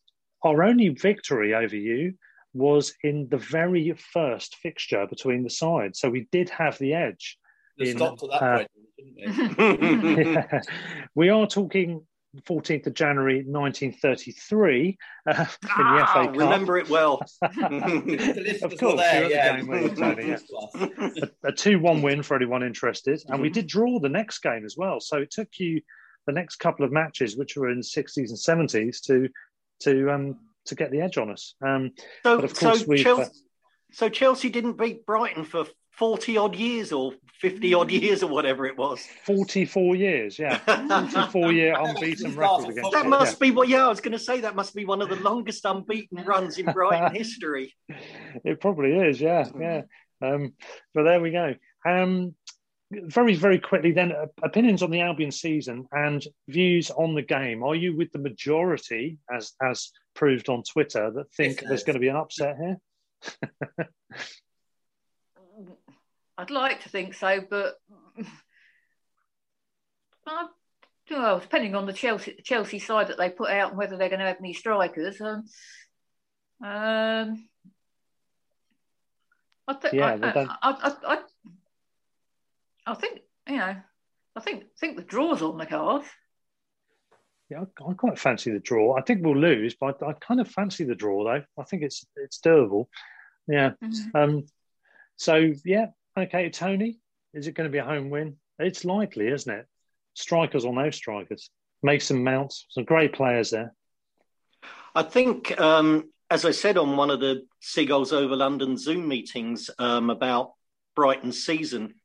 our 0.43 0.63
only 0.63 0.89
victory 0.89 1.55
over 1.55 1.77
you 1.77 2.15
was 2.53 2.93
in 3.03 3.27
the 3.29 3.37
very 3.37 3.93
first 3.93 4.55
fixture 4.57 5.05
between 5.07 5.43
the 5.43 5.49
sides. 5.49 5.99
So 5.99 6.09
we 6.09 6.27
did 6.31 6.49
have 6.49 6.77
the 6.77 6.93
edge. 6.93 7.37
Just 7.79 7.91
in, 7.91 7.97
stopped 7.97 8.23
at 8.23 8.29
that 8.29 8.43
uh, 8.43 8.57
point, 8.57 8.69
didn't 9.17 10.15
we? 10.25 10.33
Yeah. 10.33 10.61
we 11.15 11.29
are 11.29 11.47
talking 11.47 12.05
14th 12.47 12.87
of 12.87 12.93
January 12.93 13.43
1933 13.45 14.97
uh, 15.27 15.31
in 15.31 15.37
the 15.37 15.47
Ah, 15.69 16.05
FA 16.13 16.25
Cup. 16.27 16.37
remember 16.37 16.77
it 16.77 16.89
well. 16.89 17.21
Of 17.41 18.77
course, 18.77 18.95
there, 18.97 19.21
you're 19.21 19.23
at 19.23 19.27
the 19.27 19.29
yeah. 19.29 19.55
game, 19.57 19.67
weren't 19.67 19.83
you, 19.83 19.95
Tony? 19.95 20.27
Yeah. 20.27 20.37
Plus. 20.49 21.29
a 21.43 21.51
2 21.51 21.79
1 21.79 22.01
win 22.01 22.23
for 22.23 22.35
anyone 22.35 22.63
interested. 22.63 23.21
And 23.27 23.41
we 23.41 23.47
Mm-hmm. 23.49 23.53
did 23.53 23.67
draw 23.67 23.99
the 23.99 24.09
next 24.09 24.39
game 24.39 24.63
as 24.65 24.75
well. 24.77 24.99
So 24.99 25.17
it 25.17 25.31
took 25.31 25.49
you 25.59 25.81
the 26.27 26.31
next 26.33 26.57
couple 26.57 26.85
of 26.85 26.91
matches, 26.91 27.35
which 27.35 27.57
were 27.57 27.69
in 27.69 27.79
60s 27.81 28.29
and 28.29 28.69
70s, 28.69 29.01
to 29.07 29.27
to 29.81 30.11
um, 30.11 30.39
to 30.65 30.75
get 30.75 30.91
the 30.91 31.01
edge 31.01 31.17
on 31.17 31.29
us. 31.31 31.55
Um, 31.65 31.91
So, 32.23 32.35
but 32.37 32.45
of 32.45 32.57
so 32.57 32.75
we've. 32.87 33.03
Chelsea, 33.03 33.23
uh, 33.23 33.29
so 33.91 34.09
Chelsea 34.09 34.49
didn't 34.49 34.77
beat 34.77 35.05
Brighton 35.05 35.43
for 35.43 35.65
40 35.91 36.37
odd 36.37 36.55
years 36.55 36.91
or 36.91 37.13
50 37.41 37.73
odd 37.73 37.91
years 37.91 38.23
or 38.23 38.27
whatever 38.27 38.65
it 38.65 38.77
was. 38.77 39.05
44 39.25 39.95
years, 39.95 40.39
yeah. 40.39 40.57
44 41.09 41.51
year 41.51 41.75
unbeaten 41.77 42.35
record 42.35 42.69
against 42.69 42.91
That 42.91 43.07
must 43.07 43.39
be 43.39 43.51
what, 43.51 43.67
yeah, 43.67 43.85
I 43.85 43.89
was 43.89 44.01
going 44.01 44.13
to 44.13 44.19
say 44.19 44.41
that 44.41 44.55
must 44.55 44.73
be 44.73 44.85
one 44.85 45.01
of 45.01 45.09
the 45.09 45.17
longest 45.17 45.65
unbeaten 45.65 46.23
runs 46.23 46.57
in 46.57 46.65
Brighton 46.65 47.13
history. 47.15 47.73
It 48.43 48.61
probably 48.61 48.93
is, 48.93 49.19
yeah, 49.19 49.47
yeah. 49.59 49.81
Um, 50.23 50.53
but 50.93 51.03
there 51.03 51.19
we 51.19 51.31
go. 51.31 51.55
Um, 51.85 52.35
very, 52.91 53.35
very 53.35 53.59
quickly 53.59 53.91
then, 53.91 54.11
uh, 54.11 54.25
opinions 54.43 54.83
on 54.83 54.91
the 54.91 55.01
Albion 55.01 55.31
season 55.31 55.87
and 55.91 56.23
views 56.47 56.91
on 56.91 57.15
the 57.15 57.21
game. 57.21 57.63
Are 57.63 57.75
you 57.75 57.95
with 57.95 58.11
the 58.11 58.19
majority, 58.19 59.17
as 59.33 59.53
as 59.61 59.91
proved 60.13 60.49
on 60.49 60.63
Twitter, 60.63 61.11
that 61.11 61.31
think 61.33 61.61
there's 61.61 61.83
going 61.83 61.95
to 61.95 61.99
be 61.99 62.09
an 62.09 62.15
upset 62.17 62.57
here? 62.57 62.77
I'd 66.37 66.49
like 66.49 66.81
to 66.83 66.89
think 66.89 67.13
so, 67.13 67.39
but 67.49 67.75
I, 70.25 70.47
well, 71.09 71.39
depending 71.39 71.75
on 71.75 71.85
the 71.85 71.93
Chelsea 71.93 72.39
Chelsea 72.43 72.79
side 72.79 73.07
that 73.07 73.17
they 73.17 73.29
put 73.29 73.51
out 73.51 73.69
and 73.69 73.77
whether 73.77 73.97
they're 73.97 74.09
going 74.09 74.19
to 74.19 74.25
have 74.25 74.39
any 74.39 74.53
strikers. 74.53 75.21
Um, 75.21 75.45
um, 76.63 77.47
I, 79.67 79.73
th- 79.73 79.93
Yeah, 79.93 80.17
I, 80.21 80.55
I, 80.61 80.95
I, 81.05 81.17
I, 82.85 82.91
I, 82.91 82.91
I 82.91 82.95
think 82.95 83.19
you 83.47 83.57
know, 83.57 83.75
I 84.35 84.39
think 84.39 84.63
think 84.79 84.97
the 84.97 85.03
draw's 85.03 85.41
on 85.41 85.57
the 85.57 85.65
cards. 85.65 86.05
Yeah, 87.49 87.65
I, 87.79 87.89
I 87.89 87.93
quite 87.93 88.17
fancy 88.17 88.51
the 88.51 88.59
draw. 88.59 88.97
I 88.97 89.01
think 89.01 89.23
we'll 89.23 89.37
lose, 89.37 89.75
but 89.79 90.01
I, 90.01 90.11
I 90.11 90.13
kind 90.13 90.39
of 90.39 90.47
fancy 90.47 90.85
the 90.85 90.95
draw 90.95 91.23
though. 91.23 91.43
I 91.59 91.63
think 91.63 91.83
it's 91.83 92.05
it's 92.15 92.39
doable. 92.39 92.85
Yeah. 93.47 93.71
Um. 94.15 94.45
So 95.17 95.53
yeah, 95.65 95.87
okay, 96.17 96.49
Tony. 96.49 96.99
Is 97.33 97.47
it 97.47 97.53
going 97.53 97.69
to 97.69 97.71
be 97.71 97.77
a 97.77 97.85
home 97.85 98.09
win? 98.09 98.37
It's 98.59 98.85
likely, 98.85 99.27
isn't 99.27 99.51
it? 99.51 99.65
Strikers 100.13 100.65
or 100.65 100.73
no 100.73 100.89
strikers. 100.89 101.49
Mason 101.83 102.23
Mount, 102.23 102.53
some 102.69 102.83
great 102.83 103.13
players 103.13 103.49
there. 103.49 103.73
I 104.93 105.03
think, 105.03 105.59
um, 105.59 106.11
as 106.29 106.45
I 106.45 106.51
said 106.51 106.77
on 106.77 106.97
one 106.97 107.09
of 107.09 107.19
the 107.19 107.47
Seagulls 107.61 108.13
over 108.13 108.35
London 108.35 108.77
Zoom 108.77 109.07
meetings 109.07 109.69
um, 109.79 110.09
about 110.09 110.51
Brighton's 110.95 111.43
season, 111.43 111.95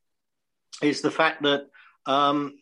is 0.81 1.01
the 1.01 1.11
fact 1.11 1.43
that, 1.43 1.67
um, 2.05 2.57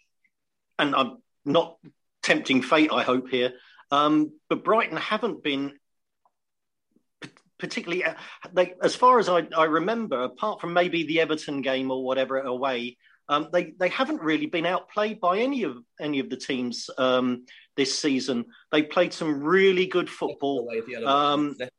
and 0.80 0.95
I'm 0.95 1.18
not 1.43 1.78
tempting 2.24 2.61
fate, 2.61 2.91
I 2.91 3.03
hope 3.03 3.30
here, 3.30 3.53
um, 3.91 4.32
but 4.49 4.63
Brighton 4.63 4.97
haven't 4.97 5.43
been 5.43 5.74
particularly, 7.59 8.03
uh, 8.03 8.13
they, 8.53 8.74
as 8.82 8.95
far 8.95 9.20
as 9.20 9.30
I, 9.30 9.47
I 9.55 9.66
remember, 9.66 10.24
apart 10.24 10.61
from 10.61 10.74
maybe 10.74 11.05
the 11.05 11.22
Everton 11.22 11.61
game 11.61 11.91
or 11.91 12.03
whatever 12.03 12.39
away. 12.39 12.97
Um, 13.28 13.47
they 13.51 13.74
they 13.80 13.89
haven't 13.89 14.22
really 14.22 14.45
been 14.45 14.68
outplayed 14.68 15.20
by 15.20 15.39
any 15.39 15.63
of 15.63 15.78
any 15.99 16.20
of 16.20 16.30
the 16.30 16.38
teams 16.38 16.91
um, 16.99 17.45
this 17.76 17.97
season. 17.97 18.45
They 18.72 18.84
played 18.84 19.13
some 19.13 19.41
really 19.41 19.88
good 19.88 20.11
football. 20.11 20.70
the 20.86 20.97
other 20.97 21.07
Um. 21.07 21.55
Le- 21.59 21.70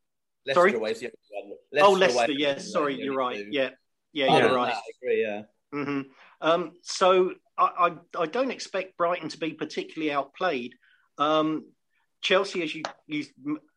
Leicester 0.46 0.60
sorry? 0.60 0.74
away 0.74 0.90
is 0.92 1.00
the 1.00 1.06
other 1.06 1.16
one. 1.30 1.58
oh, 1.82 1.92
Leicester. 1.92 2.32
is 2.32 2.38
Yeah, 2.38 2.58
sorry, 2.58 3.00
you're 3.00 3.16
right. 3.16 3.44
Yeah, 3.50 3.70
yeah, 4.12 4.26
Other 4.26 4.46
you're 4.46 4.56
right. 4.56 4.72
that, 4.72 4.76
I 4.76 4.90
agree. 5.02 5.22
Yeah. 5.22 5.42
hmm 5.72 6.00
Um, 6.40 6.72
so 6.82 7.32
I, 7.58 7.92
I, 8.16 8.22
I 8.22 8.26
don't 8.26 8.50
expect 8.50 8.96
Brighton 8.96 9.28
to 9.30 9.38
be 9.38 9.52
particularly 9.52 10.12
outplayed. 10.12 10.74
Um, 11.18 11.66
Chelsea, 12.22 12.62
as 12.62 12.74
you, 12.74 12.82
you 13.06 13.26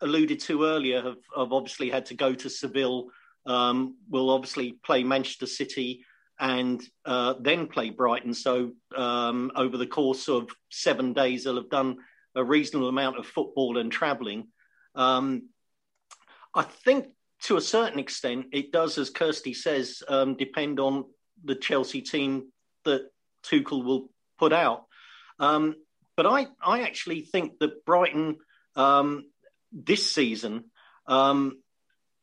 alluded 0.01 0.39
to 0.41 0.65
earlier, 0.65 1.01
have, 1.01 1.17
have 1.37 1.53
obviously 1.53 1.89
had 1.89 2.07
to 2.07 2.15
go 2.15 2.33
to 2.33 2.49
Seville. 2.49 3.09
Um, 3.45 3.95
will 4.09 4.29
obviously 4.29 4.73
play 4.83 5.03
Manchester 5.03 5.45
City 5.47 6.05
and 6.39 6.81
uh, 7.05 7.35
then 7.39 7.67
play 7.67 7.89
Brighton. 7.89 8.33
So 8.33 8.71
um, 8.95 9.51
over 9.55 9.77
the 9.77 9.87
course 9.87 10.29
of 10.29 10.49
seven 10.69 11.13
days, 11.13 11.43
they'll 11.43 11.55
have 11.55 11.69
done 11.69 11.97
a 12.35 12.43
reasonable 12.43 12.89
amount 12.89 13.17
of 13.17 13.25
football 13.25 13.77
and 13.77 13.91
travelling. 13.91 14.47
Um, 14.95 15.49
I 16.53 16.63
think 16.63 17.07
to 17.43 17.57
a 17.57 17.61
certain 17.61 17.99
extent, 17.99 18.47
it 18.51 18.71
does, 18.71 18.97
as 18.97 19.09
Kirsty 19.09 19.53
says, 19.53 20.01
um, 20.07 20.35
depend 20.35 20.79
on 20.79 21.05
the 21.43 21.55
Chelsea 21.55 22.01
team 22.01 22.51
that 22.85 23.09
Tuchel 23.43 23.83
will 23.83 24.09
put 24.37 24.53
out. 24.53 24.85
Um, 25.39 25.75
but 26.15 26.25
I, 26.25 26.47
I 26.61 26.81
actually 26.81 27.21
think 27.21 27.59
that 27.59 27.85
Brighton 27.85 28.37
um, 28.75 29.25
this 29.71 30.11
season 30.11 30.65
um, 31.07 31.59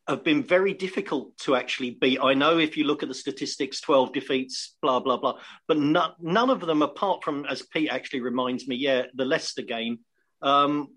have 0.08 0.22
been 0.22 0.42
very 0.42 0.74
difficult 0.74 1.36
to 1.38 1.56
actually 1.56 1.90
beat. 1.90 2.20
I 2.22 2.34
know 2.34 2.58
if 2.58 2.76
you 2.76 2.84
look 2.84 3.02
at 3.02 3.08
the 3.08 3.14
statistics, 3.14 3.80
12 3.80 4.12
defeats, 4.12 4.76
blah, 4.82 5.00
blah, 5.00 5.16
blah, 5.16 5.38
but 5.66 5.78
no, 5.78 6.12
none 6.20 6.50
of 6.50 6.60
them, 6.60 6.82
apart 6.82 7.24
from, 7.24 7.44
as 7.46 7.62
Pete 7.62 7.90
actually 7.90 8.20
reminds 8.20 8.68
me, 8.68 8.76
yeah, 8.76 9.02
the 9.14 9.24
Leicester 9.24 9.62
game, 9.62 10.00
um, 10.42 10.88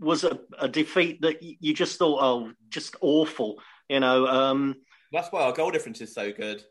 was 0.00 0.24
a, 0.24 0.38
a 0.58 0.68
defeat 0.68 1.22
that 1.22 1.42
you 1.42 1.74
just 1.74 1.98
thought, 1.98 2.22
oh, 2.22 2.52
just 2.68 2.96
awful. 3.00 3.60
You 3.88 4.00
know, 4.00 4.26
um, 4.26 4.76
That's 5.12 5.32
why 5.32 5.42
our 5.42 5.52
goal 5.52 5.70
difference 5.70 6.00
is 6.00 6.14
so 6.14 6.32
good. 6.32 6.64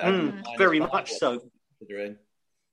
So 0.00 0.06
Mm, 0.06 0.58
very 0.58 0.80
much 0.80 1.12
so. 1.12 1.40
Considering. 1.78 2.16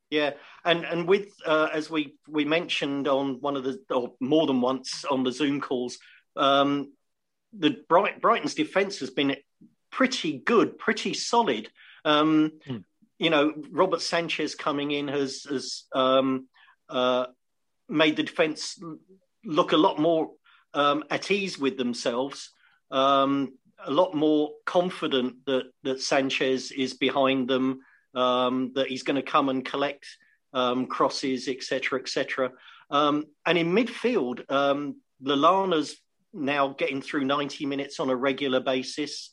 Yeah, 0.10 0.32
and 0.66 0.84
and 0.86 1.08
with 1.08 1.30
uh, 1.46 1.70
as 1.72 1.90
we 1.90 2.16
we 2.28 2.44
mentioned 2.44 3.08
on 3.08 3.40
one 3.40 3.56
of 3.56 3.64
the 3.64 3.80
or 3.90 4.14
more 4.20 4.46
than 4.46 4.60
once 4.62 5.06
on 5.06 5.24
the 5.24 5.32
Zoom 5.32 5.62
calls, 5.62 6.00
um, 6.36 6.94
the 7.54 7.78
Bright, 7.88 8.22
Brighton's 8.22 8.54
defence 8.54 9.00
has 9.00 9.10
been 9.10 9.38
pretty 9.90 10.40
good, 10.40 10.78
pretty 10.78 11.14
solid. 11.14 11.70
Um, 12.06 12.54
You 13.20 13.30
know, 13.30 13.54
Robert 13.70 14.02
Sanchez 14.02 14.56
coming 14.56 14.90
in 14.92 15.08
has 15.08 15.44
has 15.44 15.84
um, 15.94 16.48
uh, 16.90 17.28
made 17.88 18.16
the 18.16 18.24
defence 18.24 18.82
look 19.46 19.74
a 19.74 19.78
lot 19.78 20.00
more 20.00 20.32
um, 20.74 21.04
at 21.10 21.30
ease 21.30 21.60
with 21.60 21.78
themselves. 21.78 22.50
Um, 22.90 23.58
a 23.86 23.92
lot 23.92 24.14
more 24.14 24.52
confident 24.66 25.46
that 25.46 25.66
that 25.84 26.02
Sanchez 26.02 26.72
is 26.72 26.94
behind 26.94 27.48
them, 27.48 27.80
um, 28.16 28.72
that 28.76 28.88
he's 28.88 29.04
going 29.04 29.16
to 29.16 29.32
come 29.32 29.50
and 29.50 29.66
collect 29.66 30.06
um, 30.54 30.88
crosses, 30.88 31.48
etc., 31.48 32.00
etc. 32.00 32.52
Um, 32.90 33.26
and 33.46 33.58
in 33.58 33.72
midfield, 33.72 34.50
um, 34.52 34.98
Lallana's 35.24 35.98
now 36.34 36.70
getting 36.70 37.02
through 37.02 37.26
90 37.26 37.66
minutes 37.66 38.00
on 38.00 38.10
a 38.10 38.16
regular 38.16 38.60
basis. 38.60 39.32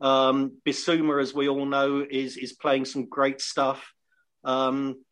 Um, 0.00 0.58
Bissouma, 0.66 1.20
as 1.20 1.34
we 1.34 1.48
all 1.48 1.66
know, 1.66 2.06
is 2.08 2.36
is 2.36 2.52
playing 2.52 2.84
some 2.84 3.08
great 3.08 3.40
stuff. 3.40 3.92
Um, 4.44 5.04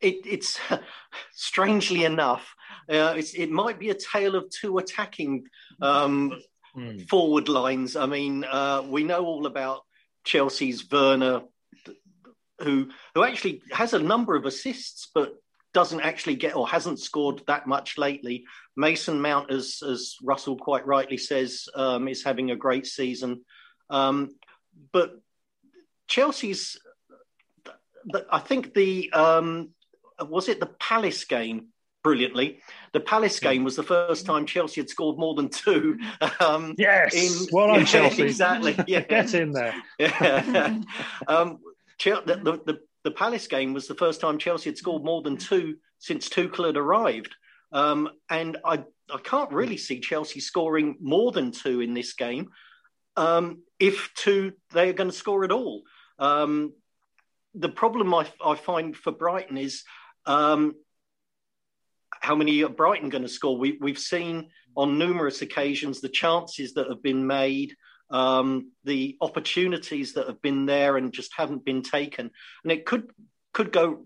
it, 0.00 0.26
it's 0.26 0.60
strangely 1.32 2.04
enough, 2.04 2.54
uh, 2.90 3.14
it's, 3.16 3.34
it 3.34 3.50
might 3.50 3.78
be 3.78 3.90
a 3.90 3.94
tale 3.94 4.34
of 4.34 4.48
two 4.48 4.78
attacking 4.78 5.44
um, 5.82 6.32
forward 7.08 7.48
lines. 7.48 7.96
I 7.96 8.06
mean, 8.06 8.44
uh, 8.44 8.82
we 8.86 9.04
know 9.04 9.24
all 9.24 9.46
about 9.46 9.80
Chelsea's 10.24 10.88
Werner, 10.90 11.42
who 12.60 12.90
who 13.14 13.24
actually 13.24 13.62
has 13.72 13.94
a 13.94 13.98
number 13.98 14.36
of 14.36 14.44
assists, 14.44 15.10
but 15.14 15.34
doesn't 15.74 16.00
actually 16.00 16.34
get 16.34 16.56
or 16.56 16.66
hasn't 16.66 16.98
scored 16.98 17.42
that 17.46 17.66
much 17.66 17.98
lately. 17.98 18.44
Mason 18.76 19.20
Mount, 19.20 19.50
as 19.50 19.82
as 19.88 20.16
Russell 20.22 20.56
quite 20.56 20.86
rightly 20.86 21.16
says, 21.16 21.68
um, 21.74 22.08
is 22.08 22.24
having 22.24 22.50
a 22.50 22.56
great 22.56 22.86
season. 22.86 23.44
Um, 23.90 24.30
but 24.92 25.12
Chelsea's, 26.08 26.78
I 28.30 28.38
think 28.38 28.74
the 28.74 29.12
um, 29.12 29.70
was 30.20 30.48
it 30.48 30.60
the 30.60 30.66
Palace 30.66 31.24
game 31.24 31.68
brilliantly. 32.08 32.58
The 32.94 33.00
Palace 33.00 33.38
game 33.38 33.64
was 33.64 33.76
the 33.76 33.82
first 33.82 34.24
time 34.24 34.46
Chelsea 34.46 34.80
had 34.80 34.88
scored 34.88 35.18
more 35.18 35.34
than 35.34 35.50
two. 35.50 35.98
Um, 36.40 36.74
Yes, 36.78 37.14
in- 37.14 37.48
well 37.52 37.66
done, 37.66 37.80
Yeah, 37.80 37.84
Chelsea. 37.84 38.22
Exactly. 38.22 38.78
Yeah. 38.86 39.00
Get 39.00 39.34
in 39.34 39.52
there. 39.52 39.74
Yeah. 39.98 40.80
um, 41.28 41.58
the, 42.02 42.60
the, 42.64 42.80
the, 43.04 43.10
Palace 43.10 43.46
game 43.46 43.74
was 43.74 43.86
the 43.86 43.94
first 43.94 44.22
time 44.22 44.38
Chelsea 44.38 44.70
had 44.70 44.78
scored 44.78 45.04
more 45.04 45.20
than 45.20 45.36
two 45.36 45.76
since 45.98 46.30
Tuchel 46.30 46.64
had 46.64 46.78
arrived. 46.78 47.34
Um, 47.72 48.08
and 48.30 48.56
I, 48.64 48.84
I 49.12 49.18
can't 49.22 49.52
really 49.52 49.76
see 49.76 50.00
Chelsea 50.00 50.40
scoring 50.40 50.96
more 50.98 51.30
than 51.30 51.50
two 51.50 51.82
in 51.82 51.92
this 51.92 52.14
game. 52.14 52.48
Um, 53.18 53.64
if 53.78 54.10
two, 54.14 54.54
they're 54.72 54.94
going 54.94 55.10
to 55.10 55.16
score 55.16 55.44
at 55.44 55.52
all. 55.52 55.82
Um, 56.18 56.72
the 57.54 57.68
problem 57.68 58.14
I, 58.14 58.26
I 58.42 58.54
find 58.54 58.96
for 58.96 59.12
Brighton 59.12 59.58
is 59.58 59.82
um, 60.24 60.74
how 62.20 62.34
many 62.34 62.62
are 62.64 62.68
Brighton 62.68 63.08
going 63.08 63.22
to 63.22 63.28
score? 63.28 63.56
We, 63.56 63.78
we've 63.80 63.98
seen 63.98 64.50
on 64.76 64.98
numerous 64.98 65.42
occasions 65.42 66.00
the 66.00 66.08
chances 66.08 66.74
that 66.74 66.88
have 66.88 67.02
been 67.02 67.26
made, 67.26 67.74
um, 68.10 68.72
the 68.84 69.16
opportunities 69.20 70.14
that 70.14 70.26
have 70.26 70.40
been 70.42 70.66
there 70.66 70.96
and 70.96 71.12
just 71.12 71.32
haven't 71.36 71.64
been 71.64 71.82
taken, 71.82 72.30
and 72.62 72.72
it 72.72 72.86
could 72.86 73.10
could 73.52 73.72
go 73.72 74.04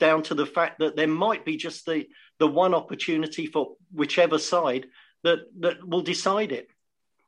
down 0.00 0.22
to 0.24 0.34
the 0.34 0.46
fact 0.46 0.78
that 0.80 0.96
there 0.96 1.08
might 1.08 1.44
be 1.44 1.56
just 1.56 1.86
the 1.86 2.06
the 2.38 2.46
one 2.48 2.74
opportunity 2.74 3.46
for 3.46 3.76
whichever 3.92 4.38
side 4.38 4.86
that 5.22 5.38
that 5.60 5.86
will 5.86 6.02
decide 6.02 6.52
it. 6.52 6.68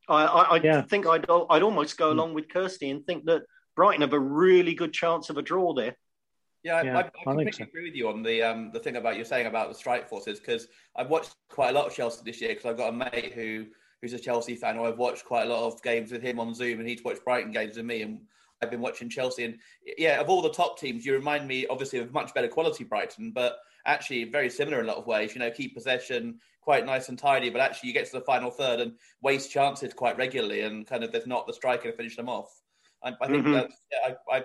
I, 0.08 0.24
I, 0.24 0.42
I 0.56 0.60
Yeah. 0.62 0.82
think 0.82 1.06
I'd 1.06 1.26
I'd 1.50 1.62
almost 1.62 1.96
go 1.96 2.10
along 2.10 2.34
with 2.34 2.48
Kirsty 2.48 2.90
and 2.90 3.04
think 3.04 3.26
that 3.26 3.42
Brighton 3.76 4.02
have 4.02 4.12
a 4.12 4.20
really 4.20 4.74
good 4.74 4.92
chance 4.92 5.30
of 5.30 5.36
a 5.36 5.42
draw 5.42 5.74
there. 5.74 5.96
Yeah, 6.66 6.76
I, 6.78 6.82
Yeah, 6.84 6.98
I, 6.98 7.00
I 7.02 7.04
I 7.04 7.10
completely 7.24 7.52
so. 7.52 7.64
agree 7.64 7.84
with 7.84 7.94
you 7.94 8.08
on 8.08 8.22
the 8.22 8.42
um, 8.42 8.72
the 8.72 8.80
thing 8.80 8.96
about 8.96 9.16
you 9.16 9.24
saying 9.24 9.46
about 9.46 9.68
the 9.68 9.74
strike 9.74 10.08
forces 10.08 10.40
because 10.40 10.66
I've 10.96 11.08
watched 11.10 11.36
quite 11.48 11.70
a 11.70 11.72
lot 11.72 11.86
of 11.86 11.94
Chelsea 11.94 12.22
this 12.24 12.40
year 12.40 12.50
because 12.50 12.66
I've 12.66 12.76
got 12.76 12.88
a 12.88 12.92
mate 12.92 13.32
who 13.34 13.66
who's 14.02 14.12
a 14.12 14.18
Chelsea 14.18 14.56
fan 14.56 14.78
I've 14.78 14.98
watched 14.98 15.24
quite 15.24 15.44
a 15.44 15.48
lot 15.48 15.64
of 15.66 15.80
games 15.82 16.10
with 16.10 16.22
him 16.22 16.40
on 16.40 16.54
Zoom 16.54 16.80
and 16.80 16.88
he's 16.88 17.04
watched 17.04 17.24
Brighton 17.24 17.52
games 17.52 17.76
with 17.76 17.86
me 17.86 18.02
and 18.02 18.26
I've 18.60 18.70
been 18.70 18.80
watching 18.80 19.08
Chelsea 19.08 19.44
and 19.44 19.60
yeah, 19.96 20.20
of 20.20 20.28
all 20.28 20.42
the 20.42 20.50
top 20.52 20.78
teams, 20.78 21.06
you 21.06 21.12
remind 21.14 21.46
me 21.46 21.66
obviously 21.68 22.00
of 22.00 22.12
much 22.12 22.34
better 22.34 22.48
quality 22.48 22.84
Brighton, 22.84 23.30
but 23.32 23.58
actually 23.86 24.24
very 24.24 24.50
similar 24.50 24.80
in 24.80 24.86
a 24.86 24.88
lot 24.88 24.96
of 24.98 25.06
ways. 25.06 25.34
You 25.34 25.38
know, 25.40 25.50
keep 25.50 25.74
possession 25.74 26.40
quite 26.62 26.84
nice 26.84 27.08
and 27.08 27.18
tidy, 27.18 27.48
but 27.48 27.60
actually 27.60 27.88
you 27.88 27.94
get 27.94 28.06
to 28.06 28.18
the 28.18 28.24
final 28.24 28.50
third 28.50 28.80
and 28.80 28.98
waste 29.22 29.52
chances 29.52 29.94
quite 29.94 30.16
regularly 30.18 30.62
and 30.62 30.86
kind 30.86 31.04
of 31.04 31.12
there's 31.12 31.26
not 31.28 31.46
the 31.46 31.52
striker 31.54 31.90
to 31.90 31.96
finish 31.96 32.16
them 32.16 32.28
off. 32.28 32.62
I, 33.04 33.14
I 33.20 33.28
think 33.28 33.44
Mhm. 33.44 33.52
that 33.52 33.70
yeah, 33.92 34.14
I, 34.30 34.38
I 34.38 34.44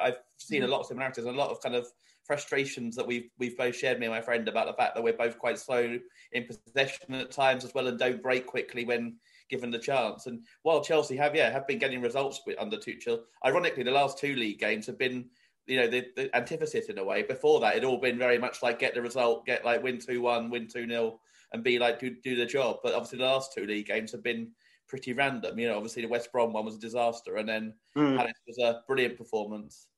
I've 0.00 0.18
seen 0.38 0.62
a 0.62 0.68
lot 0.68 0.80
of 0.80 0.86
similarities 0.86 1.24
and 1.24 1.34
a 1.34 1.38
lot 1.38 1.50
of 1.50 1.60
kind 1.60 1.74
of 1.74 1.86
frustrations 2.24 2.94
that 2.94 3.06
we've 3.06 3.30
we've 3.38 3.56
both 3.56 3.74
shared 3.74 3.98
me 3.98 4.06
and 4.06 4.14
my 4.14 4.20
friend 4.20 4.46
about 4.48 4.66
the 4.66 4.74
fact 4.74 4.94
that 4.94 5.02
we're 5.02 5.14
both 5.14 5.38
quite 5.38 5.58
slow 5.58 5.98
in 6.32 6.46
possession 6.46 7.14
at 7.14 7.30
times 7.30 7.64
as 7.64 7.72
well 7.74 7.86
and 7.86 7.98
don't 7.98 8.22
break 8.22 8.46
quickly 8.46 8.84
when 8.84 9.16
given 9.48 9.70
the 9.70 9.78
chance. 9.78 10.26
And 10.26 10.44
while 10.62 10.84
Chelsea 10.84 11.16
have 11.16 11.34
yeah 11.34 11.50
have 11.50 11.66
been 11.66 11.78
getting 11.78 12.02
results 12.02 12.40
under 12.58 12.76
Tuchel, 12.76 13.20
ironically 13.44 13.82
the 13.82 13.90
last 13.90 14.18
two 14.18 14.34
league 14.36 14.58
games 14.58 14.86
have 14.86 14.98
been 14.98 15.26
you 15.66 15.78
know 15.78 15.88
the, 15.88 16.06
the 16.16 16.36
antithesis 16.36 16.88
in 16.88 16.98
a 16.98 17.04
way. 17.04 17.22
Before 17.22 17.60
that, 17.60 17.76
it 17.76 17.84
all 17.84 17.98
been 17.98 18.18
very 18.18 18.38
much 18.38 18.62
like 18.62 18.78
get 18.78 18.94
the 18.94 19.02
result, 19.02 19.46
get 19.46 19.64
like 19.64 19.82
win 19.82 19.98
two 19.98 20.20
one, 20.20 20.50
win 20.50 20.68
two 20.68 20.86
0 20.86 21.20
and 21.52 21.64
be 21.64 21.78
like 21.78 21.98
do 21.98 22.14
do 22.22 22.36
the 22.36 22.46
job. 22.46 22.78
But 22.82 22.94
obviously 22.94 23.18
the 23.18 23.24
last 23.24 23.54
two 23.54 23.66
league 23.66 23.86
games 23.86 24.12
have 24.12 24.22
been 24.22 24.50
pretty 24.88 25.12
random. 25.12 25.58
You 25.58 25.68
know, 25.68 25.76
obviously 25.76 26.02
the 26.02 26.08
West 26.08 26.32
Brom 26.32 26.52
one 26.52 26.64
was 26.64 26.76
a 26.76 26.80
disaster, 26.80 27.36
and 27.36 27.48
then 27.48 27.74
Mm. 27.96 28.16
Palace 28.16 28.40
was 28.46 28.58
a 28.58 28.82
brilliant 28.86 29.18
performance. 29.18 29.88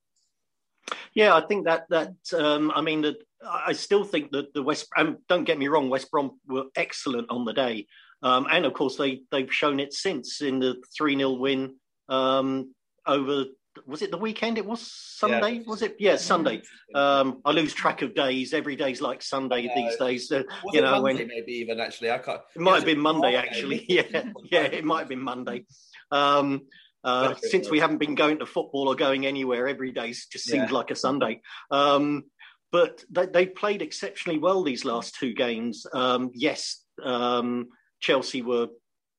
Yeah, 1.15 1.35
I 1.35 1.43
think 1.43 1.67
that 1.67 1.87
that 1.91 2.15
um, 2.33 2.73
I 2.75 2.81
mean, 2.81 3.03
that 3.03 3.17
I 3.47 3.73
still 3.73 4.05
think 4.05 4.33
that 4.33 4.55
the 4.55 4.63
West. 4.63 4.89
Um, 4.97 5.19
don't 5.29 5.45
get 5.45 5.59
me 5.59 5.69
wrong, 5.69 5.91
West 5.91 6.11
Brom 6.11 6.41
were 6.47 6.65
excellent 6.77 7.31
on 7.31 7.45
the 7.45 7.53
day, 7.53 7.87
um, 8.23 8.47
and 8.51 8.65
of 8.65 8.73
course 8.73 8.97
they 8.97 9.23
they've 9.31 9.53
shown 9.53 9.81
it 9.81 9.93
since 9.93 10.41
in 10.41 10.59
the 10.59 10.83
three 10.97 11.17
0 11.17 11.33
win 11.33 11.77
um, 12.09 12.75
over. 13.07 13.45
Was 13.87 14.03
it 14.03 14.11
the 14.11 14.19
weekend? 14.19 14.59
It 14.59 14.67
was 14.67 14.81
Sunday. 14.81 15.53
Yeah. 15.53 15.63
Was 15.67 15.83
it? 15.83 15.97
Yeah, 15.99 16.17
Sunday. 16.17 16.63
Um, 16.95 17.41
I 17.45 17.53
lose 17.53 17.73
track 17.73 18.03
of 18.03 18.15
days. 18.15 18.53
Every 18.53 18.75
day's 18.75 19.01
like 19.01 19.23
Sunday 19.23 19.71
these 19.75 19.97
days. 19.97 20.31
Uh, 20.33 20.43
you 20.73 20.81
know 20.81 21.01
Monday 21.01 21.21
when 21.21 21.29
maybe 21.29 21.53
even 21.53 21.79
actually? 21.79 22.11
I 22.11 22.19
can't. 22.19 22.41
it 22.55 22.61
might 22.61 22.77
have 22.77 22.85
been 22.85 22.99
Monday, 22.99 23.33
Friday? 23.33 23.49
actually. 23.49 23.87
Yeah, 23.89 24.23
yeah, 24.51 24.63
it 24.65 24.85
might 24.85 25.01
have 25.01 25.09
been 25.09 25.23
Monday. 25.23 25.67
Um, 26.11 26.63
uh, 27.05 27.35
since 27.43 27.71
we 27.71 27.79
haven't 27.79 27.99
been 27.99 28.15
going 28.17 28.41
to 28.41 28.47
football 28.47 28.89
or 28.89 28.95
going 28.97 29.25
anywhere, 29.25 29.69
every 29.69 29.93
day 29.93 30.09
just 30.09 30.45
seems 30.45 30.71
Yeah. 30.71 30.77
like 30.77 30.91
a 30.91 30.97
Sunday. 30.97 31.41
Um, 31.71 32.25
but 32.73 33.05
they, 33.11 33.27
they 33.27 33.47
played 33.47 33.83
exceptionally 33.83 34.39
well 34.39 34.63
these 34.63 34.85
last 34.85 35.15
two 35.15 35.33
games. 35.33 35.87
Um, 35.93 36.31
yes, 36.35 36.85
um, 37.03 37.69
Chelsea 38.01 38.43
were 38.43 38.69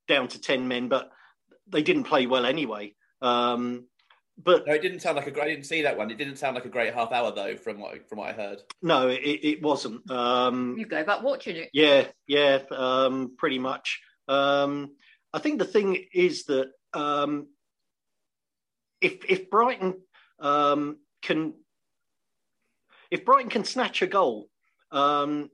down 0.07 0.27
to 0.29 0.39
10 0.41 0.67
men, 0.67 0.89
but 0.89 1.09
they 1.67 1.81
didn't 1.83 2.03
play 2.03 2.27
well 2.27 2.45
anyway. 2.45 2.93
Um, 3.21 3.85
but 4.43 4.65
No, 4.67 4.73
it 4.73 4.81
didn't 4.81 4.99
sound 5.01 5.17
like 5.17 5.27
a 5.27 5.31
great. 5.31 5.45
I 5.45 5.49
didn't 5.49 5.65
see 5.65 5.81
that 5.83 5.97
one. 5.97 6.09
It 6.11 6.17
didn't 6.17 6.37
sound 6.37 6.55
like 6.55 6.65
a 6.65 6.69
great 6.69 6.93
half 6.93 7.11
hour 7.11 7.31
though, 7.33 7.55
from 7.57 7.79
what 7.79 8.07
from 8.07 8.19
what 8.19 8.29
I 8.29 8.33
heard. 8.33 8.61
no, 8.81 9.07
it, 9.09 9.19
it 9.21 9.61
wasn't. 9.61 10.09
Um, 10.09 10.75
You 10.77 10.85
gave 10.85 11.09
up 11.09 11.23
watching 11.23 11.55
it. 11.57 11.69
Yeah, 11.73 12.07
yeah, 12.27 12.59
um, 12.71 13.35
pretty 13.37 13.59
much. 13.59 14.01
Um, 14.27 14.95
I 15.33 15.39
think 15.39 15.59
the 15.59 15.65
thing 15.65 16.05
is 16.13 16.45
that 16.45 16.71
um, 16.93 17.47
if 19.01 19.23
if 19.25 19.49
Brighton 19.49 19.95
um, 20.39 20.97
can 21.21 21.53
if 23.09 23.25
Brighton 23.25 23.49
can 23.49 23.63
snatch 23.65 24.01
a 24.01 24.07
goal 24.07 24.49
um, 24.91 25.49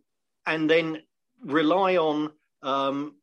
and 0.46 0.70
then 0.70 1.02
rely 1.44 1.98
on 1.98 2.32
um, 2.62 3.16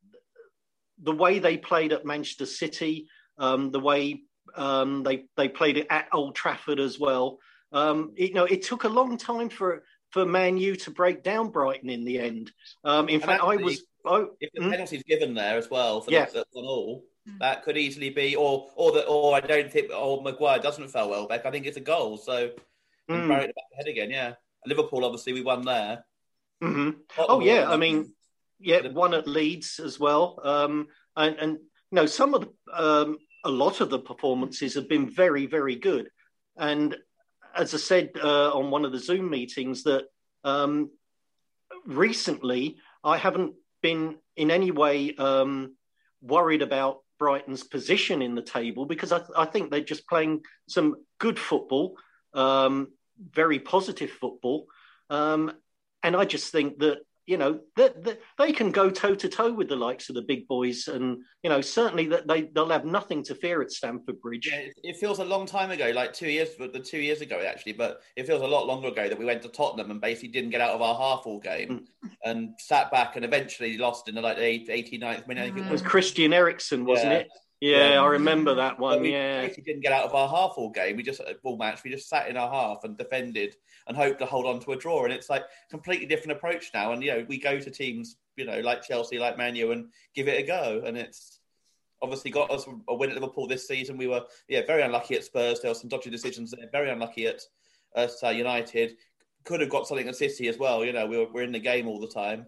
the 1.03 1.13
way 1.13 1.39
they 1.39 1.57
played 1.57 1.93
at 1.93 2.05
Manchester 2.05 2.47
City, 2.47 3.09
um, 3.39 3.71
the 3.71 3.81
way 3.81 4.23
um, 4.55 5.03
they 5.03 5.27
they 5.37 5.49
played 5.49 5.77
it 5.77 5.87
at 5.91 6.09
Old 6.13 6.35
Trafford 6.35 6.81
as 6.81 6.99
well. 6.99 7.39
Um, 7.73 8.13
you 8.17 8.33
know, 8.35 8.45
it 8.45 8.63
took 8.63 8.85
a 8.85 8.89
long 8.89 9.19
time 9.19 9.49
for 9.49 9.85
for 10.11 10.25
Man 10.25 10.57
U 10.59 10.77
to 10.77 10.91
break 10.91 11.23
down 11.23 11.51
Brighton 11.51 11.91
in 11.91 12.05
the 12.05 12.21
end. 12.21 12.53
Um, 12.85 13.09
in 13.09 13.17
And 13.17 13.25
fact, 13.25 13.43
I 13.43 13.57
was. 13.57 13.83
Oh, 14.05 14.31
If 14.39 14.51
the 14.55 14.61
mm, 14.61 14.71
penalty's 14.71 15.03
given 15.05 15.35
there 15.35 15.57
as 15.57 15.71
well 15.71 16.03
for 16.03 16.11
Yeah. 16.11 16.27
the, 16.27 16.45
the 16.53 16.61
one 16.61 16.67
all, 16.67 17.05
that 17.41 17.63
could 17.65 17.79
easily 17.79 18.11
be, 18.11 18.37
or 18.37 18.71
or 18.77 18.93
the 18.93 19.07
or 19.07 19.35
I 19.35 19.41
don't 19.41 19.73
think, 19.73 19.91
or 19.91 20.23
Maguire 20.23 20.59
doesn't 20.59 20.89
fell 20.89 21.09
well 21.09 21.27
back. 21.27 21.47
I 21.47 21.51
think 21.51 21.67
it's 21.67 21.79
a 21.79 21.81
goal. 21.81 22.19
So 22.19 22.51
and 23.09 23.23
Mm. 23.25 23.29
Barry 23.29 23.43
at 23.45 23.47
the 23.49 23.53
back 23.55 23.65
the 23.71 23.77
head 23.77 23.89
again. 23.89 24.11
Yeah, 24.11 24.35
Liverpool 24.67 25.05
obviously 25.05 25.33
we 25.33 25.43
won 25.43 25.63
there. 25.63 26.05
mhm. 26.63 26.97
Oh 27.19 27.41
yeah, 27.41 27.65
won. 27.65 27.73
I 27.73 27.77
mean, 27.77 28.13
yeah, 28.61 28.87
one 28.89 29.15
at 29.15 29.27
Leeds 29.27 29.81
as 29.81 29.99
well, 29.99 30.39
um, 30.45 30.89
and 31.17 31.37
and 31.37 31.53
you 31.55 31.97
know 31.97 32.07
some 32.07 32.35
of 32.35 32.43
the 32.43 32.51
um, 32.73 33.19
a 33.45 33.51
lot 33.51 33.81
of 33.81 33.91
the 33.91 33.99
performances 33.99 34.75
have 34.75 34.89
been 34.89 35.09
very 35.09 35.47
very 35.47 35.77
good, 35.77 36.09
and 36.57 36.97
as 37.55 37.75
I 37.75 37.79
said 37.79 38.11
uh, 38.23 38.53
on 38.53 38.71
one 38.71 38.85
of 38.85 38.93
the 38.93 38.99
Zoom 38.99 39.31
meetings 39.31 39.85
that 39.85 40.05
um, 40.43 40.91
recently 41.87 42.77
I 43.03 43.17
haven't 43.17 43.55
been 43.83 44.17
in 44.37 44.51
any 44.51 44.71
way 44.71 45.15
um, 45.17 45.77
worried 46.21 46.63
about 46.63 47.01
Brighton's 47.19 47.63
position 47.63 48.23
in 48.23 48.35
the 48.35 48.43
table 48.43 48.87
because 48.87 49.13
I, 49.13 49.23
I 49.37 49.45
think 49.45 49.71
they're 49.71 49.81
just 49.81 50.09
playing 50.09 50.43
some 50.69 50.97
good 51.19 51.39
football, 51.39 51.97
um, 52.33 52.89
very 53.31 53.59
positive 53.59 54.11
football. 54.11 54.67
Um, 55.11 55.53
and 56.03 56.17
I 56.17 56.25
just 56.25 56.51
think 56.51 56.79
that 56.79 56.99
you 57.27 57.39
know 57.39 57.61
that 57.77 58.05
that 58.05 58.21
they 58.39 58.53
can 58.53 58.71
go 58.71 58.91
toe 58.91 59.15
to 59.15 59.29
toe 59.29 59.53
with 59.53 59.69
the 59.69 59.77
likes 59.77 60.09
of 60.09 60.15
the 60.15 60.23
big 60.23 60.47
boys, 60.47 60.89
and 60.89 61.19
you 61.43 61.51
know 61.51 61.61
certainly 61.61 62.07
that 62.09 62.27
they 62.27 62.43
they'll 62.43 62.69
have 62.69 62.85
nothing 62.85 63.23
to 63.25 63.35
fear 63.35 63.63
at 63.63 63.71
Stamford 63.71 64.21
Bridge. 64.21 64.51
Yeah, 64.53 64.69
it, 64.83 64.97
feels 64.97 65.19
a 65.19 65.25
long 65.25 65.47
time 65.47 65.71
ago, 65.71 65.91
like 65.95 66.13
two 66.13 66.29
years, 66.29 66.51
the 66.59 66.81
two 66.81 66.99
years 66.99 67.21
ago 67.21 67.41
actually, 67.41 67.73
but 67.73 68.03
it 68.17 68.27
feels 68.27 68.43
a 68.43 68.47
lot 68.47 68.67
longer 68.67 68.89
ago 68.89 69.09
that 69.09 69.19
we 69.19 69.25
went 69.25 69.43
to 69.43 69.49
Tottenham 69.49 69.91
and 69.91 70.01
basically 70.01 70.29
didn't 70.29 70.51
get 70.51 70.61
out 70.61 70.75
of 70.75 70.83
our 70.83 70.95
half 70.95 71.27
all 71.27 71.41
game 71.41 71.87
mm. 72.05 72.11
and 72.25 72.51
sat 72.59 72.91
back 72.91 73.17
and 73.17 73.25
eventually 73.25 73.79
lost 73.79 74.09
in 74.09 74.15
the 74.15 74.21
like 74.21 74.37
the 74.37 74.67
89th 74.69 75.27
minute. 75.27 75.45
I 75.45 75.51
think 75.51 75.67
It 75.67 75.73
was. 75.73 75.83
Christian 75.83 76.33
Eriksen, 76.33 76.85
wasn't 76.85 77.13
Yeah. 77.13 77.19
it? 77.19 77.29
Yeah, 77.61 77.93
Yeah. 77.93 78.03
I 78.03 78.07
remember 78.07 78.55
that 78.55 78.79
one. 78.79 79.01
we 79.01 79.13
Yeah, 79.13 79.43
basically 79.43 79.65
didn't 79.65 79.83
get 79.83 79.93
out 79.93 80.05
of 80.05 80.15
our 80.15 80.29
half 80.29 80.55
all 80.57 80.71
game. 80.71 80.97
We 80.97 81.03
just 81.03 81.21
all 81.43 81.57
match. 81.57 81.83
We 81.85 81.91
just 81.91 82.09
sat 82.09 82.29
in 82.29 82.37
our 82.37 82.51
half 82.51 82.85
and 82.85 82.97
defended 82.97 83.57
and 83.87 83.97
hoped 83.97 84.19
to 84.21 84.27
hold 84.27 84.47
on 84.47 84.61
to 84.61 84.73
a 84.73 84.77
draw. 84.77 85.05
And 85.05 85.13
it's 85.13 85.31
like 85.31 85.45
completely 85.71 86.07
different 86.07 86.37
approach 86.37 86.71
now. 86.75 86.93
And 86.93 87.03
you 87.03 87.11
know, 87.13 87.27
we 87.29 87.39
go 87.39 87.59
to 87.59 87.71
teams, 87.71 88.17
you 88.37 88.45
know, 88.45 88.61
like 88.61 88.83
Chelsea, 88.83 89.19
like 89.19 89.39
Manu, 89.39 89.73
and 89.73 89.91
give 90.15 90.29
it 90.29 90.43
a 90.43 90.47
go. 90.47 90.83
And 90.85 90.97
it's 90.97 91.41
obviously 92.03 92.31
got 92.31 92.51
us 92.51 92.67
a 92.89 92.95
win 92.95 93.11
at 93.11 93.17
Liverpool 93.17 93.47
this 93.47 93.67
season. 93.67 93.97
We 93.97 94.09
were 94.09 94.25
yeah 94.49 94.63
very 94.67 94.83
unlucky 94.83 95.15
at 95.15 95.25
Spurs. 95.25 95.61
There 95.61 95.71
were 95.71 95.75
some 95.75 95.89
dodgy 95.89 96.11
decisions 96.11 96.51
there. 96.51 96.69
Very 96.71 96.91
unlucky 96.91 97.27
at 97.27 97.41
at 97.97 98.13
uh, 98.23 98.29
United. 98.29 98.97
Could 99.45 99.61
have 99.61 99.71
got 99.71 99.87
something 99.87 100.09
at 100.09 100.17
City 100.17 100.49
as 100.49 100.59
well. 100.59 100.85
You 100.85 100.93
know, 100.93 101.07
we 101.07 101.19
were 101.19 101.27
we're 101.33 101.43
in 101.43 101.53
the 101.53 101.59
game 101.59 101.89
all 101.89 102.01
the 102.01 102.09
time. 102.09 102.47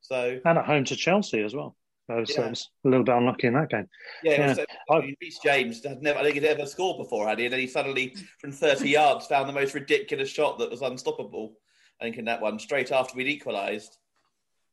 So 0.00 0.40
and 0.44 0.58
at 0.58 0.64
home 0.64 0.84
to 0.84 0.96
Chelsea 0.96 1.42
as 1.42 1.54
well. 1.54 1.76
So 2.06 2.18
it 2.18 2.30
Yeah. 2.30 2.50
was 2.50 2.70
a 2.84 2.88
little 2.88 3.04
bit 3.04 3.14
unlucky 3.16 3.48
in 3.48 3.54
that 3.54 3.70
game. 3.70 3.88
Yeah, 4.22 4.32
it 4.32 4.48
was, 4.48 4.58
Yeah. 4.58 4.64
I 4.90 5.16
Reece 5.20 5.38
James 5.42 5.84
had 5.84 6.02
never, 6.02 6.20
I 6.20 6.22
think 6.22 6.34
he'd 6.34 6.44
ever 6.44 6.66
scored 6.66 6.98
before, 6.98 7.28
had 7.28 7.38
he? 7.38 7.46
And 7.46 7.52
then 7.52 7.60
he 7.60 7.66
suddenly, 7.66 8.14
from 8.38 8.52
30 8.52 8.88
yards, 8.88 9.26
found 9.26 9.48
the 9.48 9.52
most 9.52 9.74
ridiculous 9.74 10.28
shot 10.28 10.58
that 10.58 10.70
was 10.70 10.82
unstoppable. 10.82 11.56
I 12.00 12.04
think 12.04 12.18
in 12.18 12.26
that 12.26 12.40
one, 12.40 12.58
straight 12.58 12.92
after 12.92 13.16
we'd 13.16 13.26
equalised. 13.26 13.96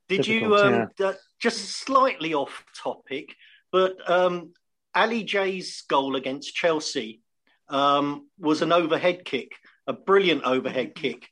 Did 0.10 0.28
you 0.28 0.42
Difficult, 0.42 0.74
um, 0.74 0.90
uh, 1.04 1.14
just 1.40 1.72
slightly 1.72 2.34
off 2.34 2.66
topic, 2.78 3.36
but 3.72 3.98
um, 4.10 4.54
Ali 4.94 5.24
J's 5.24 5.82
goal 5.90 6.16
against 6.16 6.54
Chelsea 6.54 7.22
um, 7.70 8.30
was 8.38 8.62
an 8.62 8.72
overhead 8.72 9.26
kick, 9.26 9.54
a 9.88 9.94
brilliant 9.94 10.44
overhead 10.44 10.94
kick. 10.94 11.30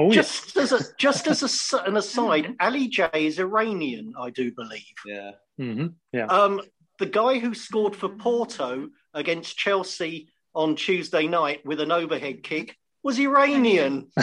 Oh, 0.00 0.12
Just 0.12 0.56
as 0.56 0.70
a 0.72 0.80
just 0.96 1.26
as 1.26 1.42
a 1.42 1.46
s 1.46 1.74
an 1.84 1.96
aside, 1.96 2.54
Ali 2.60 2.86
J 2.88 3.08
is 3.14 3.38
Iranian, 3.40 4.14
I 4.18 4.30
do 4.30 4.52
believe. 4.52 4.94
Yeah. 5.04 5.32
hmm 5.58 5.86
Yeah. 6.12 6.26
Um, 6.26 6.60
the 7.00 7.06
guy 7.06 7.38
who 7.40 7.52
scored 7.54 7.96
for 7.96 8.08
Porto 8.08 8.90
against 9.14 9.56
Chelsea 9.58 10.28
on 10.54 10.76
Tuesday 10.76 11.26
night 11.26 11.64
with 11.66 11.80
an 11.80 11.90
overhead 11.92 12.42
kick 12.44 12.76
was 13.02 13.18
Iranian. 13.18 14.08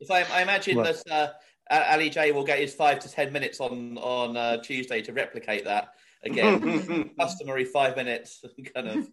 If 0.00 0.10
I, 0.10 0.24
I 0.24 0.42
imagine 0.42 0.78
Right. 0.78 0.96
that 1.06 1.34
uh, 1.70 1.84
Ali 1.92 2.10
J 2.10 2.32
will 2.32 2.44
get 2.44 2.58
his 2.58 2.74
five 2.74 2.98
to 3.00 3.08
10 3.08 3.32
minutes 3.32 3.60
on, 3.60 3.96
on 3.98 4.36
uh, 4.36 4.56
Tuesday 4.60 5.00
to 5.02 5.12
replicate 5.12 5.64
that 5.64 5.90
again. 6.24 7.14
Customary 7.18 7.64
five 7.64 7.96
minutes, 7.96 8.44
kind 8.74 8.88
of. 8.88 9.08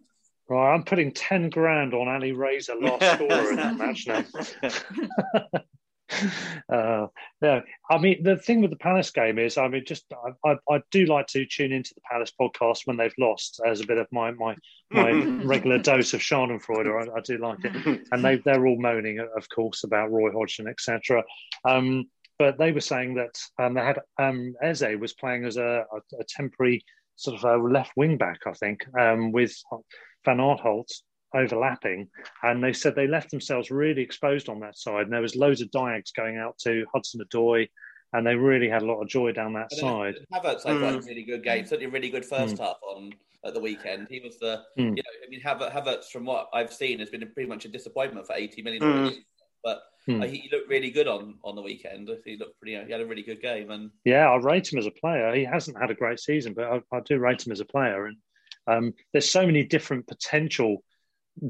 Right, 0.50 0.74
I'm 0.74 0.82
putting 0.82 1.12
10 1.12 1.50
grand 1.50 1.94
on 1.94 2.08
Alireza 2.08 2.74
last 2.80 3.14
scorer 3.14 3.50
in 3.50 3.56
that 3.56 3.76
match 3.76 4.08
now. 4.08 4.24
uh, 6.68 7.06
yeah, 7.40 7.60
I 7.88 7.98
mean 7.98 8.24
the 8.24 8.36
thing 8.36 8.60
with 8.60 8.70
the 8.70 8.76
Palace 8.76 9.12
game 9.12 9.38
is, 9.38 9.56
I 9.56 9.68
mean, 9.68 9.84
just 9.86 10.06
I, 10.12 10.50
I, 10.50 10.56
I, 10.68 10.82
do 10.90 11.06
like 11.06 11.28
to 11.28 11.46
tune 11.46 11.70
into 11.70 11.94
the 11.94 12.00
Palace 12.10 12.32
podcast 12.38 12.80
when 12.86 12.96
they've 12.96 13.14
lost 13.16 13.60
as 13.64 13.80
a 13.80 13.86
bit 13.86 13.98
of 13.98 14.08
my 14.10 14.32
my 14.32 14.56
my 14.90 15.12
regular 15.44 15.78
dose 15.78 16.14
of 16.14 16.20
Schadenfreude. 16.20 17.08
I, 17.08 17.16
I 17.16 17.20
do 17.20 17.38
like 17.38 17.58
it, 17.62 18.08
and 18.10 18.24
they 18.24 18.38
they're 18.38 18.66
all 18.66 18.80
moaning, 18.80 19.20
of 19.20 19.48
course, 19.50 19.84
about 19.84 20.10
Roy 20.10 20.32
Hodgson, 20.32 20.66
etc. 20.66 21.22
Um, 21.64 22.10
but 22.40 22.58
they 22.58 22.72
were 22.72 22.80
saying 22.80 23.14
that 23.14 23.38
um, 23.60 23.74
they 23.74 23.82
had 23.82 24.00
um, 24.18 24.54
Eze 24.60 24.98
was 24.98 25.14
playing 25.14 25.44
as 25.44 25.58
a, 25.58 25.84
a, 25.92 26.16
a 26.18 26.24
temporary 26.28 26.84
sort 27.14 27.36
of 27.36 27.44
a 27.44 27.62
left 27.62 27.92
wing 27.96 28.16
back, 28.16 28.40
I 28.46 28.52
think, 28.52 28.84
um, 28.98 29.30
with 29.30 29.54
Van 30.24 30.38
Aanholt 30.38 30.90
overlapping, 31.34 32.08
and 32.42 32.62
they 32.62 32.72
said 32.72 32.94
they 32.94 33.06
left 33.06 33.30
themselves 33.30 33.70
really 33.70 34.02
exposed 34.02 34.48
on 34.48 34.60
that 34.60 34.76
side. 34.76 35.04
And 35.04 35.12
there 35.12 35.22
was 35.22 35.36
loads 35.36 35.60
of 35.60 35.70
diags 35.70 36.12
going 36.14 36.38
out 36.38 36.58
to 36.58 36.84
Hudson 36.92 37.20
Odoi, 37.24 37.68
and 38.12 38.26
they 38.26 38.34
really 38.34 38.68
had 38.68 38.82
a 38.82 38.86
lot 38.86 39.00
of 39.00 39.08
joy 39.08 39.32
down 39.32 39.52
that 39.54 39.72
side. 39.72 40.14
Havertz 40.32 40.66
had 40.66 40.76
mm. 40.76 40.98
a 40.98 41.06
really 41.06 41.22
good 41.22 41.44
game, 41.44 41.64
certainly 41.64 41.86
a 41.86 41.90
really 41.90 42.10
good 42.10 42.24
first 42.24 42.56
mm. 42.56 42.60
half 42.60 42.76
on 42.82 43.12
at 43.44 43.54
the 43.54 43.60
weekend. 43.60 44.08
He 44.10 44.20
was 44.20 44.38
the, 44.38 44.62
mm. 44.78 44.96
you 44.96 45.02
know, 45.02 45.02
I 45.24 45.30
mean, 45.30 45.40
Havertz, 45.40 46.10
from 46.10 46.24
what 46.24 46.48
I've 46.52 46.72
seen, 46.72 46.98
has 46.98 47.10
been 47.10 47.20
pretty 47.32 47.48
much 47.48 47.64
a 47.64 47.68
disappointment 47.68 48.26
for 48.26 48.34
80 48.34 48.62
million. 48.62 48.82
Mm. 48.82 49.14
But 49.62 49.82
uh, 50.08 50.22
he 50.22 50.48
looked 50.50 50.68
really 50.68 50.90
good 50.90 51.06
on, 51.06 51.34
on 51.44 51.54
the 51.54 51.62
weekend. 51.62 52.10
He 52.24 52.36
looked 52.36 52.58
pretty. 52.58 52.72
You 52.72 52.78
know, 52.78 52.86
He 52.86 52.92
had 52.92 53.00
a 53.00 53.06
really 53.06 53.22
good 53.22 53.42
game, 53.42 53.70
and 53.70 53.90
yeah, 54.04 54.28
I 54.28 54.36
rate 54.36 54.72
him 54.72 54.78
as 54.78 54.86
a 54.86 54.90
player. 54.90 55.34
He 55.34 55.44
hasn't 55.44 55.78
had 55.78 55.90
a 55.90 55.94
great 55.94 56.18
season, 56.18 56.54
but 56.54 56.64
I, 56.64 56.96
I 56.96 57.00
do 57.00 57.18
rate 57.18 57.46
him 57.46 57.52
as 57.52 57.60
a 57.60 57.64
player. 57.66 58.06
And 58.06 58.16
um, 58.66 58.94
there's 59.12 59.30
so 59.30 59.46
many 59.46 59.64
different 59.64 60.06
potential 60.06 60.82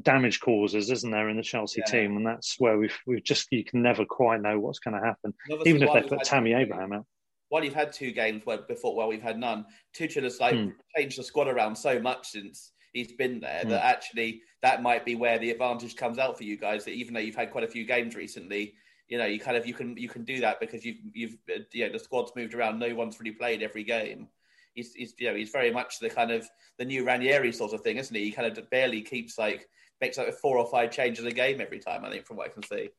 damage 0.02 0.40
causes, 0.40 0.90
isn't 0.90 1.10
there, 1.10 1.28
in 1.28 1.36
the 1.36 1.42
Chelsea 1.42 1.82
yeah. 1.86 1.90
team? 1.90 2.16
And 2.16 2.26
that's 2.26 2.56
where 2.58 2.78
we've 2.78 2.96
we've 3.06 3.24
just 3.24 3.48
you 3.50 3.64
can 3.64 3.82
never 3.82 4.04
quite 4.04 4.40
know 4.40 4.58
what's 4.58 4.78
going 4.78 5.00
to 5.00 5.06
happen, 5.06 5.34
even 5.66 5.82
if 5.82 5.92
they 5.92 6.02
put 6.02 6.24
Tammy 6.24 6.52
Abraham 6.52 6.92
out. 6.92 7.06
While 7.48 7.64
you've 7.64 7.74
had 7.74 7.92
two 7.92 8.12
games 8.12 8.42
where 8.44 8.58
before, 8.58 8.94
well, 8.94 9.08
we've 9.08 9.22
had 9.22 9.38
none. 9.38 9.66
Tuchel 9.96 10.22
has 10.22 10.38
like 10.38 10.54
hmm. 10.54 10.68
changed 10.96 11.18
the 11.18 11.24
squad 11.24 11.48
around 11.48 11.76
so 11.76 11.98
much 11.98 12.28
since 12.28 12.72
he's 12.92 13.12
been 13.12 13.40
there 13.40 13.62
hmm. 13.62 13.70
that 13.70 13.84
actually 13.84 14.42
that 14.62 14.82
might 14.82 15.04
be 15.04 15.14
where 15.14 15.38
the 15.38 15.50
advantage 15.50 15.96
comes 15.96 16.18
out 16.18 16.36
for 16.36 16.44
you 16.44 16.56
guys. 16.56 16.84
That 16.84 16.92
even 16.92 17.14
though 17.14 17.20
you've 17.20 17.34
had 17.34 17.50
quite 17.50 17.64
a 17.64 17.68
few 17.68 17.84
games 17.84 18.14
recently, 18.14 18.74
you 19.08 19.18
know, 19.18 19.26
you 19.26 19.40
kind 19.40 19.56
of 19.56 19.66
you 19.66 19.74
can 19.74 19.96
you 19.96 20.08
can 20.08 20.24
do 20.24 20.40
that 20.40 20.60
because 20.60 20.84
you've 20.84 20.98
you've 21.12 21.36
you 21.72 21.86
know 21.86 21.92
the 21.92 21.98
squad's 21.98 22.32
moved 22.36 22.54
around. 22.54 22.78
No 22.78 22.94
one's 22.94 23.18
really 23.18 23.32
played 23.32 23.62
every 23.62 23.82
game. 23.82 24.28
He's, 24.74 24.94
he's 24.94 25.14
you 25.18 25.28
know 25.28 25.36
he's 25.36 25.50
very 25.50 25.72
much 25.72 25.98
the 25.98 26.10
kind 26.10 26.30
of 26.30 26.48
the 26.78 26.84
new 26.84 27.04
Ranieri 27.04 27.52
sort 27.52 27.72
of 27.72 27.80
thing, 27.82 27.96
isn't 27.96 28.14
he? 28.14 28.24
He 28.24 28.32
kind 28.32 28.56
of 28.56 28.70
barely 28.70 29.02
keeps 29.02 29.38
like 29.38 29.68
makes 30.00 30.18
like 30.18 30.32
four 30.34 30.58
or 30.58 30.66
five 30.66 30.90
changes 30.90 31.24
a 31.24 31.32
game 31.32 31.60
every 31.60 31.78
time. 31.78 32.04
I 32.04 32.10
think 32.10 32.26
from 32.26 32.36
what 32.36 32.46
I 32.46 32.52
can 32.52 32.62
see. 32.62 32.90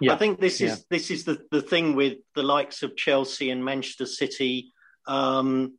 Yeah. 0.00 0.12
I 0.12 0.16
think 0.16 0.40
this 0.40 0.60
is 0.60 0.70
yeah. 0.70 0.76
this 0.90 1.10
is 1.10 1.24
the 1.24 1.44
the 1.50 1.62
thing 1.62 1.94
with 1.94 2.18
the 2.34 2.42
likes 2.42 2.82
of 2.82 2.96
Chelsea 2.96 3.50
and 3.50 3.64
Manchester 3.64 4.06
City 4.06 4.72
um, 5.06 5.78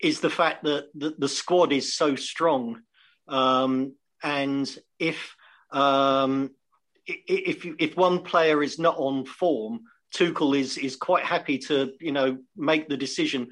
is 0.00 0.20
the 0.20 0.30
fact 0.30 0.64
that 0.64 0.88
the, 0.94 1.14
the 1.18 1.28
squad 1.28 1.72
is 1.72 1.94
so 1.94 2.14
strong, 2.14 2.80
um, 3.26 3.94
and 4.22 4.68
if 4.98 5.34
um, 5.70 6.50
if 7.06 7.64
if 7.78 7.96
one 7.96 8.22
player 8.22 8.62
is 8.62 8.78
not 8.78 8.96
on 8.98 9.24
form, 9.24 9.80
Tuchel 10.14 10.58
is 10.58 10.76
is 10.76 10.96
quite 10.96 11.24
happy 11.24 11.58
to 11.58 11.92
you 12.00 12.12
know 12.12 12.38
make 12.56 12.88
the 12.88 12.96
decision 12.96 13.48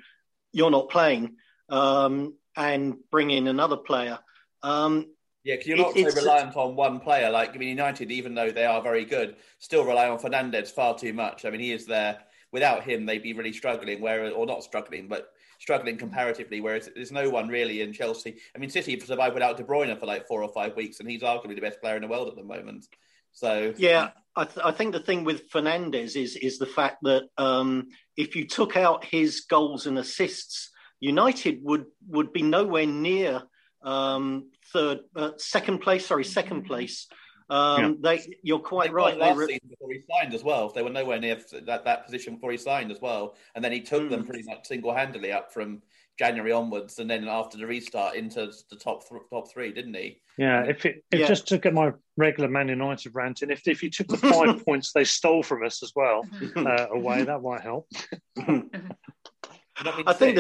you're 0.57 0.71
not 0.71 0.89
playing 0.89 1.37
um, 1.69 2.35
and 2.57 2.97
bring 3.11 3.31
in 3.31 3.47
another 3.47 3.77
player. 3.77 4.19
Um, 4.63 5.07
yeah, 5.45 5.57
because 5.57 5.67
you're 5.67 5.77
not 5.77 5.97
it, 5.97 6.11
so 6.11 6.17
reliant 6.17 6.57
on 6.57 6.75
one 6.75 6.99
player. 6.99 7.31
Like 7.31 7.55
I 7.55 7.59
mean, 7.59 7.69
United, 7.69 8.11
even 8.11 8.35
though 8.35 8.51
they 8.51 8.65
are 8.65 8.81
very 8.83 9.05
good, 9.05 9.37
still 9.59 9.85
rely 9.85 10.09
on 10.09 10.19
Fernandes 10.19 10.71
far 10.71 10.99
too 10.99 11.13
much. 11.13 11.45
I 11.45 11.51
mean, 11.51 11.61
he 11.61 11.73
is 11.73 11.85
there. 11.87 12.19
Without 12.53 12.85
him, 12.85 13.05
they'd 13.05 13.23
be 13.23 13.35
really 13.35 13.53
struggling. 13.53 14.01
Where 14.01 14.33
or 14.33 14.47
not 14.47 14.65
struggling, 14.65 15.09
but 15.09 15.29
struggling 15.59 15.99
comparatively. 15.99 16.61
Whereas 16.63 16.89
there's 16.95 17.13
no 17.13 17.29
one 17.29 17.49
really 17.49 17.83
in 17.83 17.93
Chelsea. 17.93 18.37
I 18.55 18.59
mean, 18.59 18.71
City 18.71 18.93
have 18.93 19.03
survived 19.03 19.35
without 19.35 19.59
De 19.59 19.63
Bruyne 19.63 19.99
for 20.01 20.07
like 20.07 20.27
four 20.27 20.43
or 20.43 20.53
five 20.53 20.75
weeks, 20.75 21.01
and 21.01 21.09
he's 21.09 21.23
arguably 21.23 21.55
the 21.55 21.61
best 21.61 21.83
player 21.83 21.97
in 21.97 22.03
the 22.03 22.09
world 22.09 22.29
at 22.29 22.37
the 22.37 22.43
moment. 22.43 22.87
So 23.37 23.75
yeah, 23.77 24.11
I, 24.35 24.45
th- 24.45 24.65
I 24.65 24.73
think 24.73 24.93
the 24.93 25.01
thing 25.01 25.23
with 25.23 25.51
Fernandes 25.51 26.17
is 26.17 26.37
is 26.37 26.59
the 26.59 26.67
fact 26.67 27.03
that 27.03 27.25
um, 27.37 27.89
if 28.17 28.35
you 28.35 28.47
took 28.47 28.79
out 28.79 29.05
his 29.05 29.43
goals 29.43 29.87
and 29.87 29.99
assists, 29.99 30.71
United 31.01 31.61
would 31.63 31.85
would 32.09 32.33
be 32.33 32.41
nowhere 32.41 32.87
near 32.87 33.43
um, 33.83 34.51
third, 34.73 35.01
uh, 35.15 35.33
second 35.37 35.81
place. 35.81 36.07
Sorry, 36.07 36.25
second 36.25 36.65
place. 36.65 37.09
Um, 37.51 37.99
yeah. 38.03 38.17
They, 38.17 38.37
you're 38.43 38.59
quite 38.59 38.89
they 38.89 38.95
right. 38.95 39.19
Last 39.19 39.37
re- 39.37 39.47
season 39.49 39.69
before 39.69 39.93
he 39.93 40.01
signed 40.11 40.33
as 40.33 40.43
well, 40.43 40.71
they 40.71 40.83
were 40.83 40.91
nowhere 40.91 41.21
near 41.21 41.37
that, 41.67 41.85
that 41.85 42.07
position 42.07 42.37
before 42.37 42.53
he 42.53 42.57
signed 42.57 42.91
as 42.91 43.03
well, 43.03 43.37
and 43.55 43.63
then 43.63 43.71
he 43.71 43.83
took 43.83 44.05
mm. 44.05 44.11
them 44.11 44.25
pretty 44.25 44.45
much 44.45 44.67
single 44.67 44.95
handedly 44.95 45.31
up 45.31 45.53
from 45.53 45.83
January 46.19 46.53
onwards, 46.53 46.99
and 46.99 47.11
then 47.11 47.29
after 47.29 47.59
the 47.59 47.67
restart 47.67 48.17
into 48.17 48.51
the 48.71 48.77
top 48.77 49.09
th- 49.09 49.23
top 49.31 49.51
three, 49.51 49.73
didn't 49.73 49.95
he? 49.95 50.21
Yeah. 50.39 50.63
If 50.65 50.87
it 50.87 51.05
if 51.11 51.21
yeah. 51.21 51.27
just 51.27 51.49
to 51.49 51.59
get 51.59 51.75
my 51.75 51.93
regular 52.17 52.49
Man 52.49 52.69
United 52.69 53.15
ranting, 53.15 53.51
if 53.51 53.67
if 53.69 53.83
you 53.83 53.91
took 53.91 54.09
the 54.09 54.17
five 54.17 54.65
points 54.65 54.93
they 54.93 55.05
stole 55.05 55.43
from 55.43 55.65
us 55.65 55.83
as 55.83 55.93
well 55.95 56.23
uh, 56.57 56.87
away, 56.91 57.25
that 57.25 57.43
might 57.43 57.61
help. 57.61 57.89
I 58.39 60.13
think 60.15 60.37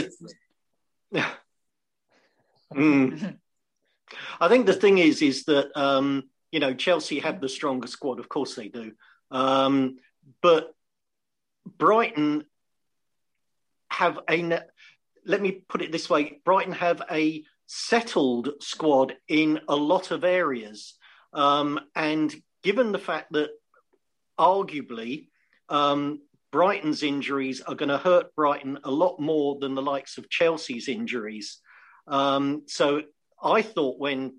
that. 1.13 1.33
mm. 2.75 3.39
I 4.41 4.49
think 4.49 4.67
the 4.67 4.73
thing 4.73 4.99
is, 4.99 5.21
is 5.21 5.45
that 5.45 5.77
um, 5.79 6.25
you 6.51 6.61
know 6.61 6.73
Chelsea 6.75 7.19
have 7.21 7.41
the 7.41 7.49
stronger 7.49 7.87
squad, 7.87 8.19
of 8.19 8.29
course 8.29 8.55
they 8.55 8.69
do, 8.69 8.93
um, 9.31 9.99
but 10.41 10.73
Brighton 11.67 12.45
have 13.91 14.21
a. 14.29 14.63
Let 15.27 15.43
me 15.43 15.63
put 15.69 15.83
it 15.83 15.93
this 15.93 16.09
way: 16.09 16.41
Brighton 16.45 16.73
have 16.73 17.03
a 17.11 17.45
settled 17.67 18.51
squad 18.61 19.15
in 19.29 19.61
a 19.69 19.77
lot 19.77 20.13
of 20.13 20.25
areas, 20.25 20.95
um, 21.33 21.81
and 21.95 22.35
given 22.63 22.93
the 22.93 22.99
fact 22.99 23.33
that 23.33 23.51
arguably 24.39 25.29
um, 25.69 26.21
Brighton's 26.53 27.03
injuries 27.03 27.61
are 27.61 27.75
going 27.75 27.89
to 27.89 27.99
hurt 27.99 28.35
Brighton 28.35 28.79
a 28.85 28.91
lot 28.91 29.21
more 29.21 29.59
than 29.61 29.75
the 29.75 29.83
likes 29.83 30.17
of 30.17 30.31
Chelsea's 30.31 30.89
injuries. 30.89 31.61
Um, 32.07 32.63
so 32.67 33.03
I 33.43 33.63
thought 33.63 33.99
when 33.99 34.39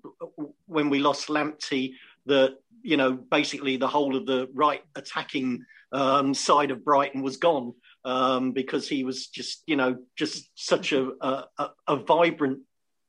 when 0.66 0.90
we 0.90 0.98
lost 0.98 1.28
Lamptey 1.28 1.92
that 2.26 2.56
you 2.82 2.96
know 2.96 3.12
basically 3.12 3.76
the 3.76 3.88
whole 3.88 4.16
of 4.16 4.26
the 4.26 4.48
right 4.54 4.82
attacking 4.96 5.64
um, 5.92 6.34
side 6.34 6.70
of 6.70 6.84
Brighton 6.84 7.22
was 7.22 7.36
gone 7.36 7.74
um, 8.04 8.52
because 8.52 8.88
he 8.88 9.04
was 9.04 9.26
just 9.26 9.62
you 9.66 9.76
know 9.76 9.98
just 10.16 10.50
such 10.54 10.92
a, 10.92 11.10
a, 11.20 11.70
a 11.86 11.96
vibrant 11.96 12.60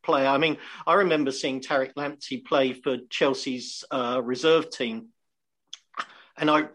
player. 0.03 0.27
I 0.27 0.37
mean, 0.37 0.57
I 0.87 0.95
remember 0.95 1.31
seeing 1.31 1.61
Tariq 1.61 1.93
Lamptey 1.95 2.43
play 2.43 2.73
for 2.73 2.97
Chelsea's 3.09 3.83
uh, 3.91 4.21
reserve 4.23 4.69
team, 4.69 5.09
and 6.37 6.49
I 6.49 6.69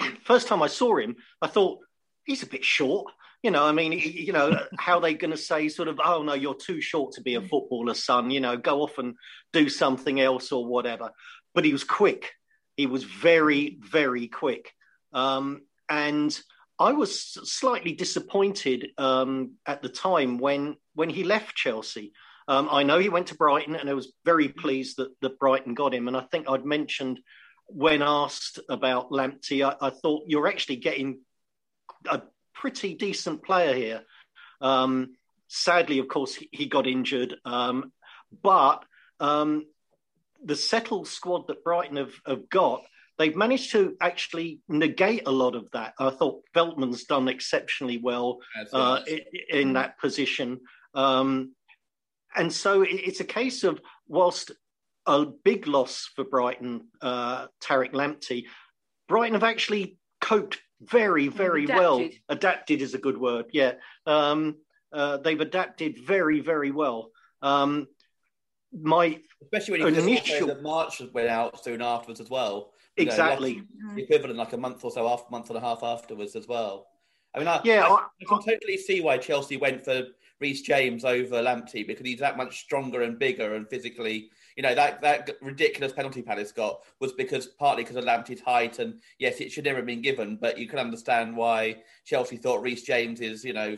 first 0.24 0.48
time 0.48 0.62
I 0.62 0.68
saw 0.68 0.96
him, 0.96 1.16
I 1.40 1.46
thought 1.46 1.80
he's 2.24 2.42
a 2.42 2.46
bit 2.46 2.64
short. 2.64 3.12
You 3.42 3.50
know, 3.50 3.64
I 3.64 3.72
mean, 3.72 3.92
you 3.92 4.32
know, 4.32 4.58
how 4.78 4.96
are 4.96 5.00
they 5.00 5.14
going 5.14 5.30
to 5.30 5.36
say 5.36 5.68
sort 5.68 5.88
of, 5.88 6.00
oh 6.02 6.22
no, 6.22 6.34
you're 6.34 6.54
too 6.54 6.80
short 6.80 7.12
to 7.12 7.22
be 7.22 7.34
a 7.34 7.40
footballer, 7.40 7.94
son. 7.94 8.30
You 8.30 8.40
know, 8.40 8.56
go 8.56 8.82
off 8.82 8.98
and 8.98 9.14
do 9.52 9.68
something 9.68 10.20
else 10.20 10.52
or 10.52 10.66
whatever. 10.66 11.10
But 11.54 11.64
he 11.64 11.72
was 11.72 11.84
quick. 11.84 12.32
He 12.76 12.86
was 12.86 13.04
very, 13.04 13.78
very 13.80 14.28
quick. 14.28 14.72
Um, 15.12 15.62
and 15.88 16.38
I 16.80 16.92
was 16.92 17.20
slightly 17.20 17.92
disappointed 17.92 18.88
um, 18.96 19.52
at 19.66 19.82
the 19.82 19.90
time 19.90 20.38
when 20.38 20.76
when 20.94 21.10
he 21.10 21.24
left 21.24 21.54
Chelsea. 21.54 22.12
Um, 22.48 22.68
I 22.72 22.82
know 22.82 22.98
he 22.98 23.10
went 23.10 23.28
to 23.28 23.36
Brighton, 23.36 23.76
and 23.76 23.88
I 23.88 23.94
was 23.94 24.12
very 24.24 24.48
pleased 24.48 24.96
that, 24.96 25.10
that 25.20 25.38
Brighton 25.38 25.74
got 25.74 25.94
him. 25.94 26.08
And 26.08 26.16
I 26.16 26.22
think 26.22 26.48
I'd 26.48 26.64
mentioned 26.64 27.20
when 27.66 28.02
asked 28.02 28.58
about 28.68 29.10
Lamptey, 29.10 29.64
I, 29.64 29.76
I 29.86 29.90
thought 29.90 30.24
you're 30.26 30.48
actually 30.48 30.76
getting 30.76 31.20
a 32.10 32.22
pretty 32.54 32.94
decent 32.94 33.44
player 33.44 33.74
here. 33.74 34.02
Um, 34.60 35.14
sadly, 35.48 35.98
of 35.98 36.08
course, 36.08 36.34
he, 36.34 36.48
he 36.50 36.66
got 36.66 36.86
injured, 36.86 37.36
um, 37.44 37.92
but 38.42 38.84
um, 39.20 39.66
the 40.42 40.56
settled 40.56 41.08
squad 41.08 41.46
that 41.48 41.62
Brighton 41.62 41.98
have, 41.98 42.14
have, 42.26 42.48
got, 42.48 42.82
they've 43.20 43.36
managed 43.36 43.70
to 43.72 43.94
actually 44.00 44.60
negate 44.66 45.24
a 45.26 45.30
lot 45.30 45.54
of 45.54 45.70
that. 45.72 45.92
I 45.98 46.08
thought 46.08 46.42
Veltman's 46.56 47.04
done 47.04 47.28
exceptionally 47.28 47.98
well 47.98 48.38
uh, 48.72 49.00
in, 49.06 49.20
in, 49.50 49.72
that 49.74 49.98
position. 49.98 50.60
Um, 50.94 51.54
and 52.34 52.50
so 52.50 52.80
it, 52.80 52.94
it's 52.94 53.20
a 53.20 53.24
case 53.24 53.62
of, 53.62 53.78
whilst 54.08 54.52
a 55.04 55.26
big 55.26 55.66
loss 55.66 56.08
for 56.16 56.24
Brighton, 56.24 56.86
uh, 57.02 57.48
Tariq 57.62 57.92
Lamptey, 57.92 58.46
Brighton 59.06 59.34
have 59.34 59.44
actually 59.44 59.98
coped 60.22 60.58
very, 60.80 61.28
very 61.28 61.64
adapted. 61.64 61.78
well. 61.78 62.08
Adapted 62.30 62.80
is 62.80 62.94
a 62.94 62.98
good 62.98 63.18
word. 63.18 63.46
Yeah, 63.52 63.72
um, 64.06 64.56
uh, 64.94 65.18
they've 65.18 65.40
adapted 65.40 65.98
very, 65.98 66.40
very 66.40 66.70
well. 66.70 67.10
Um, 67.42 67.86
my 68.72 69.20
especially 69.42 69.72
when 69.72 69.94
you 69.94 70.00
consider 70.00 70.08
initial 70.08 70.46
that 70.46 70.62
March 70.62 71.02
went 71.12 71.28
out 71.28 71.62
soon 71.62 71.82
afterwards 71.82 72.20
as 72.20 72.30
well. 72.30 72.72
You 72.96 73.06
know, 73.06 73.10
exactly. 73.12 73.54
like 73.54 73.96
the 73.96 74.02
equivalent 74.02 74.38
like 74.38 74.52
a 74.52 74.56
month 74.58 74.84
or 74.84 74.90
so 74.90 75.08
after, 75.08 75.30
month 75.30 75.48
and 75.48 75.58
a 75.58 75.60
half 75.60 75.82
afterwards 75.82 76.36
as 76.36 76.46
well. 76.46 76.86
I 77.34 77.38
mean, 77.38 77.48
I, 77.48 77.60
Yeah, 77.64 77.84
I, 77.86 77.88
I- 77.92 78.06
I 78.20 78.24
can 78.28 78.42
totally 78.42 78.76
see 78.76 79.00
why 79.00 79.18
Chelsea 79.18 79.56
went 79.56 79.84
for 79.84 80.02
Reece 80.40 80.62
James 80.62 81.04
over 81.04 81.42
Lamptey 81.42 81.86
because 81.86 82.04
he's 82.04 82.18
that 82.20 82.36
much 82.36 82.60
stronger 82.60 83.02
and 83.02 83.18
bigger 83.18 83.54
and 83.54 83.68
physically. 83.68 84.30
You 84.56 84.62
know 84.62 84.74
that 84.74 85.00
that 85.02 85.30
ridiculous 85.40 85.92
penalty 85.92 86.22
Palace 86.22 86.50
got 86.52 86.80
was 86.98 87.12
because 87.12 87.46
partly 87.46 87.84
because 87.84 87.96
of 87.96 88.04
Lamptey's 88.04 88.40
height 88.40 88.78
and 88.78 89.00
yes, 89.18 89.40
it 89.40 89.52
should 89.52 89.64
never 89.64 89.76
have 89.78 89.86
been 89.86 90.02
given, 90.02 90.36
but 90.40 90.58
you 90.58 90.66
can 90.66 90.78
understand 90.78 91.36
why 91.36 91.76
Chelsea 92.04 92.36
thought 92.36 92.62
Reece 92.62 92.82
James 92.82 93.20
is 93.20 93.44
you 93.44 93.52
know 93.52 93.76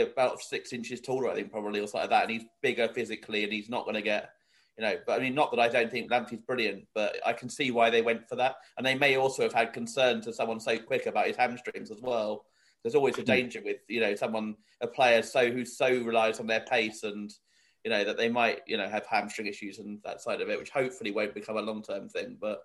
about 0.00 0.40
six 0.40 0.72
inches 0.72 1.00
taller, 1.00 1.30
I 1.30 1.34
think 1.34 1.50
probably 1.50 1.80
or 1.80 1.86
something 1.86 2.02
like 2.02 2.10
that, 2.10 2.22
and 2.24 2.32
he's 2.32 2.44
bigger 2.62 2.88
physically 2.88 3.44
and 3.44 3.52
he's 3.52 3.68
not 3.68 3.84
going 3.84 3.94
to 3.94 4.02
get 4.02 4.30
you 4.78 4.84
know, 4.84 4.96
but 5.06 5.20
I 5.20 5.22
mean, 5.22 5.34
not 5.34 5.50
that 5.52 5.60
I 5.60 5.68
don't 5.68 5.90
think 5.90 6.10
Lamptey's 6.10 6.40
brilliant, 6.40 6.86
but 6.94 7.16
I 7.24 7.32
can 7.32 7.48
see 7.48 7.70
why 7.70 7.90
they 7.90 8.02
went 8.02 8.28
for 8.28 8.36
that. 8.36 8.56
And 8.76 8.84
they 8.84 8.96
may 8.96 9.16
also 9.16 9.42
have 9.44 9.52
had 9.52 9.72
concern 9.72 10.20
to 10.22 10.32
someone 10.32 10.58
so 10.58 10.78
quick 10.78 11.06
about 11.06 11.28
his 11.28 11.36
hamstrings 11.36 11.90
as 11.90 12.00
well. 12.00 12.44
There's 12.82 12.96
always 12.96 13.16
a 13.16 13.20
hmm. 13.20 13.26
danger 13.26 13.62
with, 13.64 13.78
you 13.88 14.00
know, 14.00 14.14
someone, 14.14 14.56
a 14.80 14.86
player 14.86 15.22
so 15.22 15.50
who 15.50 15.64
so 15.64 15.88
relies 16.02 16.40
on 16.40 16.46
their 16.46 16.64
pace 16.68 17.04
and, 17.04 17.32
you 17.84 17.90
know, 17.90 18.04
that 18.04 18.16
they 18.16 18.28
might, 18.28 18.62
you 18.66 18.76
know, 18.76 18.88
have 18.88 19.06
hamstring 19.06 19.46
issues 19.46 19.78
and 19.78 20.00
that 20.04 20.20
side 20.20 20.40
of 20.40 20.48
it, 20.48 20.58
which 20.58 20.70
hopefully 20.70 21.12
won't 21.12 21.34
become 21.34 21.56
a 21.56 21.62
long 21.62 21.82
term 21.82 22.08
thing. 22.08 22.36
But 22.40 22.62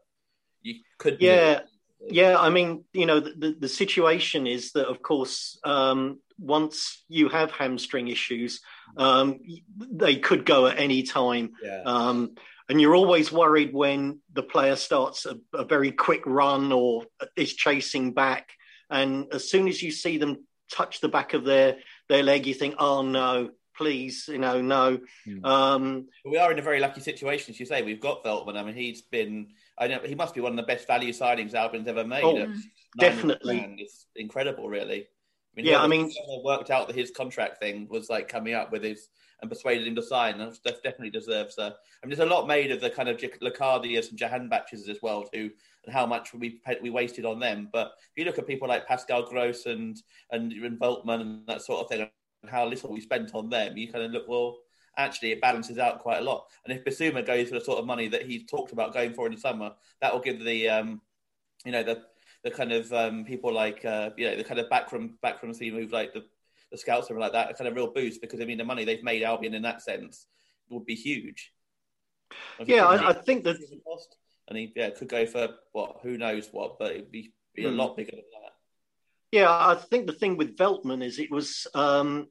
you 0.62 0.76
could, 0.98 1.18
Yeah, 1.20 1.62
yeah. 2.02 2.38
I 2.38 2.50
mean, 2.50 2.84
you 2.94 3.06
know, 3.06 3.20
the, 3.20 3.34
the, 3.38 3.56
the 3.62 3.68
situation 3.68 4.48
is 4.48 4.72
that, 4.74 4.88
of 4.88 5.02
course, 5.02 5.60
um, 5.64 6.20
once 6.38 7.04
you 7.08 7.30
have 7.30 7.52
hamstring 7.52 8.08
issues, 8.08 8.62
um, 8.98 9.40
they 9.78 10.16
could 10.16 10.46
go 10.46 10.68
at 10.68 10.80
any 10.80 11.04
time. 11.04 11.52
Yeah. 11.64 11.82
Um, 11.86 12.36
and 12.70 12.80
you're 12.80 12.96
always 12.96 13.32
worried 13.32 13.74
when 13.74 14.20
the 14.32 14.44
player 14.44 14.76
starts 14.76 15.26
a, 15.26 15.38
a 15.54 15.66
very 15.66 15.92
quick 15.92 16.22
run 16.26 16.72
or 16.72 17.06
is 17.36 17.54
chasing 17.54 18.14
back. 18.14 18.50
And 18.90 19.28
as 19.34 19.50
soon 19.50 19.68
as 19.68 19.82
you 19.82 19.92
see 19.92 20.18
them 20.18 20.46
touch 20.72 21.02
the 21.02 21.10
back 21.10 21.34
of 21.34 21.44
their, 21.44 21.78
their 22.08 22.24
leg, 22.24 22.46
you 22.46 22.54
think, 22.54 22.76
oh 22.78 23.02
no, 23.02 23.50
please, 23.76 24.28
you 24.28 24.38
know, 24.38 24.62
no. 24.62 25.00
Um, 25.44 26.08
we 26.26 26.38
are 26.38 26.52
in 26.52 26.60
a 26.60 26.62
very 26.62 26.80
lucky 26.80 27.02
situation, 27.02 27.54
as 27.54 27.60
you 27.60 27.66
say. 27.66 27.82
We've 27.82 28.00
got 28.00 28.24
Veltman. 28.24 28.56
I 28.56 28.64
mean, 28.64 28.76
he's 28.76 29.02
been. 29.02 29.50
I 29.80 29.88
know 29.88 30.00
he 30.04 30.16
must 30.16 30.36
be 30.36 30.42
one 30.42 30.52
of 30.52 30.58
the 30.58 30.64
best 30.64 30.86
value 30.88 31.14
signings 31.14 31.54
Albion's 31.54 31.88
ever 31.88 32.04
made. 32.04 32.24
Oh, 32.24 32.54
definitely. 33.00 33.76
It's 33.80 34.08
incredible, 34.16 34.70
really. 34.70 35.02
I 35.02 35.56
mean, 35.56 35.66
Yeah, 35.66 35.82
I 35.82 35.88
mean- 35.88 36.12
worked 36.44 36.70
out 36.70 36.88
that 36.88 36.96
his 36.96 37.12
contract 37.12 37.60
thing 37.60 37.88
was 37.90 38.10
like 38.10 38.28
coming 38.28 38.54
up 38.54 38.72
with 38.72 38.84
his 38.84 39.10
and 39.42 39.50
persuaded 39.50 39.88
him 39.88 39.96
to 39.96 40.02
sign. 40.04 40.40
And 40.42 40.52
that 40.66 40.84
definitely 40.84 41.12
deserves 41.12 41.58
a. 41.58 41.64
I 42.04 42.06
mean, 42.06 42.16
there's 42.16 42.28
a 42.30 42.34
lot 42.34 42.48
made 42.48 42.72
of 42.72 42.82
the 42.82 42.90
kind 42.90 43.10
of 43.10 43.18
Locadias 43.18 44.10
and 44.10 44.20
Jahanbakhshes 44.20 44.90
as 44.90 45.00
well, 45.02 45.24
too, 45.24 45.52
and 45.86 45.94
how 45.94 46.06
much 46.06 46.34
we 46.34 46.62
we 46.82 46.90
wasted 46.90 47.26
on 47.26 47.40
them. 47.40 47.70
But 47.72 47.94
if 47.98 48.18
you 48.18 48.26
look 48.26 48.38
at 48.38 48.48
people 48.48 48.68
like 48.68 48.88
Pascal 48.88 49.24
Gross 49.24 49.66
and 49.66 49.98
and, 50.32 50.52
and 50.52 50.80
Veltman 50.80 51.22
and 51.22 51.48
that 51.48 51.62
sort 51.62 51.82
of 51.82 51.90
thing, 51.90 52.10
and 52.44 52.52
how 52.52 52.66
little 52.66 52.92
we 52.92 53.02
spent 53.02 53.32
on 53.34 53.50
them, 53.50 53.78
you 53.78 53.92
kind 53.92 54.04
of 54.06 54.12
look 54.12 54.28
well. 54.28 54.58
Actually, 54.98 55.32
it 55.32 55.42
balances 55.42 55.78
out 55.78 56.00
quite 56.00 56.20
a 56.20 56.24
lot. 56.24 56.48
And 56.66 56.78
if 56.78 56.84
Bissouma 56.84 57.26
goes 57.26 57.50
for 57.50 57.56
the 57.56 57.64
sort 57.66 57.80
of 57.80 57.86
money 57.86 58.08
that 58.10 58.24
he's 58.26 58.46
talked 58.46 58.72
about 58.74 58.94
going 58.94 59.14
for 59.14 59.26
in 59.28 59.34
the 59.34 59.40
summer, 59.40 59.72
that 60.02 60.14
will 60.14 60.20
give 60.22 60.44
the, 60.44 60.70
um, 60.70 61.02
you 61.66 61.72
know, 61.72 61.84
the 61.84 62.04
the 62.44 62.52
kind 62.52 62.72
of 62.72 62.92
um, 62.94 63.26
people 63.26 63.52
like, 63.54 63.84
uh, 63.84 64.12
you 64.18 64.26
know, 64.30 64.36
the 64.38 64.44
kind 64.46 64.60
of 64.60 64.70
backroom 64.70 65.18
backroom 65.22 65.54
team 65.54 65.74
move 65.74 65.92
like 65.92 66.14
the 66.14 66.26
the 66.72 66.78
scouts 66.78 67.10
or 67.10 67.18
like 67.20 67.32
that, 67.34 67.50
a 67.50 67.54
kind 67.54 67.68
of 67.68 67.76
real 67.76 67.92
boost 67.92 68.22
because 68.22 68.40
I 68.42 68.46
mean 68.46 68.58
the 68.58 68.64
money 68.64 68.86
they've 68.86 69.04
made 69.04 69.24
Albion 69.24 69.54
in 69.56 69.64
that 69.64 69.82
sense 69.82 70.28
would 70.70 70.86
be 70.86 70.96
huge. 70.96 71.52
Yeah, 72.66 72.86
I- 72.86 73.10
I 73.10 73.14
think 73.14 73.44
that- 73.44 73.58
cost, 73.86 74.16
and 74.48 74.58
he 74.58 74.72
yeah 74.76 74.90
could 74.92 75.08
go 75.10 75.26
for 75.26 75.50
what 75.72 76.00
who 76.04 76.18
knows 76.18 76.50
what, 76.52 76.78
but 76.80 76.92
it'd 76.92 77.12
be, 77.12 77.34
be 77.56 77.66
a 77.66 77.70
Hmm. 77.70 77.78
lot 77.78 77.98
bigger 77.98 78.12
than 78.12 78.26
that. 78.44 78.54
Yeah, 79.32 79.50
I 79.50 79.76
think 79.76 80.08
the 80.08 80.14
thing 80.14 80.38
with 80.38 80.58
Veltman 80.58 81.04
is 81.04 81.20
it 81.20 81.30
was 81.32 81.68
um, 81.74 82.30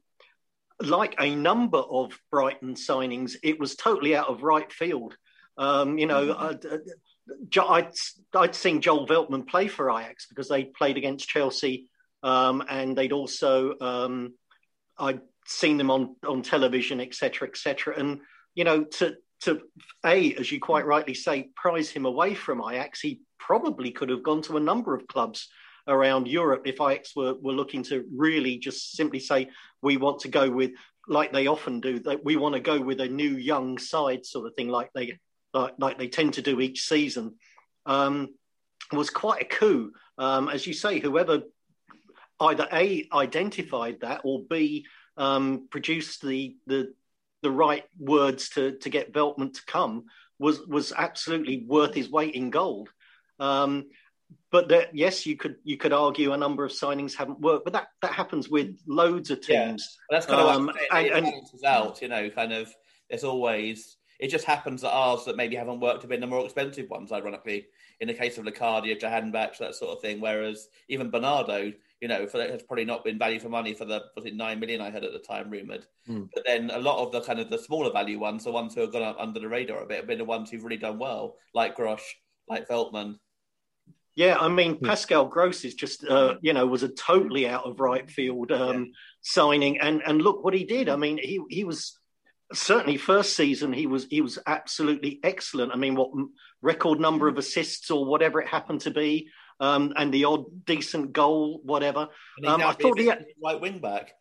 like 0.80 1.14
a 1.18 1.34
number 1.34 1.78
of 1.78 2.18
Brighton 2.30 2.74
signings, 2.74 3.36
it 3.42 3.58
was 3.58 3.74
totally 3.74 4.14
out 4.14 4.28
of 4.28 4.42
right 4.42 4.72
field. 4.72 5.16
Um, 5.56 5.98
you 5.98 6.06
know, 6.06 6.36
I'd, 6.38 6.64
uh, 6.64 7.68
I'd, 7.68 7.90
I'd 8.34 8.54
seen 8.54 8.80
Joel 8.80 9.06
Veltman 9.06 9.46
play 9.46 9.66
for 9.66 9.90
Ajax 9.90 10.26
because 10.26 10.48
they 10.48 10.64
played 10.64 10.96
against 10.96 11.28
Chelsea 11.28 11.88
um, 12.22 12.62
and 12.68 12.96
they'd 12.96 13.12
also, 13.12 13.74
um, 13.80 14.34
I'd 14.98 15.20
seen 15.46 15.78
them 15.78 15.90
on, 15.90 16.14
on 16.26 16.42
television, 16.42 17.00
etc., 17.00 17.48
etc. 17.48 17.98
And, 17.98 18.20
you 18.54 18.64
know, 18.64 18.84
to, 18.84 19.16
to 19.42 19.62
A, 20.04 20.34
as 20.34 20.50
you 20.50 20.60
quite 20.60 20.86
rightly 20.86 21.14
say, 21.14 21.50
prize 21.56 21.90
him 21.90 22.06
away 22.06 22.34
from 22.34 22.62
Ajax, 22.62 23.00
he 23.00 23.20
probably 23.38 23.90
could 23.90 24.10
have 24.10 24.22
gone 24.22 24.42
to 24.42 24.56
a 24.56 24.60
number 24.60 24.94
of 24.94 25.06
clubs 25.08 25.48
around 25.88 26.28
Europe 26.28 26.62
if 26.66 26.80
Ajax 26.80 27.16
were, 27.16 27.34
were 27.40 27.52
looking 27.52 27.82
to 27.84 28.04
really 28.14 28.58
just 28.58 28.92
simply 28.92 29.18
say, 29.18 29.48
we 29.82 29.96
want 29.96 30.20
to 30.20 30.28
go 30.28 30.50
with, 30.50 30.72
like 31.06 31.32
they 31.32 31.46
often 31.46 31.80
do, 31.80 31.98
that 32.00 32.24
we 32.24 32.36
want 32.36 32.54
to 32.54 32.60
go 32.60 32.80
with 32.80 33.00
a 33.00 33.08
new 33.08 33.30
young 33.30 33.78
side 33.78 34.26
sort 34.26 34.46
of 34.46 34.54
thing, 34.54 34.68
like 34.68 34.90
they 34.94 35.18
like, 35.54 35.74
like 35.78 35.98
they 35.98 36.08
tend 36.08 36.34
to 36.34 36.42
do 36.42 36.60
each 36.60 36.82
season, 36.82 37.34
um, 37.86 38.28
was 38.92 39.10
quite 39.10 39.42
a 39.42 39.46
coup. 39.46 39.92
Um, 40.18 40.48
as 40.48 40.66
you 40.66 40.74
say, 40.74 40.98
whoever 40.98 41.42
either 42.40 42.68
A, 42.72 43.08
identified 43.12 44.00
that 44.00 44.20
or 44.24 44.42
B, 44.48 44.86
um, 45.16 45.68
produced 45.70 46.22
the, 46.22 46.56
the, 46.66 46.92
the 47.42 47.50
right 47.50 47.84
words 47.98 48.50
to, 48.50 48.72
to 48.78 48.90
get 48.90 49.12
Veltman 49.12 49.54
to 49.54 49.64
come 49.66 50.04
was, 50.38 50.60
was 50.66 50.92
absolutely 50.96 51.64
worth 51.66 51.94
his 51.94 52.10
weight 52.10 52.34
in 52.34 52.50
gold. 52.50 52.90
Um, 53.40 53.86
but 54.50 54.68
that 54.68 54.94
yes, 54.94 55.26
you 55.26 55.36
could 55.36 55.56
you 55.64 55.76
could 55.76 55.92
argue 55.92 56.32
a 56.32 56.36
number 56.36 56.64
of 56.64 56.72
signings 56.72 57.14
haven't 57.14 57.40
worked, 57.40 57.64
but 57.64 57.72
that 57.74 57.88
that 58.02 58.12
happens 58.12 58.48
with 58.48 58.78
loads 58.86 59.30
of 59.30 59.40
teams. 59.40 59.98
But 60.08 60.16
that's 60.16 60.26
kind 60.26 60.40
of 60.40 60.46
Um, 60.56 60.66
what 60.66 60.76
I'm 60.90 60.96
and- 60.98 61.06
it 61.06 61.12
and- 61.12 61.26
balances 61.26 61.64
out, 61.64 62.02
you 62.02 62.08
know, 62.08 62.30
kind 62.30 62.52
of. 62.52 62.72
There's 63.10 63.24
always. 63.24 63.96
It 64.20 64.28
just 64.28 64.44
happens 64.44 64.82
that 64.82 64.90
ours 64.90 65.24
that 65.26 65.36
maybe 65.36 65.54
haven't 65.54 65.78
worked 65.80 66.02
have 66.02 66.10
been 66.10 66.20
the 66.20 66.26
more 66.26 66.44
expensive 66.44 66.90
ones, 66.90 67.12
ironically. 67.12 67.68
In 68.00 68.08
the 68.08 68.14
case 68.14 68.36
of 68.36 68.44
Locadia, 68.44 68.98
Jahanbakhsh, 69.00 69.58
that 69.58 69.76
sort 69.76 69.92
of 69.96 70.02
thing. 70.02 70.20
Whereas 70.20 70.68
even 70.88 71.10
Bernardo, 71.10 71.72
you 72.00 72.08
know, 72.08 72.26
for, 72.26 72.40
has 72.42 72.62
probably 72.64 72.84
not 72.84 73.04
been 73.04 73.18
value 73.18 73.38
for 73.38 73.48
money 73.48 73.74
for 73.74 73.84
the 73.84 74.02
was 74.16 74.26
it 74.26 74.34
nine 74.34 74.58
million 74.60 74.80
I 74.80 74.90
had 74.90 75.04
at 75.04 75.12
the 75.12 75.20
time 75.20 75.50
rumored. 75.50 75.86
Hmm. 76.06 76.24
But 76.34 76.44
then 76.44 76.70
a 76.70 76.78
lot 76.78 76.98
of 76.98 77.12
the 77.12 77.20
kind 77.20 77.38
of 77.38 77.48
the 77.48 77.58
smaller 77.58 77.92
value 77.92 78.18
ones, 78.18 78.44
the 78.44 78.50
ones 78.52 78.74
who 78.74 78.80
have 78.82 78.92
gone 78.92 79.02
up 79.02 79.16
under 79.20 79.38
the 79.40 79.48
radar 79.48 79.82
a 79.82 79.86
bit, 79.86 79.98
have 79.98 80.06
been 80.08 80.18
the 80.18 80.24
ones 80.24 80.50
who've 80.50 80.64
really 80.64 80.76
done 80.76 80.98
well, 80.98 81.36
like 81.54 81.76
Gross, 81.76 82.02
like 82.48 82.68
Veltman. 82.68 83.18
Yeah, 84.18 84.36
I 84.36 84.48
mean 84.48 84.80
Pascal 84.80 85.26
Gross 85.26 85.64
is 85.64 85.76
just 85.76 86.04
uh, 86.04 86.38
you 86.40 86.52
know 86.52 86.66
was 86.66 86.82
a 86.82 86.88
totally 86.88 87.46
out 87.46 87.66
of 87.66 87.78
right 87.78 88.10
field 88.10 88.50
um, 88.50 88.90
signing, 89.20 89.78
and 89.78 90.02
and 90.04 90.20
look 90.20 90.42
what 90.42 90.54
he 90.54 90.64
did. 90.64 90.88
I 90.88 90.96
mean 90.96 91.18
he 91.22 91.40
he 91.48 91.62
was 91.62 91.96
certainly 92.52 92.96
first 92.96 93.36
season 93.36 93.72
he 93.72 93.86
was 93.86 94.08
he 94.10 94.20
was 94.20 94.36
absolutely 94.44 95.20
excellent. 95.22 95.70
I 95.70 95.76
mean 95.76 95.94
what 95.94 96.10
record 96.62 96.98
number 96.98 97.28
of 97.28 97.38
assists 97.38 97.92
or 97.92 98.06
whatever 98.06 98.40
it 98.40 98.48
happened 98.48 98.80
to 98.80 98.90
be, 98.90 99.28
um, 99.60 99.92
and 99.94 100.12
the 100.12 100.24
odd 100.24 100.64
decent 100.64 101.12
goal, 101.12 101.60
whatever. 101.62 102.08
Um, 102.44 102.60
I 102.60 102.72
thought 102.72 102.98
he 102.98 103.04
being 103.04 103.10
had. 103.10 103.24
right 103.40 103.60
wing 103.60 103.78
back. 103.78 104.14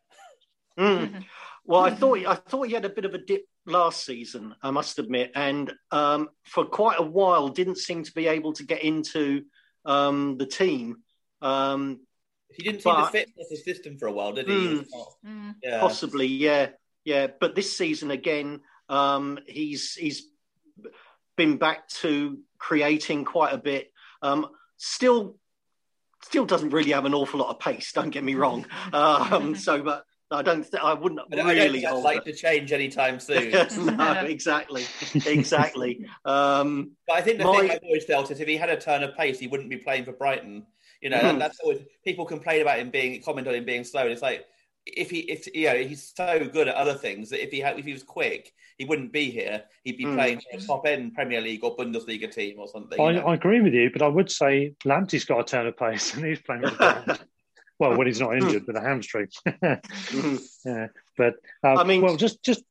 Mm. 0.79 1.23
Well, 1.69 1.81
I 1.81 1.89
thought 1.93 2.25
I 2.25 2.35
thought 2.35 2.67
he 2.67 2.73
had 2.73 2.85
a 2.85 2.89
bit 2.89 3.03
of 3.03 3.13
a 3.13 3.17
dip 3.17 3.43
last 3.65 4.05
season, 4.05 4.55
I 4.63 4.71
must 4.71 4.99
admit, 4.99 5.31
and 5.35 5.73
um, 5.91 6.29
for 6.45 6.63
quite 6.63 6.97
a 6.97 7.03
while 7.03 7.49
didn't 7.49 7.77
seem 7.77 8.03
to 8.03 8.13
be 8.13 8.27
able 8.27 8.53
to 8.53 8.63
get 8.63 8.83
into 8.83 9.43
um, 9.87 10.37
the 10.37 10.45
team. 10.45 10.97
Um, 11.41 12.01
He 12.51 12.63
didn't 12.63 12.81
seem 12.81 12.93
to 12.93 13.01
but- 13.01 13.11
fit 13.11 13.29
the 13.49 13.55
system 13.55 13.97
for 13.97 14.07
a 14.07 14.11
while, 14.11 14.33
did 14.33 14.47
he? 14.47 14.53
Mm. 14.53 14.85
He 15.61 15.67
Yeah. 15.67 15.79
Possibly, 15.79 16.27
yeah, 16.27 16.69
yeah. 17.03 17.27
But 17.39 17.55
this 17.55 17.75
season 17.75 18.11
again, 18.11 18.61
um, 18.89 19.39
he's 19.47 19.93
he's 19.95 20.27
been 21.35 21.57
back 21.57 21.87
to 22.01 22.39
creating 22.57 23.25
quite 23.25 23.53
a 23.53 23.57
bit. 23.57 23.91
Um, 24.21 24.47
still, 24.77 25.37
still 26.23 26.45
doesn't 26.45 26.71
really 26.71 26.91
have 26.91 27.05
an 27.05 27.13
awful 27.13 27.39
lot 27.39 27.49
of 27.49 27.59
pace. 27.59 27.91
Don't 27.93 28.09
get 28.09 28.23
me 28.23 28.35
wrong. 28.35 28.65
Um, 28.93 29.55
so, 29.55 29.81
but 29.83 30.03
I 30.29 30.41
don't. 30.41 30.63
Th- 30.69 30.83
I 30.83 30.93
wouldn't 30.93 31.21
I 31.31 31.35
don't, 31.35 31.47
I 31.47 31.53
really 31.53 31.69
think 31.69 31.83
that's 31.83 31.91
hold 31.93 32.03
like 32.03 32.17
it. 32.17 32.25
to 32.25 32.33
change 32.33 32.71
anytime 32.73 33.19
soon. 33.19 33.51
no, 33.97 34.11
exactly, 34.27 34.83
exactly. 35.25 36.05
Um, 36.25 36.91
But 37.07 37.17
I 37.17 37.21
think 37.21 37.37
the 37.39 37.45
My- 37.45 37.61
thing 37.61 37.71
I've 37.71 37.83
always 37.83 38.05
felt 38.05 38.31
is 38.31 38.39
if 38.39 38.47
he 38.47 38.57
had 38.57 38.69
a 38.69 38.77
turn 38.79 39.03
of 39.03 39.15
pace, 39.15 39.39
he 39.39 39.47
wouldn't 39.47 39.69
be 39.69 39.77
playing 39.77 40.05
for 40.05 40.11
Brighton. 40.11 40.65
You 41.01 41.11
know, 41.11 41.17
and 41.17 41.39
that's 41.39 41.59
always 41.59 41.79
people 42.03 42.25
complain 42.25 42.61
about 42.61 42.79
him 42.79 42.89
being 42.89 43.21
comment 43.21 43.47
on 43.47 43.53
him 43.55 43.65
being 43.65 43.83
slow. 43.83 44.01
And 44.01 44.11
it's 44.11 44.21
like 44.21 44.45
if 44.85 45.09
he 45.09 45.19
if 45.19 45.53
you 45.53 45.67
know 45.67 45.75
he's 45.77 46.11
so 46.15 46.45
good 46.51 46.67
at 46.67 46.75
other 46.75 46.95
things 46.95 47.29
that 47.29 47.43
if 47.43 47.51
he 47.51 47.59
had 47.59 47.77
if 47.77 47.85
he 47.85 47.93
was 47.93 48.03
quick, 48.03 48.51
he 48.77 48.85
wouldn't 48.85 49.13
be 49.13 49.29
here. 49.29 49.63
He'd 49.83 49.97
be 49.97 50.05
Hmm. 50.05 50.15
playing 50.15 50.39
for 50.41 50.57
a 50.57 50.61
top 50.61 50.87
end 50.87 51.13
Premier 51.13 51.39
League 51.39 51.63
or 51.63 51.75
Bundesliga 51.77 52.29
team 52.31 52.55
or 52.57 52.67
something. 52.67 52.99
I, 52.99 53.11
you 53.11 53.19
know? 53.19 53.27
I 53.27 53.35
agree 53.35 53.61
with 53.61 53.73
you, 53.73 53.91
but 53.93 54.01
I 54.01 54.07
would 54.07 54.31
say 54.31 54.73
Lamptey's 54.85 55.23
got 55.25 55.39
a 55.39 55.43
turn 55.43 55.67
of 55.67 55.77
pace 55.77 56.13
and 56.15 56.25
he's 56.25 56.39
playing 56.41 56.63
with 56.63 56.77
the 56.79 57.19
Well, 57.79 57.95
when 57.97 58.07
he's 58.07 58.19
not 58.19 58.35
injured 58.35 58.65
with 58.67 58.75
a 58.75 58.81
hamstring. 58.81 59.29
yeah, 60.65 60.87
but 61.17 61.35
um, 61.63 61.77
I 61.77 61.83
mean- 61.83 62.01
well, 62.01 62.17
just 62.17 62.43
just 62.43 62.63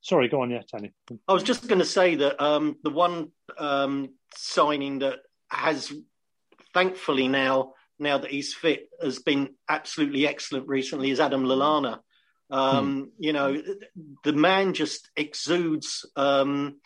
Sorry, 0.00 0.28
go 0.28 0.42
on, 0.42 0.50
yeah, 0.50 0.62
Tony. 0.62 0.92
I 1.26 1.32
was 1.32 1.42
just 1.42 1.66
going 1.66 1.80
to 1.80 1.84
say 1.84 2.14
that 2.16 2.42
um, 2.42 2.76
the 2.82 2.90
one 2.90 3.32
um, 3.58 4.10
signing 4.34 5.00
that 5.00 5.18
has, 5.50 5.92
thankfully 6.72 7.28
now, 7.28 7.74
now 7.98 8.18
that 8.18 8.30
he's 8.30 8.54
fit, 8.54 8.88
has 9.02 9.18
been 9.18 9.50
absolutely 9.68 10.26
excellent 10.26 10.68
recently 10.68 11.10
is 11.10 11.20
Adam 11.20 11.44
Lallana. 11.44 11.98
Um, 12.50 12.96
hmm. 12.96 13.04
You 13.18 13.32
know, 13.32 13.62
the 14.24 14.32
man 14.32 14.72
just 14.72 15.10
exudes 15.16 16.06
um, 16.16 16.76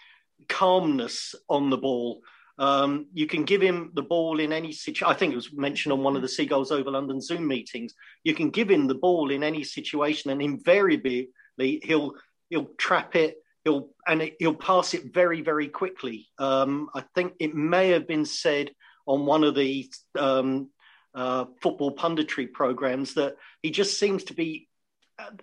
calmness 0.48 1.34
on 1.48 1.70
the 1.70 1.78
ball. 1.78 2.22
Um, 2.62 3.06
you 3.12 3.26
can 3.26 3.42
give 3.42 3.60
him 3.60 3.90
the 3.94 4.02
ball 4.02 4.38
in 4.38 4.52
any 4.52 4.70
situation. 4.70 5.08
I 5.08 5.14
think 5.14 5.32
it 5.32 5.36
was 5.36 5.52
mentioned 5.52 5.92
on 5.92 6.04
one 6.04 6.14
of 6.14 6.22
the 6.22 6.28
Seagulls 6.28 6.70
over 6.70 6.92
London 6.92 7.20
Zoom 7.20 7.48
meetings. 7.48 7.92
You 8.22 8.34
can 8.34 8.50
give 8.50 8.70
him 8.70 8.86
the 8.86 8.94
ball 8.94 9.32
in 9.32 9.42
any 9.42 9.64
situation, 9.64 10.30
and 10.30 10.40
invariably 10.40 11.30
he'll 11.58 12.14
he'll 12.50 12.70
trap 12.78 13.16
it. 13.16 13.38
He'll 13.64 13.88
and 14.06 14.22
it, 14.22 14.36
he'll 14.38 14.54
pass 14.54 14.94
it 14.94 15.12
very 15.12 15.40
very 15.40 15.66
quickly. 15.66 16.28
Um, 16.38 16.88
I 16.94 17.02
think 17.16 17.32
it 17.40 17.52
may 17.52 17.88
have 17.88 18.06
been 18.06 18.24
said 18.24 18.70
on 19.06 19.26
one 19.26 19.42
of 19.42 19.56
the 19.56 19.90
um, 20.16 20.70
uh, 21.16 21.46
football 21.60 21.96
punditry 21.96 22.52
programs 22.52 23.14
that 23.14 23.34
he 23.60 23.72
just 23.72 23.98
seems 23.98 24.22
to 24.24 24.34
be 24.34 24.68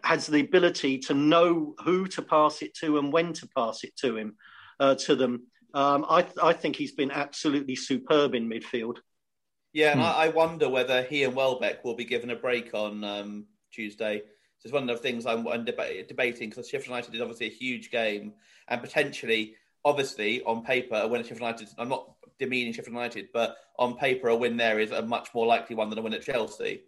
has 0.06 0.26
the 0.28 0.40
ability 0.40 1.00
to 1.00 1.14
know 1.14 1.76
who 1.84 2.08
to 2.08 2.22
pass 2.22 2.62
it 2.62 2.74
to 2.76 2.98
and 2.98 3.12
when 3.12 3.34
to 3.34 3.48
pass 3.58 3.84
it 3.84 3.96
to 3.98 4.16
him 4.16 4.36
uh, 4.80 4.96
to 4.96 5.16
them. 5.16 5.44
Um, 5.74 6.06
I, 6.10 6.26
I 6.42 6.54
think 6.54 6.76
he's 6.76 6.94
been 6.94 7.12
absolutely 7.12 7.76
superb 7.76 8.34
in 8.34 8.50
midfield. 8.50 8.98
Yeah, 9.74 9.92
and 9.92 10.00
hmm. 10.00 10.06
I, 10.06 10.26
I, 10.26 10.28
wonder 10.30 10.68
whether 10.68 11.04
he 11.04 11.24
and 11.24 11.36
Welbeck 11.36 11.84
will 11.84 11.96
be 11.96 12.06
given 12.06 12.32
a 12.32 12.36
break 12.36 12.74
on 12.74 13.04
um, 13.04 13.46
Tuesday. 13.72 14.20
So 14.20 14.66
it's 14.66 14.74
one 14.74 14.90
of 14.90 14.98
the 14.98 15.02
things 15.02 15.26
I'm, 15.26 15.48
I'm 15.48 15.66
deba- 15.66 16.08
debating 16.08 16.50
because 16.50 16.68
Sheffield 16.68 16.88
United 16.88 17.16
is 17.16 17.22
obviously 17.22 17.48
a 17.48 17.52
huge 17.52 17.92
game 17.92 18.34
and 18.68 18.82
potentially, 18.82 19.56
obviously, 19.86 20.42
on 20.44 20.64
paper, 20.64 20.96
a 20.96 21.08
win 21.08 21.22
at 21.22 21.28
Sheffield 21.28 21.42
United. 21.42 21.70
I'm 21.78 21.90
not 21.90 22.14
demeaning 22.40 22.74
Sheffield 22.74 22.96
United, 22.96 23.30
but 23.32 23.58
on 23.78 23.96
paper, 23.96 24.30
a 24.30 24.36
win 24.36 24.58
there 24.58 24.80
is 24.80 24.92
a 24.92 25.04
much 25.04 25.30
more 25.36 25.46
likely 25.46 25.76
one 25.76 25.90
than 25.90 26.00
a 26.00 26.02
win 26.02 26.14
at 26.14 26.24
Chelsea. 26.24 26.82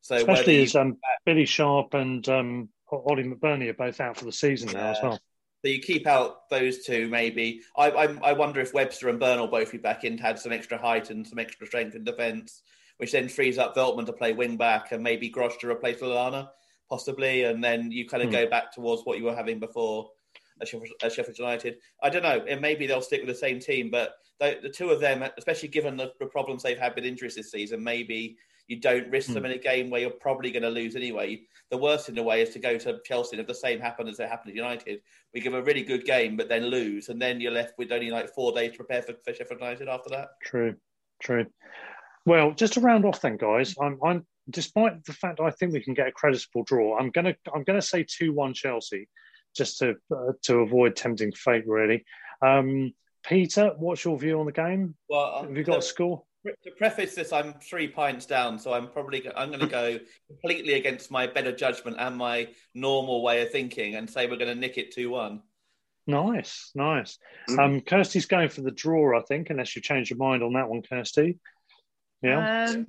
So 0.00 0.14
especially 0.14 0.62
as 0.62 0.76
um, 0.76 0.96
Billy 1.26 1.44
Sharp 1.44 1.94
and 1.94 2.26
um, 2.28 2.68
Ollie 2.90 3.24
McBurnie 3.24 3.68
are 3.68 3.74
both 3.74 4.00
out 4.00 4.16
for 4.16 4.24
the 4.24 4.32
season 4.32 4.72
now 4.72 4.90
as 4.90 4.98
well. 5.02 5.18
So 5.60 5.68
you 5.68 5.80
keep 5.80 6.06
out 6.06 6.48
those 6.50 6.84
two, 6.84 7.08
maybe. 7.08 7.62
I, 7.76 7.90
I, 7.90 8.04
I 8.22 8.32
wonder 8.32 8.60
if 8.60 8.72
Webster 8.72 9.08
and 9.08 9.20
will 9.20 9.48
both 9.48 9.72
be 9.72 9.78
back 9.78 10.04
in 10.04 10.16
to 10.18 10.26
add 10.26 10.38
some 10.38 10.52
extra 10.52 10.78
height 10.78 11.10
and 11.10 11.26
some 11.26 11.40
extra 11.40 11.66
strength 11.66 11.96
in 11.96 12.04
defence, 12.04 12.62
which 12.98 13.10
then 13.10 13.28
frees 13.28 13.58
up 13.58 13.74
Veltman 13.74 14.06
to 14.06 14.12
play 14.12 14.32
wing 14.32 14.56
back 14.56 14.92
and 14.92 15.02
maybe 15.02 15.28
Gross 15.28 15.56
to 15.58 15.68
replace 15.68 15.98
Lallana, 15.98 16.48
possibly. 16.88 17.42
And 17.42 17.62
then 17.62 17.90
you 17.90 18.06
kind 18.06 18.22
of 18.22 18.28
hmm. 18.28 18.36
go 18.36 18.46
back 18.48 18.72
towards 18.72 19.02
what 19.02 19.18
you 19.18 19.24
were 19.24 19.34
having 19.34 19.58
before 19.58 20.10
at 20.60 20.68
Sheffield, 20.68 20.94
at 21.02 21.12
Sheffield, 21.12 21.38
United. 21.38 21.78
I 22.02 22.10
don't 22.10 22.22
know. 22.22 22.44
And 22.48 22.60
maybe 22.60 22.86
they'll 22.86 23.02
stick 23.02 23.20
with 23.20 23.28
the 23.28 23.34
same 23.34 23.58
team, 23.58 23.90
but 23.90 24.14
the, 24.38 24.58
the 24.62 24.68
two 24.68 24.90
of 24.90 25.00
them, 25.00 25.28
especially 25.36 25.68
given 25.68 25.96
the, 25.96 26.12
the, 26.20 26.26
problems 26.26 26.62
they've 26.62 26.78
had 26.78 26.94
with 26.94 27.04
injuries 27.04 27.34
this 27.34 27.50
season, 27.50 27.82
maybe 27.82 28.36
you 28.68 28.80
don't 28.80 29.10
risk 29.10 29.30
mm. 29.30 29.34
them 29.34 29.46
in 29.46 29.52
a 29.52 29.58
game 29.58 29.90
where 29.90 30.00
you're 30.00 30.10
probably 30.10 30.50
going 30.50 30.62
to 30.62 30.70
lose 30.70 30.94
anyway. 30.94 31.40
The 31.70 31.78
worst 31.78 32.08
in 32.08 32.16
a 32.18 32.22
way 32.22 32.42
is 32.42 32.50
to 32.50 32.58
go 32.58 32.78
to 32.78 33.00
Chelsea 33.04 33.36
and 33.36 33.40
if 33.40 33.46
the 33.46 33.54
same 33.54 33.80
happened 33.80 34.08
as 34.08 34.20
it 34.20 34.28
happened 34.28 34.50
at 34.50 34.56
United, 34.56 35.00
we 35.34 35.40
give 35.40 35.54
a 35.54 35.62
really 35.62 35.82
good 35.82 36.04
game 36.04 36.36
but 36.36 36.48
then 36.48 36.66
lose, 36.66 37.08
and 37.08 37.20
then 37.20 37.40
you're 37.40 37.52
left 37.52 37.76
with 37.78 37.90
only 37.92 38.10
like 38.10 38.32
four 38.34 38.52
days 38.52 38.72
to 38.72 38.76
prepare 38.78 39.02
for, 39.02 39.14
for 39.24 39.34
Sheffield 39.34 39.60
United 39.60 39.88
after 39.88 40.10
that. 40.10 40.28
True, 40.42 40.76
true. 41.22 41.46
Well, 42.24 42.52
just 42.52 42.74
to 42.74 42.80
round 42.80 43.04
off 43.04 43.22
then, 43.22 43.38
guys, 43.38 43.74
I'm, 43.80 43.98
I'm 44.04 44.26
despite 44.50 45.04
the 45.04 45.12
fact 45.12 45.40
I 45.40 45.50
think 45.50 45.72
we 45.72 45.82
can 45.82 45.94
get 45.94 46.08
a 46.08 46.12
creditable 46.12 46.64
draw, 46.64 46.98
I'm 46.98 47.10
gonna 47.10 47.34
I'm 47.54 47.64
gonna 47.64 47.82
say 47.82 48.04
two 48.04 48.32
one 48.32 48.54
Chelsea, 48.54 49.08
just 49.56 49.78
to 49.78 49.94
uh, 50.14 50.32
to 50.42 50.58
avoid 50.58 50.96
tempting 50.96 51.32
fate. 51.32 51.66
Really, 51.66 52.04
um, 52.42 52.92
Peter, 53.24 53.72
what's 53.78 54.04
your 54.04 54.18
view 54.18 54.40
on 54.40 54.46
the 54.46 54.52
game? 54.52 54.94
Well, 55.08 55.42
have 55.42 55.56
you 55.56 55.64
got 55.64 55.78
a 55.78 55.82
score? 55.82 56.22
To 56.64 56.70
preface 56.72 57.14
this, 57.14 57.32
I'm 57.32 57.54
three 57.54 57.88
pints 57.88 58.26
down, 58.26 58.58
so 58.58 58.72
I'm 58.72 58.88
probably 58.88 59.28
I'm 59.36 59.48
going 59.48 59.60
to 59.60 59.66
go 59.66 59.98
completely 60.28 60.74
against 60.74 61.10
my 61.10 61.26
better 61.26 61.52
judgment 61.52 61.96
and 61.98 62.16
my 62.16 62.48
normal 62.74 63.22
way 63.22 63.42
of 63.42 63.50
thinking, 63.50 63.96
and 63.96 64.08
say 64.08 64.26
we're 64.26 64.36
going 64.36 64.54
to 64.54 64.60
nick 64.60 64.78
it 64.78 64.92
two 64.92 65.10
one. 65.10 65.42
Nice, 66.06 66.70
nice. 66.74 67.18
Mm-hmm. 67.50 67.60
Um, 67.60 67.80
Kirsty's 67.82 68.26
going 68.26 68.48
for 68.48 68.62
the 68.62 68.70
draw, 68.70 69.18
I 69.18 69.22
think, 69.22 69.50
unless 69.50 69.76
you 69.76 69.82
change 69.82 70.08
your 70.08 70.16
mind 70.16 70.42
on 70.42 70.54
that 70.54 70.68
one, 70.68 70.82
Kirsty. 70.82 71.38
Yeah. 72.22 72.64
Um, 72.70 72.86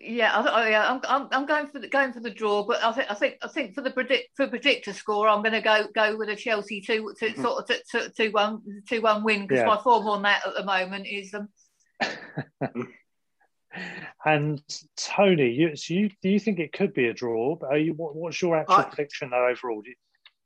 yeah, 0.00 0.32
I, 0.32 0.70
yeah, 0.70 0.90
I'm, 0.90 1.00
I'm, 1.08 1.28
I'm 1.32 1.46
going 1.46 1.66
for 1.66 1.80
the 1.80 1.88
going 1.88 2.12
for 2.12 2.20
the 2.20 2.30
draw, 2.30 2.64
but 2.64 2.82
I 2.82 2.92
think 2.92 3.10
I 3.10 3.14
think 3.14 3.34
I 3.42 3.48
think 3.48 3.74
for 3.74 3.80
the 3.80 3.90
predict 3.90 4.36
for 4.36 4.46
predictor 4.46 4.92
score, 4.92 5.28
I'm 5.28 5.42
going 5.42 5.54
to 5.54 5.60
go 5.60 5.86
go 5.92 6.16
with 6.16 6.28
a 6.28 6.36
Chelsea 6.36 6.80
two 6.80 7.12
two 7.18 7.26
mm-hmm. 7.26 7.42
sort 7.42 7.68
of 7.68 7.76
two, 7.90 8.08
two 8.16 8.30
one 8.30 8.62
two 8.88 9.00
one 9.00 9.24
win 9.24 9.42
because 9.42 9.62
yeah. 9.62 9.66
my 9.66 9.82
form 9.82 10.06
on 10.06 10.22
that 10.22 10.46
at 10.46 10.54
the 10.54 10.64
moment 10.64 11.08
is 11.08 11.34
um, 11.34 11.48
and 14.24 14.62
Tony, 14.96 15.50
you, 15.50 15.76
so 15.76 15.94
you, 15.94 16.10
do 16.22 16.28
you 16.28 16.38
think 16.38 16.58
it 16.58 16.72
could 16.72 16.94
be 16.94 17.06
a 17.06 17.14
draw? 17.14 17.56
Are 17.68 17.78
you, 17.78 17.94
what, 17.94 18.14
what's 18.14 18.40
your 18.40 18.56
actual 18.56 18.76
I, 18.76 18.82
prediction 18.84 19.30
though 19.30 19.48
overall? 19.48 19.82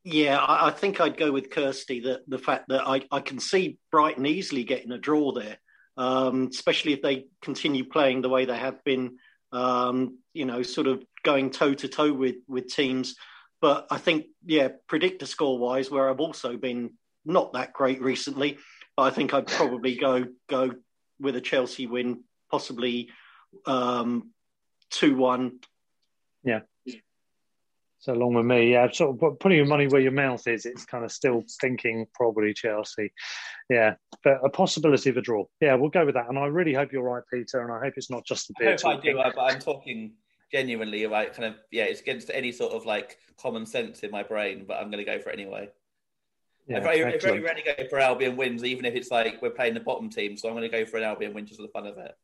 Yeah, 0.05 0.39
I, 0.39 0.69
I, 0.69 0.71
think 0.71 1.01
I'd 1.01 1.17
go 1.17 1.31
with 1.31 1.51
Kirsty. 1.51 2.01
That 2.01 2.23
the 2.27 2.39
fact 2.39 2.69
that 2.69 2.87
I, 2.87 3.03
I 3.11 3.21
can 3.21 3.39
see 3.39 3.79
Brighton 3.91 4.27
easily 4.27 4.65
getting 4.65 4.93
a 4.93 4.99
draw 4.99 5.33
there, 5.33 5.59
um, 5.97 6.49
especially 6.51 6.93
if 6.93 7.03
they 7.03 7.27
continue 7.41 7.85
playing 7.85 8.23
the 8.23 8.29
way 8.29 8.45
they 8.45 8.57
have 8.57 8.83
been. 8.85 9.19
Um, 9.53 10.19
you 10.33 10.47
know, 10.47 10.63
sort 10.63 10.87
of 10.87 11.05
going 11.23 11.51
toe 11.51 11.75
to 11.75 11.89
toe 11.89 12.13
with 12.13 12.37
with 12.49 12.69
teams. 12.69 13.17
But 13.61 13.87
I 13.91 13.99
think, 13.99 14.27
yeah, 14.45 14.69
predictor 14.89 15.27
score 15.27 15.57
wise, 15.57 15.89
where 15.89 16.11
I've 16.11 16.21
also 16.21 16.57
been 16.57 16.95
not 17.25 17.53
that 17.53 17.73
great 17.73 18.03
recently, 18.03 18.59
but 18.97 19.05
I 19.05 19.11
think 19.11 19.33
I'd 19.33 19.47
probably 19.47 19.97
go 19.97 20.25
go 20.49 20.73
with 21.23 21.37
a 21.37 21.41
Chelsea 21.41 21.87
win, 21.87 22.25
possibly 22.51 23.09
um, 23.67 24.33
two 24.91 25.17
one. 25.17 25.61
Yeah. 26.45 26.61
So 28.01 28.13
along 28.13 28.35
with 28.35 28.47
me, 28.47 28.73
yeah, 28.73 28.91
sort 28.91 29.23
of 29.23 29.39
putting 29.39 29.59
your 29.59 29.67
money 29.67 29.87
where 29.87 30.01
your 30.01 30.11
mouth 30.11 30.49
is. 30.49 30.67
It's 30.67 30.85
kind 30.85 31.05
of 31.05 31.13
still 31.13 31.45
thinking 31.61 32.05
probably 32.13 32.53
Chelsea, 32.53 33.13
yeah, 33.71 33.95
but 34.25 34.45
a 34.45 34.51
possibility 34.51 35.09
of 35.11 35.17
a 35.17 35.21
draw. 35.21 35.45
Yeah, 35.61 35.77
we'll 35.77 35.89
go 35.89 36.05
with 36.05 36.17
that. 36.17 36.29
And 36.29 36.37
I 36.37 36.47
really 36.47 36.75
hope 36.75 36.91
you're 36.93 37.05
right, 37.05 37.23
Peter. 37.33 37.63
And 37.63 37.73
I 37.73 37.79
hope 37.79 37.95
it's 37.97 38.11
not 38.11 38.27
just 38.27 38.49
the 38.49 38.55
beer. 38.59 38.77
I 38.85 38.95
hope. 38.95 38.99
I 38.99 39.01
do, 39.01 39.15
but 39.15 39.39
I'm 39.41 39.61
talking 39.61 40.15
genuinely 40.51 41.05
about 41.05 41.33
kind 41.35 41.55
of 41.55 41.61
yeah. 41.71 41.85
It's 41.85 42.01
against 42.01 42.29
any 42.35 42.51
sort 42.51 42.73
of 42.73 42.85
like 42.85 43.19
common 43.41 43.67
sense 43.67 44.01
in 44.01 44.11
my 44.11 44.25
brain, 44.25 44.65
but 44.67 44.79
I'm 44.79 44.91
going 44.91 45.05
to 45.05 45.11
go 45.11 45.21
for 45.21 45.31
it 45.31 45.39
anyway. 45.39 45.69
Yeah, 46.67 46.79
I 46.79 46.81
very, 46.81 47.19
very 47.19 47.41
rarely 47.41 47.63
go 47.65 47.89
for 47.89 47.99
Albion 47.99 48.37
wins, 48.37 48.65
even 48.65 48.85
if 48.85 48.95
it's 48.95 49.11
like 49.11 49.43
we're 49.43 49.51
playing 49.51 49.75
the 49.75 49.81
bottom 49.81 50.09
team. 50.09 50.37
So 50.37 50.49
I'm 50.49 50.55
going 50.55 50.71
to 50.71 50.77
go 50.77 50.85
for 50.85 50.97
an 50.97 51.03
Albion 51.03 51.35
win 51.35 51.47
just 51.47 51.61
for 51.61 51.67
the 51.67 51.73
fun 51.73 51.87
of 51.87 51.99
it. 51.99 52.17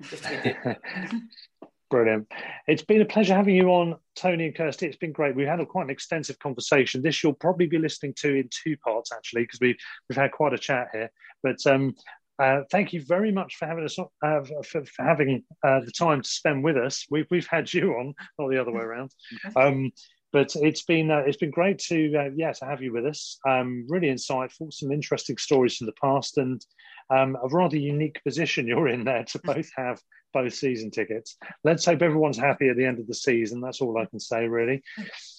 Brilliant. 1.90 2.26
It's 2.66 2.82
been 2.82 3.00
a 3.00 3.06
pleasure 3.06 3.34
having 3.34 3.54
you 3.54 3.68
on, 3.68 3.96
Tony 4.16 4.46
and 4.46 4.54
Kirsty. 4.56 4.86
It's 4.86 4.96
been 4.96 5.12
great. 5.12 5.36
We've 5.36 5.46
had 5.46 5.60
a 5.60 5.66
quite 5.66 5.84
an 5.84 5.90
extensive 5.90 6.38
conversation. 6.38 7.00
This 7.00 7.22
you'll 7.22 7.34
probably 7.34 7.66
be 7.66 7.78
listening 7.78 8.14
to 8.18 8.34
in 8.34 8.48
two 8.50 8.76
parts, 8.78 9.12
actually, 9.12 9.42
because 9.42 9.60
we've 9.60 9.76
we've 10.08 10.16
had 10.16 10.32
quite 10.32 10.52
a 10.52 10.58
chat 10.58 10.88
here. 10.92 11.10
But 11.44 11.64
um, 11.66 11.94
uh, 12.40 12.62
thank 12.70 12.92
you 12.92 13.02
very 13.02 13.30
much 13.30 13.56
for 13.56 13.66
having 13.66 13.84
us, 13.84 13.98
uh, 13.98 14.40
for, 14.68 14.84
for, 14.84 15.02
having 15.02 15.44
uh, 15.62 15.80
the 15.80 15.92
time 15.92 16.22
to 16.22 16.28
spend 16.28 16.64
with 16.64 16.76
us. 16.76 17.06
We've 17.08 17.26
we've 17.30 17.46
had 17.46 17.72
you 17.72 17.92
on, 17.92 18.14
not 18.38 18.50
the 18.50 18.60
other 18.60 18.72
way 18.72 18.82
around. 18.82 19.12
Um, 19.56 19.92
but 20.36 20.54
it's 20.56 20.82
been 20.82 21.10
uh, 21.10 21.22
it's 21.26 21.38
been 21.38 21.50
great 21.50 21.78
to 21.78 22.14
uh, 22.14 22.30
yeah 22.36 22.52
to 22.52 22.66
have 22.66 22.82
you 22.82 22.92
with 22.92 23.06
us. 23.06 23.38
Um, 23.48 23.86
really 23.88 24.08
insightful, 24.08 24.70
some 24.70 24.92
interesting 24.92 25.38
stories 25.38 25.78
from 25.78 25.86
the 25.86 25.94
past, 25.94 26.36
and 26.36 26.62
um, 27.08 27.38
a 27.42 27.48
rather 27.48 27.78
unique 27.78 28.22
position 28.22 28.66
you're 28.66 28.88
in 28.88 29.04
there 29.04 29.24
to 29.24 29.40
both 29.44 29.70
have 29.78 29.98
both 30.34 30.52
season 30.52 30.90
tickets. 30.90 31.38
Let's 31.64 31.86
hope 31.86 32.02
everyone's 32.02 32.36
happy 32.36 32.68
at 32.68 32.76
the 32.76 32.84
end 32.84 32.98
of 32.98 33.06
the 33.06 33.14
season. 33.14 33.62
That's 33.62 33.80
all 33.80 33.96
I 33.96 34.04
can 34.04 34.20
say, 34.20 34.46
really. 34.46 34.82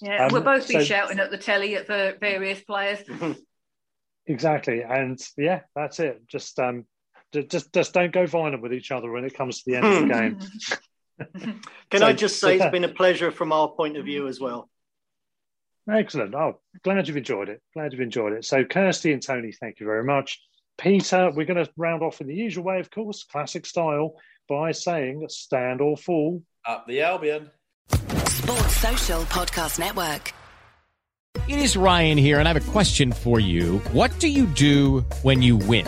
Yeah, 0.01 0.25
um, 0.25 0.33
we'll 0.33 0.41
both 0.41 0.67
be 0.67 0.73
so, 0.73 0.83
shouting 0.83 1.19
at 1.19 1.29
the 1.29 1.37
telly 1.37 1.75
at 1.75 1.85
the 1.85 2.17
various 2.19 2.61
players. 2.61 2.97
exactly, 4.25 4.81
and 4.81 5.19
yeah, 5.37 5.59
that's 5.75 5.99
it. 5.99 6.27
Just 6.27 6.57
um, 6.57 6.85
just 7.31 7.71
just 7.71 7.93
don't 7.93 8.11
go 8.11 8.25
violent 8.25 8.63
with 8.63 8.73
each 8.73 8.89
other 8.89 9.11
when 9.11 9.25
it 9.25 9.35
comes 9.35 9.61
to 9.61 9.63
the 9.69 9.75
end 9.75 9.85
of 9.85 10.07
the 10.07 10.13
game. 11.35 11.59
Can 11.91 11.99
so, 11.99 12.07
I 12.07 12.13
just 12.13 12.39
say 12.39 12.55
it's 12.55 12.71
been 12.71 12.83
a 12.83 12.89
pleasure 12.89 13.29
from 13.29 13.51
our 13.51 13.69
point 13.69 13.95
of 13.95 14.05
view 14.05 14.27
as 14.27 14.39
well. 14.39 14.71
Excellent. 15.89 16.35
Oh, 16.35 16.59
glad 16.83 17.07
you've 17.07 17.17
enjoyed 17.17 17.49
it. 17.49 17.61
Glad 17.73 17.93
you've 17.93 18.01
enjoyed 18.01 18.33
it. 18.33 18.45
So, 18.45 18.65
Kirsty 18.65 19.13
and 19.13 19.21
Tony, 19.21 19.51
thank 19.51 19.79
you 19.79 19.85
very 19.85 20.03
much. 20.03 20.41
Peter, 20.77 21.31
we're 21.31 21.45
going 21.45 21.63
to 21.63 21.71
round 21.77 22.03
off 22.03 22.21
in 22.21 22.27
the 22.27 22.35
usual 22.35 22.63
way, 22.63 22.79
of 22.79 22.91
course, 22.91 23.23
classic 23.23 23.65
style, 23.65 24.15
by 24.49 24.71
saying 24.71 25.25
stand 25.29 25.81
or 25.81 25.97
fall. 25.97 26.43
Up 26.65 26.85
the 26.87 27.01
Albion. 27.01 27.49
Sports 27.89 28.77
Social 28.77 29.21
Podcast 29.23 29.79
Network. 29.79 30.33
It 31.47 31.59
is 31.59 31.77
Ryan 31.77 32.17
here, 32.17 32.39
and 32.39 32.47
I 32.47 32.53
have 32.53 32.67
a 32.67 32.71
question 32.71 33.11
for 33.11 33.39
you. 33.39 33.79
What 33.93 34.19
do 34.19 34.27
you 34.27 34.45
do 34.47 35.05
when 35.21 35.41
you 35.41 35.55
win? 35.55 35.87